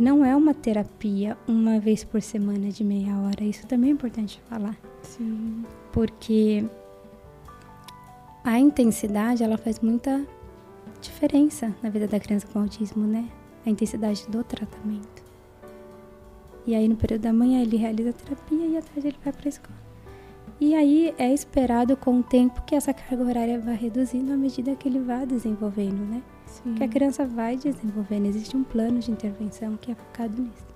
não 0.00 0.24
é 0.24 0.36
uma 0.36 0.54
terapia 0.54 1.36
uma 1.48 1.80
vez 1.80 2.04
por 2.04 2.22
semana 2.22 2.68
de 2.68 2.84
meia 2.84 3.16
hora. 3.18 3.42
Isso 3.42 3.66
também 3.66 3.90
é 3.90 3.92
importante 3.92 4.40
falar. 4.48 4.76
Sim. 5.02 5.64
Porque 5.90 6.64
a 8.44 8.58
intensidade 8.58 9.42
ela 9.42 9.56
faz 9.56 9.80
muita 9.80 10.26
diferença 11.00 11.74
na 11.82 11.90
vida 11.90 12.06
da 12.06 12.18
criança 12.18 12.46
com 12.46 12.60
autismo, 12.60 13.06
né? 13.06 13.28
A 13.64 13.70
intensidade 13.70 14.26
do 14.28 14.42
tratamento. 14.42 15.22
E 16.66 16.74
aí 16.74 16.88
no 16.88 16.96
período 16.96 17.22
da 17.22 17.32
manhã 17.32 17.60
ele 17.62 17.76
realiza 17.76 18.10
a 18.10 18.12
terapia 18.12 18.66
e 18.66 18.76
à 18.76 18.82
tarde 18.82 19.08
ele 19.08 19.18
vai 19.22 19.32
para 19.32 19.46
a 19.46 19.48
escola. 19.48 19.82
E 20.60 20.74
aí 20.74 21.12
é 21.18 21.32
esperado 21.32 21.96
com 21.96 22.20
o 22.20 22.22
tempo 22.22 22.62
que 22.62 22.74
essa 22.74 22.94
carga 22.94 23.24
horária 23.24 23.58
vai 23.58 23.74
reduzindo 23.74 24.32
à 24.32 24.36
medida 24.36 24.76
que 24.76 24.88
ele 24.88 25.00
vai 25.00 25.26
desenvolvendo, 25.26 26.00
né? 26.08 26.22
Sim. 26.46 26.74
Que 26.74 26.84
a 26.84 26.88
criança 26.88 27.26
vai 27.26 27.56
desenvolvendo. 27.56 28.26
Existe 28.26 28.56
um 28.56 28.62
plano 28.62 29.00
de 29.00 29.10
intervenção 29.10 29.76
que 29.76 29.90
é 29.90 29.94
focado 29.94 30.40
nisso. 30.40 30.66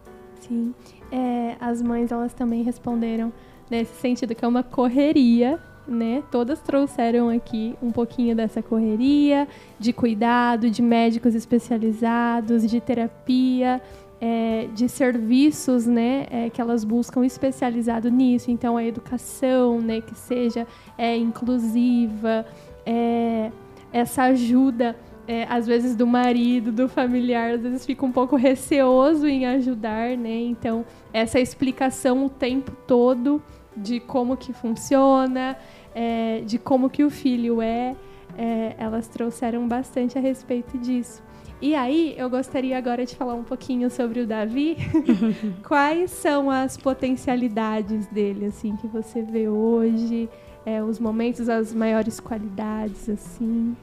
Sim. 0.41 0.75
É, 1.13 1.57
as 1.61 1.83
mães 1.83 2.11
elas 2.11 2.35
também 2.35 2.63
responderam 2.63 3.33
nesse 3.71 3.95
sentido 4.01 4.35
que 4.35 4.45
é 4.45 4.49
uma 4.49 4.63
correria 4.63 5.61
né? 5.87 6.23
Todas 6.31 6.61
trouxeram 6.61 7.29
aqui 7.29 7.75
um 7.83 7.91
pouquinho 7.91 8.35
dessa 8.35 8.63
correria, 8.63 9.47
de 9.79 9.93
cuidado, 9.93 10.71
de 10.71 10.83
médicos 10.83 11.35
especializados, 11.35 12.69
de 12.69 12.81
terapia, 12.81 13.81
é, 14.21 14.69
de 14.75 14.89
serviços, 14.89 15.87
né, 15.87 16.27
é, 16.31 16.51
que 16.51 16.61
elas 16.61 16.85
buscam 16.85 17.25
especializado 17.25 18.11
nisso. 18.11 18.51
Então, 18.51 18.77
a 18.77 18.85
educação, 18.85 19.81
né, 19.81 20.01
que 20.01 20.15
seja 20.15 20.67
é, 20.97 21.17
inclusiva, 21.17 22.47
é, 22.85 23.51
essa 23.93 24.25
ajuda, 24.25 24.97
é, 25.29 25.45
às 25.49 25.67
vezes 25.67 25.97
do 25.97 26.07
marido, 26.07 26.71
do 26.71 26.89
familiar, 26.89 27.55
às 27.55 27.63
vezes 27.63 27.85
fica 27.85 28.07
um 28.07 28.13
pouco 28.13 28.37
receoso 28.37 29.27
em 29.27 29.47
ajudar, 29.47 30.17
né. 30.17 30.41
Então, 30.41 30.85
essa 31.13 31.39
explicação 31.39 32.27
o 32.27 32.31
tempo 32.31 32.73
todo 32.87 33.43
de 33.77 34.01
como 34.01 34.37
que 34.37 34.53
funciona, 34.53 35.57
é, 35.95 36.41
de 36.45 36.59
como 36.59 36.89
que 36.89 37.05
o 37.05 37.11
filho 37.11 37.61
é, 37.61 37.95
é, 38.37 38.75
elas 38.79 39.09
trouxeram 39.09 39.67
bastante 39.69 40.19
a 40.19 40.21
respeito 40.21 40.79
disso. 40.79 41.23
E 41.61 41.75
aí, 41.75 42.15
eu 42.19 42.29
gostaria 42.29 42.77
agora 42.77 43.07
de 43.07 43.17
falar 43.17 43.35
um 43.35 43.43
pouquinho 43.43 43.91
sobre 43.91 44.21
o 44.21 44.27
Davi. 44.27 44.77
Quais 45.67 46.11
são 46.11 46.51
as 46.51 46.77
potencialidades 46.77 48.07
dele, 48.09 48.47
assim, 48.47 48.77
que 48.77 48.87
você 48.87 49.23
vê 49.23 49.49
hoje? 49.49 50.29
É, 50.67 50.83
os 50.83 50.99
momentos, 50.99 51.49
as 51.49 51.73
maiores 51.73 52.21
qualidades, 52.21 53.09
assim? 53.09 53.75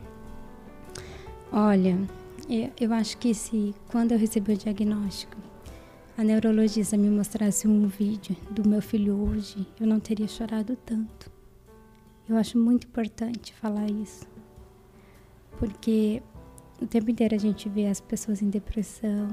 Olha, 1.51 1.97
eu, 2.47 2.69
eu 2.79 2.93
acho 2.93 3.17
que 3.17 3.33
se 3.33 3.73
quando 3.89 4.11
eu 4.11 4.19
recebi 4.19 4.53
o 4.53 4.57
diagnóstico, 4.57 5.37
a 6.15 6.23
neurologista 6.23 6.95
me 6.95 7.09
mostrasse 7.09 7.67
um 7.67 7.87
vídeo 7.87 8.35
do 8.51 8.67
meu 8.67 8.81
filho 8.81 9.15
hoje, 9.15 9.65
eu 9.79 9.87
não 9.87 9.99
teria 9.99 10.27
chorado 10.27 10.75
tanto. 10.85 11.31
Eu 12.29 12.37
acho 12.37 12.57
muito 12.57 12.85
importante 12.85 13.53
falar 13.55 13.89
isso. 13.89 14.27
Porque 15.57 16.21
o 16.79 16.85
tempo 16.85 17.09
inteiro 17.09 17.33
a 17.33 17.39
gente 17.39 17.67
vê 17.67 17.87
as 17.87 17.99
pessoas 17.99 18.41
em 18.41 18.49
depressão, 18.49 19.27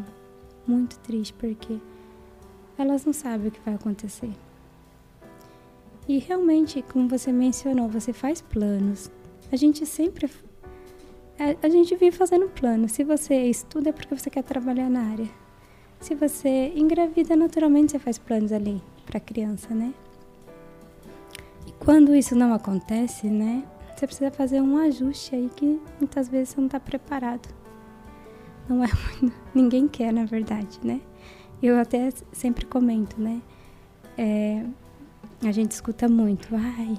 muito 0.67 0.99
triste 1.01 1.35
porque 1.35 1.79
elas 2.79 3.05
não 3.05 3.13
sabem 3.13 3.49
o 3.49 3.51
que 3.51 3.61
vai 3.61 3.75
acontecer. 3.75 4.33
E 6.09 6.19
realmente, 6.19 6.83
como 6.83 7.09
você 7.09 7.31
mencionou, 7.31 7.89
você 7.89 8.13
faz 8.13 8.41
planos. 8.41 9.11
A 9.53 9.57
gente 9.57 9.85
sempre 9.85 10.31
a, 11.39 11.67
a 11.67 11.69
gente 11.69 11.95
vive 11.95 12.17
fazendo 12.17 12.49
planos. 12.49 12.93
Se 12.93 13.05
você 13.05 13.35
estuda 13.45 13.91
é 13.91 13.93
porque 13.93 14.15
você 14.15 14.31
quer 14.31 14.43
trabalhar 14.43 14.89
na 14.89 15.03
área. 15.03 15.29
Se 16.01 16.15
você 16.15 16.73
engravida, 16.75 17.37
naturalmente 17.37 17.93
você 17.93 17.99
faz 17.99 18.17
planos 18.17 18.53
ali 18.53 18.83
para 19.05 19.19
a 19.19 19.21
criança, 19.21 19.75
né? 19.75 19.93
E 21.67 21.73
quando 21.73 22.15
isso 22.15 22.35
não 22.35 22.55
acontece, 22.55 23.29
né? 23.29 23.63
Você 23.95 24.07
precisa 24.07 24.31
fazer 24.31 24.63
um 24.63 24.79
ajuste 24.79 25.35
aí 25.35 25.51
que 25.55 25.79
muitas 25.99 26.27
vezes 26.27 26.49
você 26.49 26.61
não 26.61 26.67
está 26.67 26.81
preparado. 26.81 27.47
Não 28.67 28.83
é 28.83 28.89
ninguém 29.55 29.87
quer, 29.87 30.11
na 30.11 30.25
verdade, 30.25 30.81
né? 30.83 31.03
Eu 31.63 31.79
até 31.79 32.09
sempre 32.33 32.65
comento, 32.65 33.21
né? 33.21 33.43
É, 34.17 34.65
a 35.43 35.53
gente 35.53 35.73
escuta 35.73 36.09
muito, 36.09 36.49
ai, 36.57 36.99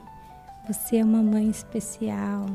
você 0.67 0.97
é 0.97 1.03
uma 1.03 1.23
mãe 1.23 1.49
especial. 1.49 2.45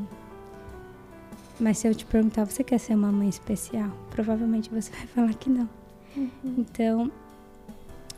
Mas 1.59 1.79
se 1.79 1.87
eu 1.87 1.93
te 1.93 2.05
perguntar, 2.05 2.45
você 2.45 2.63
quer 2.63 2.77
ser 2.77 2.95
uma 2.95 3.11
mãe 3.11 3.27
especial? 3.27 3.91
Provavelmente 4.11 4.69
você 4.69 4.91
vai 4.95 5.07
falar 5.07 5.33
que 5.33 5.49
não. 5.49 5.76
Uhum. 6.17 6.55
Então, 6.57 7.11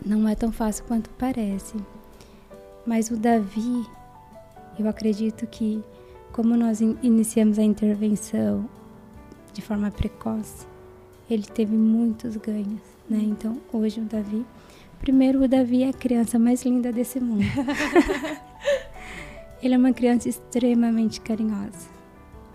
não 0.05 0.27
é 0.27 0.35
tão 0.35 0.51
fácil 0.51 0.85
quanto 0.85 1.09
parece. 1.11 1.76
Mas 2.85 3.11
o 3.11 3.17
Davi, 3.17 3.85
eu 4.80 4.88
acredito 4.88 5.45
que 5.45 5.84
como 6.31 6.55
nós 6.55 6.80
in 6.80 6.97
iniciamos 7.03 7.59
a 7.59 7.63
intervenção 7.63 8.67
de 9.53 9.61
forma 9.61 9.91
precoce, 9.91 10.65
ele 11.30 11.43
teve 11.43 11.76
muitos 11.76 12.38
ganhos, 12.38 12.81
né? 13.09 13.19
Então, 13.21 13.57
hoje 13.73 13.99
o 13.99 14.05
Davi, 14.05 14.45
primeiro 14.99 15.43
o 15.43 15.47
Davi 15.47 15.84
é 15.84 15.89
a 15.89 15.93
criança 15.93 16.39
mais 16.39 16.63
linda 16.63 16.91
desse 16.91 17.19
mundo. 17.19 17.43
ele 19.61 19.73
é 19.73 19.77
uma 19.77 19.91
criança 19.91 20.30
extremamente 20.30 21.19
carinhosa. 21.19 21.89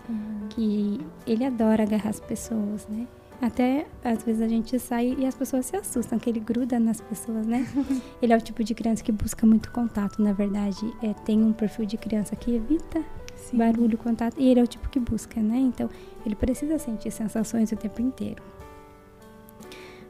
Uhum. 0.09 0.47
Que 0.49 0.99
ele 1.27 1.45
adora 1.45 1.83
agarrar 1.83 2.09
as 2.09 2.19
pessoas, 2.19 2.87
né? 2.87 3.05
Até 3.41 3.85
às 4.03 4.23
vezes 4.23 4.41
a 4.41 4.47
gente 4.47 4.79
sai 4.79 5.15
e 5.17 5.25
as 5.25 5.35
pessoas 5.35 5.65
se 5.65 5.75
assustam, 5.75 6.17
que 6.17 6.29
ele 6.29 6.39
gruda 6.39 6.79
nas 6.79 7.01
pessoas, 7.01 7.45
né? 7.45 7.67
ele 8.21 8.33
é 8.33 8.37
o 8.37 8.41
tipo 8.41 8.63
de 8.63 8.73
criança 8.73 9.03
que 9.03 9.11
busca 9.11 9.45
muito 9.45 9.71
contato, 9.71 10.21
na 10.21 10.33
verdade. 10.33 10.93
É, 11.03 11.13
tem 11.13 11.43
um 11.43 11.53
perfil 11.53 11.85
de 11.85 11.97
criança 11.97 12.35
que 12.35 12.55
evita 12.55 13.03
Sim. 13.35 13.57
barulho, 13.57 13.97
contato. 13.97 14.35
E 14.39 14.49
ele 14.49 14.59
é 14.59 14.63
o 14.63 14.67
tipo 14.67 14.89
que 14.89 14.99
busca, 14.99 15.41
né? 15.41 15.57
Então, 15.57 15.89
ele 16.25 16.35
precisa 16.35 16.79
sentir 16.79 17.11
sensações 17.11 17.71
o 17.71 17.75
tempo 17.75 18.01
inteiro. 18.01 18.41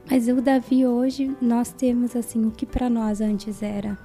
Mas 0.10 0.28
o 0.28 0.40
Davi 0.40 0.86
hoje, 0.86 1.36
nós 1.42 1.72
temos 1.72 2.16
assim, 2.16 2.46
o 2.46 2.52
que 2.52 2.66
para 2.66 2.90
nós 2.90 3.22
antes 3.22 3.64
era 3.64 3.98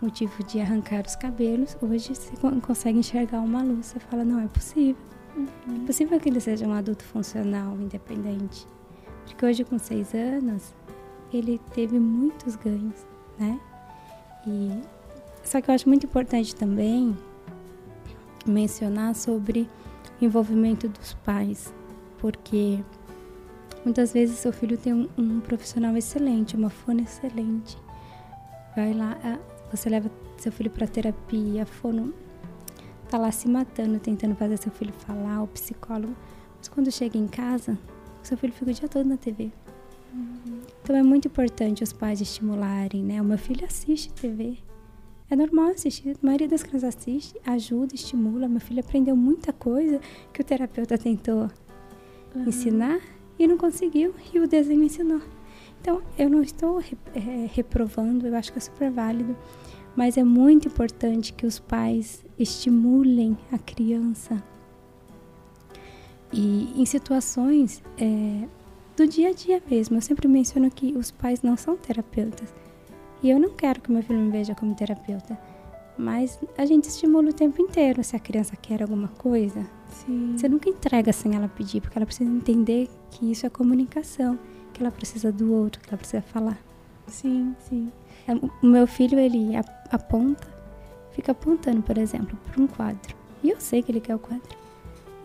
motivo 0.00 0.44
de 0.44 0.60
arrancar 0.60 1.04
os 1.06 1.16
cabelos, 1.16 1.76
hoje 1.80 2.14
você 2.14 2.32
consegue 2.60 2.98
enxergar 2.98 3.40
uma 3.40 3.62
luz. 3.62 3.86
Você 3.86 4.00
fala, 4.00 4.22
não, 4.22 4.38
é 4.38 4.46
possível. 4.46 5.13
Uhum. 5.36 5.82
É 5.82 5.86
possível 5.86 6.20
que 6.20 6.28
ele 6.28 6.40
seja 6.40 6.66
um 6.66 6.72
adulto 6.72 7.04
funcional, 7.04 7.74
independente. 7.76 8.66
Porque 9.24 9.44
hoje, 9.44 9.64
com 9.64 9.78
seis 9.78 10.14
anos, 10.14 10.74
ele 11.32 11.60
teve 11.74 11.98
muitos 11.98 12.56
ganhos, 12.56 13.06
né? 13.38 13.58
E 14.46 14.82
só 15.42 15.60
que 15.60 15.70
eu 15.70 15.74
acho 15.74 15.88
muito 15.88 16.06
importante 16.06 16.54
também 16.54 17.16
mencionar 18.46 19.14
sobre 19.14 19.68
o 20.20 20.24
envolvimento 20.24 20.88
dos 20.88 21.14
pais, 21.14 21.72
porque 22.18 22.78
muitas 23.84 24.12
vezes 24.12 24.38
seu 24.38 24.52
filho 24.52 24.76
tem 24.76 24.92
um, 24.92 25.08
um 25.16 25.40
profissional 25.40 25.96
excelente, 25.96 26.56
uma 26.56 26.70
fono 26.70 27.00
excelente. 27.00 27.76
Vai 28.76 28.92
lá, 28.92 29.18
você 29.70 29.88
leva 29.88 30.10
seu 30.38 30.52
filho 30.52 30.70
para 30.70 30.86
terapia, 30.86 31.64
fono 31.64 32.12
tá 33.14 33.18
lá 33.18 33.30
se 33.30 33.48
matando, 33.48 34.00
tentando 34.00 34.34
fazer 34.34 34.56
seu 34.56 34.72
filho 34.72 34.92
falar, 34.92 35.40
o 35.40 35.46
psicólogo. 35.46 36.16
Mas 36.58 36.66
quando 36.66 36.90
chega 36.90 37.16
em 37.16 37.28
casa, 37.28 37.78
seu 38.24 38.36
filho 38.36 38.52
fica 38.52 38.72
o 38.72 38.74
dia 38.74 38.88
todo 38.88 39.08
na 39.08 39.16
TV. 39.16 39.52
Uhum. 40.12 40.62
Então 40.82 40.96
é 40.96 41.02
muito 41.02 41.28
importante 41.28 41.84
os 41.84 41.92
pais 41.92 42.20
estimularem, 42.20 43.04
né? 43.04 43.22
O 43.22 43.24
meu 43.24 43.38
filho 43.38 43.64
assiste 43.64 44.12
TV. 44.12 44.58
É 45.30 45.36
normal 45.36 45.68
assistir, 45.68 46.10
a 46.10 46.26
maioria 46.26 46.48
das 46.48 46.64
crianças 46.64 46.96
assiste, 46.96 47.40
ajuda, 47.46 47.94
estimula. 47.94 48.48
Meu 48.48 48.60
filho 48.60 48.80
aprendeu 48.80 49.14
muita 49.14 49.52
coisa 49.52 50.00
que 50.32 50.40
o 50.40 50.44
terapeuta 50.44 50.98
tentou 50.98 51.48
uhum. 52.34 52.48
ensinar 52.48 52.98
e 53.38 53.46
não 53.46 53.56
conseguiu, 53.56 54.12
e 54.32 54.40
o 54.40 54.48
desenho 54.48 54.82
ensinou. 54.82 55.20
Então, 55.80 56.02
eu 56.18 56.28
não 56.28 56.42
estou 56.42 56.80
é, 56.80 57.48
reprovando, 57.52 58.26
eu 58.26 58.34
acho 58.34 58.52
que 58.52 58.58
é 58.58 58.60
super 58.60 58.90
válido, 58.90 59.36
mas 59.96 60.16
é 60.16 60.24
muito 60.24 60.68
importante 60.68 61.32
que 61.32 61.46
os 61.46 61.58
pais 61.58 62.24
estimulem 62.38 63.36
a 63.52 63.58
criança. 63.58 64.42
E 66.32 66.72
em 66.80 66.84
situações 66.84 67.82
é, 67.96 68.48
do 68.96 69.06
dia 69.06 69.28
a 69.28 69.32
dia 69.32 69.62
mesmo, 69.70 69.96
eu 69.96 70.00
sempre 70.00 70.26
menciono 70.26 70.70
que 70.70 70.96
os 70.96 71.10
pais 71.10 71.42
não 71.42 71.56
são 71.56 71.76
terapeutas. 71.76 72.52
E 73.22 73.30
eu 73.30 73.38
não 73.38 73.50
quero 73.50 73.80
que 73.80 73.90
meu 73.90 74.02
filho 74.02 74.18
me 74.18 74.30
veja 74.30 74.54
como 74.54 74.74
terapeuta. 74.74 75.38
Mas 75.96 76.38
a 76.58 76.66
gente 76.66 76.88
estimula 76.88 77.30
o 77.30 77.32
tempo 77.32 77.62
inteiro. 77.62 78.02
Se 78.02 78.16
a 78.16 78.18
criança 78.18 78.56
quer 78.56 78.82
alguma 78.82 79.08
coisa, 79.08 79.64
Sim. 79.88 80.34
você 80.36 80.48
nunca 80.48 80.68
entrega 80.68 81.12
sem 81.12 81.36
ela 81.36 81.48
pedir, 81.48 81.80
porque 81.80 81.96
ela 81.96 82.04
precisa 82.04 82.28
entender 82.28 82.88
que 83.10 83.30
isso 83.30 83.46
é 83.46 83.48
comunicação, 83.48 84.38
que 84.72 84.82
ela 84.82 84.90
precisa 84.90 85.30
do 85.30 85.52
outro, 85.52 85.80
que 85.80 85.88
ela 85.88 85.98
precisa 85.98 86.20
falar. 86.20 86.58
Sim, 87.06 87.54
sim. 87.60 87.92
É, 88.26 88.34
o 88.34 88.66
meu 88.66 88.86
filho, 88.86 89.18
ele 89.18 89.54
aponta, 89.94 90.46
fica 91.12 91.32
apontando, 91.32 91.82
por 91.82 91.98
exemplo, 91.98 92.38
para 92.50 92.62
um 92.62 92.66
quadro. 92.66 93.14
E 93.42 93.50
eu 93.50 93.60
sei 93.60 93.82
que 93.82 93.90
ele 93.90 94.00
quer 94.00 94.14
o 94.14 94.18
quadro. 94.18 94.56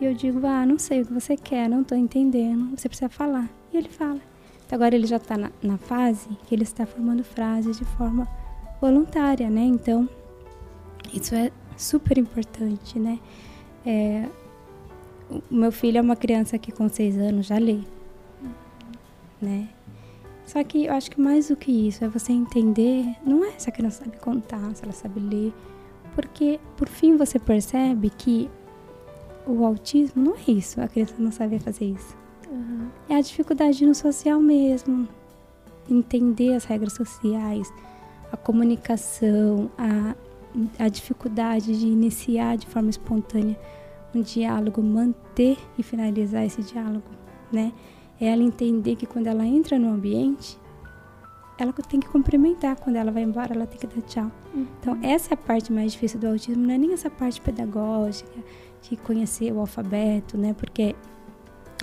E 0.00 0.04
eu 0.04 0.14
digo, 0.14 0.46
ah, 0.46 0.64
não 0.64 0.78
sei 0.78 1.02
o 1.02 1.06
que 1.06 1.12
você 1.12 1.36
quer, 1.36 1.68
não 1.68 1.82
estou 1.82 1.96
entendendo, 1.96 2.76
você 2.76 2.88
precisa 2.88 3.08
falar. 3.08 3.50
E 3.72 3.76
ele 3.76 3.88
fala. 3.88 4.20
Então, 4.66 4.76
agora 4.76 4.94
ele 4.94 5.06
já 5.06 5.16
está 5.16 5.36
na, 5.36 5.50
na, 5.62 5.76
fase 5.76 6.28
que 6.46 6.54
ele 6.54 6.62
está 6.62 6.86
formando 6.86 7.24
frases 7.24 7.76
de 7.76 7.84
forma 7.84 8.28
voluntária, 8.80 9.50
né? 9.50 9.62
Então, 9.62 10.08
isso 11.12 11.34
é 11.34 11.50
super 11.76 12.16
importante, 12.16 12.98
né? 12.98 13.18
É, 13.84 14.28
o 15.28 15.54
meu 15.54 15.72
filho 15.72 15.98
é 15.98 16.00
uma 16.00 16.16
criança 16.16 16.58
que 16.58 16.72
com 16.72 16.88
seis 16.88 17.18
anos 17.18 17.46
já 17.46 17.58
lê, 17.58 17.80
né? 19.40 19.68
Só 20.50 20.64
que 20.64 20.86
eu 20.86 20.92
acho 20.92 21.12
que 21.12 21.20
mais 21.20 21.46
do 21.46 21.54
que 21.54 21.70
isso 21.70 22.04
é 22.04 22.08
você 22.08 22.32
entender, 22.32 23.04
não 23.24 23.44
é 23.44 23.52
se 23.56 23.68
a 23.68 23.72
criança 23.72 24.02
sabe 24.04 24.16
contar, 24.16 24.74
se 24.74 24.82
ela 24.82 24.92
sabe 24.92 25.20
ler, 25.20 25.54
porque 26.12 26.58
por 26.76 26.88
fim 26.88 27.16
você 27.16 27.38
percebe 27.38 28.10
que 28.10 28.50
o 29.46 29.64
autismo 29.64 30.24
não 30.24 30.34
é 30.34 30.50
isso, 30.50 30.80
a 30.80 30.88
criança 30.88 31.14
não 31.20 31.30
sabe 31.30 31.60
fazer 31.60 31.84
isso. 31.84 32.16
Uhum. 32.50 32.88
É 33.08 33.14
a 33.14 33.20
dificuldade 33.20 33.86
no 33.86 33.94
social 33.94 34.40
mesmo. 34.40 35.08
Entender 35.88 36.54
as 36.54 36.64
regras 36.64 36.94
sociais, 36.94 37.72
a 38.32 38.36
comunicação, 38.36 39.70
a, 39.78 40.16
a 40.84 40.88
dificuldade 40.88 41.78
de 41.78 41.86
iniciar 41.86 42.56
de 42.56 42.66
forma 42.66 42.90
espontânea 42.90 43.56
um 44.12 44.20
diálogo, 44.20 44.82
manter 44.82 45.58
e 45.78 45.82
finalizar 45.84 46.44
esse 46.44 46.60
diálogo, 46.60 47.06
né? 47.52 47.72
É 48.20 48.26
ela 48.26 48.42
entender 48.42 48.96
que 48.96 49.06
quando 49.06 49.26
ela 49.26 49.44
entra 49.46 49.78
no 49.78 49.88
ambiente, 49.88 50.58
ela 51.58 51.72
tem 51.72 52.00
que 52.00 52.08
cumprimentar. 52.08 52.76
Quando 52.76 52.96
ela 52.96 53.10
vai 53.10 53.22
embora, 53.22 53.54
ela 53.54 53.66
tem 53.66 53.78
que 53.78 53.86
dar 53.86 54.02
tchau. 54.02 54.30
Uhum. 54.54 54.66
Então, 54.80 54.98
essa 55.02 55.32
é 55.32 55.34
a 55.34 55.36
parte 55.36 55.72
mais 55.72 55.92
difícil 55.92 56.18
do 56.18 56.28
autismo, 56.28 56.66
não 56.66 56.74
é 56.74 56.78
nem 56.78 56.92
essa 56.92 57.10
parte 57.10 57.40
pedagógica, 57.40 58.30
de 58.82 58.96
conhecer 58.96 59.52
o 59.52 59.60
alfabeto, 59.60 60.38
né? 60.38 60.54
Porque 60.54 60.94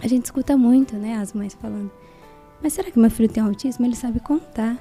a 0.02 0.08
gente 0.08 0.26
escuta 0.26 0.58
muito, 0.58 0.96
né, 0.96 1.18
as 1.18 1.34
mães 1.34 1.54
falando: 1.54 1.92
Mas 2.62 2.74
será 2.74 2.90
que 2.92 3.00
meu 3.00 3.10
filho 3.10 3.30
tem 3.30 3.44
autismo? 3.44 3.86
Ele 3.86 3.96
sabe 3.96 4.20
contar. 4.20 4.78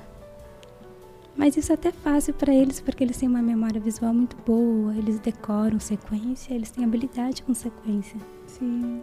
Mas 1.37 1.55
isso 1.57 1.71
é 1.71 1.75
até 1.75 1.93
fácil 1.93 2.33
para 2.33 2.55
eles, 2.55 2.81
porque 2.81 3.05
eles 3.05 3.19
têm 3.19 3.29
uma 3.29 3.43
memória 3.43 3.79
visual 3.79 4.15
muito 4.15 4.35
boa, 4.47 4.97
eles 4.97 5.19
decoram 5.19 5.79
sequência, 5.79 6.55
eles 6.55 6.71
têm 6.71 6.83
habilidade 6.83 7.43
com 7.43 7.53
sequência. 7.53 8.19
Sim. 8.47 9.03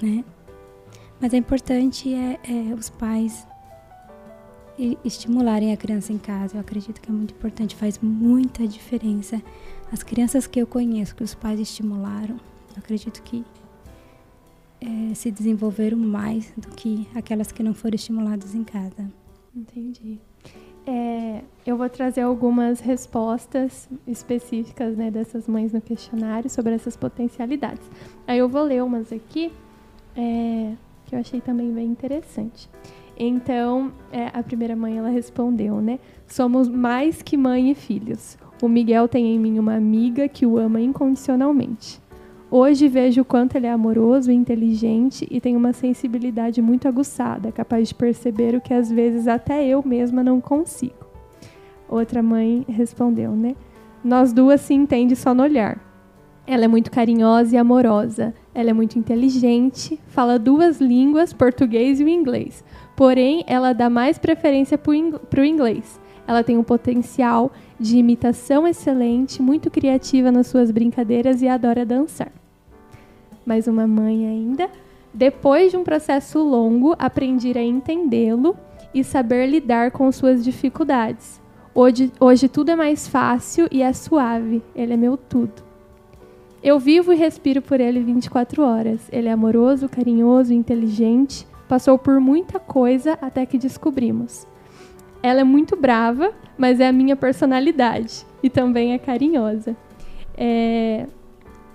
Né? 0.00 0.24
Mas 1.22 1.32
é 1.32 1.36
importante 1.36 2.12
é, 2.12 2.40
é 2.42 2.74
os 2.74 2.90
pais 2.90 3.46
estimularem 5.04 5.72
a 5.72 5.76
criança 5.76 6.12
em 6.12 6.18
casa. 6.18 6.56
Eu 6.56 6.60
acredito 6.60 7.00
que 7.00 7.08
é 7.08 7.12
muito 7.12 7.32
importante, 7.32 7.76
faz 7.76 8.00
muita 8.00 8.66
diferença. 8.66 9.40
As 9.92 10.02
crianças 10.02 10.48
que 10.48 10.60
eu 10.60 10.66
conheço, 10.66 11.14
que 11.14 11.22
os 11.22 11.32
pais 11.32 11.60
estimularam, 11.60 12.40
eu 12.74 12.78
acredito 12.78 13.22
que 13.22 13.44
é, 14.80 15.14
se 15.14 15.30
desenvolveram 15.30 15.96
mais 15.96 16.52
do 16.56 16.66
que 16.70 17.06
aquelas 17.14 17.52
que 17.52 17.62
não 17.62 17.72
foram 17.72 17.94
estimuladas 17.94 18.52
em 18.56 18.64
casa. 18.64 19.08
Entendi. 19.54 20.18
É, 20.84 21.42
eu 21.64 21.76
vou 21.76 21.88
trazer 21.88 22.22
algumas 22.22 22.80
respostas 22.80 23.88
específicas 24.08 24.96
né, 24.96 25.08
dessas 25.08 25.46
mães 25.46 25.72
no 25.72 25.80
questionário 25.80 26.50
sobre 26.50 26.74
essas 26.74 26.96
potencialidades. 26.96 27.88
Aí 28.26 28.38
eu 28.38 28.48
vou 28.48 28.64
ler 28.64 28.82
umas 28.82 29.12
aqui 29.12 29.52
é, 30.16 30.74
que 31.12 31.16
eu 31.16 31.20
achei 31.20 31.42
também 31.42 31.70
bem 31.70 31.88
interessante. 31.88 32.70
Então, 33.18 33.92
é, 34.10 34.28
a 34.32 34.42
primeira 34.42 34.74
mãe 34.74 34.96
ela 34.96 35.10
respondeu, 35.10 35.78
né? 35.82 35.98
Somos 36.26 36.68
mais 36.68 37.20
que 37.20 37.36
mãe 37.36 37.70
e 37.70 37.74
filhos. 37.74 38.38
O 38.62 38.68
Miguel 38.68 39.06
tem 39.06 39.26
em 39.26 39.38
mim 39.38 39.58
uma 39.58 39.74
amiga 39.74 40.26
que 40.26 40.46
o 40.46 40.56
ama 40.56 40.80
incondicionalmente. 40.80 42.00
Hoje 42.50 42.88
vejo 42.88 43.20
o 43.20 43.24
quanto 43.26 43.56
ele 43.56 43.66
é 43.66 43.70
amoroso 43.70 44.32
inteligente 44.32 45.28
e 45.30 45.38
tem 45.38 45.54
uma 45.54 45.74
sensibilidade 45.74 46.62
muito 46.62 46.88
aguçada, 46.88 47.52
capaz 47.52 47.88
de 47.88 47.94
perceber 47.94 48.54
o 48.54 48.60
que 48.60 48.72
às 48.72 48.90
vezes 48.90 49.28
até 49.28 49.66
eu 49.66 49.82
mesma 49.84 50.22
não 50.22 50.40
consigo. 50.40 51.04
Outra 51.90 52.22
mãe 52.22 52.64
respondeu, 52.66 53.32
né? 53.32 53.54
Nós 54.02 54.32
duas 54.32 54.62
se 54.62 54.72
entende 54.72 55.14
só 55.14 55.34
no 55.34 55.42
olhar. 55.42 55.91
Ela 56.46 56.64
é 56.64 56.68
muito 56.68 56.90
carinhosa 56.90 57.54
e 57.54 57.58
amorosa. 57.58 58.34
Ela 58.54 58.70
é 58.70 58.72
muito 58.72 58.98
inteligente, 58.98 59.98
fala 60.08 60.38
duas 60.38 60.80
línguas, 60.80 61.32
português 61.32 62.00
e 62.00 62.04
inglês. 62.04 62.64
Porém, 62.96 63.44
ela 63.46 63.72
dá 63.72 63.88
mais 63.88 64.18
preferência 64.18 64.76
para 64.76 65.40
o 65.40 65.44
inglês. 65.44 66.00
Ela 66.26 66.44
tem 66.44 66.58
um 66.58 66.62
potencial 66.62 67.50
de 67.78 67.98
imitação 67.98 68.66
excelente, 68.66 69.40
muito 69.42 69.70
criativa 69.70 70.30
nas 70.30 70.46
suas 70.46 70.70
brincadeiras 70.70 71.42
e 71.42 71.48
adora 71.48 71.84
dançar 71.84 72.32
mais 73.44 73.66
uma 73.66 73.86
mãe 73.86 74.26
ainda. 74.26 74.68
Depois 75.12 75.70
de 75.70 75.76
um 75.76 75.84
processo 75.84 76.38
longo, 76.38 76.94
aprendi 76.98 77.56
a 77.56 77.62
entendê-lo 77.62 78.56
e 78.94 79.04
saber 79.04 79.46
lidar 79.46 79.90
com 79.90 80.10
suas 80.10 80.42
dificuldades. 80.42 81.40
Hoje, 81.74 82.10
hoje 82.20 82.48
tudo 82.48 82.70
é 82.70 82.76
mais 82.76 83.08
fácil 83.08 83.66
e 83.70 83.82
é 83.82 83.92
suave. 83.92 84.62
Ele 84.74 84.94
é 84.94 84.96
meu 84.96 85.16
tudo. 85.16 85.71
Eu 86.62 86.78
vivo 86.78 87.12
e 87.12 87.16
respiro 87.16 87.60
por 87.60 87.80
ele 87.80 88.00
24 88.00 88.62
horas. 88.62 89.08
Ele 89.10 89.28
é 89.28 89.32
amoroso, 89.32 89.88
carinhoso, 89.88 90.52
inteligente. 90.52 91.46
Passou 91.68 91.98
por 91.98 92.20
muita 92.20 92.60
coisa 92.60 93.18
até 93.20 93.44
que 93.44 93.58
descobrimos. 93.58 94.46
Ela 95.22 95.40
é 95.40 95.44
muito 95.44 95.76
brava, 95.76 96.32
mas 96.56 96.78
é 96.78 96.88
a 96.88 96.92
minha 96.92 97.16
personalidade 97.16 98.24
e 98.42 98.48
também 98.48 98.92
é 98.92 98.98
carinhosa. 98.98 99.76
É, 100.36 101.06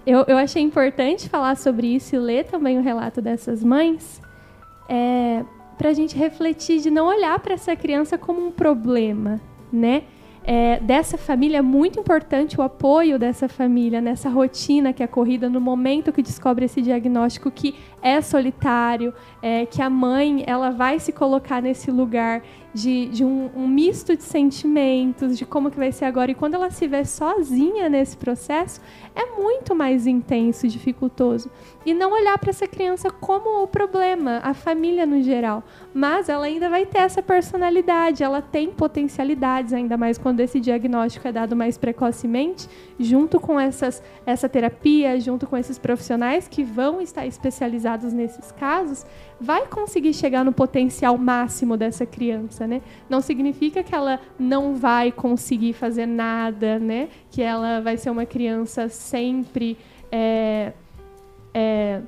eu, 0.06 0.24
eu 0.28 0.38
achei 0.38 0.62
importante 0.62 1.28
falar 1.28 1.58
sobre 1.58 1.88
isso 1.88 2.16
e 2.16 2.20
ler 2.20 2.46
também 2.46 2.78
o 2.78 2.82
relato 2.82 3.22
dessas 3.22 3.64
mães, 3.64 4.22
é, 4.88 5.44
para 5.78 5.90
a 5.90 5.94
gente 5.94 6.18
refletir 6.18 6.80
de 6.80 6.90
não 6.90 7.08
olhar 7.08 7.38
para 7.40 7.54
essa 7.54 7.76
criança 7.76 8.18
como 8.18 8.46
um 8.46 8.52
problema, 8.52 9.40
né? 9.72 10.04
É, 10.50 10.80
dessa 10.80 11.18
família 11.18 11.58
é 11.58 11.62
muito 11.62 12.00
importante 12.00 12.58
o 12.58 12.62
apoio 12.62 13.20
dessa 13.20 13.50
família 13.50 14.00
nessa 14.00 14.30
rotina 14.30 14.94
que 14.94 15.04
é 15.04 15.08
corrida 15.08 15.50
no 15.50 15.60
momento 15.60 16.14
que 16.14 16.22
descobre 16.22 16.64
esse 16.64 16.82
diagnóstico 16.82 17.52
que 17.52 17.76
é 18.02 18.22
solitário, 18.22 19.14
é, 19.42 19.66
que 19.66 19.82
a 19.82 19.90
mãe 19.90 20.46
ela 20.48 20.70
vai 20.70 21.00
se 21.00 21.12
colocar 21.12 21.62
nesse 21.62 21.92
lugar 21.92 22.42
de, 22.74 23.08
de 23.08 23.26
um, 23.26 23.50
um, 23.56 23.68
misto 23.68 24.16
de 24.16 24.24
sentimentos, 24.24 25.38
de 25.38 25.46
como 25.46 25.70
que 25.70 25.78
vai 25.78 25.92
ser 25.92 26.06
agora. 26.06 26.32
E 26.32 26.36
quando 26.36 26.54
ela 26.54 26.70
se 26.70 26.88
vê 26.88 27.04
sozinha 27.04 27.90
nesse 27.90 28.16
processo, 28.16 28.80
é 29.18 29.26
muito 29.36 29.74
mais 29.74 30.06
intenso 30.06 30.68
e 30.68 30.70
dificultoso. 30.70 31.50
E 31.84 31.92
não 31.92 32.14
olhar 32.14 32.38
para 32.38 32.52
essa 32.52 32.68
criança 32.68 33.10
como 33.10 33.64
o 33.64 33.68
problema, 33.68 34.40
a 34.44 34.54
família 34.54 35.08
no 35.08 35.24
geral. 35.24 35.64
Mas 35.92 36.30
ela 36.30 36.46
ainda 36.46 36.70
vai 36.70 36.86
ter 36.86 37.00
essa 37.00 37.24
personalidade, 37.24 38.24
ela 38.24 38.44
tem 38.44 38.70
potencialidades, 38.70 39.74
ainda 39.74 39.98
mais 39.98 40.20
quando 40.20 40.42
esse 40.42 40.60
diagnóstico 40.60 41.28
é 41.28 41.32
dado 41.32 41.56
mais 41.56 41.80
precocemente, 41.80 42.70
junto 43.00 43.40
com 43.40 43.60
essas, 43.60 44.04
essa 44.24 44.48
terapia, 44.48 45.20
junto 45.20 45.48
com 45.48 45.58
esses 45.58 45.80
profissionais 45.80 46.48
que 46.48 46.64
vão 46.64 47.02
estar 47.02 47.26
especializados 47.26 48.14
nesses 48.14 48.52
casos, 48.52 49.04
vai 49.40 49.66
conseguir 49.68 50.14
chegar 50.14 50.44
no 50.44 50.52
potencial 50.52 51.18
máximo 51.18 51.78
dessa 51.78 52.06
criança, 52.06 52.68
né? 52.68 52.82
Não 53.10 53.22
significa 53.22 53.84
que 53.84 53.94
ela 53.94 54.20
não 54.38 54.76
vai 54.76 55.12
conseguir 55.12 55.74
fazer 55.74 56.06
nada, 56.06 56.80
né? 56.80 57.10
Que 57.32 57.42
ela 57.42 57.80
vai 57.82 57.98
ser 57.98 58.10
uma 58.10 58.26
criança 58.26 58.90
sempre 59.08 59.78
é, 60.12 60.74
é, 61.54 62.02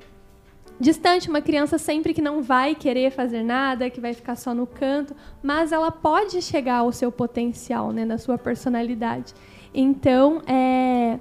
distante, 0.79 1.29
uma 1.29 1.41
criança 1.41 1.77
sempre 1.77 2.13
que 2.13 2.21
não 2.21 2.41
vai 2.41 2.75
querer 2.75 3.11
fazer 3.11 3.43
nada, 3.43 3.89
que 3.89 3.99
vai 3.99 4.13
ficar 4.13 4.35
só 4.35 4.53
no 4.53 4.67
canto, 4.67 5.15
mas 5.41 5.71
ela 5.71 5.91
pode 5.91 6.41
chegar 6.41 6.77
ao 6.77 6.91
seu 6.91 7.11
potencial, 7.11 7.91
né? 7.91 8.05
Na 8.05 8.17
sua 8.17 8.37
personalidade. 8.37 9.33
Então, 9.73 10.41
é, 10.47 11.19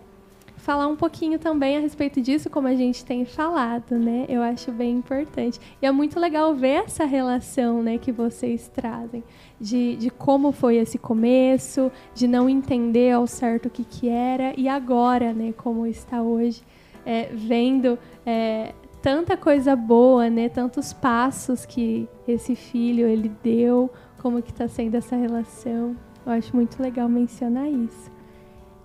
falar 0.57 0.87
um 0.87 0.97
pouquinho 0.97 1.39
também 1.39 1.77
a 1.77 1.81
respeito 1.81 2.21
disso, 2.21 2.51
como 2.51 2.69
a 2.69 2.75
gente 2.75 3.05
tem 3.05 3.25
falado, 3.25 3.99
né? 3.99 4.27
Eu 4.29 4.43
acho 4.43 4.71
bem 4.71 4.93
importante. 4.93 5.59
E 5.81 5.87
é 5.87 5.91
muito 5.91 6.21
legal 6.21 6.55
ver 6.55 6.85
essa 6.85 7.05
relação, 7.05 7.83
né, 7.83 7.99
que 7.99 8.13
vocês 8.13 8.69
trazem, 8.69 9.25
de, 9.60 9.97
de 9.97 10.10
como 10.10 10.52
foi 10.52 10.76
esse 10.76 10.98
começo, 10.98 11.90
de 12.14 12.28
não 12.28 12.48
entender 12.48 13.12
ao 13.12 13.26
certo 13.26 13.66
o 13.66 13.70
que, 13.70 13.85
que 13.85 14.09
era, 14.09 14.52
e 14.56 14.68
agora, 14.68 15.32
né, 15.32 15.52
como 15.52 15.86
está 15.86 16.22
hoje, 16.22 16.62
é, 17.05 17.30
vendo 17.32 17.98
é, 18.24 18.74
tanta 19.02 19.36
coisa 19.36 19.74
boa, 19.74 20.28
né, 20.28 20.48
tantos 20.48 20.93
passos 20.93 21.64
que 21.64 22.09
esse 22.26 22.55
filho 22.55 23.06
ele 23.06 23.30
deu, 23.43 23.90
como 24.20 24.43
que 24.43 24.51
está 24.51 24.68
sendo 24.68 24.97
essa 24.97 25.16
relação. 25.16 25.97
Eu 26.24 26.32
acho 26.32 26.55
muito 26.55 26.80
legal 26.82 27.09
mencionar 27.09 27.68
isso. 27.68 28.10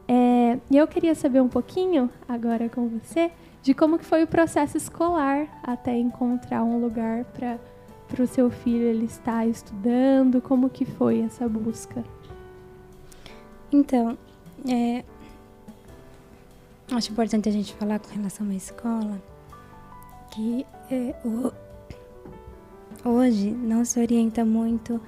É, 0.07 0.57
e 0.69 0.77
eu 0.77 0.87
queria 0.87 1.15
saber 1.15 1.41
um 1.41 1.47
pouquinho, 1.47 2.09
agora 2.27 2.69
com 2.69 2.87
você, 2.87 3.31
de 3.61 3.73
como 3.73 3.97
que 3.97 4.05
foi 4.05 4.23
o 4.23 4.27
processo 4.27 4.77
escolar 4.77 5.47
até 5.63 5.97
encontrar 5.97 6.63
um 6.63 6.79
lugar 6.79 7.23
para 7.25 7.57
para 8.13 8.25
o 8.25 8.27
seu 8.27 8.51
filho 8.51 8.83
ele 8.83 9.05
estar 9.05 9.47
estudando, 9.47 10.39
como 10.39 10.69
que 10.69 10.85
foi 10.85 11.21
essa 11.21 11.49
busca? 11.49 12.03
Então, 13.71 14.15
é, 14.69 15.03
acho 16.91 17.11
importante 17.11 17.49
a 17.49 17.51
gente 17.51 17.73
falar 17.73 17.97
com 17.97 18.13
relação 18.13 18.47
à 18.51 18.53
escola 18.53 19.19
que 20.29 20.63
é, 20.91 21.15
o, 21.25 21.51
hoje 23.03 23.49
não 23.49 23.83
se 23.83 23.99
orienta 23.99 24.45
muito 24.45 25.01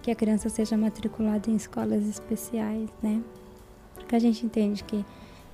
que 0.00 0.12
a 0.12 0.14
criança 0.14 0.48
seja 0.48 0.76
matriculada 0.76 1.50
em 1.50 1.56
escolas 1.56 2.06
especiais, 2.06 2.88
né? 3.02 3.20
Porque 3.96 4.14
a 4.14 4.20
gente 4.20 4.46
entende 4.46 4.84
que 4.84 5.04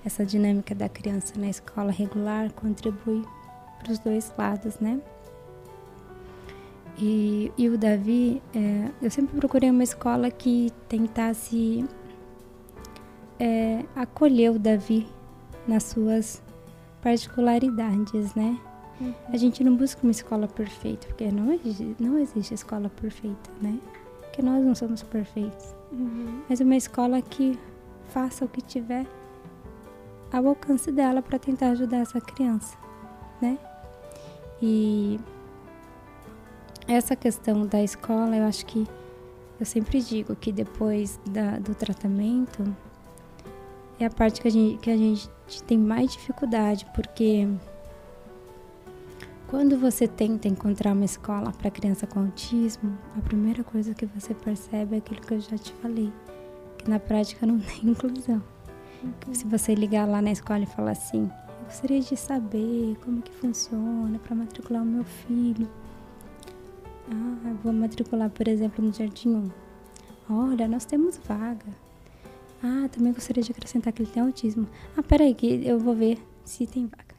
essa 0.05 0.26
dinâmica 0.26 0.74
da 0.74 0.90
criança 0.90 1.32
na 1.39 1.48
escola 1.48 1.90
regular 1.90 2.52
contribui 2.52 3.24
para 3.78 3.93
os 3.93 3.98
dois 3.98 4.30
lados, 4.36 4.78
né? 4.78 5.01
E, 6.98 7.52
e 7.56 7.68
o 7.68 7.78
Davi, 7.78 8.42
é, 8.54 8.90
eu 9.00 9.10
sempre 9.10 9.36
procurei 9.36 9.70
uma 9.70 9.84
escola 9.84 10.30
que 10.30 10.72
tentasse 10.88 11.84
é, 13.38 13.84
acolher 13.94 14.50
o 14.50 14.58
Davi 14.58 15.06
nas 15.66 15.84
suas 15.84 16.42
particularidades, 17.00 18.34
né? 18.34 18.58
Uhum. 19.00 19.14
A 19.32 19.36
gente 19.36 19.62
não 19.62 19.76
busca 19.76 20.02
uma 20.02 20.10
escola 20.10 20.48
perfeita, 20.48 21.06
porque 21.06 21.30
não 21.30 21.52
existe, 21.52 21.96
não 22.00 22.18
existe 22.18 22.54
escola 22.54 22.88
perfeita, 22.88 23.50
né? 23.62 23.78
Porque 24.22 24.42
nós 24.42 24.64
não 24.64 24.74
somos 24.74 25.02
perfeitos. 25.04 25.74
Uhum. 25.92 26.42
Mas 26.48 26.58
uma 26.58 26.76
escola 26.76 27.22
que 27.22 27.56
faça 28.08 28.44
o 28.44 28.48
que 28.48 28.60
tiver 28.60 29.06
ao 30.32 30.48
alcance 30.48 30.90
dela 30.90 31.22
para 31.22 31.38
tentar 31.38 31.70
ajudar 31.70 31.98
essa 31.98 32.20
criança, 32.20 32.76
né? 33.40 33.56
E 34.60 35.20
essa 36.89 37.15
questão 37.15 37.66
da 37.66 37.82
escola, 37.82 38.35
eu 38.36 38.44
acho 38.44 38.65
que 38.65 38.86
eu 39.60 39.66
sempre 39.66 40.01
digo 40.01 40.35
que 40.35 40.51
depois 40.51 41.20
da, 41.28 41.59
do 41.59 41.74
tratamento 41.74 42.65
é 44.01 44.06
a 44.06 44.10
parte 44.10 44.40
que 44.40 44.48
a, 44.48 44.51
gente, 44.51 44.78
que 44.78 44.90
a 44.90 44.97
gente 44.97 45.28
tem 45.66 45.77
mais 45.77 46.12
dificuldade, 46.12 46.86
porque 46.94 47.47
quando 49.48 49.78
você 49.78 50.06
tenta 50.06 50.47
encontrar 50.47 50.93
uma 50.93 51.05
escola 51.05 51.52
para 51.52 51.70
criança 51.70 52.06
com 52.06 52.20
autismo, 52.20 52.97
a 53.16 53.20
primeira 53.20 53.65
coisa 53.65 53.94
que 53.94 54.06
você 54.06 54.32
percebe 54.32 54.94
é 54.94 54.98
aquilo 54.98 55.20
que 55.20 55.35
eu 55.35 55.40
já 55.40 55.59
te 55.59 55.73
falei, 55.74 56.12
que 56.78 56.89
na 56.89 57.01
prática 57.01 57.44
não 57.44 57.59
tem 57.60 57.90
inclusão. 57.90 58.43
Uhum. 59.02 59.35
Se 59.35 59.44
você 59.47 59.74
ligar 59.74 60.06
lá 60.06 60.23
na 60.23 60.31
escola 60.31 60.60
e 60.60 60.66
falar 60.66 60.93
assim, 60.93 61.31
eu 61.48 61.65
gostaria 61.65 62.01
de 62.01 62.16
saber 62.16 62.97
como 63.05 63.20
que 63.20 63.32
funciona 63.32 64.19
para 64.20 64.36
matricular 64.36 64.82
o 64.82 64.86
meu 64.86 65.05
filho. 65.05 65.69
Ah, 67.10 67.55
vou 67.62 67.72
matricular, 67.72 68.30
por 68.30 68.47
exemplo, 68.48 68.85
no 68.85 68.93
Jardim 68.93 69.30
1. 69.30 69.51
Olha, 70.30 70.68
nós 70.68 70.85
temos 70.85 71.18
vaga. 71.18 71.66
Ah, 72.62 72.89
também 72.90 73.12
gostaria 73.12 73.43
de 73.43 73.51
acrescentar 73.51 73.93
que 73.93 74.02
ele 74.02 74.10
tem 74.10 74.22
autismo. 74.22 74.68
Ah, 74.97 75.02
peraí, 75.02 75.35
que 75.35 75.47
eu 75.64 75.78
vou 75.78 75.94
ver 75.94 76.18
se 76.44 76.66
tem 76.66 76.86
vaga. 76.86 77.14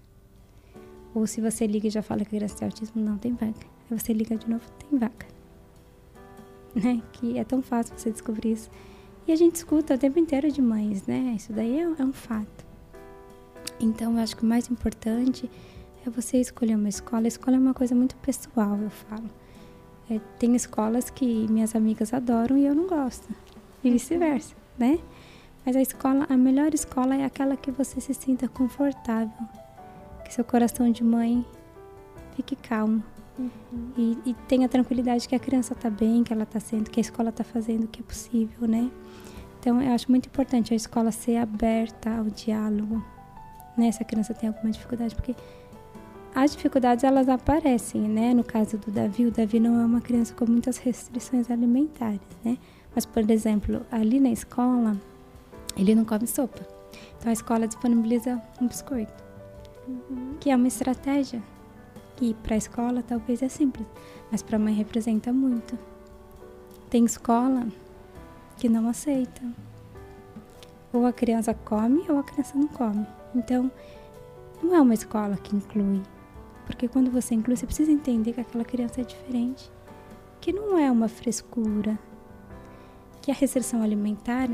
Ou 1.15 1.25
se 1.25 1.41
você 1.41 1.65
liga 1.65 1.87
e 1.87 1.89
já 1.89 2.01
fala 2.01 2.21
que 2.21 2.35
a 2.35 2.39
criança 2.39 2.57
tem 2.57 2.67
autismo, 2.67 3.01
não 3.01 3.17
tem 3.17 3.33
vaga. 3.33 3.65
Aí 3.89 3.97
você 3.97 4.13
liga 4.13 4.35
de 4.35 4.49
novo, 4.49 4.63
tem 4.71 4.99
vaga. 4.99 5.25
Né? 6.75 7.01
Que 7.13 7.37
é 7.37 7.43
tão 7.43 7.61
fácil 7.61 7.97
você 7.97 8.11
descobrir 8.11 8.51
isso. 8.51 8.69
E 9.27 9.31
a 9.31 9.35
gente 9.35 9.55
escuta 9.55 9.95
o 9.95 9.97
tempo 9.97 10.19
inteiro 10.19 10.51
de 10.51 10.61
mães, 10.61 11.05
né? 11.05 11.33
Isso 11.35 11.53
daí 11.53 11.79
é, 11.79 11.83
é 11.83 12.03
um 12.03 12.13
fato. 12.13 12.65
Então, 13.79 14.13
eu 14.15 14.19
acho 14.19 14.35
que 14.35 14.43
o 14.43 14.45
mais 14.45 14.69
importante 14.69 15.49
é 16.05 16.09
você 16.09 16.37
escolher 16.37 16.75
uma 16.75 16.89
escola. 16.89 17.25
A 17.25 17.27
escola 17.27 17.57
é 17.57 17.59
uma 17.59 17.73
coisa 17.73 17.95
muito 17.95 18.15
pessoal, 18.17 18.77
eu 18.77 18.89
falo. 18.89 19.29
É, 20.09 20.19
tem 20.39 20.55
escolas 20.55 21.09
que 21.09 21.47
minhas 21.49 21.75
amigas 21.75 22.13
adoram 22.13 22.57
e 22.57 22.65
eu 22.65 22.73
não 22.73 22.87
gosto. 22.87 23.27
E 23.83 23.91
vice-versa, 23.91 24.55
né? 24.77 24.99
Mas 25.65 25.75
a 25.75 25.81
escola, 25.81 26.25
a 26.29 26.35
melhor 26.35 26.73
escola 26.73 27.15
é 27.15 27.25
aquela 27.25 27.55
que 27.55 27.69
você 27.69 28.01
se 28.01 28.13
sinta 28.13 28.47
confortável 28.47 29.47
que 30.29 30.35
seu 30.35 30.43
coração 30.43 30.91
de 30.91 31.03
mãe 31.03 31.43
fique 32.35 32.55
calmo. 32.55 33.03
Uhum. 33.37 33.49
E, 33.97 34.17
e 34.27 34.33
tenha 34.47 34.69
tranquilidade 34.69 35.27
que 35.27 35.35
a 35.35 35.39
criança 35.39 35.73
está 35.73 35.89
bem, 35.89 36.23
que 36.23 36.31
ela 36.31 36.43
está 36.43 36.59
sendo, 36.59 36.89
que 36.89 36.99
a 36.99 37.01
escola 37.01 37.29
está 37.29 37.43
fazendo 37.43 37.85
o 37.85 37.87
que 37.87 38.01
é 38.01 38.03
possível, 38.03 38.67
né? 38.67 38.91
Então, 39.59 39.81
eu 39.81 39.91
acho 39.93 40.09
muito 40.09 40.27
importante 40.27 40.73
a 40.73 40.75
escola 40.75 41.11
ser 41.11 41.37
aberta 41.37 42.17
ao 42.17 42.25
diálogo, 42.25 43.03
né? 43.75 43.91
Se 43.91 44.03
a 44.03 44.05
criança 44.05 44.33
tem 44.33 44.49
alguma 44.49 44.71
dificuldade, 44.71 45.15
porque 45.15 45.35
as 46.33 46.55
dificuldades 46.55 47.03
elas 47.03 47.27
aparecem, 47.27 48.01
né? 48.01 48.33
No 48.33 48.43
caso 48.43 48.77
do 48.77 48.91
Davi, 48.91 49.25
o 49.25 49.31
Davi 49.31 49.59
não 49.59 49.79
é 49.79 49.85
uma 49.85 50.01
criança 50.01 50.33
com 50.33 50.45
muitas 50.45 50.77
restrições 50.77 51.49
alimentares, 51.49 52.21
né? 52.43 52.57
Mas, 52.93 53.05
por 53.05 53.29
exemplo, 53.29 53.85
ali 53.91 54.19
na 54.19 54.29
escola, 54.29 54.95
ele 55.77 55.95
não 55.95 56.05
come 56.05 56.27
sopa. 56.27 56.65
Então, 57.17 57.29
a 57.29 57.33
escola 57.33 57.67
disponibiliza 57.67 58.41
um 58.61 58.67
biscoito 58.67 59.29
uhum. 59.89 60.35
que 60.39 60.49
é 60.49 60.55
uma 60.55 60.67
estratégia 60.67 61.41
que 62.15 62.33
para 62.33 62.55
a 62.55 62.57
escola 62.57 63.03
talvez 63.05 63.41
é 63.41 63.49
simples, 63.49 63.87
mas 64.31 64.41
para 64.41 64.57
a 64.57 64.59
mãe 64.59 64.73
representa 64.73 65.31
muito. 65.31 65.77
Tem 66.89 67.05
escola 67.05 67.67
que 68.57 68.67
não 68.67 68.89
aceita. 68.89 69.41
Ou 70.91 71.05
a 71.05 71.13
criança 71.13 71.53
come 71.53 72.03
ou 72.09 72.19
a 72.19 72.23
criança 72.23 72.57
não 72.57 72.67
come. 72.67 73.05
Então, 73.33 73.71
não 74.61 74.75
é 74.75 74.81
uma 74.81 74.93
escola 74.93 75.37
que 75.37 75.55
inclui. 75.55 76.01
Porque 76.69 76.87
quando 76.87 77.09
você 77.09 77.33
inclui, 77.33 77.55
você 77.55 77.65
precisa 77.65 77.91
entender 77.91 78.31
que 78.31 78.41
aquela 78.41 78.63
criança 78.63 79.01
é 79.01 79.03
diferente. 79.03 79.71
Que 80.39 80.53
não 80.53 80.77
é 80.77 80.89
uma 80.91 81.07
frescura. 81.07 81.97
Que 83.23 83.31
a 83.31 83.33
restrição 83.33 83.81
alimentar 83.81 84.47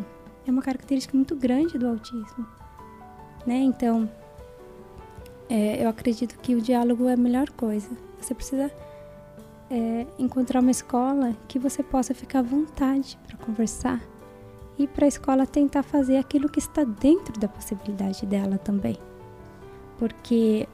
é 0.48 0.50
uma 0.50 0.62
característica 0.62 1.16
muito 1.16 1.36
grande 1.36 1.78
do 1.78 1.90
autismo. 1.90 2.48
Né? 3.46 3.58
Então, 3.58 4.10
é, 5.50 5.84
eu 5.84 5.90
acredito 5.90 6.40
que 6.40 6.56
o 6.56 6.62
diálogo 6.62 7.10
é 7.10 7.14
a 7.14 7.18
melhor 7.18 7.50
coisa. 7.50 7.90
Você 8.22 8.34
precisa 8.34 8.72
é, 9.70 10.08
encontrar 10.18 10.62
uma 10.62 10.72
escola 10.72 11.36
que 11.50 11.60
você 11.60 11.84
possa 11.84 12.14
ficar 12.14 12.40
à 12.40 12.44
vontade 12.44 13.20
para 13.28 13.36
conversar 13.46 14.02
e 14.80 14.88
para 14.88 15.04
a 15.04 15.10
escola 15.10 15.46
tentar 15.46 15.84
fazer 15.84 16.16
aquilo 16.16 16.48
que 16.48 16.60
está 16.60 16.86
dentro 16.86 17.38
da 17.38 17.50
possibilidade 17.50 18.26
dela 18.26 18.58
também. 18.58 18.98
Porque 20.00 20.66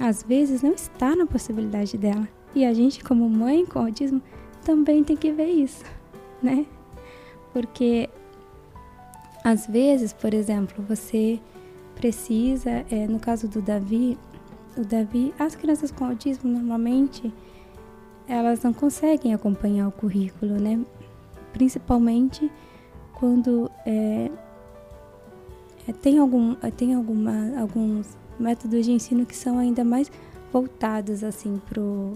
às 0.00 0.22
vezes 0.22 0.62
não 0.62 0.72
está 0.72 1.14
na 1.14 1.26
possibilidade 1.26 1.96
dela. 1.96 2.28
E 2.54 2.64
a 2.64 2.72
gente, 2.72 3.02
como 3.04 3.28
mãe 3.28 3.66
com 3.66 3.80
autismo, 3.80 4.22
também 4.64 5.04
tem 5.04 5.16
que 5.16 5.30
ver 5.30 5.48
isso, 5.48 5.84
né? 6.42 6.66
Porque 7.52 8.08
às 9.44 9.66
vezes, 9.66 10.12
por 10.12 10.34
exemplo, 10.34 10.84
você 10.86 11.40
precisa, 11.94 12.84
é, 12.90 13.06
no 13.06 13.18
caso 13.18 13.48
do 13.48 13.60
Davi, 13.60 14.18
o 14.76 14.84
Davi, 14.84 15.34
as 15.38 15.54
crianças 15.56 15.90
com 15.90 16.04
autismo 16.04 16.48
normalmente 16.48 17.32
elas 18.28 18.62
não 18.62 18.74
conseguem 18.74 19.32
acompanhar 19.32 19.88
o 19.88 19.92
currículo, 19.92 20.60
né? 20.60 20.78
Principalmente 21.52 22.52
quando 23.14 23.70
é, 23.86 24.30
é, 25.88 25.92
tem 25.92 26.18
algum 26.18 26.54
tem 26.76 26.94
alguma 26.94 27.58
alguns 27.58 28.17
métodos 28.38 28.84
de 28.84 28.92
ensino 28.92 29.26
que 29.26 29.36
são 29.36 29.58
ainda 29.58 29.84
mais 29.84 30.10
voltados 30.52 31.22
assim 31.22 31.60
pro 31.68 32.14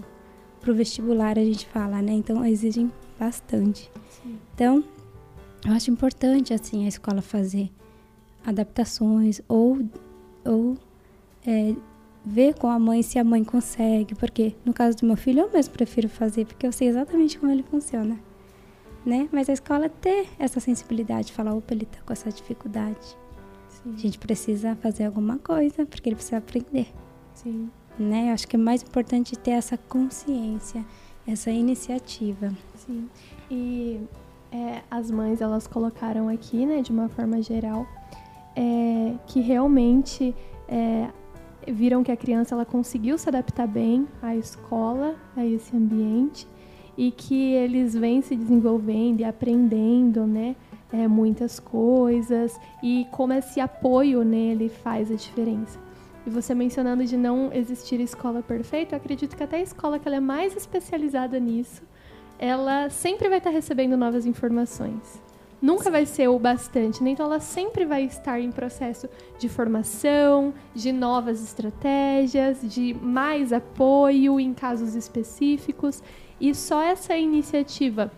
pro 0.59 0.73
vestibular 0.73 1.37
a 1.37 1.43
gente 1.43 1.67
fala, 1.67 2.01
né? 2.01 2.13
Então 2.13 2.43
exigem 2.45 2.89
bastante. 3.19 3.91
Sim. 4.09 4.37
Então 4.55 4.83
eu 5.65 5.73
acho 5.73 5.91
importante 5.91 6.53
assim 6.53 6.85
a 6.85 6.87
escola 6.87 7.21
fazer 7.21 7.69
adaptações 8.45 9.41
ou, 9.47 9.79
ou 10.45 10.77
é, 11.45 11.75
ver 12.25 12.53
com 12.55 12.67
a 12.67 12.79
mãe 12.79 13.01
se 13.01 13.19
a 13.19 13.23
mãe 13.23 13.43
consegue, 13.43 14.15
porque 14.15 14.55
no 14.65 14.73
caso 14.73 14.97
do 14.97 15.05
meu 15.05 15.17
filho 15.17 15.41
eu 15.41 15.51
mesmo 15.51 15.73
prefiro 15.73 16.09
fazer, 16.09 16.45
porque 16.45 16.65
eu 16.65 16.71
sei 16.71 16.87
exatamente 16.87 17.37
como 17.37 17.51
ele 17.51 17.63
funciona. 17.63 18.19
Né? 19.05 19.27
Mas 19.33 19.49
a 19.49 19.53
escola 19.53 19.89
ter 19.89 20.27
essa 20.39 20.61
sensibilidade, 20.61 21.33
falar, 21.33 21.53
opa, 21.53 21.73
ele 21.73 21.85
tá 21.85 21.99
com 22.05 22.13
essa 22.13 22.31
dificuldade. 22.31 23.17
Sim. 23.83 23.93
A 23.93 23.97
gente 23.97 24.17
precisa 24.17 24.75
fazer 24.75 25.05
alguma 25.05 25.37
coisa, 25.37 25.85
porque 25.85 26.09
ele 26.09 26.15
precisa 26.15 26.37
aprender. 26.37 26.87
Sim. 27.33 27.69
Né? 27.99 28.29
Eu 28.29 28.33
acho 28.33 28.47
que 28.47 28.55
é 28.55 28.59
mais 28.59 28.81
importante 28.81 29.35
ter 29.35 29.51
essa 29.51 29.77
consciência, 29.77 30.83
essa 31.27 31.51
iniciativa. 31.51 32.53
Sim. 32.75 33.09
E 33.51 33.99
é, 34.51 34.81
as 34.89 35.11
mães, 35.11 35.41
elas 35.41 35.67
colocaram 35.67 36.29
aqui, 36.29 36.65
né, 36.65 36.81
de 36.81 36.91
uma 36.91 37.09
forma 37.09 37.41
geral, 37.41 37.85
é, 38.55 39.15
que 39.27 39.39
realmente 39.41 40.33
é, 40.67 41.09
viram 41.67 42.03
que 42.03 42.11
a 42.11 42.17
criança 42.17 42.55
ela 42.55 42.65
conseguiu 42.65 43.17
se 43.17 43.27
adaptar 43.27 43.67
bem 43.67 44.07
à 44.21 44.35
escola, 44.35 45.15
a 45.35 45.45
esse 45.45 45.75
ambiente, 45.75 46.47
e 46.97 47.11
que 47.11 47.53
eles 47.53 47.95
vêm 47.95 48.21
se 48.21 48.35
desenvolvendo 48.35 49.21
e 49.21 49.23
aprendendo, 49.23 50.27
né? 50.27 50.55
É, 50.93 51.07
muitas 51.07 51.59
coisas 51.59 52.59
e 52.83 53.07
como 53.09 53.33
esse 53.33 53.59
apoio 53.59 54.23
nele 54.23 54.69
faz 54.69 55.11
a 55.11 55.15
diferença. 55.15 55.79
E 56.23 56.29
você 56.29 56.53
mencionando 56.53 57.03
de 57.03 57.17
não 57.17 57.51
existir 57.51 57.99
escola 57.99 58.43
perfeita, 58.43 58.93
eu 58.93 58.97
acredito 58.97 59.35
que 59.35 59.41
até 59.41 59.57
a 59.57 59.61
escola 59.61 59.97
que 59.97 60.07
ela 60.07 60.17
é 60.17 60.21
mais 60.21 60.55
especializada 60.55 61.39
nisso, 61.39 61.81
ela 62.37 62.91
sempre 62.91 63.27
vai 63.27 63.39
estar 63.39 63.49
recebendo 63.49 63.97
novas 63.97 64.27
informações 64.27 65.23
nunca 65.63 65.89
vai 65.89 66.05
ser 66.05 66.27
o 66.27 66.37
bastante, 66.37 67.01
né? 67.01 67.11
Então 67.11 67.25
ela 67.25 67.39
sempre 67.39 67.85
vai 67.85 68.03
estar 68.03 68.37
em 68.37 68.51
processo 68.51 69.07
de 69.39 69.47
formação, 69.47 70.53
de 70.75 70.91
novas 70.91 71.41
estratégias, 71.41 72.59
de 72.61 72.93
mais 72.93 73.53
apoio 73.53 74.41
em 74.41 74.53
casos 74.53 74.93
específicos. 74.93 76.03
E 76.37 76.53
só 76.53 76.83
essa 76.83 77.15
iniciativa 77.15 78.11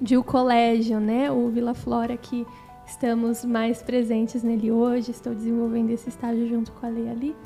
de 0.00 0.16
o 0.16 0.24
colégio, 0.24 1.00
né, 1.00 1.30
o 1.30 1.48
Vila 1.48 1.74
Flora 1.74 2.16
que 2.16 2.46
estamos 2.86 3.44
mais 3.44 3.82
presentes 3.82 4.42
nele 4.42 4.70
hoje, 4.70 5.10
estou 5.10 5.34
desenvolvendo 5.34 5.90
esse 5.90 6.08
estágio 6.08 6.46
junto 6.48 6.72
com 6.72 6.86
a 6.86 6.88
Lei 6.88 7.08
ali. 7.08 7.36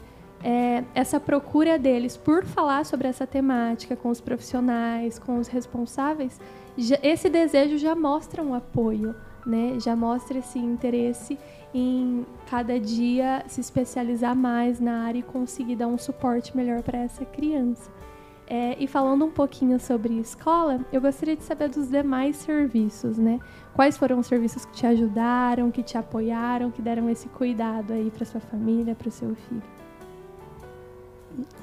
É, 0.42 0.84
essa 0.94 1.20
procura 1.20 1.78
deles 1.78 2.16
por 2.16 2.44
falar 2.44 2.84
sobre 2.84 3.08
essa 3.08 3.26
temática 3.26 3.94
com 3.94 4.08
os 4.08 4.20
profissionais, 4.20 5.18
com 5.18 5.38
os 5.38 5.48
responsáveis, 5.48 6.40
já, 6.78 6.98
esse 7.02 7.28
desejo 7.28 7.76
já 7.76 7.94
mostra 7.94 8.42
um 8.42 8.54
apoio, 8.54 9.14
né? 9.44 9.78
Já 9.80 9.94
mostra 9.94 10.38
esse 10.38 10.58
interesse 10.58 11.38
em 11.74 12.24
cada 12.48 12.78
dia 12.80 13.44
se 13.48 13.60
especializar 13.60 14.34
mais 14.34 14.80
na 14.80 15.04
área 15.04 15.18
e 15.18 15.22
conseguir 15.22 15.76
dar 15.76 15.88
um 15.88 15.98
suporte 15.98 16.56
melhor 16.56 16.82
para 16.82 16.98
essa 16.98 17.24
criança. 17.24 17.90
É, 18.52 18.76
e 18.80 18.88
falando 18.88 19.24
um 19.24 19.30
pouquinho 19.30 19.78
sobre 19.78 20.12
escola, 20.18 20.84
eu 20.92 21.00
gostaria 21.00 21.36
de 21.36 21.44
saber 21.44 21.68
dos 21.68 21.88
demais 21.88 22.34
serviços, 22.34 23.16
né? 23.16 23.38
Quais 23.72 23.96
foram 23.96 24.18
os 24.18 24.26
serviços 24.26 24.64
que 24.64 24.72
te 24.72 24.84
ajudaram, 24.84 25.70
que 25.70 25.84
te 25.84 25.96
apoiaram, 25.96 26.68
que 26.68 26.82
deram 26.82 27.08
esse 27.08 27.28
cuidado 27.28 27.92
aí 27.92 28.10
para 28.10 28.24
sua 28.24 28.40
família, 28.40 28.92
para 28.96 29.06
o 29.06 29.10
seu 29.12 29.36
filho? 29.36 29.62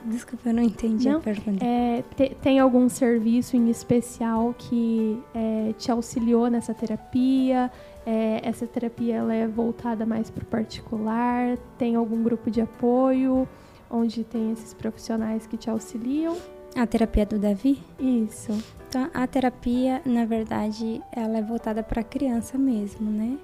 Desculpa, 0.06 0.48
eu 0.48 0.54
não 0.54 0.64
entendi 0.64 1.10
não? 1.10 1.18
a 1.18 1.20
pergunta. 1.20 1.66
É, 1.66 2.06
te, 2.16 2.38
tem 2.42 2.58
algum 2.58 2.88
serviço 2.88 3.58
em 3.58 3.70
especial 3.70 4.56
que 4.58 5.22
é, 5.36 5.74
te 5.78 5.92
auxiliou 5.92 6.48
nessa 6.50 6.74
terapia? 6.74 7.70
É, 8.06 8.40
essa 8.42 8.66
terapia 8.66 9.16
ela 9.16 9.36
é 9.36 9.46
voltada 9.46 10.06
mais 10.06 10.30
para 10.30 10.44
o 10.44 10.48
particular? 10.48 11.58
Tem 11.78 11.98
algum 11.98 12.24
grupo 12.24 12.50
de 12.50 12.62
apoio 12.62 13.46
onde 13.92 14.24
tem 14.24 14.54
esses 14.54 14.74
profissionais 14.74 15.46
que 15.46 15.58
te 15.58 15.70
auxiliam? 15.70 16.38
A 16.78 16.86
terapia 16.86 17.26
do 17.26 17.40
Davi? 17.40 17.80
Isso. 18.00 18.52
Então, 18.88 19.10
a 19.12 19.26
terapia, 19.26 20.00
na 20.06 20.26
verdade, 20.26 21.02
ela 21.12 21.40
é 21.40 21.42
voltada 21.42 21.82
para 21.82 22.02
a 22.02 22.04
criança 22.04 22.56
mesmo, 22.56 23.10
né? 23.10 23.40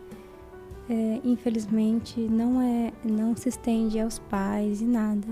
É, 0.88 1.19
infelizmente, 1.23 2.19
não 2.19 2.61
é, 2.61 2.93
não 3.03 3.35
se 3.35 3.49
estende 3.49 3.99
aos 3.99 4.19
pais 4.19 4.81
e 4.81 4.85
nada. 4.85 5.27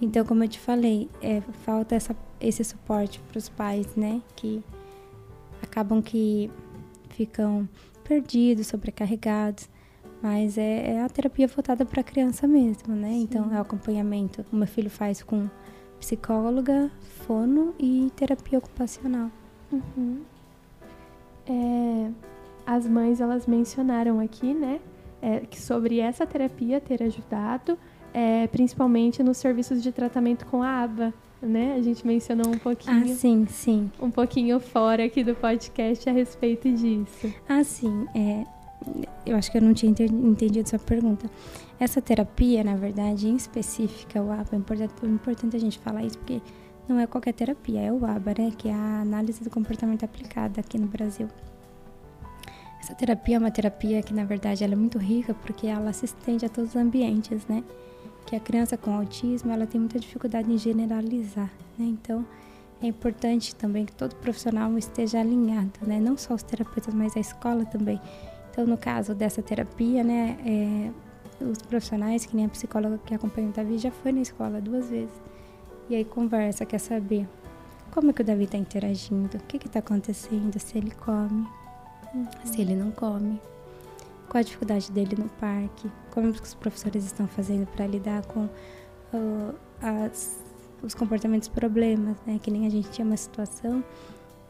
Então, 0.00 0.24
como 0.24 0.44
eu 0.44 0.48
te 0.48 0.60
falei, 0.60 1.10
é, 1.20 1.40
falta 1.64 1.96
essa, 1.96 2.14
esse 2.40 2.62
suporte 2.62 3.18
para 3.28 3.38
os 3.38 3.48
pais, 3.48 3.96
né? 3.96 4.22
Que 4.36 4.62
acabam 5.60 6.00
que 6.00 6.48
ficam 7.10 7.68
perdidos, 8.04 8.68
sobrecarregados. 8.68 9.68
Mas 10.22 10.56
é, 10.56 10.92
é 10.92 11.02
a 11.02 11.08
terapia 11.08 11.48
voltada 11.48 11.84
para 11.84 12.00
a 12.00 12.04
criança 12.04 12.46
mesmo, 12.46 12.94
né? 12.94 13.08
Sim. 13.08 13.22
Então, 13.22 13.52
é 13.52 13.58
o 13.58 13.62
acompanhamento. 13.62 14.46
O 14.52 14.56
meu 14.56 14.68
filho 14.68 14.88
faz 14.88 15.20
com 15.20 15.48
psicóloga, 16.04 16.90
fono 17.26 17.74
e 17.78 18.12
terapia 18.14 18.58
ocupacional. 18.58 19.30
Uhum. 19.72 20.20
É, 21.46 22.10
as 22.66 22.86
mães 22.86 23.22
elas 23.22 23.46
mencionaram 23.46 24.20
aqui, 24.20 24.52
né, 24.52 24.80
é, 25.22 25.40
que 25.40 25.58
sobre 25.58 26.00
essa 26.00 26.26
terapia 26.26 26.78
ter 26.78 27.02
ajudado, 27.02 27.78
é, 28.12 28.46
principalmente 28.48 29.22
nos 29.22 29.38
serviços 29.38 29.82
de 29.82 29.90
tratamento 29.92 30.44
com 30.46 30.62
a 30.62 30.82
aba, 30.82 31.12
né? 31.40 31.74
A 31.74 31.82
gente 31.82 32.06
mencionou 32.06 32.48
um 32.48 32.58
pouquinho. 32.58 33.04
Ah, 33.04 33.14
sim, 33.14 33.46
sim. 33.46 33.90
Um 34.00 34.10
pouquinho 34.10 34.60
fora 34.60 35.04
aqui 35.04 35.24
do 35.24 35.34
podcast 35.34 36.08
a 36.08 36.12
respeito 36.12 36.70
disso. 36.70 37.32
Ah, 37.48 37.64
sim. 37.64 38.06
É, 38.14 38.44
eu 39.26 39.36
acho 39.36 39.50
que 39.50 39.58
eu 39.58 39.62
não 39.62 39.74
tinha 39.74 39.90
entendido 39.90 40.68
sua 40.68 40.78
pergunta. 40.78 41.28
Essa 41.78 42.00
terapia, 42.00 42.62
na 42.62 42.76
verdade, 42.76 43.28
em 43.28 43.36
específica, 43.36 44.22
o 44.22 44.30
ABA, 44.30 44.50
é 44.52 44.56
importante, 44.56 44.94
é 45.02 45.06
importante 45.06 45.56
a 45.56 45.60
gente 45.60 45.78
falar 45.78 46.04
isso 46.04 46.18
porque 46.18 46.40
não 46.88 47.00
é 47.00 47.06
qualquer 47.06 47.32
terapia, 47.32 47.80
é 47.80 47.92
o 47.92 48.04
ABA, 48.04 48.34
né? 48.38 48.52
Que 48.56 48.68
é 48.68 48.72
a 48.72 49.00
análise 49.00 49.42
do 49.42 49.50
comportamento 49.50 50.04
aplicada 50.04 50.60
aqui 50.60 50.78
no 50.78 50.86
Brasil. 50.86 51.28
Essa 52.80 52.94
terapia 52.94 53.36
é 53.36 53.38
uma 53.38 53.50
terapia 53.50 54.02
que, 54.02 54.12
na 54.12 54.24
verdade, 54.24 54.62
ela 54.62 54.74
é 54.74 54.76
muito 54.76 54.98
rica 54.98 55.34
porque 55.34 55.66
ela 55.66 55.92
se 55.92 56.04
estende 56.04 56.44
a 56.44 56.48
todos 56.48 56.70
os 56.70 56.76
ambientes, 56.76 57.46
né? 57.46 57.64
Que 58.26 58.36
a 58.36 58.40
criança 58.40 58.76
com 58.76 58.94
autismo, 58.94 59.50
ela 59.50 59.66
tem 59.66 59.80
muita 59.80 59.98
dificuldade 59.98 60.52
em 60.52 60.58
generalizar, 60.58 61.50
né? 61.78 61.86
Então, 61.86 62.24
é 62.82 62.86
importante 62.86 63.54
também 63.54 63.86
que 63.86 63.92
todo 63.92 64.14
profissional 64.16 64.76
esteja 64.76 65.20
alinhado, 65.20 65.80
né? 65.82 65.98
Não 65.98 66.16
só 66.16 66.34
os 66.34 66.42
terapeutas, 66.42 66.94
mas 66.94 67.16
a 67.16 67.20
escola 67.20 67.64
também. 67.64 67.98
Então, 68.50 68.66
no 68.66 68.76
caso 68.76 69.14
dessa 69.14 69.42
terapia, 69.42 70.04
né, 70.04 70.36
é, 70.44 70.90
os 71.40 71.58
profissionais, 71.58 72.26
que 72.26 72.36
nem 72.36 72.46
a 72.46 72.48
psicóloga 72.48 72.98
que 73.04 73.14
acompanha 73.14 73.48
o 73.48 73.52
Davi, 73.52 73.78
já 73.78 73.90
foi 73.90 74.12
na 74.12 74.20
escola 74.20 74.60
duas 74.60 74.88
vezes. 74.88 75.14
E 75.88 75.94
aí 75.94 76.04
conversa, 76.04 76.64
quer 76.64 76.78
saber 76.78 77.28
como 77.90 78.10
é 78.10 78.12
que 78.12 78.22
o 78.22 78.24
Davi 78.24 78.44
está 78.44 78.58
interagindo, 78.58 79.36
o 79.36 79.40
que 79.40 79.56
está 79.56 79.78
acontecendo, 79.78 80.58
se 80.58 80.78
ele 80.78 80.90
come, 80.90 81.46
uhum. 82.14 82.26
se 82.44 82.60
ele 82.60 82.74
não 82.74 82.90
come, 82.90 83.40
qual 84.28 84.40
a 84.40 84.42
dificuldade 84.42 84.90
dele 84.90 85.16
no 85.16 85.28
parque, 85.28 85.90
como 86.10 86.28
os 86.28 86.54
professores 86.54 87.04
estão 87.04 87.28
fazendo 87.28 87.66
para 87.66 87.86
lidar 87.86 88.24
com 88.26 88.44
uh, 88.44 89.54
as, 89.80 90.42
os 90.82 90.94
comportamentos 90.94 91.48
problemas, 91.48 92.16
né? 92.26 92.40
Que 92.42 92.50
nem 92.50 92.66
a 92.66 92.70
gente 92.70 92.90
tinha 92.90 93.06
uma 93.06 93.16
situação 93.16 93.84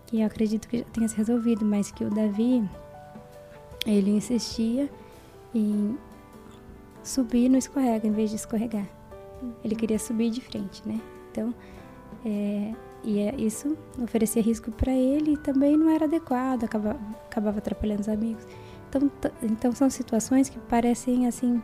que 0.06 0.20
eu 0.20 0.26
acredito 0.26 0.68
que 0.68 0.78
já 0.78 0.84
tenha 0.84 1.08
se 1.08 1.16
resolvido, 1.16 1.64
mas 1.64 1.90
que 1.90 2.04
o 2.04 2.10
Davi 2.10 2.66
ele 3.86 4.12
insistia 4.12 4.88
em 5.54 5.98
subir 7.04 7.48
no 7.48 7.58
escorrega 7.58 8.06
em 8.06 8.12
vez 8.12 8.30
de 8.30 8.36
escorregar. 8.36 8.88
Ele 9.62 9.76
queria 9.76 9.98
subir 9.98 10.30
de 10.30 10.40
frente, 10.40 10.82
né? 10.86 11.00
Então, 11.30 11.54
é, 12.24 12.72
e 13.04 13.18
é, 13.20 13.34
isso 13.36 13.76
oferecia 14.02 14.40
risco 14.40 14.72
para 14.72 14.92
ele 14.92 15.34
e 15.34 15.36
também 15.36 15.76
não 15.76 15.90
era 15.90 16.06
adequado, 16.06 16.64
acabava, 16.64 16.98
acabava 17.26 17.58
atrapalhando 17.58 18.00
os 18.00 18.08
amigos. 18.08 18.46
Então, 18.88 19.10
então, 19.42 19.72
são 19.72 19.90
situações 19.90 20.48
que 20.48 20.58
parecem 20.58 21.26
assim 21.26 21.60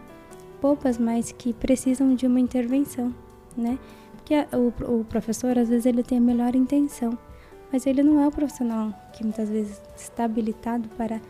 poucas, 0.61 0.99
mas 0.99 1.33
que 1.33 1.55
precisam 1.55 2.15
de 2.15 2.27
uma 2.27 2.39
intervenção, 2.39 3.15
né? 3.57 3.79
Porque 4.13 4.35
a, 4.35 4.47
o, 4.53 5.01
o 5.01 5.05
professor, 5.05 5.57
às 5.59 5.69
vezes, 5.69 5.87
ele 5.87 6.03
tem 6.03 6.19
a 6.19 6.21
melhor 6.21 6.55
intenção, 6.55 7.17
mas 7.73 7.87
ele 7.87 8.03
não 8.03 8.21
é 8.21 8.29
o 8.29 8.31
profissional 8.31 8.93
que 9.15 9.25
muitas 9.25 9.49
vezes 9.49 9.81
está 9.97 10.25
habilitado 10.25 10.89
para 10.91 11.21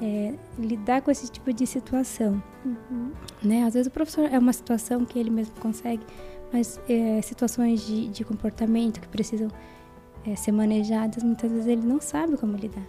é, 0.00 0.34
lidar 0.58 1.02
com 1.02 1.10
esse 1.10 1.30
tipo 1.30 1.52
de 1.52 1.66
situação. 1.66 2.42
Uhum. 2.64 3.12
Né? 3.42 3.64
Às 3.64 3.74
vezes 3.74 3.86
o 3.86 3.90
professor 3.90 4.28
é 4.32 4.38
uma 4.38 4.52
situação 4.52 5.04
que 5.04 5.18
ele 5.18 5.30
mesmo 5.30 5.54
consegue, 5.60 6.04
mas 6.52 6.80
é, 6.88 7.20
situações 7.22 7.86
de, 7.86 8.08
de, 8.08 8.24
comportamento 8.24 9.00
que 9.00 9.08
precisam 9.08 9.48
é, 10.26 10.34
ser 10.36 10.52
manejadas, 10.52 11.22
muitas 11.22 11.50
vezes 11.50 11.66
ele 11.66 11.86
não 11.86 12.00
sabe 12.00 12.36
como 12.36 12.56
lidar. 12.56 12.86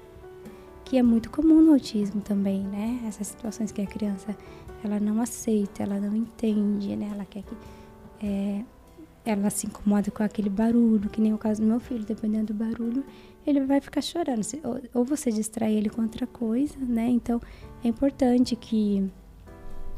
Que 0.83 0.97
é 0.97 1.03
muito 1.03 1.29
comum 1.29 1.61
no 1.61 1.73
autismo 1.73 2.21
também, 2.21 2.63
né? 2.63 3.01
Essas 3.05 3.27
situações 3.27 3.73
que 3.73 3.81
a 3.81 3.85
criança 3.85 4.35
ela 4.83 4.99
não 4.99 5.21
aceita, 5.21 5.83
ela 5.83 5.99
não 5.99 6.15
entende, 6.15 6.95
né? 6.95 7.09
Ela 7.13 7.25
quer 7.25 7.43
que 7.43 7.55
é, 8.25 8.63
ela 9.25 9.49
se 9.49 9.67
incomoda 9.67 10.09
com 10.09 10.23
aquele 10.23 10.49
barulho, 10.49 11.09
que 11.09 11.19
nem 11.19 11.33
o 11.33 11.37
caso 11.37 11.61
do 11.61 11.67
meu 11.67 11.79
filho, 11.79 12.05
dependendo 12.05 12.47
do 12.47 12.53
barulho, 12.53 13.03
ele 13.49 13.61
vai 13.61 13.79
ficar 13.79 14.01
chorando. 14.01 14.41
Ou 14.93 15.03
você 15.03 15.31
distrai 15.31 15.73
ele 15.73 15.89
com 15.89 16.01
outra 16.01 16.27
coisa, 16.27 16.77
né? 16.79 17.07
Então 17.09 17.41
é 17.83 17.87
importante 17.87 18.55
que 18.55 19.09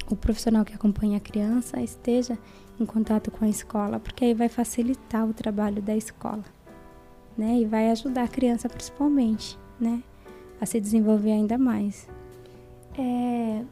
o 0.09 0.15
profissional 0.15 0.63
que 0.63 0.73
acompanha 0.73 1.17
a 1.17 1.19
criança 1.19 1.81
esteja 1.81 2.37
em 2.79 2.85
contato 2.85 3.29
com 3.29 3.43
a 3.43 3.49
escola, 3.49 3.99
porque 3.99 4.25
aí 4.25 4.33
vai 4.33 4.49
facilitar 4.49 5.27
o 5.27 5.33
trabalho 5.33 5.81
da 5.81 5.95
escola, 5.95 6.43
né? 7.37 7.59
E 7.59 7.65
vai 7.65 7.89
ajudar 7.91 8.23
a 8.23 8.27
criança 8.27 8.69
principalmente, 8.69 9.57
né? 9.79 10.03
A 10.61 10.65
se 10.65 10.79
desenvolver 10.79 11.31
ainda 11.31 11.57
mais. 11.57 12.07
É, 12.97 13.63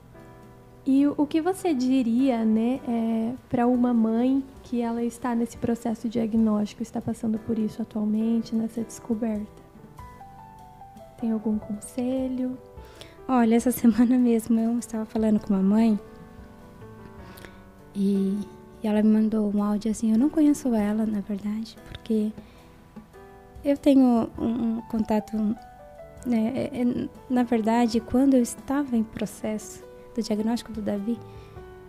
e 0.86 1.06
o 1.06 1.28
que 1.28 1.42
você 1.42 1.74
diria, 1.74 2.46
né, 2.46 2.80
é, 2.88 3.34
para 3.50 3.68
uma 3.68 3.94
mãe 3.94 4.42
que 4.64 4.82
ela 4.82 5.04
está 5.04 5.36
nesse 5.36 5.58
processo 5.58 6.08
diagnóstico, 6.08 6.82
está 6.82 7.02
passando 7.02 7.38
por 7.40 7.60
isso 7.60 7.82
atualmente, 7.82 8.56
nessa 8.56 8.82
descoberta? 8.82 9.57
Tem 11.20 11.32
algum 11.32 11.58
conselho? 11.58 12.58
Olha, 13.28 13.56
essa 13.56 13.72
semana 13.72 14.18
mesmo 14.18 14.60
eu 14.60 14.78
estava 14.80 15.06
falando 15.06 15.40
com 15.40 15.54
uma 15.54 15.64
mãe 15.64 16.00
e, 17.96 18.40
e 18.84 18.88
ela 18.88 19.02
me 19.02 19.10
mandou 19.10 19.52
um 19.54 19.64
áudio 19.64 19.92
assim. 19.92 20.12
Eu 20.12 20.20
não 20.20 20.30
conheço 20.30 20.74
ela, 20.74 21.06
na 21.06 21.20
verdade, 21.22 21.76
porque 21.88 22.32
eu 23.66 23.76
tenho 23.76 24.30
um, 24.38 24.78
um 24.78 24.82
contato. 24.82 25.36
Né, 26.26 26.54
é, 26.56 26.82
é, 26.82 27.10
na 27.30 27.44
verdade, 27.44 28.00
quando 28.00 28.36
eu 28.36 28.42
estava 28.42 28.96
em 28.96 29.04
processo 29.04 29.84
do 30.16 30.22
diagnóstico 30.22 30.72
do 30.72 30.82
Davi, 30.82 31.18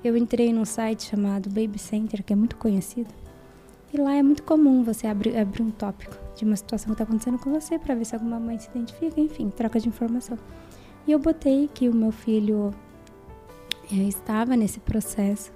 eu 0.03 0.17
entrei 0.17 0.53
num 0.53 0.65
site 0.65 1.05
chamado 1.05 1.49
Baby 1.49 1.79
Center, 1.79 2.23
que 2.23 2.33
é 2.33 2.37
muito 2.37 2.57
conhecido. 2.57 3.13
E 3.93 3.97
lá 3.97 4.15
é 4.15 4.23
muito 4.23 4.43
comum 4.43 4.83
você 4.83 5.07
abrir, 5.07 5.37
abrir 5.37 5.63
um 5.63 5.71
tópico 5.71 6.15
de 6.37 6.45
uma 6.45 6.57
situação 6.57 6.89
que 6.89 6.93
está 6.93 7.05
acontecendo 7.05 7.39
com 7.39 7.51
você 7.51 7.79
para 7.79 7.95
ver 7.95 8.05
se 8.05 8.15
alguma 8.15 8.39
mãe 8.39 8.59
se 8.59 8.69
identifica, 8.69 9.21
enfim, 9.21 9.51
troca 9.51 9.81
de 9.81 9.89
informação. 9.89 10.39
E 11.07 11.13
eu 11.13 11.19
botei 11.19 11.69
que 11.73 11.89
o 11.89 11.95
meu 11.95 12.13
filho 12.13 12.73
eh, 13.91 13.97
estava 14.09 14.57
nesse 14.57 14.79
processo, 14.81 15.51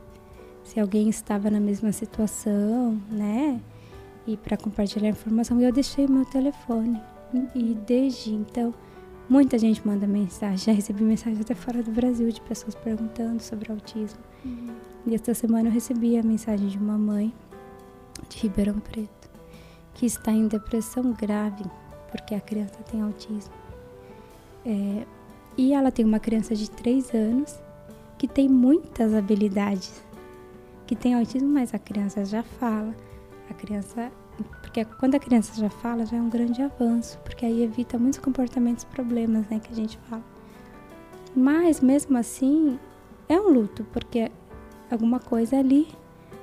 se 0.65 0.81
alguém 0.81 1.11
estava 1.11 1.51
na 1.51 1.61
mesma 1.61 1.93
situação, 1.93 2.99
né? 3.11 3.61
E 4.27 4.37
para 4.37 4.57
compartilhar 4.57 5.09
informação, 5.09 5.61
e 5.61 5.65
eu 5.65 5.73
deixei 5.73 6.07
meu 6.07 6.25
telefone. 6.25 7.01
E 7.55 7.75
desde 7.87 8.33
então, 8.33 8.73
muita 9.29 9.59
gente 9.59 9.87
manda 9.87 10.07
mensagem. 10.07 10.59
Já 10.59 10.73
recebi 10.73 11.03
mensagem 11.03 11.39
até 11.41 11.55
fora 11.55 11.83
do 11.83 11.91
Brasil 11.91 12.31
de 12.31 12.41
pessoas 12.41 12.75
perguntando 12.75 13.43
sobre 13.43 13.71
autismo. 13.71 14.21
Uhum. 14.45 14.69
E 15.07 15.15
esta 15.15 15.35
semana 15.35 15.69
eu 15.69 15.73
recebi 15.73 16.17
a 16.17 16.23
mensagem 16.23 16.69
de 16.69 16.79
uma 16.79 16.97
mãe 16.97 17.35
de 18.29 18.39
Ribeirão 18.39 18.79
Preto, 18.81 19.31
que 19.95 20.07
está 20.07 20.33
em 20.33 20.47
depressão 20.47 21.13
grave 21.13 21.65
porque 22.13 22.35
a 22.35 22.41
criança 22.41 22.77
tem 22.91 23.01
autismo. 23.01 23.55
É, 24.65 25.07
e 25.57 25.73
ela 25.73 25.91
tem 25.91 26.05
uma 26.05 26.21
criança 26.21 26.55
de 26.55 26.71
3 26.71 27.15
anos 27.15 27.59
que 28.19 28.29
tem 28.29 28.49
muitas 28.49 29.15
habilidades, 29.15 30.05
que 30.87 30.95
tem 30.95 31.15
autismo, 31.15 31.49
mas 31.49 31.75
a 31.75 31.79
criança 31.79 32.25
já 32.25 32.43
fala. 32.43 32.95
A 33.51 33.55
criança, 33.55 34.13
porque 34.61 34.85
quando 34.85 35.15
a 35.15 35.19
criança 35.19 35.59
já 35.59 35.71
fala, 35.71 36.07
já 36.07 36.17
é 36.17 36.21
um 36.21 36.29
grande 36.29 36.63
avanço, 36.63 37.19
porque 37.25 37.45
aí 37.45 37.63
evita 37.63 37.99
muitos 37.99 38.19
comportamentos 38.19 38.85
problemas, 38.85 39.49
né, 39.49 39.59
que 39.59 39.73
a 39.73 39.77
gente 39.77 39.99
fala. 40.09 40.23
Mas 41.35 41.81
mesmo 41.81 42.17
assim, 42.19 42.79
é 43.29 43.41
um 43.41 43.49
luto, 43.49 43.85
porque 43.93 44.31
alguma 44.91 45.19
coisa 45.19 45.59
ali 45.59 45.89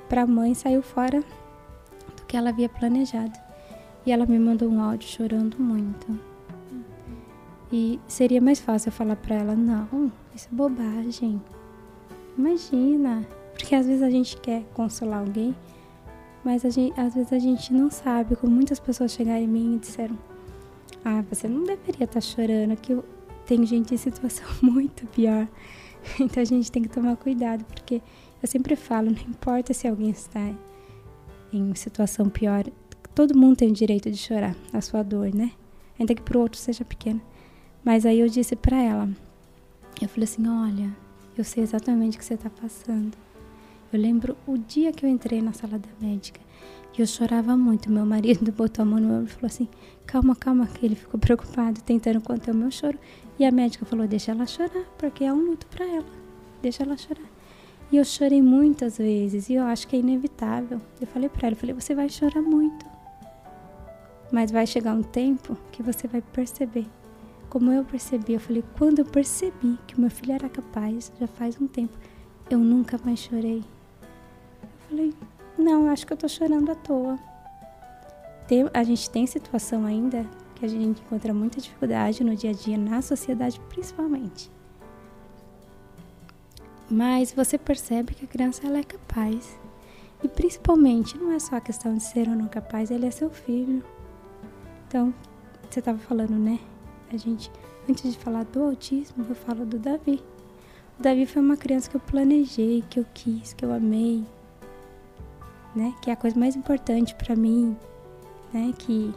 para 0.08 0.22
a 0.22 0.26
mãe 0.26 0.52
saiu 0.54 0.82
fora 0.82 1.22
que 2.30 2.36
ela 2.36 2.50
havia 2.50 2.68
planejado. 2.68 3.36
E 4.06 4.12
ela 4.12 4.24
me 4.24 4.38
mandou 4.38 4.70
um 4.70 4.80
áudio 4.80 5.08
chorando 5.08 5.58
muito. 5.58 6.18
E 7.72 7.98
seria 8.06 8.40
mais 8.40 8.60
fácil 8.60 8.88
eu 8.88 8.92
falar 8.92 9.16
para 9.16 9.34
ela: 9.34 9.56
não, 9.56 10.12
isso 10.34 10.48
é 10.50 10.54
bobagem. 10.54 11.42
Imagina. 12.38 13.26
Porque 13.52 13.74
às 13.74 13.84
vezes 13.84 14.02
a 14.02 14.08
gente 14.08 14.36
quer 14.38 14.62
consolar 14.72 15.20
alguém, 15.20 15.54
mas 16.42 16.62
gente, 16.62 16.98
às 16.98 17.14
vezes 17.14 17.32
a 17.32 17.38
gente 17.38 17.74
não 17.74 17.90
sabe. 17.90 18.36
Como 18.36 18.54
muitas 18.54 18.78
pessoas 18.78 19.12
chegaram 19.12 19.42
em 19.42 19.48
mim 19.48 19.74
e 19.74 19.78
disseram: 19.80 20.16
ah, 21.04 21.22
você 21.28 21.48
não 21.48 21.64
deveria 21.64 22.04
estar 22.04 22.14
tá 22.14 22.20
chorando, 22.20 22.76
que 22.76 22.96
tem 23.44 23.66
gente 23.66 23.92
em 23.92 23.98
situação 23.98 24.46
muito 24.62 25.04
pior. 25.08 25.48
Então 26.18 26.42
a 26.42 26.46
gente 26.46 26.72
tem 26.72 26.82
que 26.82 26.88
tomar 26.88 27.16
cuidado, 27.16 27.64
porque 27.64 28.00
eu 28.40 28.48
sempre 28.48 28.76
falo: 28.76 29.10
não 29.10 29.20
importa 29.20 29.74
se 29.74 29.86
alguém 29.86 30.10
está 30.10 30.48
em 31.52 31.74
situação 31.74 32.28
pior, 32.28 32.64
todo 33.14 33.36
mundo 33.36 33.56
tem 33.56 33.70
o 33.70 33.74
direito 33.74 34.10
de 34.10 34.16
chorar 34.16 34.56
a 34.72 34.80
sua 34.80 35.02
dor, 35.02 35.34
né? 35.34 35.52
Ainda 35.98 36.14
que 36.14 36.22
pro 36.22 36.40
outro 36.40 36.58
seja 36.58 36.84
pequena. 36.84 37.20
Mas 37.84 38.06
aí 38.06 38.20
eu 38.20 38.28
disse 38.28 38.54
para 38.56 38.80
ela, 38.80 39.08
eu 40.00 40.08
falei 40.08 40.24
assim, 40.24 40.46
olha, 40.46 40.94
eu 41.36 41.44
sei 41.44 41.62
exatamente 41.62 42.16
o 42.16 42.18
que 42.18 42.24
você 42.24 42.34
está 42.34 42.50
passando. 42.50 43.16
Eu 43.92 44.00
lembro 44.00 44.36
o 44.46 44.56
dia 44.56 44.92
que 44.92 45.04
eu 45.04 45.10
entrei 45.10 45.42
na 45.42 45.52
sala 45.52 45.78
da 45.78 45.88
médica 46.00 46.40
e 46.96 47.00
eu 47.00 47.06
chorava 47.06 47.56
muito. 47.56 47.90
Meu 47.90 48.06
marido 48.06 48.52
botou 48.52 48.82
a 48.82 48.86
mão 48.86 49.00
no 49.00 49.08
meu 49.08 49.16
ombro 49.18 49.30
e 49.30 49.34
falou 49.34 49.46
assim, 49.46 49.68
calma, 50.06 50.36
calma, 50.36 50.66
que 50.66 50.86
ele 50.86 50.94
ficou 50.94 51.18
preocupado, 51.18 51.80
tentando 51.82 52.20
conter 52.20 52.52
o 52.52 52.56
meu 52.56 52.70
choro. 52.70 52.98
E 53.38 53.44
a 53.44 53.50
médica 53.50 53.84
falou, 53.84 54.06
deixa 54.06 54.32
ela 54.32 54.46
chorar, 54.46 54.84
porque 54.98 55.24
é 55.24 55.32
um 55.32 55.50
luto 55.50 55.66
para 55.66 55.86
ela, 55.86 56.12
deixa 56.62 56.82
ela 56.82 56.96
chorar. 56.96 57.28
E 57.90 57.96
eu 57.96 58.04
chorei 58.04 58.40
muitas 58.40 58.98
vezes 58.98 59.48
e 59.48 59.54
eu 59.54 59.64
acho 59.64 59.88
que 59.88 59.96
é 59.96 59.98
inevitável. 59.98 60.80
Eu 61.00 61.06
falei 61.06 61.28
para 61.28 61.48
ela, 61.48 61.54
eu 61.54 61.58
falei, 61.58 61.74
você 61.74 61.94
vai 61.94 62.08
chorar 62.08 62.42
muito. 62.42 62.86
Mas 64.30 64.50
vai 64.50 64.66
chegar 64.66 64.94
um 64.94 65.02
tempo 65.02 65.56
que 65.72 65.82
você 65.82 66.06
vai 66.06 66.22
perceber 66.22 66.86
como 67.50 67.72
eu 67.72 67.84
percebi, 67.84 68.34
eu 68.34 68.40
falei, 68.40 68.64
quando 68.78 69.00
eu 69.00 69.04
percebi 69.04 69.76
que 69.86 70.00
meu 70.00 70.08
filho 70.08 70.32
era 70.32 70.48
capaz, 70.48 71.12
já 71.20 71.26
faz 71.26 71.60
um 71.60 71.66
tempo, 71.66 71.92
eu 72.48 72.58
nunca 72.58 72.98
mais 73.04 73.18
chorei. 73.18 73.64
Eu 74.62 74.68
falei, 74.88 75.14
não, 75.58 75.90
acho 75.90 76.06
que 76.06 76.12
eu 76.12 76.16
tô 76.16 76.28
chorando 76.28 76.70
à 76.70 76.76
toa. 76.76 77.18
Tem, 78.46 78.70
a 78.72 78.84
gente 78.84 79.10
tem 79.10 79.26
situação 79.26 79.84
ainda 79.84 80.24
que 80.54 80.64
a 80.64 80.68
gente 80.68 81.02
encontra 81.02 81.34
muita 81.34 81.60
dificuldade 81.60 82.22
no 82.22 82.36
dia 82.36 82.50
a 82.50 82.52
dia, 82.52 82.78
na 82.78 83.02
sociedade 83.02 83.60
principalmente. 83.68 84.48
Mas 86.90 87.32
você 87.32 87.56
percebe 87.56 88.14
que 88.14 88.24
a 88.24 88.28
criança 88.28 88.66
ela 88.66 88.78
é 88.78 88.82
capaz. 88.82 89.58
E 90.22 90.28
principalmente, 90.28 91.16
não 91.16 91.32
é 91.32 91.38
só 91.38 91.56
a 91.56 91.60
questão 91.60 91.94
de 91.94 92.02
ser 92.02 92.28
ou 92.28 92.34
não 92.34 92.48
capaz, 92.48 92.90
ele 92.90 93.06
é 93.06 93.10
seu 93.10 93.30
filho. 93.30 93.82
Então, 94.88 95.14
você 95.70 95.78
estava 95.78 95.98
falando, 95.98 96.34
né? 96.36 96.58
a 97.12 97.16
gente, 97.16 97.50
antes 97.88 98.12
de 98.12 98.18
falar 98.18 98.44
do 98.44 98.62
autismo, 98.62 99.26
eu 99.28 99.34
falo 99.34 99.66
do 99.66 99.78
Davi. 99.78 100.22
O 100.98 101.02
Davi 101.02 101.26
foi 101.26 101.42
uma 101.42 101.56
criança 101.56 101.90
que 101.90 101.96
eu 101.96 102.00
planejei, 102.00 102.84
que 102.88 103.00
eu 103.00 103.06
quis, 103.12 103.52
que 103.52 103.64
eu 103.64 103.72
amei, 103.72 104.24
né? 105.74 105.94
Que 106.00 106.10
é 106.10 106.12
a 106.12 106.16
coisa 106.16 106.38
mais 106.38 106.54
importante 106.54 107.14
para 107.14 107.34
mim, 107.34 107.76
né? 108.52 108.72
Que 108.78 109.12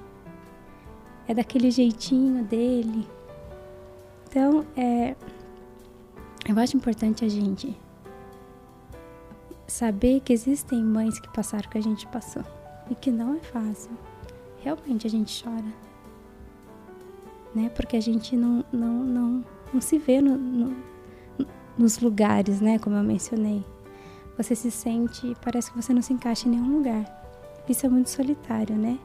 é 1.28 1.34
daquele 1.34 1.70
jeitinho 1.70 2.44
dele. 2.44 3.08
Então, 4.28 4.66
é, 4.76 5.16
eu 6.48 6.60
acho 6.60 6.78
importante 6.78 7.24
a 7.24 7.30
gente 7.30 7.78
saber 9.68 10.20
que 10.22 10.34
existem 10.34 10.84
mães 10.84 11.20
que 11.20 11.30
passaram 11.34 11.66
o 11.66 11.70
que 11.70 11.78
a 11.78 11.84
gente 11.84 12.06
passou 12.08 12.44
e 12.90 12.96
que 12.96 13.12
não 13.12 13.36
é 13.36 13.40
fácil. 13.40 13.92
Realmente 14.62 15.08
a 15.08 15.10
gente 15.10 15.44
chora 15.44 15.84
né? 17.54 17.70
Porque 17.70 17.96
a 17.96 18.02
gente 18.02 18.36
não, 18.36 18.64
não, 18.72 18.94
não, 18.94 19.46
não 19.74 19.82
se 19.82 19.98
vê 19.98 20.22
no, 20.22 20.38
no, 20.38 20.76
nos 21.78 22.00
lugares, 22.00 22.60
né? 22.60 22.80
Como 22.80 22.96
eu 22.96 23.04
mencionei. 23.04 23.64
Você 24.38 24.56
se 24.56 24.72
sente, 24.72 25.36
parece 25.44 25.72
que 25.72 25.82
você 25.82 25.94
não 25.94 26.02
se 26.02 26.14
encaixa 26.14 26.48
em 26.48 26.52
nenhum 26.52 26.78
lugar. 26.78 27.06
Isso 27.70 27.86
é 27.86 27.90
muito 27.90 28.10
solitário, 28.10 28.76
né? 28.76 28.98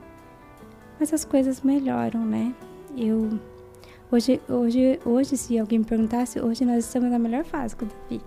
Mas 0.98 1.12
as 1.12 1.24
coisas 1.24 1.60
melhoram, 1.60 2.24
né? 2.24 2.55
Eu 2.97 3.39
hoje, 4.10 4.40
hoje, 4.48 5.01
hoje, 5.05 5.36
se 5.36 5.59
alguém 5.59 5.80
me 5.80 5.85
perguntasse, 5.85 6.40
hoje 6.40 6.64
nós 6.64 6.85
estamos 6.85 7.10
na 7.10 7.18
melhor 7.18 7.44
fase 7.44 7.76
com 7.76 7.85
o 7.85 7.89
Davi. 7.89 8.22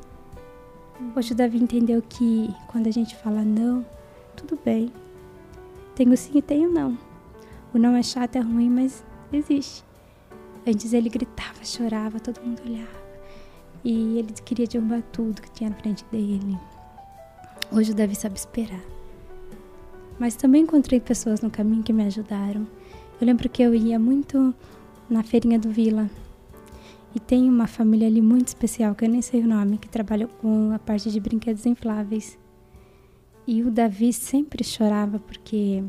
Hoje 1.16 1.34
o 1.34 1.36
Davi 1.36 1.58
entendeu 1.58 2.02
que 2.08 2.54
quando 2.68 2.88
a 2.88 2.92
gente 2.92 3.16
fala 3.16 3.44
não, 3.44 3.86
tudo 4.36 4.60
bem. 4.64 4.92
Tenho 5.96 6.16
sim 6.16 6.38
e 6.38 6.42
tenho 6.42 6.72
não. 6.72 6.98
O 7.74 7.78
não 7.78 7.96
é 7.96 8.04
chato, 8.04 8.36
é 8.36 8.40
ruim, 8.40 8.70
mas 8.70 9.04
existe. 9.32 9.84
Antes 10.66 10.94
ele 10.94 11.10
gritava, 11.10 11.64
chorava, 11.64 12.20
todo 12.20 12.42
mundo 12.42 12.62
olhava. 12.66 13.02
E 13.84 14.20
ele 14.20 14.34
queria 14.46 14.68
derrubar 14.68 15.02
tudo 15.12 15.42
que 15.42 15.52
tinha 15.52 15.70
na 15.70 15.76
frente 15.76 16.06
dele. 16.12 16.58
Hoje 17.72 17.92
o 17.92 17.96
Davi 17.96 18.16
sabe 18.16 18.36
esperar. 18.38 18.84
Mas 20.20 20.36
também 20.36 20.62
encontrei 20.62 21.00
pessoas 21.00 21.42
no 21.42 21.50
caminho 21.50 21.82
que 21.82 21.92
me 21.92 22.06
ajudaram. 22.06 22.68
Eu 23.20 23.26
lembro 23.26 23.50
que 23.50 23.64
eu 23.64 23.74
ia 23.74 23.98
muito 23.98 24.54
na 25.12 25.24
feirinha 25.24 25.60
do 25.60 25.70
Vila. 25.70 26.10
E 27.14 27.20
tem 27.20 27.50
uma 27.50 27.68
família 27.68 28.08
ali 28.08 28.22
muito 28.22 28.48
especial, 28.48 28.96
que 28.96 29.04
eu 29.04 29.10
nem 29.10 29.22
sei 29.22 29.42
o 29.42 29.48
nome, 29.48 29.78
que 29.78 29.90
trabalha 29.90 30.28
com 30.28 30.72
a 30.72 30.80
parte 30.80 31.12
de 31.12 31.20
brinquedos 31.20 31.66
infláveis. 31.66 32.40
E 33.46 33.62
o 33.64 33.70
Davi 33.70 34.14
sempre 34.14 34.64
chorava 34.64 35.20
porque 35.20 35.84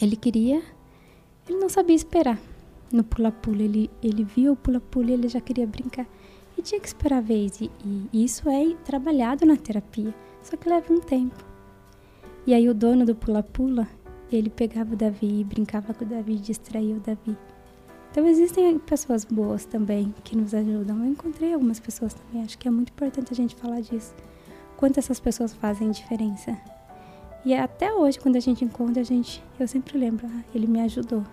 ele 0.00 0.16
queria, 0.16 0.62
ele 1.48 1.58
não 1.58 1.70
sabia 1.70 1.96
esperar 1.96 2.38
no 2.92 3.02
pula-pula. 3.02 3.62
Ele, 3.62 3.90
ele 4.02 4.24
viu 4.24 4.52
o 4.52 4.56
pula-pula 4.56 5.10
e 5.10 5.14
ele 5.14 5.28
já 5.28 5.40
queria 5.40 5.66
brincar. 5.66 6.06
E 6.58 6.62
tinha 6.62 6.80
que 6.80 6.86
esperar 6.86 7.18
a 7.18 7.22
vez. 7.22 7.60
E, 7.60 7.70
e 8.12 8.24
isso 8.24 8.48
é 8.48 8.74
trabalhado 8.84 9.46
na 9.46 9.56
terapia. 9.56 10.14
Só 10.42 10.56
que 10.56 10.68
leva 10.68 10.92
um 10.92 11.00
tempo. 11.00 11.42
E 12.46 12.52
aí 12.52 12.68
o 12.68 12.74
dono 12.74 13.06
do 13.06 13.14
pula-pula, 13.14 13.88
ele 14.30 14.50
pegava 14.50 14.92
o 14.92 14.96
Davi 14.96 15.40
e 15.40 15.44
brincava 15.44 15.94
com 15.94 16.04
o 16.04 16.08
Davi, 16.08 16.36
distraía 16.36 16.94
o 16.94 17.00
Davi. 17.00 17.34
Então 18.14 18.28
existem 18.28 18.78
pessoas 18.78 19.24
boas 19.24 19.64
também 19.64 20.14
que 20.22 20.36
nos 20.36 20.54
ajudam. 20.54 20.98
Eu 20.98 21.06
encontrei 21.06 21.52
algumas 21.52 21.80
pessoas 21.80 22.14
também. 22.14 22.44
Acho 22.44 22.56
que 22.56 22.68
é 22.68 22.70
muito 22.70 22.90
importante 22.90 23.32
a 23.32 23.34
gente 23.34 23.56
falar 23.56 23.80
disso. 23.80 24.14
Quanto 24.76 24.98
essas 24.98 25.18
pessoas 25.18 25.52
fazem 25.52 25.90
diferença. 25.90 26.56
E 27.44 27.52
até 27.52 27.92
hoje, 27.92 28.20
quando 28.20 28.36
a 28.36 28.40
gente 28.40 28.64
encontra, 28.64 29.00
a 29.00 29.04
gente, 29.04 29.42
eu 29.58 29.66
sempre 29.66 29.98
lembro, 29.98 30.28
ah, 30.28 30.44
ele 30.54 30.68
me 30.68 30.80
ajudou 30.82 31.24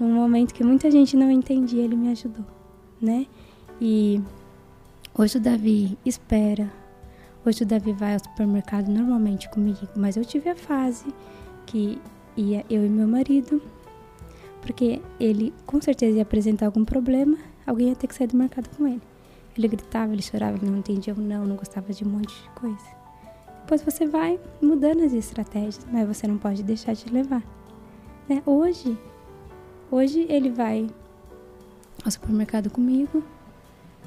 num 0.00 0.14
momento 0.14 0.54
que 0.54 0.64
muita 0.64 0.90
gente 0.90 1.14
não 1.14 1.30
entendia, 1.30 1.84
ele 1.84 1.94
me 1.94 2.08
ajudou, 2.08 2.46
né? 2.98 3.26
E 3.78 4.18
hoje 5.14 5.36
o 5.36 5.40
Davi 5.42 5.98
espera. 6.06 6.72
Hoje 7.44 7.64
o 7.64 7.66
Davi 7.66 7.92
vai 7.92 8.14
ao 8.14 8.24
supermercado 8.24 8.88
normalmente 8.88 9.46
comigo, 9.50 9.86
mas 9.94 10.16
eu 10.16 10.24
tive 10.24 10.48
a 10.48 10.56
fase 10.56 11.04
que 11.66 12.00
ia 12.34 12.64
eu 12.70 12.86
e 12.86 12.88
meu 12.88 13.06
marido, 13.06 13.60
porque 14.62 15.02
ele 15.20 15.52
com 15.66 15.80
certeza 15.80 16.16
ia 16.16 16.22
apresentar 16.22 16.66
algum 16.66 16.84
problema, 16.84 17.36
alguém 17.66 17.90
ia 17.90 17.96
ter 17.96 18.06
que 18.06 18.14
sair 18.14 18.28
do 18.28 18.36
mercado 18.36 18.70
com 18.74 18.88
ele. 18.88 19.02
Ele 19.56 19.68
gritava, 19.68 20.14
ele 20.14 20.22
chorava, 20.22 20.56
ele 20.56 20.70
não 20.70 20.78
entendia 20.78 21.12
o 21.12 21.20
não, 21.20 21.44
não 21.44 21.56
gostava 21.56 21.92
de 21.92 22.02
um 22.04 22.08
monte 22.08 22.32
de 22.34 22.48
coisa. 22.58 23.02
Depois 23.60 23.82
você 23.82 24.06
vai 24.06 24.40
mudando 24.62 25.02
as 25.02 25.12
estratégias, 25.12 25.86
mas 25.92 26.08
você 26.08 26.26
não 26.26 26.38
pode 26.38 26.62
deixar 26.62 26.94
de 26.94 27.12
levar. 27.12 27.42
Né? 28.26 28.42
Hoje 28.46 28.96
Hoje 29.92 30.24
ele 30.30 30.48
vai 30.48 30.88
ao 32.02 32.10
supermercado 32.10 32.70
comigo, 32.70 33.22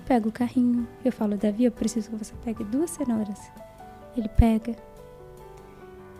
pega 0.03 0.27
o 0.27 0.31
carrinho, 0.31 0.87
eu 1.05 1.11
falo, 1.11 1.37
Davi, 1.37 1.65
eu 1.65 1.71
preciso 1.71 2.09
que 2.09 2.15
você 2.15 2.33
pegue 2.43 2.63
duas 2.63 2.89
cenouras. 2.89 3.39
Ele 4.17 4.27
pega, 4.27 4.75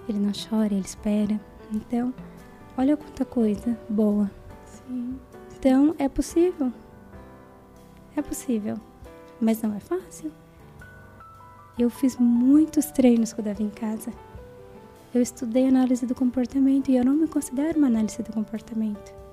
ele 0.07 0.19
não 0.19 0.31
chora, 0.31 0.71
ele 0.71 0.85
espera. 0.85 1.41
Então, 1.73 2.13
olha 2.77 2.97
quanta 2.97 3.25
coisa 3.25 3.77
boa. 3.89 4.29
Sim. 4.65 5.19
Então, 5.57 5.95
é 5.97 6.07
possível. 6.07 6.71
É 8.15 8.21
possível, 8.21 8.77
mas 9.41 9.61
não 9.61 9.75
é 9.75 9.79
fácil. 9.79 10.31
Eu 11.77 11.89
fiz 11.89 12.17
muitos 12.17 12.85
treinos 12.85 13.33
com 13.33 13.41
o 13.41 13.45
Davi 13.45 13.63
em 13.63 13.69
casa. 13.69 14.11
Eu 15.13 15.21
estudei 15.21 15.67
análise 15.67 16.05
do 16.05 16.15
comportamento 16.15 16.89
e 16.89 16.95
eu 16.95 17.03
não 17.03 17.13
me 17.13 17.27
considero 17.27 17.77
uma 17.77 17.87
análise 17.87 18.21
do 18.21 18.31
comportamento 18.31 19.25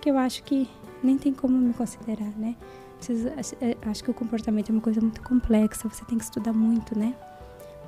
que 0.00 0.10
eu 0.10 0.18
acho 0.18 0.42
que 0.42 0.68
nem 1.02 1.18
tem 1.18 1.32
como 1.32 1.56
me 1.56 1.72
considerar, 1.74 2.32
né? 2.36 2.56
Precisa, 2.96 3.32
é, 3.60 3.76
acho 3.82 4.02
que 4.02 4.10
o 4.10 4.14
comportamento 4.14 4.70
é 4.70 4.72
uma 4.72 4.80
coisa 4.80 5.00
muito 5.00 5.22
complexa, 5.22 5.88
você 5.88 6.04
tem 6.04 6.18
que 6.18 6.24
estudar 6.24 6.52
muito, 6.52 6.98
né? 6.98 7.14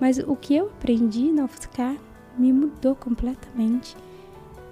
Mas 0.00 0.18
o 0.18 0.36
que 0.36 0.54
eu 0.54 0.66
aprendi 0.66 1.32
na 1.32 1.44
UFSCar 1.44 1.96
me 2.38 2.52
mudou 2.52 2.94
completamente. 2.94 3.96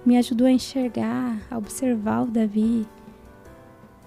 Me 0.05 0.17
ajudou 0.17 0.47
a 0.47 0.51
enxergar, 0.51 1.39
a 1.49 1.57
observar 1.57 2.23
o 2.23 2.27
Davi, 2.27 2.87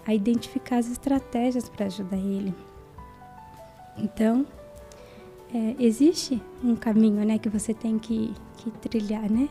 a 0.06 0.14
identificar 0.14 0.78
as 0.78 0.90
estratégias 0.90 1.68
para 1.68 1.86
ajudar 1.86 2.16
ele. 2.16 2.54
Então, 3.96 4.44
é, 5.54 5.76
existe 5.78 6.42
um 6.62 6.74
caminho, 6.74 7.24
né, 7.24 7.38
que 7.38 7.48
você 7.48 7.72
tem 7.72 7.98
que, 7.98 8.34
que 8.56 8.70
trilhar, 8.72 9.30
né? 9.30 9.48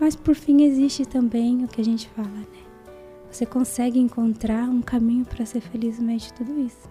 Mas 0.00 0.16
por 0.16 0.34
fim 0.34 0.62
existe 0.62 1.06
também 1.06 1.64
o 1.64 1.68
que 1.68 1.80
a 1.80 1.84
gente 1.84 2.08
fala, 2.08 2.28
né? 2.28 2.46
Você 3.30 3.46
consegue 3.46 3.98
encontrar 3.98 4.68
um 4.68 4.82
caminho 4.82 5.24
para 5.24 5.46
ser 5.46 5.60
feliz 5.60 5.98
no 5.98 6.06
meio 6.06 6.18
de 6.18 6.32
tudo 6.32 6.58
isso. 6.58 6.90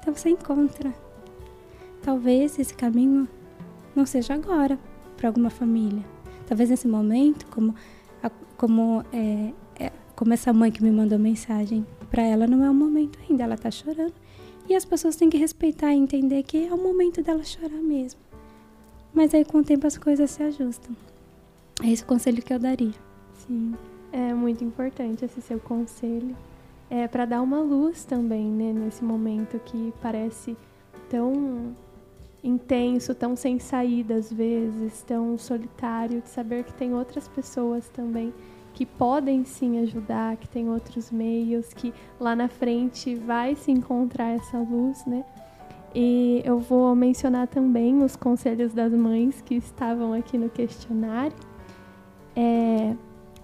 Então 0.00 0.14
você 0.14 0.30
encontra. 0.30 0.92
Talvez 2.02 2.58
esse 2.58 2.74
caminho 2.74 3.28
não 3.94 4.04
seja 4.04 4.34
agora 4.34 4.78
para 5.16 5.28
alguma 5.28 5.48
família. 5.48 6.04
Talvez 6.52 6.68
nesse 6.68 6.86
momento, 6.86 7.46
como 7.46 7.74
como 8.58 9.02
é, 9.10 9.54
é, 9.82 9.90
como 10.14 10.34
essa 10.34 10.52
mãe 10.52 10.70
que 10.70 10.84
me 10.84 10.90
mandou 10.90 11.18
mensagem, 11.18 11.86
para 12.10 12.22
ela 12.24 12.46
não 12.46 12.62
é 12.62 12.68
o 12.68 12.74
momento 12.74 13.18
ainda, 13.26 13.44
ela 13.44 13.54
está 13.54 13.70
chorando. 13.70 14.12
E 14.68 14.74
as 14.74 14.84
pessoas 14.84 15.16
têm 15.16 15.30
que 15.30 15.38
respeitar 15.38 15.94
e 15.94 15.96
entender 15.96 16.42
que 16.42 16.66
é 16.66 16.74
o 16.74 16.76
momento 16.76 17.22
dela 17.22 17.42
chorar 17.42 17.80
mesmo. 17.80 18.20
Mas 19.14 19.32
aí 19.32 19.46
com 19.46 19.60
o 19.60 19.64
tempo 19.64 19.86
as 19.86 19.96
coisas 19.96 20.30
se 20.30 20.42
ajustam. 20.42 20.94
É 21.82 21.88
esse 21.88 22.02
o 22.02 22.06
conselho 22.06 22.42
que 22.42 22.52
eu 22.52 22.58
daria. 22.58 22.92
Sim, 23.32 23.74
é 24.12 24.34
muito 24.34 24.62
importante 24.62 25.24
esse 25.24 25.40
seu 25.40 25.58
conselho. 25.58 26.36
É 26.90 27.08
para 27.08 27.24
dar 27.24 27.40
uma 27.40 27.60
luz 27.60 28.04
também, 28.04 28.44
né, 28.44 28.74
nesse 28.74 29.02
momento 29.02 29.58
que 29.60 29.90
parece 30.02 30.54
tão 31.08 31.74
intenso, 32.42 33.14
tão 33.14 33.36
sem 33.36 33.58
saída 33.58 34.14
às 34.14 34.32
vezes, 34.32 35.02
tão 35.02 35.38
solitário, 35.38 36.20
de 36.20 36.28
saber 36.28 36.64
que 36.64 36.74
tem 36.74 36.94
outras 36.94 37.28
pessoas 37.28 37.88
também 37.88 38.32
que 38.74 38.86
podem 38.86 39.44
sim 39.44 39.78
ajudar, 39.80 40.36
que 40.36 40.48
tem 40.48 40.68
outros 40.68 41.10
meios, 41.10 41.72
que 41.74 41.92
lá 42.18 42.34
na 42.34 42.48
frente 42.48 43.14
vai 43.14 43.54
se 43.54 43.70
encontrar 43.70 44.30
essa 44.30 44.58
luz, 44.58 45.04
né? 45.04 45.24
E 45.94 46.40
eu 46.44 46.58
vou 46.58 46.94
mencionar 46.94 47.46
também 47.48 48.02
os 48.02 48.16
conselhos 48.16 48.72
das 48.72 48.92
mães 48.92 49.42
que 49.42 49.54
estavam 49.54 50.14
aqui 50.14 50.38
no 50.38 50.48
questionário. 50.48 51.36
É, 52.34 52.96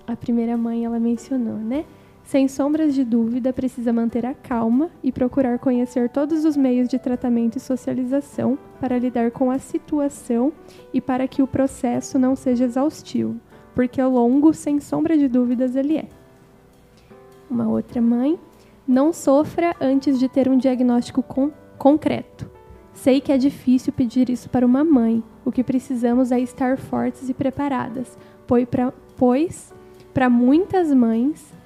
a 0.06 0.16
primeira 0.16 0.56
mãe 0.56 0.86
ela 0.86 0.98
mencionou, 0.98 1.58
né? 1.58 1.84
Sem 2.28 2.46
sombras 2.46 2.94
de 2.94 3.04
dúvida, 3.04 3.54
precisa 3.54 3.90
manter 3.90 4.26
a 4.26 4.34
calma 4.34 4.90
e 5.02 5.10
procurar 5.10 5.58
conhecer 5.58 6.10
todos 6.10 6.44
os 6.44 6.58
meios 6.58 6.86
de 6.86 6.98
tratamento 6.98 7.56
e 7.56 7.60
socialização 7.60 8.58
para 8.78 8.98
lidar 8.98 9.30
com 9.30 9.50
a 9.50 9.58
situação 9.58 10.52
e 10.92 11.00
para 11.00 11.26
que 11.26 11.40
o 11.40 11.46
processo 11.46 12.18
não 12.18 12.36
seja 12.36 12.66
exaustivo, 12.66 13.40
porque 13.74 14.02
longo, 14.02 14.52
sem 14.52 14.78
sombra 14.78 15.16
de 15.16 15.26
dúvidas, 15.26 15.74
ele 15.74 15.96
é. 15.96 16.06
Uma 17.50 17.66
outra 17.66 18.02
mãe, 18.02 18.38
não 18.86 19.10
sofra 19.10 19.74
antes 19.80 20.18
de 20.18 20.28
ter 20.28 20.50
um 20.50 20.58
diagnóstico 20.58 21.22
con 21.22 21.50
concreto. 21.78 22.50
Sei 22.92 23.22
que 23.22 23.32
é 23.32 23.38
difícil 23.38 23.90
pedir 23.90 24.28
isso 24.28 24.50
para 24.50 24.66
uma 24.66 24.84
mãe. 24.84 25.24
O 25.46 25.50
que 25.50 25.64
precisamos 25.64 26.30
é 26.30 26.38
estar 26.38 26.76
fortes 26.76 27.30
e 27.30 27.32
preparadas, 27.32 28.18
pois 29.16 29.72
para 30.12 30.28
muitas 30.28 30.92
mães 30.92 31.56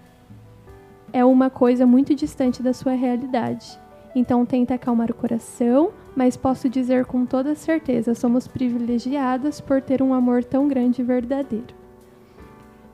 é 1.13 1.25
uma 1.25 1.51
coisa 1.51 1.87
muito 1.87 2.15
distante 2.15 2.63
da 2.63 2.73
sua 2.73 2.93
realidade. 2.93 3.79
Então 4.15 4.45
tenta 4.45 4.75
acalmar 4.75 5.11
o 5.11 5.15
coração, 5.15 5.91
mas 6.15 6.37
posso 6.37 6.69
dizer 6.69 7.07
com 7.07 7.25
toda 7.25 7.55
certeza, 7.55 8.15
somos 8.15 8.47
privilegiadas 8.47 9.61
por 9.61 9.81
ter 9.81 10.03
um 10.03 10.13
amor 10.13 10.45
tão 10.45 10.69
grande 10.69 11.01
e 11.01 11.05
verdadeiro. 11.05 11.75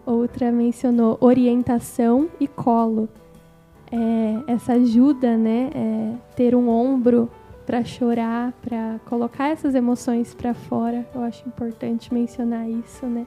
Outra 0.06 0.50
mencionou 0.50 1.18
orientação 1.20 2.28
e 2.40 2.46
colo. 2.48 3.08
É, 3.90 4.52
essa 4.52 4.74
ajuda, 4.74 5.36
né? 5.36 5.70
É, 5.74 6.14
ter 6.34 6.54
um 6.54 6.68
ombro 6.68 7.30
para 7.66 7.84
chorar, 7.84 8.52
para 8.62 8.98
colocar 9.04 9.48
essas 9.48 9.74
emoções 9.74 10.34
para 10.34 10.54
fora. 10.54 11.06
Eu 11.14 11.22
acho 11.22 11.46
importante 11.46 12.12
mencionar 12.14 12.68
isso, 12.68 13.04
né? 13.04 13.26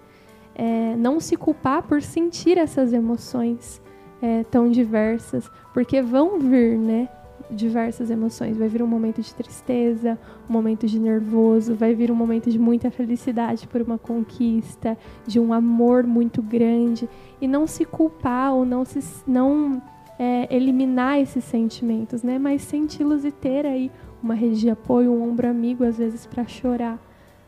É, 0.56 0.96
não 0.96 1.20
se 1.20 1.36
culpar 1.36 1.84
por 1.84 2.02
sentir 2.02 2.58
essas 2.58 2.94
emoções 2.94 3.82
é, 4.22 4.44
tão 4.44 4.70
diversas, 4.70 5.50
porque 5.74 6.02
vão 6.02 6.40
vir, 6.40 6.78
né? 6.78 7.10
diversas 7.52 8.10
emoções. 8.10 8.58
Vai 8.58 8.68
vir 8.68 8.82
um 8.82 8.88
momento 8.88 9.22
de 9.22 9.34
tristeza, 9.34 10.18
um 10.50 10.54
momento 10.54 10.88
de 10.88 11.00
nervoso, 11.00 11.76
vai 11.76 11.94
vir 11.94 12.12
um 12.12 12.16
momento 12.16 12.50
de 12.50 12.58
muita 12.58 12.90
felicidade 12.90 13.68
por 13.68 13.82
uma 13.82 13.98
conquista, 13.98 14.98
de 15.28 15.40
um 15.40 15.54
amor 15.54 16.06
muito 16.06 16.42
grande. 16.42 17.10
E 17.40 17.48
não 17.48 17.68
se 17.68 17.86
culpar 17.86 18.54
ou 18.54 18.66
não, 18.66 18.86
se, 18.86 19.02
não 19.28 19.82
é, 20.18 20.48
eliminar 20.56 21.20
esses 21.20 21.44
sentimentos, 21.44 22.24
né? 22.24 22.40
Mas 22.40 22.62
senti-los 22.62 23.26
e 23.26 23.32
ter 23.32 23.66
aí 23.66 23.92
uma 24.24 24.34
rede 24.34 24.60
de 24.60 24.70
apoio, 24.70 25.12
um 25.12 25.30
ombro 25.30 25.48
amigo, 25.48 25.84
às 25.84 25.98
vezes, 25.98 26.26
para 26.26 26.46
chorar 26.46 27.00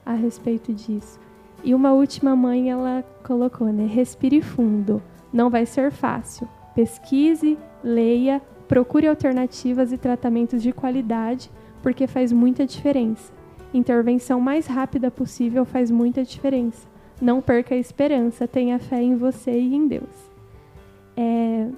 a 0.06 0.14
respeito 0.14 0.74
disso. 0.74 1.20
E 1.64 1.74
uma 1.74 1.94
última 1.94 2.36
mãe, 2.36 2.70
ela 2.70 3.04
colocou, 3.24 3.72
né? 3.72 3.86
Respire 3.86 4.42
fundo. 4.42 5.02
Não 5.32 5.50
vai 5.50 5.66
ser 5.66 5.92
fácil. 5.92 6.48
Pesquise, 6.76 7.58
leia, 7.84 8.42
Procure 8.68 9.08
alternativas 9.08 9.92
e 9.92 9.98
tratamentos 9.98 10.64
de 10.64 10.72
qualidade, 10.72 11.52
porque 11.82 12.08
faz 12.08 12.32
muita 12.32 12.66
diferença. 12.66 13.32
Intervenção 13.74 14.40
mais 14.40 14.66
rápida 14.66 15.12
possível 15.12 15.64
faz 15.64 15.92
muita 15.92 16.24
diferença. 16.24 16.88
Não 17.22 17.40
perca 17.42 17.76
a 17.76 17.78
esperança, 17.78 18.48
tenha 18.48 18.80
fé 18.80 19.02
em 19.02 19.16
você 19.16 19.52
e 19.52 19.76
em 19.76 19.88
Deus. 19.88 20.32
É, 21.16 21.70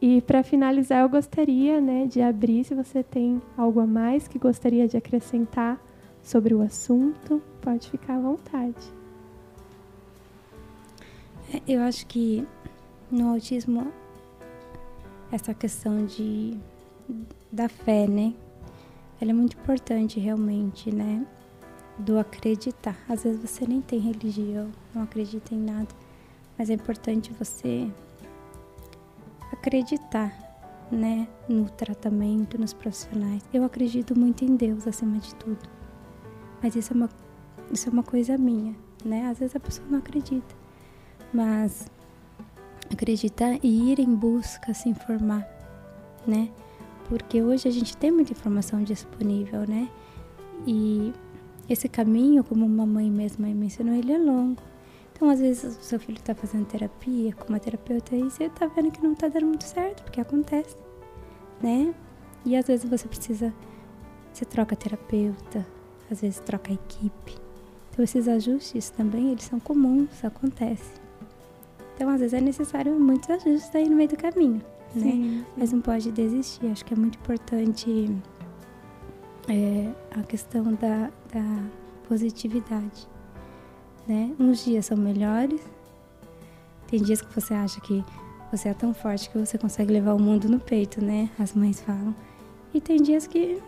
e 0.00 0.20
para 0.22 0.42
finalizar, 0.42 1.02
eu 1.02 1.08
gostaria 1.08 1.80
né, 1.80 2.06
de 2.06 2.20
abrir 2.20 2.64
se 2.64 2.74
você 2.74 3.02
tem 3.02 3.42
algo 3.56 3.80
a 3.80 3.86
mais 3.86 4.28
que 4.28 4.38
gostaria 4.38 4.86
de 4.86 4.96
acrescentar 4.96 5.80
sobre 6.22 6.54
o 6.54 6.62
assunto, 6.62 7.42
pode 7.60 7.90
ficar 7.90 8.16
à 8.16 8.20
vontade. 8.20 8.92
É, 11.52 11.60
eu 11.66 11.80
acho 11.82 12.06
que 12.06 12.46
no 13.10 13.30
autismo 13.30 13.90
essa 15.30 15.54
questão 15.54 16.04
de 16.04 16.58
da 17.50 17.68
fé, 17.68 18.06
né? 18.06 18.34
Ela 19.20 19.30
é 19.30 19.34
muito 19.34 19.56
importante 19.56 20.18
realmente, 20.18 20.94
né? 20.94 21.26
Do 21.98 22.18
acreditar. 22.18 22.96
Às 23.08 23.24
vezes 23.24 23.40
você 23.40 23.66
nem 23.66 23.80
tem 23.80 23.98
religião, 23.98 24.70
não 24.94 25.02
acredita 25.02 25.54
em 25.54 25.58
nada, 25.58 25.88
mas 26.56 26.70
é 26.70 26.74
importante 26.74 27.32
você 27.38 27.90
acreditar, 29.52 30.32
né, 30.90 31.28
no 31.48 31.68
tratamento, 31.68 32.58
nos 32.58 32.72
profissionais. 32.72 33.42
Eu 33.52 33.64
acredito 33.64 34.18
muito 34.18 34.44
em 34.44 34.56
Deus 34.56 34.86
acima 34.86 35.18
de 35.18 35.34
tudo. 35.34 35.68
Mas 36.62 36.74
isso 36.76 36.92
é 36.92 36.96
uma 36.96 37.08
isso 37.72 37.88
é 37.88 37.92
uma 37.92 38.02
coisa 38.02 38.36
minha, 38.36 38.74
né? 39.04 39.26
Às 39.26 39.38
vezes 39.38 39.54
a 39.54 39.60
pessoa 39.60 39.86
não 39.88 39.98
acredita. 39.98 40.54
Mas 41.32 41.88
acreditar 42.90 43.58
e 43.62 43.92
ir 43.92 44.00
em 44.00 44.14
busca 44.14 44.74
se 44.74 44.88
informar, 44.88 45.46
né? 46.26 46.50
Porque 47.08 47.42
hoje 47.42 47.68
a 47.68 47.70
gente 47.70 47.96
tem 47.96 48.10
muita 48.10 48.32
informação 48.32 48.82
disponível, 48.82 49.66
né? 49.66 49.88
E 50.66 51.12
esse 51.68 51.88
caminho, 51.88 52.44
como 52.44 52.66
uma 52.66 52.86
mãe 52.86 53.10
mesma 53.10 53.48
mencionou, 53.48 53.94
ele 53.94 54.12
é 54.12 54.18
longo. 54.18 54.62
Então, 55.12 55.28
às 55.28 55.40
vezes, 55.40 55.76
o 55.76 55.82
seu 55.82 56.00
filho 56.00 56.18
está 56.18 56.34
fazendo 56.34 56.66
terapia 56.66 57.32
com 57.34 57.48
uma 57.48 57.60
terapeuta 57.60 58.16
e 58.16 58.22
você 58.22 58.44
está 58.44 58.66
vendo 58.66 58.90
que 58.90 59.02
não 59.02 59.12
está 59.12 59.28
dando 59.28 59.46
muito 59.46 59.64
certo, 59.64 60.02
porque 60.02 60.20
acontece, 60.20 60.76
né? 61.62 61.94
E 62.44 62.56
às 62.56 62.66
vezes 62.66 62.88
você 62.88 63.06
precisa, 63.06 63.52
você 64.32 64.44
troca 64.44 64.74
terapeuta, 64.74 65.66
às 66.10 66.22
vezes 66.22 66.40
troca 66.40 66.72
equipe. 66.72 67.36
Então, 67.90 68.02
esses 68.02 68.26
ajustes 68.28 68.88
também, 68.90 69.30
eles 69.30 69.44
são 69.44 69.60
comuns, 69.60 70.24
acontecem. 70.24 70.99
Então, 72.00 72.08
às 72.08 72.20
vezes 72.20 72.32
é 72.32 72.40
necessário 72.40 72.98
muitos 72.98 73.28
ajustes 73.28 73.74
aí 73.74 73.86
no 73.86 73.94
meio 73.94 74.08
do 74.08 74.16
caminho, 74.16 74.62
né? 74.94 75.02
Sim. 75.02 75.44
Mas 75.54 75.70
não 75.70 75.82
pode 75.82 76.10
desistir. 76.10 76.64
Acho 76.68 76.82
que 76.82 76.94
é 76.94 76.96
muito 76.96 77.18
importante 77.18 78.10
é, 79.46 79.92
a 80.18 80.22
questão 80.22 80.72
da, 80.72 81.10
da 81.30 81.62
positividade, 82.08 83.06
né? 84.08 84.34
Uns 84.40 84.64
dias 84.64 84.86
são 84.86 84.96
melhores. 84.96 85.60
Tem 86.86 87.02
dias 87.02 87.20
que 87.20 87.34
você 87.38 87.52
acha 87.52 87.78
que 87.82 88.02
você 88.50 88.70
é 88.70 88.74
tão 88.74 88.94
forte 88.94 89.28
que 89.28 89.36
você 89.36 89.58
consegue 89.58 89.92
levar 89.92 90.14
o 90.14 90.18
mundo 90.18 90.48
no 90.48 90.58
peito, 90.58 91.04
né? 91.04 91.28
As 91.38 91.52
mães 91.52 91.82
falam. 91.82 92.14
E 92.72 92.80
tem 92.80 92.96
dias 92.96 93.26
que 93.26 93.62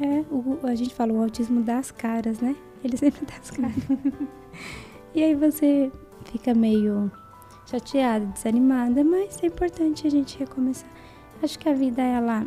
é, 0.00 0.24
o, 0.30 0.60
a 0.62 0.76
gente 0.76 0.94
fala 0.94 1.12
o 1.12 1.20
autismo 1.20 1.62
das 1.62 1.90
caras, 1.90 2.38
né? 2.38 2.54
Ele 2.84 2.94
sempre 2.96 3.26
dá 3.26 3.34
as 3.42 3.50
caras. 3.50 3.74
e 5.12 5.20
aí 5.20 5.34
você 5.34 5.90
fica 6.26 6.54
meio 6.54 7.10
chateada, 7.66 8.26
desanimada, 8.26 9.02
mas 9.02 9.42
é 9.42 9.46
importante 9.46 10.06
a 10.06 10.10
gente 10.10 10.38
recomeçar. 10.38 10.88
Acho 11.42 11.58
que 11.58 11.68
a 11.68 11.74
vida, 11.74 12.02
ela 12.02 12.46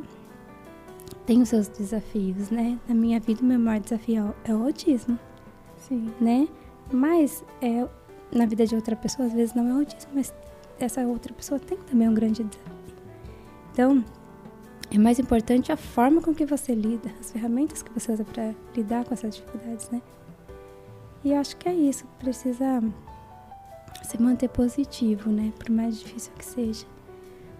tem 1.26 1.41
os 1.41 1.49
seus 1.49 1.68
desafios, 1.68 2.49
né? 2.49 2.80
Na 2.88 2.95
minha 2.95 3.19
vida, 3.19 3.41
o 3.41 3.45
meu 3.45 3.60
maior 3.60 3.80
desafio 3.80 4.34
é 4.44 4.53
o 4.53 4.64
autismo. 4.64 5.19
Sim. 5.77 6.11
Né? 6.19 6.48
Mas 6.91 7.44
é, 7.61 7.88
na 8.31 8.45
vida 8.45 8.65
de 8.65 8.76
outra 8.76 8.95
pessoa, 8.95 9.27
às 9.27 9.34
vezes 9.34 9.53
não 9.53 9.68
é 9.68 9.72
autismo, 9.72 10.11
mas 10.14 10.34
essa 10.80 11.02
outra 11.02 11.34
pessoa 11.34 11.60
tem 11.60 11.77
também 11.77 12.07
um 12.07 12.14
grande 12.14 12.44
desafio. 12.44 12.77
Então, 13.73 14.03
é 14.89 14.98
mais 14.98 15.19
importante 15.19 15.72
a 15.72 15.77
forma 15.77 16.22
com 16.22 16.34
que 16.34 16.45
você 16.45 16.73
lida, 16.73 17.11
as 17.19 17.31
ferramentas 17.31 17.81
que 17.81 17.91
você 17.91 18.11
usa 18.11 18.23
para 18.23 18.53
lidar 18.76 19.03
com 19.03 19.14
essas 19.14 19.35
dificuldades, 19.35 19.89
né? 19.89 20.02
E 21.23 21.34
acho 21.34 21.57
que 21.57 21.68
é 21.68 21.73
isso, 21.73 22.06
precisa 22.19 22.81
se 24.04 24.22
manter 24.22 24.50
positivo, 24.50 25.30
né? 25.30 25.52
Por 25.58 25.70
mais 25.70 26.00
difícil 26.00 26.32
que 26.38 26.46
seja. 26.46 26.86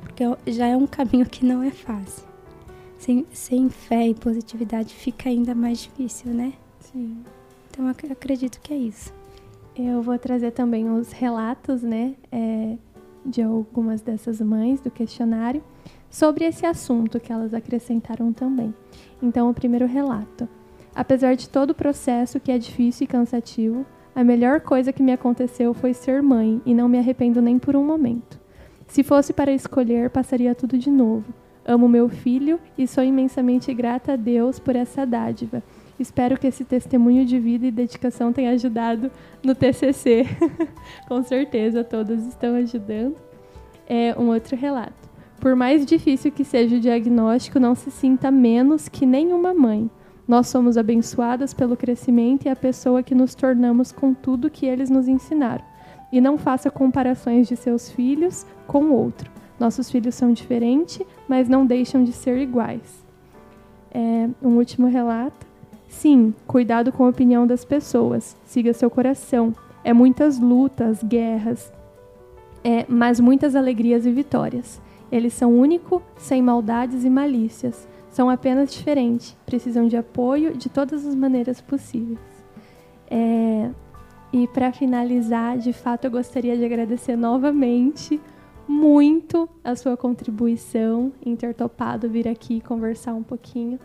Porque 0.02 0.24
já 0.52 0.68
é 0.68 0.78
um 0.78 0.88
caminho 0.88 1.26
que 1.26 1.46
não 1.46 1.64
é 1.64 1.72
fácil. 1.72 2.28
Sem, 2.98 3.26
sem 3.32 3.70
fé 3.70 4.08
e 4.08 4.16
positividade 4.16 4.94
fica 4.94 5.30
ainda 5.30 5.54
mais 5.54 5.80
difícil, 5.80 6.34
né? 6.34 6.54
Sim. 6.80 7.24
Então 7.70 7.86
eu 7.86 8.12
acredito 8.12 8.60
que 8.62 8.74
é 8.74 8.78
isso. 8.78 9.14
Eu 9.76 10.02
vou 10.02 10.18
trazer 10.18 10.52
também 10.52 10.90
os 10.90 11.12
relatos, 11.12 11.84
né? 11.84 12.16
É, 12.32 12.78
de 13.26 13.42
algumas 13.42 14.02
dessas 14.02 14.40
mães 14.42 14.80
do 14.80 14.90
questionário 14.90 15.62
sobre 16.10 16.46
esse 16.46 16.66
assunto 16.66 17.20
que 17.20 17.32
elas 17.32 17.54
acrescentaram 17.54 18.32
também. 18.32 18.74
Então, 19.22 19.50
o 19.50 19.54
primeiro 19.54 19.86
relato. 19.86 20.48
Apesar 20.96 21.36
de 21.36 21.50
todo 21.50 21.72
o 21.72 21.76
processo 21.76 22.40
que 22.40 22.52
é 22.52 22.58
difícil 22.58 23.04
e 23.04 23.08
cansativo, 23.08 23.86
a 24.18 24.24
melhor 24.24 24.62
coisa 24.62 24.92
que 24.92 25.04
me 25.04 25.14
aconteceu 25.14 25.76
foi 25.76 25.94
ser 25.94 26.24
mãe 26.24 26.60
e 26.66 26.74
não 26.74 26.90
me 26.90 26.98
arrependo 26.98 27.40
nem 27.40 27.60
por 27.60 27.76
um 27.76 27.86
momento. 27.86 28.40
Se 28.88 29.04
fosse 29.04 29.32
para 29.32 29.52
escolher, 29.52 30.10
passaria 30.10 30.56
tudo 30.56 30.76
de 30.76 30.90
novo. 30.90 31.32
Amo 31.64 31.88
meu 31.88 32.10
filho 32.10 32.60
e 32.76 32.88
sou 32.88 33.04
imensamente 33.04 33.72
grata 33.76 34.14
a 34.14 34.16
Deus 34.16 34.58
por 34.58 34.76
essa 34.76 35.06
dádiva. 35.06 35.62
Espero 36.00 36.36
que 36.36 36.48
esse 36.48 36.66
testemunho 36.66 37.28
de 37.28 37.38
vida 37.38 37.68
e 37.68 37.72
dedicação 37.72 38.34
tenha 38.34 38.50
ajudado 38.54 39.12
no 39.44 39.54
TCC. 39.54 40.26
Com 41.08 41.22
certeza, 41.22 41.84
todos 41.84 42.26
estão 42.26 42.56
ajudando. 42.56 43.18
É 43.88 44.16
um 44.18 44.30
outro 44.30 44.58
relato. 44.58 45.08
Por 45.40 45.56
mais 45.56 45.86
difícil 45.86 46.32
que 46.32 46.44
seja 46.44 46.78
o 46.78 46.80
diagnóstico, 46.80 47.60
não 47.60 47.76
se 47.76 47.92
sinta 47.92 48.32
menos 48.32 48.90
que 48.90 49.06
nenhuma 49.06 49.54
mãe. 49.54 49.92
Nós 50.28 50.48
somos 50.48 50.78
abençoadas 50.78 51.54
pelo 51.54 51.78
crescimento 51.78 52.46
e 52.46 52.50
a 52.50 52.56
pessoa 52.56 53.02
que 53.02 53.16
nos 53.16 53.34
tornamos 53.34 53.92
com 53.92 54.14
tudo 54.14 54.50
que 54.50 54.66
eles 54.66 54.90
nos 54.90 55.08
ensinaram. 55.08 55.64
E 56.12 56.20
não 56.20 56.38
faça 56.38 56.70
comparações 56.70 57.48
de 57.48 57.56
seus 57.56 57.90
filhos 57.90 58.46
com 58.66 58.92
outro. 58.92 59.32
Nossos 59.60 59.90
filhos 59.90 60.16
são 60.16 60.34
diferentes, 60.34 61.02
mas 61.28 61.48
não 61.48 61.66
deixam 61.66 62.04
de 62.04 62.12
ser 62.12 62.38
iguais. 62.38 63.06
É, 63.92 64.30
um 64.42 64.58
último 64.58 64.88
relato. 64.88 65.48
Sim, 65.88 66.34
cuidado 66.46 66.92
com 66.92 67.06
a 67.06 67.10
opinião 67.10 67.48
das 67.48 67.64
pessoas. 67.64 68.36
Siga 68.46 68.74
seu 68.74 68.90
coração. 68.90 69.56
É 69.84 69.94
muitas 69.94 70.38
lutas, 70.38 71.02
guerras, 71.02 71.72
é, 72.64 72.86
mas 72.90 73.20
muitas 73.20 73.56
alegrias 73.56 74.06
e 74.06 74.12
vitórias. 74.12 74.82
Eles 75.10 75.32
são 75.34 75.58
únicos, 75.58 76.02
sem 76.18 76.42
maldades 76.42 77.06
e 77.06 77.10
malícias. 77.10 77.88
São 78.18 78.32
apenas 78.32 78.74
diferentes, 78.74 79.38
precisam 79.46 79.88
de 79.88 79.96
apoio 79.96 80.58
de 80.58 80.70
todas 80.70 81.06
as 81.06 81.14
maneiras 81.14 81.62
possíveis. 81.62 82.18
É, 83.12 83.70
e 84.34 84.48
para 84.48 84.72
finalizar, 84.72 85.60
de 85.60 85.72
fato, 85.72 86.06
eu 86.06 86.10
gostaria 86.10 86.58
de 86.58 86.66
agradecer 86.66 87.16
novamente 87.16 88.20
muito 88.68 89.48
a 89.64 89.76
sua 89.76 89.96
contribuição 89.96 91.14
em 91.24 91.36
ter 91.36 91.54
topado 91.54 92.10
vir 92.10 92.28
aqui 92.28 92.60
conversar 92.60 93.14
um 93.14 93.22
pouquinho. 93.22 93.80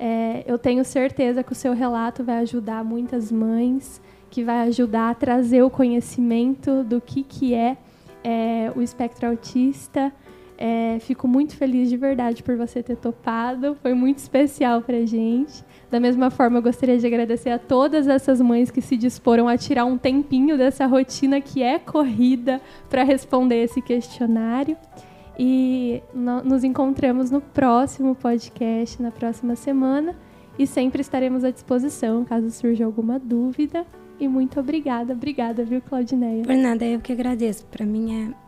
É, 0.00 0.42
eu 0.48 0.58
tenho 0.58 0.84
certeza 0.84 1.44
que 1.44 1.52
o 1.52 1.54
seu 1.54 1.72
relato 1.72 2.24
vai 2.24 2.38
ajudar 2.38 2.82
muitas 2.82 3.30
mães, 3.30 4.02
que 4.28 4.42
vai 4.42 4.66
ajudar 4.66 5.10
a 5.10 5.14
trazer 5.14 5.62
o 5.62 5.70
conhecimento 5.70 6.82
do 6.82 7.00
que, 7.00 7.22
que 7.22 7.54
é, 7.54 7.76
é 8.24 8.72
o 8.74 8.82
espectro 8.82 9.28
autista 9.28 10.12
é, 10.58 10.98
fico 11.00 11.28
muito 11.28 11.54
feliz 11.54 11.88
de 11.88 11.96
verdade 11.96 12.42
por 12.42 12.56
você 12.56 12.82
ter 12.82 12.96
topado. 12.96 13.76
Foi 13.82 13.92
muito 13.94 14.18
especial 14.18 14.80
pra 14.80 15.04
gente. 15.04 15.64
Da 15.90 16.00
mesma 16.00 16.30
forma, 16.30 16.58
eu 16.58 16.62
gostaria 16.62 16.98
de 16.98 17.06
agradecer 17.06 17.50
a 17.50 17.58
todas 17.58 18.08
essas 18.08 18.40
mães 18.40 18.70
que 18.70 18.80
se 18.80 18.96
disporam 18.96 19.48
a 19.48 19.56
tirar 19.56 19.84
um 19.84 19.98
tempinho 19.98 20.56
dessa 20.56 20.86
rotina 20.86 21.40
que 21.40 21.62
é 21.62 21.78
corrida 21.78 22.60
para 22.88 23.02
responder 23.02 23.64
esse 23.64 23.82
questionário. 23.82 24.76
E 25.38 26.02
no, 26.14 26.42
nos 26.42 26.64
encontramos 26.64 27.30
no 27.30 27.40
próximo 27.40 28.14
podcast, 28.14 29.00
na 29.02 29.10
próxima 29.10 29.54
semana. 29.54 30.16
E 30.58 30.66
sempre 30.66 31.02
estaremos 31.02 31.44
à 31.44 31.50
disposição 31.50 32.24
caso 32.24 32.50
surja 32.50 32.86
alguma 32.86 33.18
dúvida. 33.18 33.86
E 34.18 34.26
muito 34.26 34.58
obrigada, 34.58 35.12
obrigada, 35.12 35.62
viu, 35.62 35.82
Claudineia? 35.82 36.42
Por 36.42 36.56
nada, 36.56 36.86
eu 36.86 36.98
que 37.00 37.12
agradeço. 37.12 37.66
Para 37.66 37.84
mim 37.84 38.30
é 38.32 38.45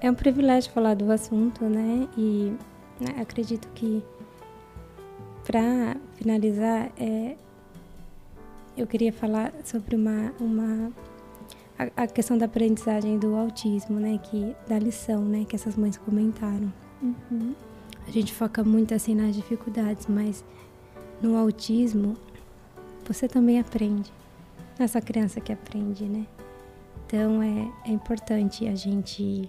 é 0.00 0.10
um 0.10 0.14
privilégio 0.14 0.70
falar 0.72 0.94
do 0.94 1.10
assunto, 1.10 1.64
né? 1.64 2.08
E 2.16 2.52
né, 3.00 3.20
acredito 3.20 3.68
que 3.74 4.02
para 5.44 5.96
finalizar, 6.16 6.90
é, 6.98 7.36
eu 8.76 8.86
queria 8.86 9.12
falar 9.12 9.52
sobre 9.64 9.94
uma, 9.96 10.32
uma 10.40 10.92
a, 11.78 12.02
a, 12.02 12.06
questão 12.06 12.36
da 12.36 12.46
aprendizagem 12.46 13.18
do 13.18 13.34
autismo, 13.36 13.98
né? 13.98 14.18
Que 14.22 14.54
da 14.68 14.78
lição, 14.78 15.24
né? 15.24 15.44
Que 15.48 15.56
essas 15.56 15.76
mães 15.76 15.96
comentaram. 15.96 16.72
Uhum. 17.02 17.54
A 18.06 18.10
gente 18.10 18.32
foca 18.32 18.62
muito 18.62 18.94
assim 18.94 19.14
nas 19.14 19.34
dificuldades, 19.34 20.06
mas 20.06 20.44
no 21.22 21.36
autismo 21.36 22.16
você 23.04 23.28
também 23.28 23.58
aprende. 23.58 24.12
Essa 24.78 25.00
criança 25.00 25.40
que 25.40 25.52
aprende, 25.52 26.04
né? 26.04 26.26
Então 27.06 27.42
é, 27.42 27.88
é 27.88 27.92
importante 27.92 28.66
a 28.66 28.74
gente 28.74 29.48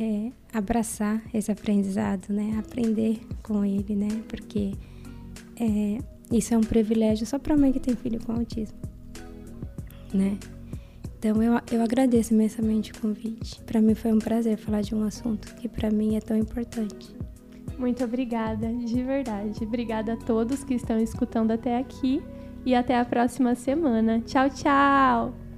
é, 0.00 0.32
abraçar 0.56 1.22
esse 1.34 1.52
aprendizado, 1.52 2.32
né? 2.32 2.56
Aprender 2.58 3.20
com 3.42 3.64
ele, 3.64 3.94
né? 3.94 4.08
Porque 4.26 4.72
é, 5.60 5.98
isso 6.32 6.54
é 6.54 6.56
um 6.58 6.62
privilégio 6.62 7.26
só 7.26 7.38
para 7.38 7.56
mãe 7.56 7.70
que 7.70 7.78
tem 7.78 7.94
filho 7.94 8.18
com 8.24 8.32
autismo, 8.32 8.78
né? 10.14 10.38
Então 11.18 11.42
eu, 11.42 11.60
eu 11.70 11.82
agradeço 11.82 12.32
imensamente 12.32 12.92
o 12.92 13.00
convite. 13.00 13.60
Para 13.64 13.82
mim 13.82 13.94
foi 13.94 14.10
um 14.10 14.18
prazer 14.18 14.56
falar 14.56 14.80
de 14.80 14.94
um 14.94 15.02
assunto 15.04 15.54
que 15.56 15.68
para 15.68 15.90
mim 15.90 16.16
é 16.16 16.20
tão 16.20 16.36
importante. 16.36 17.14
Muito 17.78 18.02
obrigada, 18.02 18.72
de 18.72 19.02
verdade. 19.02 19.62
Obrigada 19.62 20.14
a 20.14 20.16
todos 20.16 20.64
que 20.64 20.74
estão 20.74 20.98
escutando 20.98 21.50
até 21.50 21.76
aqui 21.76 22.22
e 22.64 22.74
até 22.74 22.98
a 22.98 23.04
próxima 23.04 23.54
semana. 23.54 24.20
Tchau, 24.20 24.48
tchau! 24.48 25.49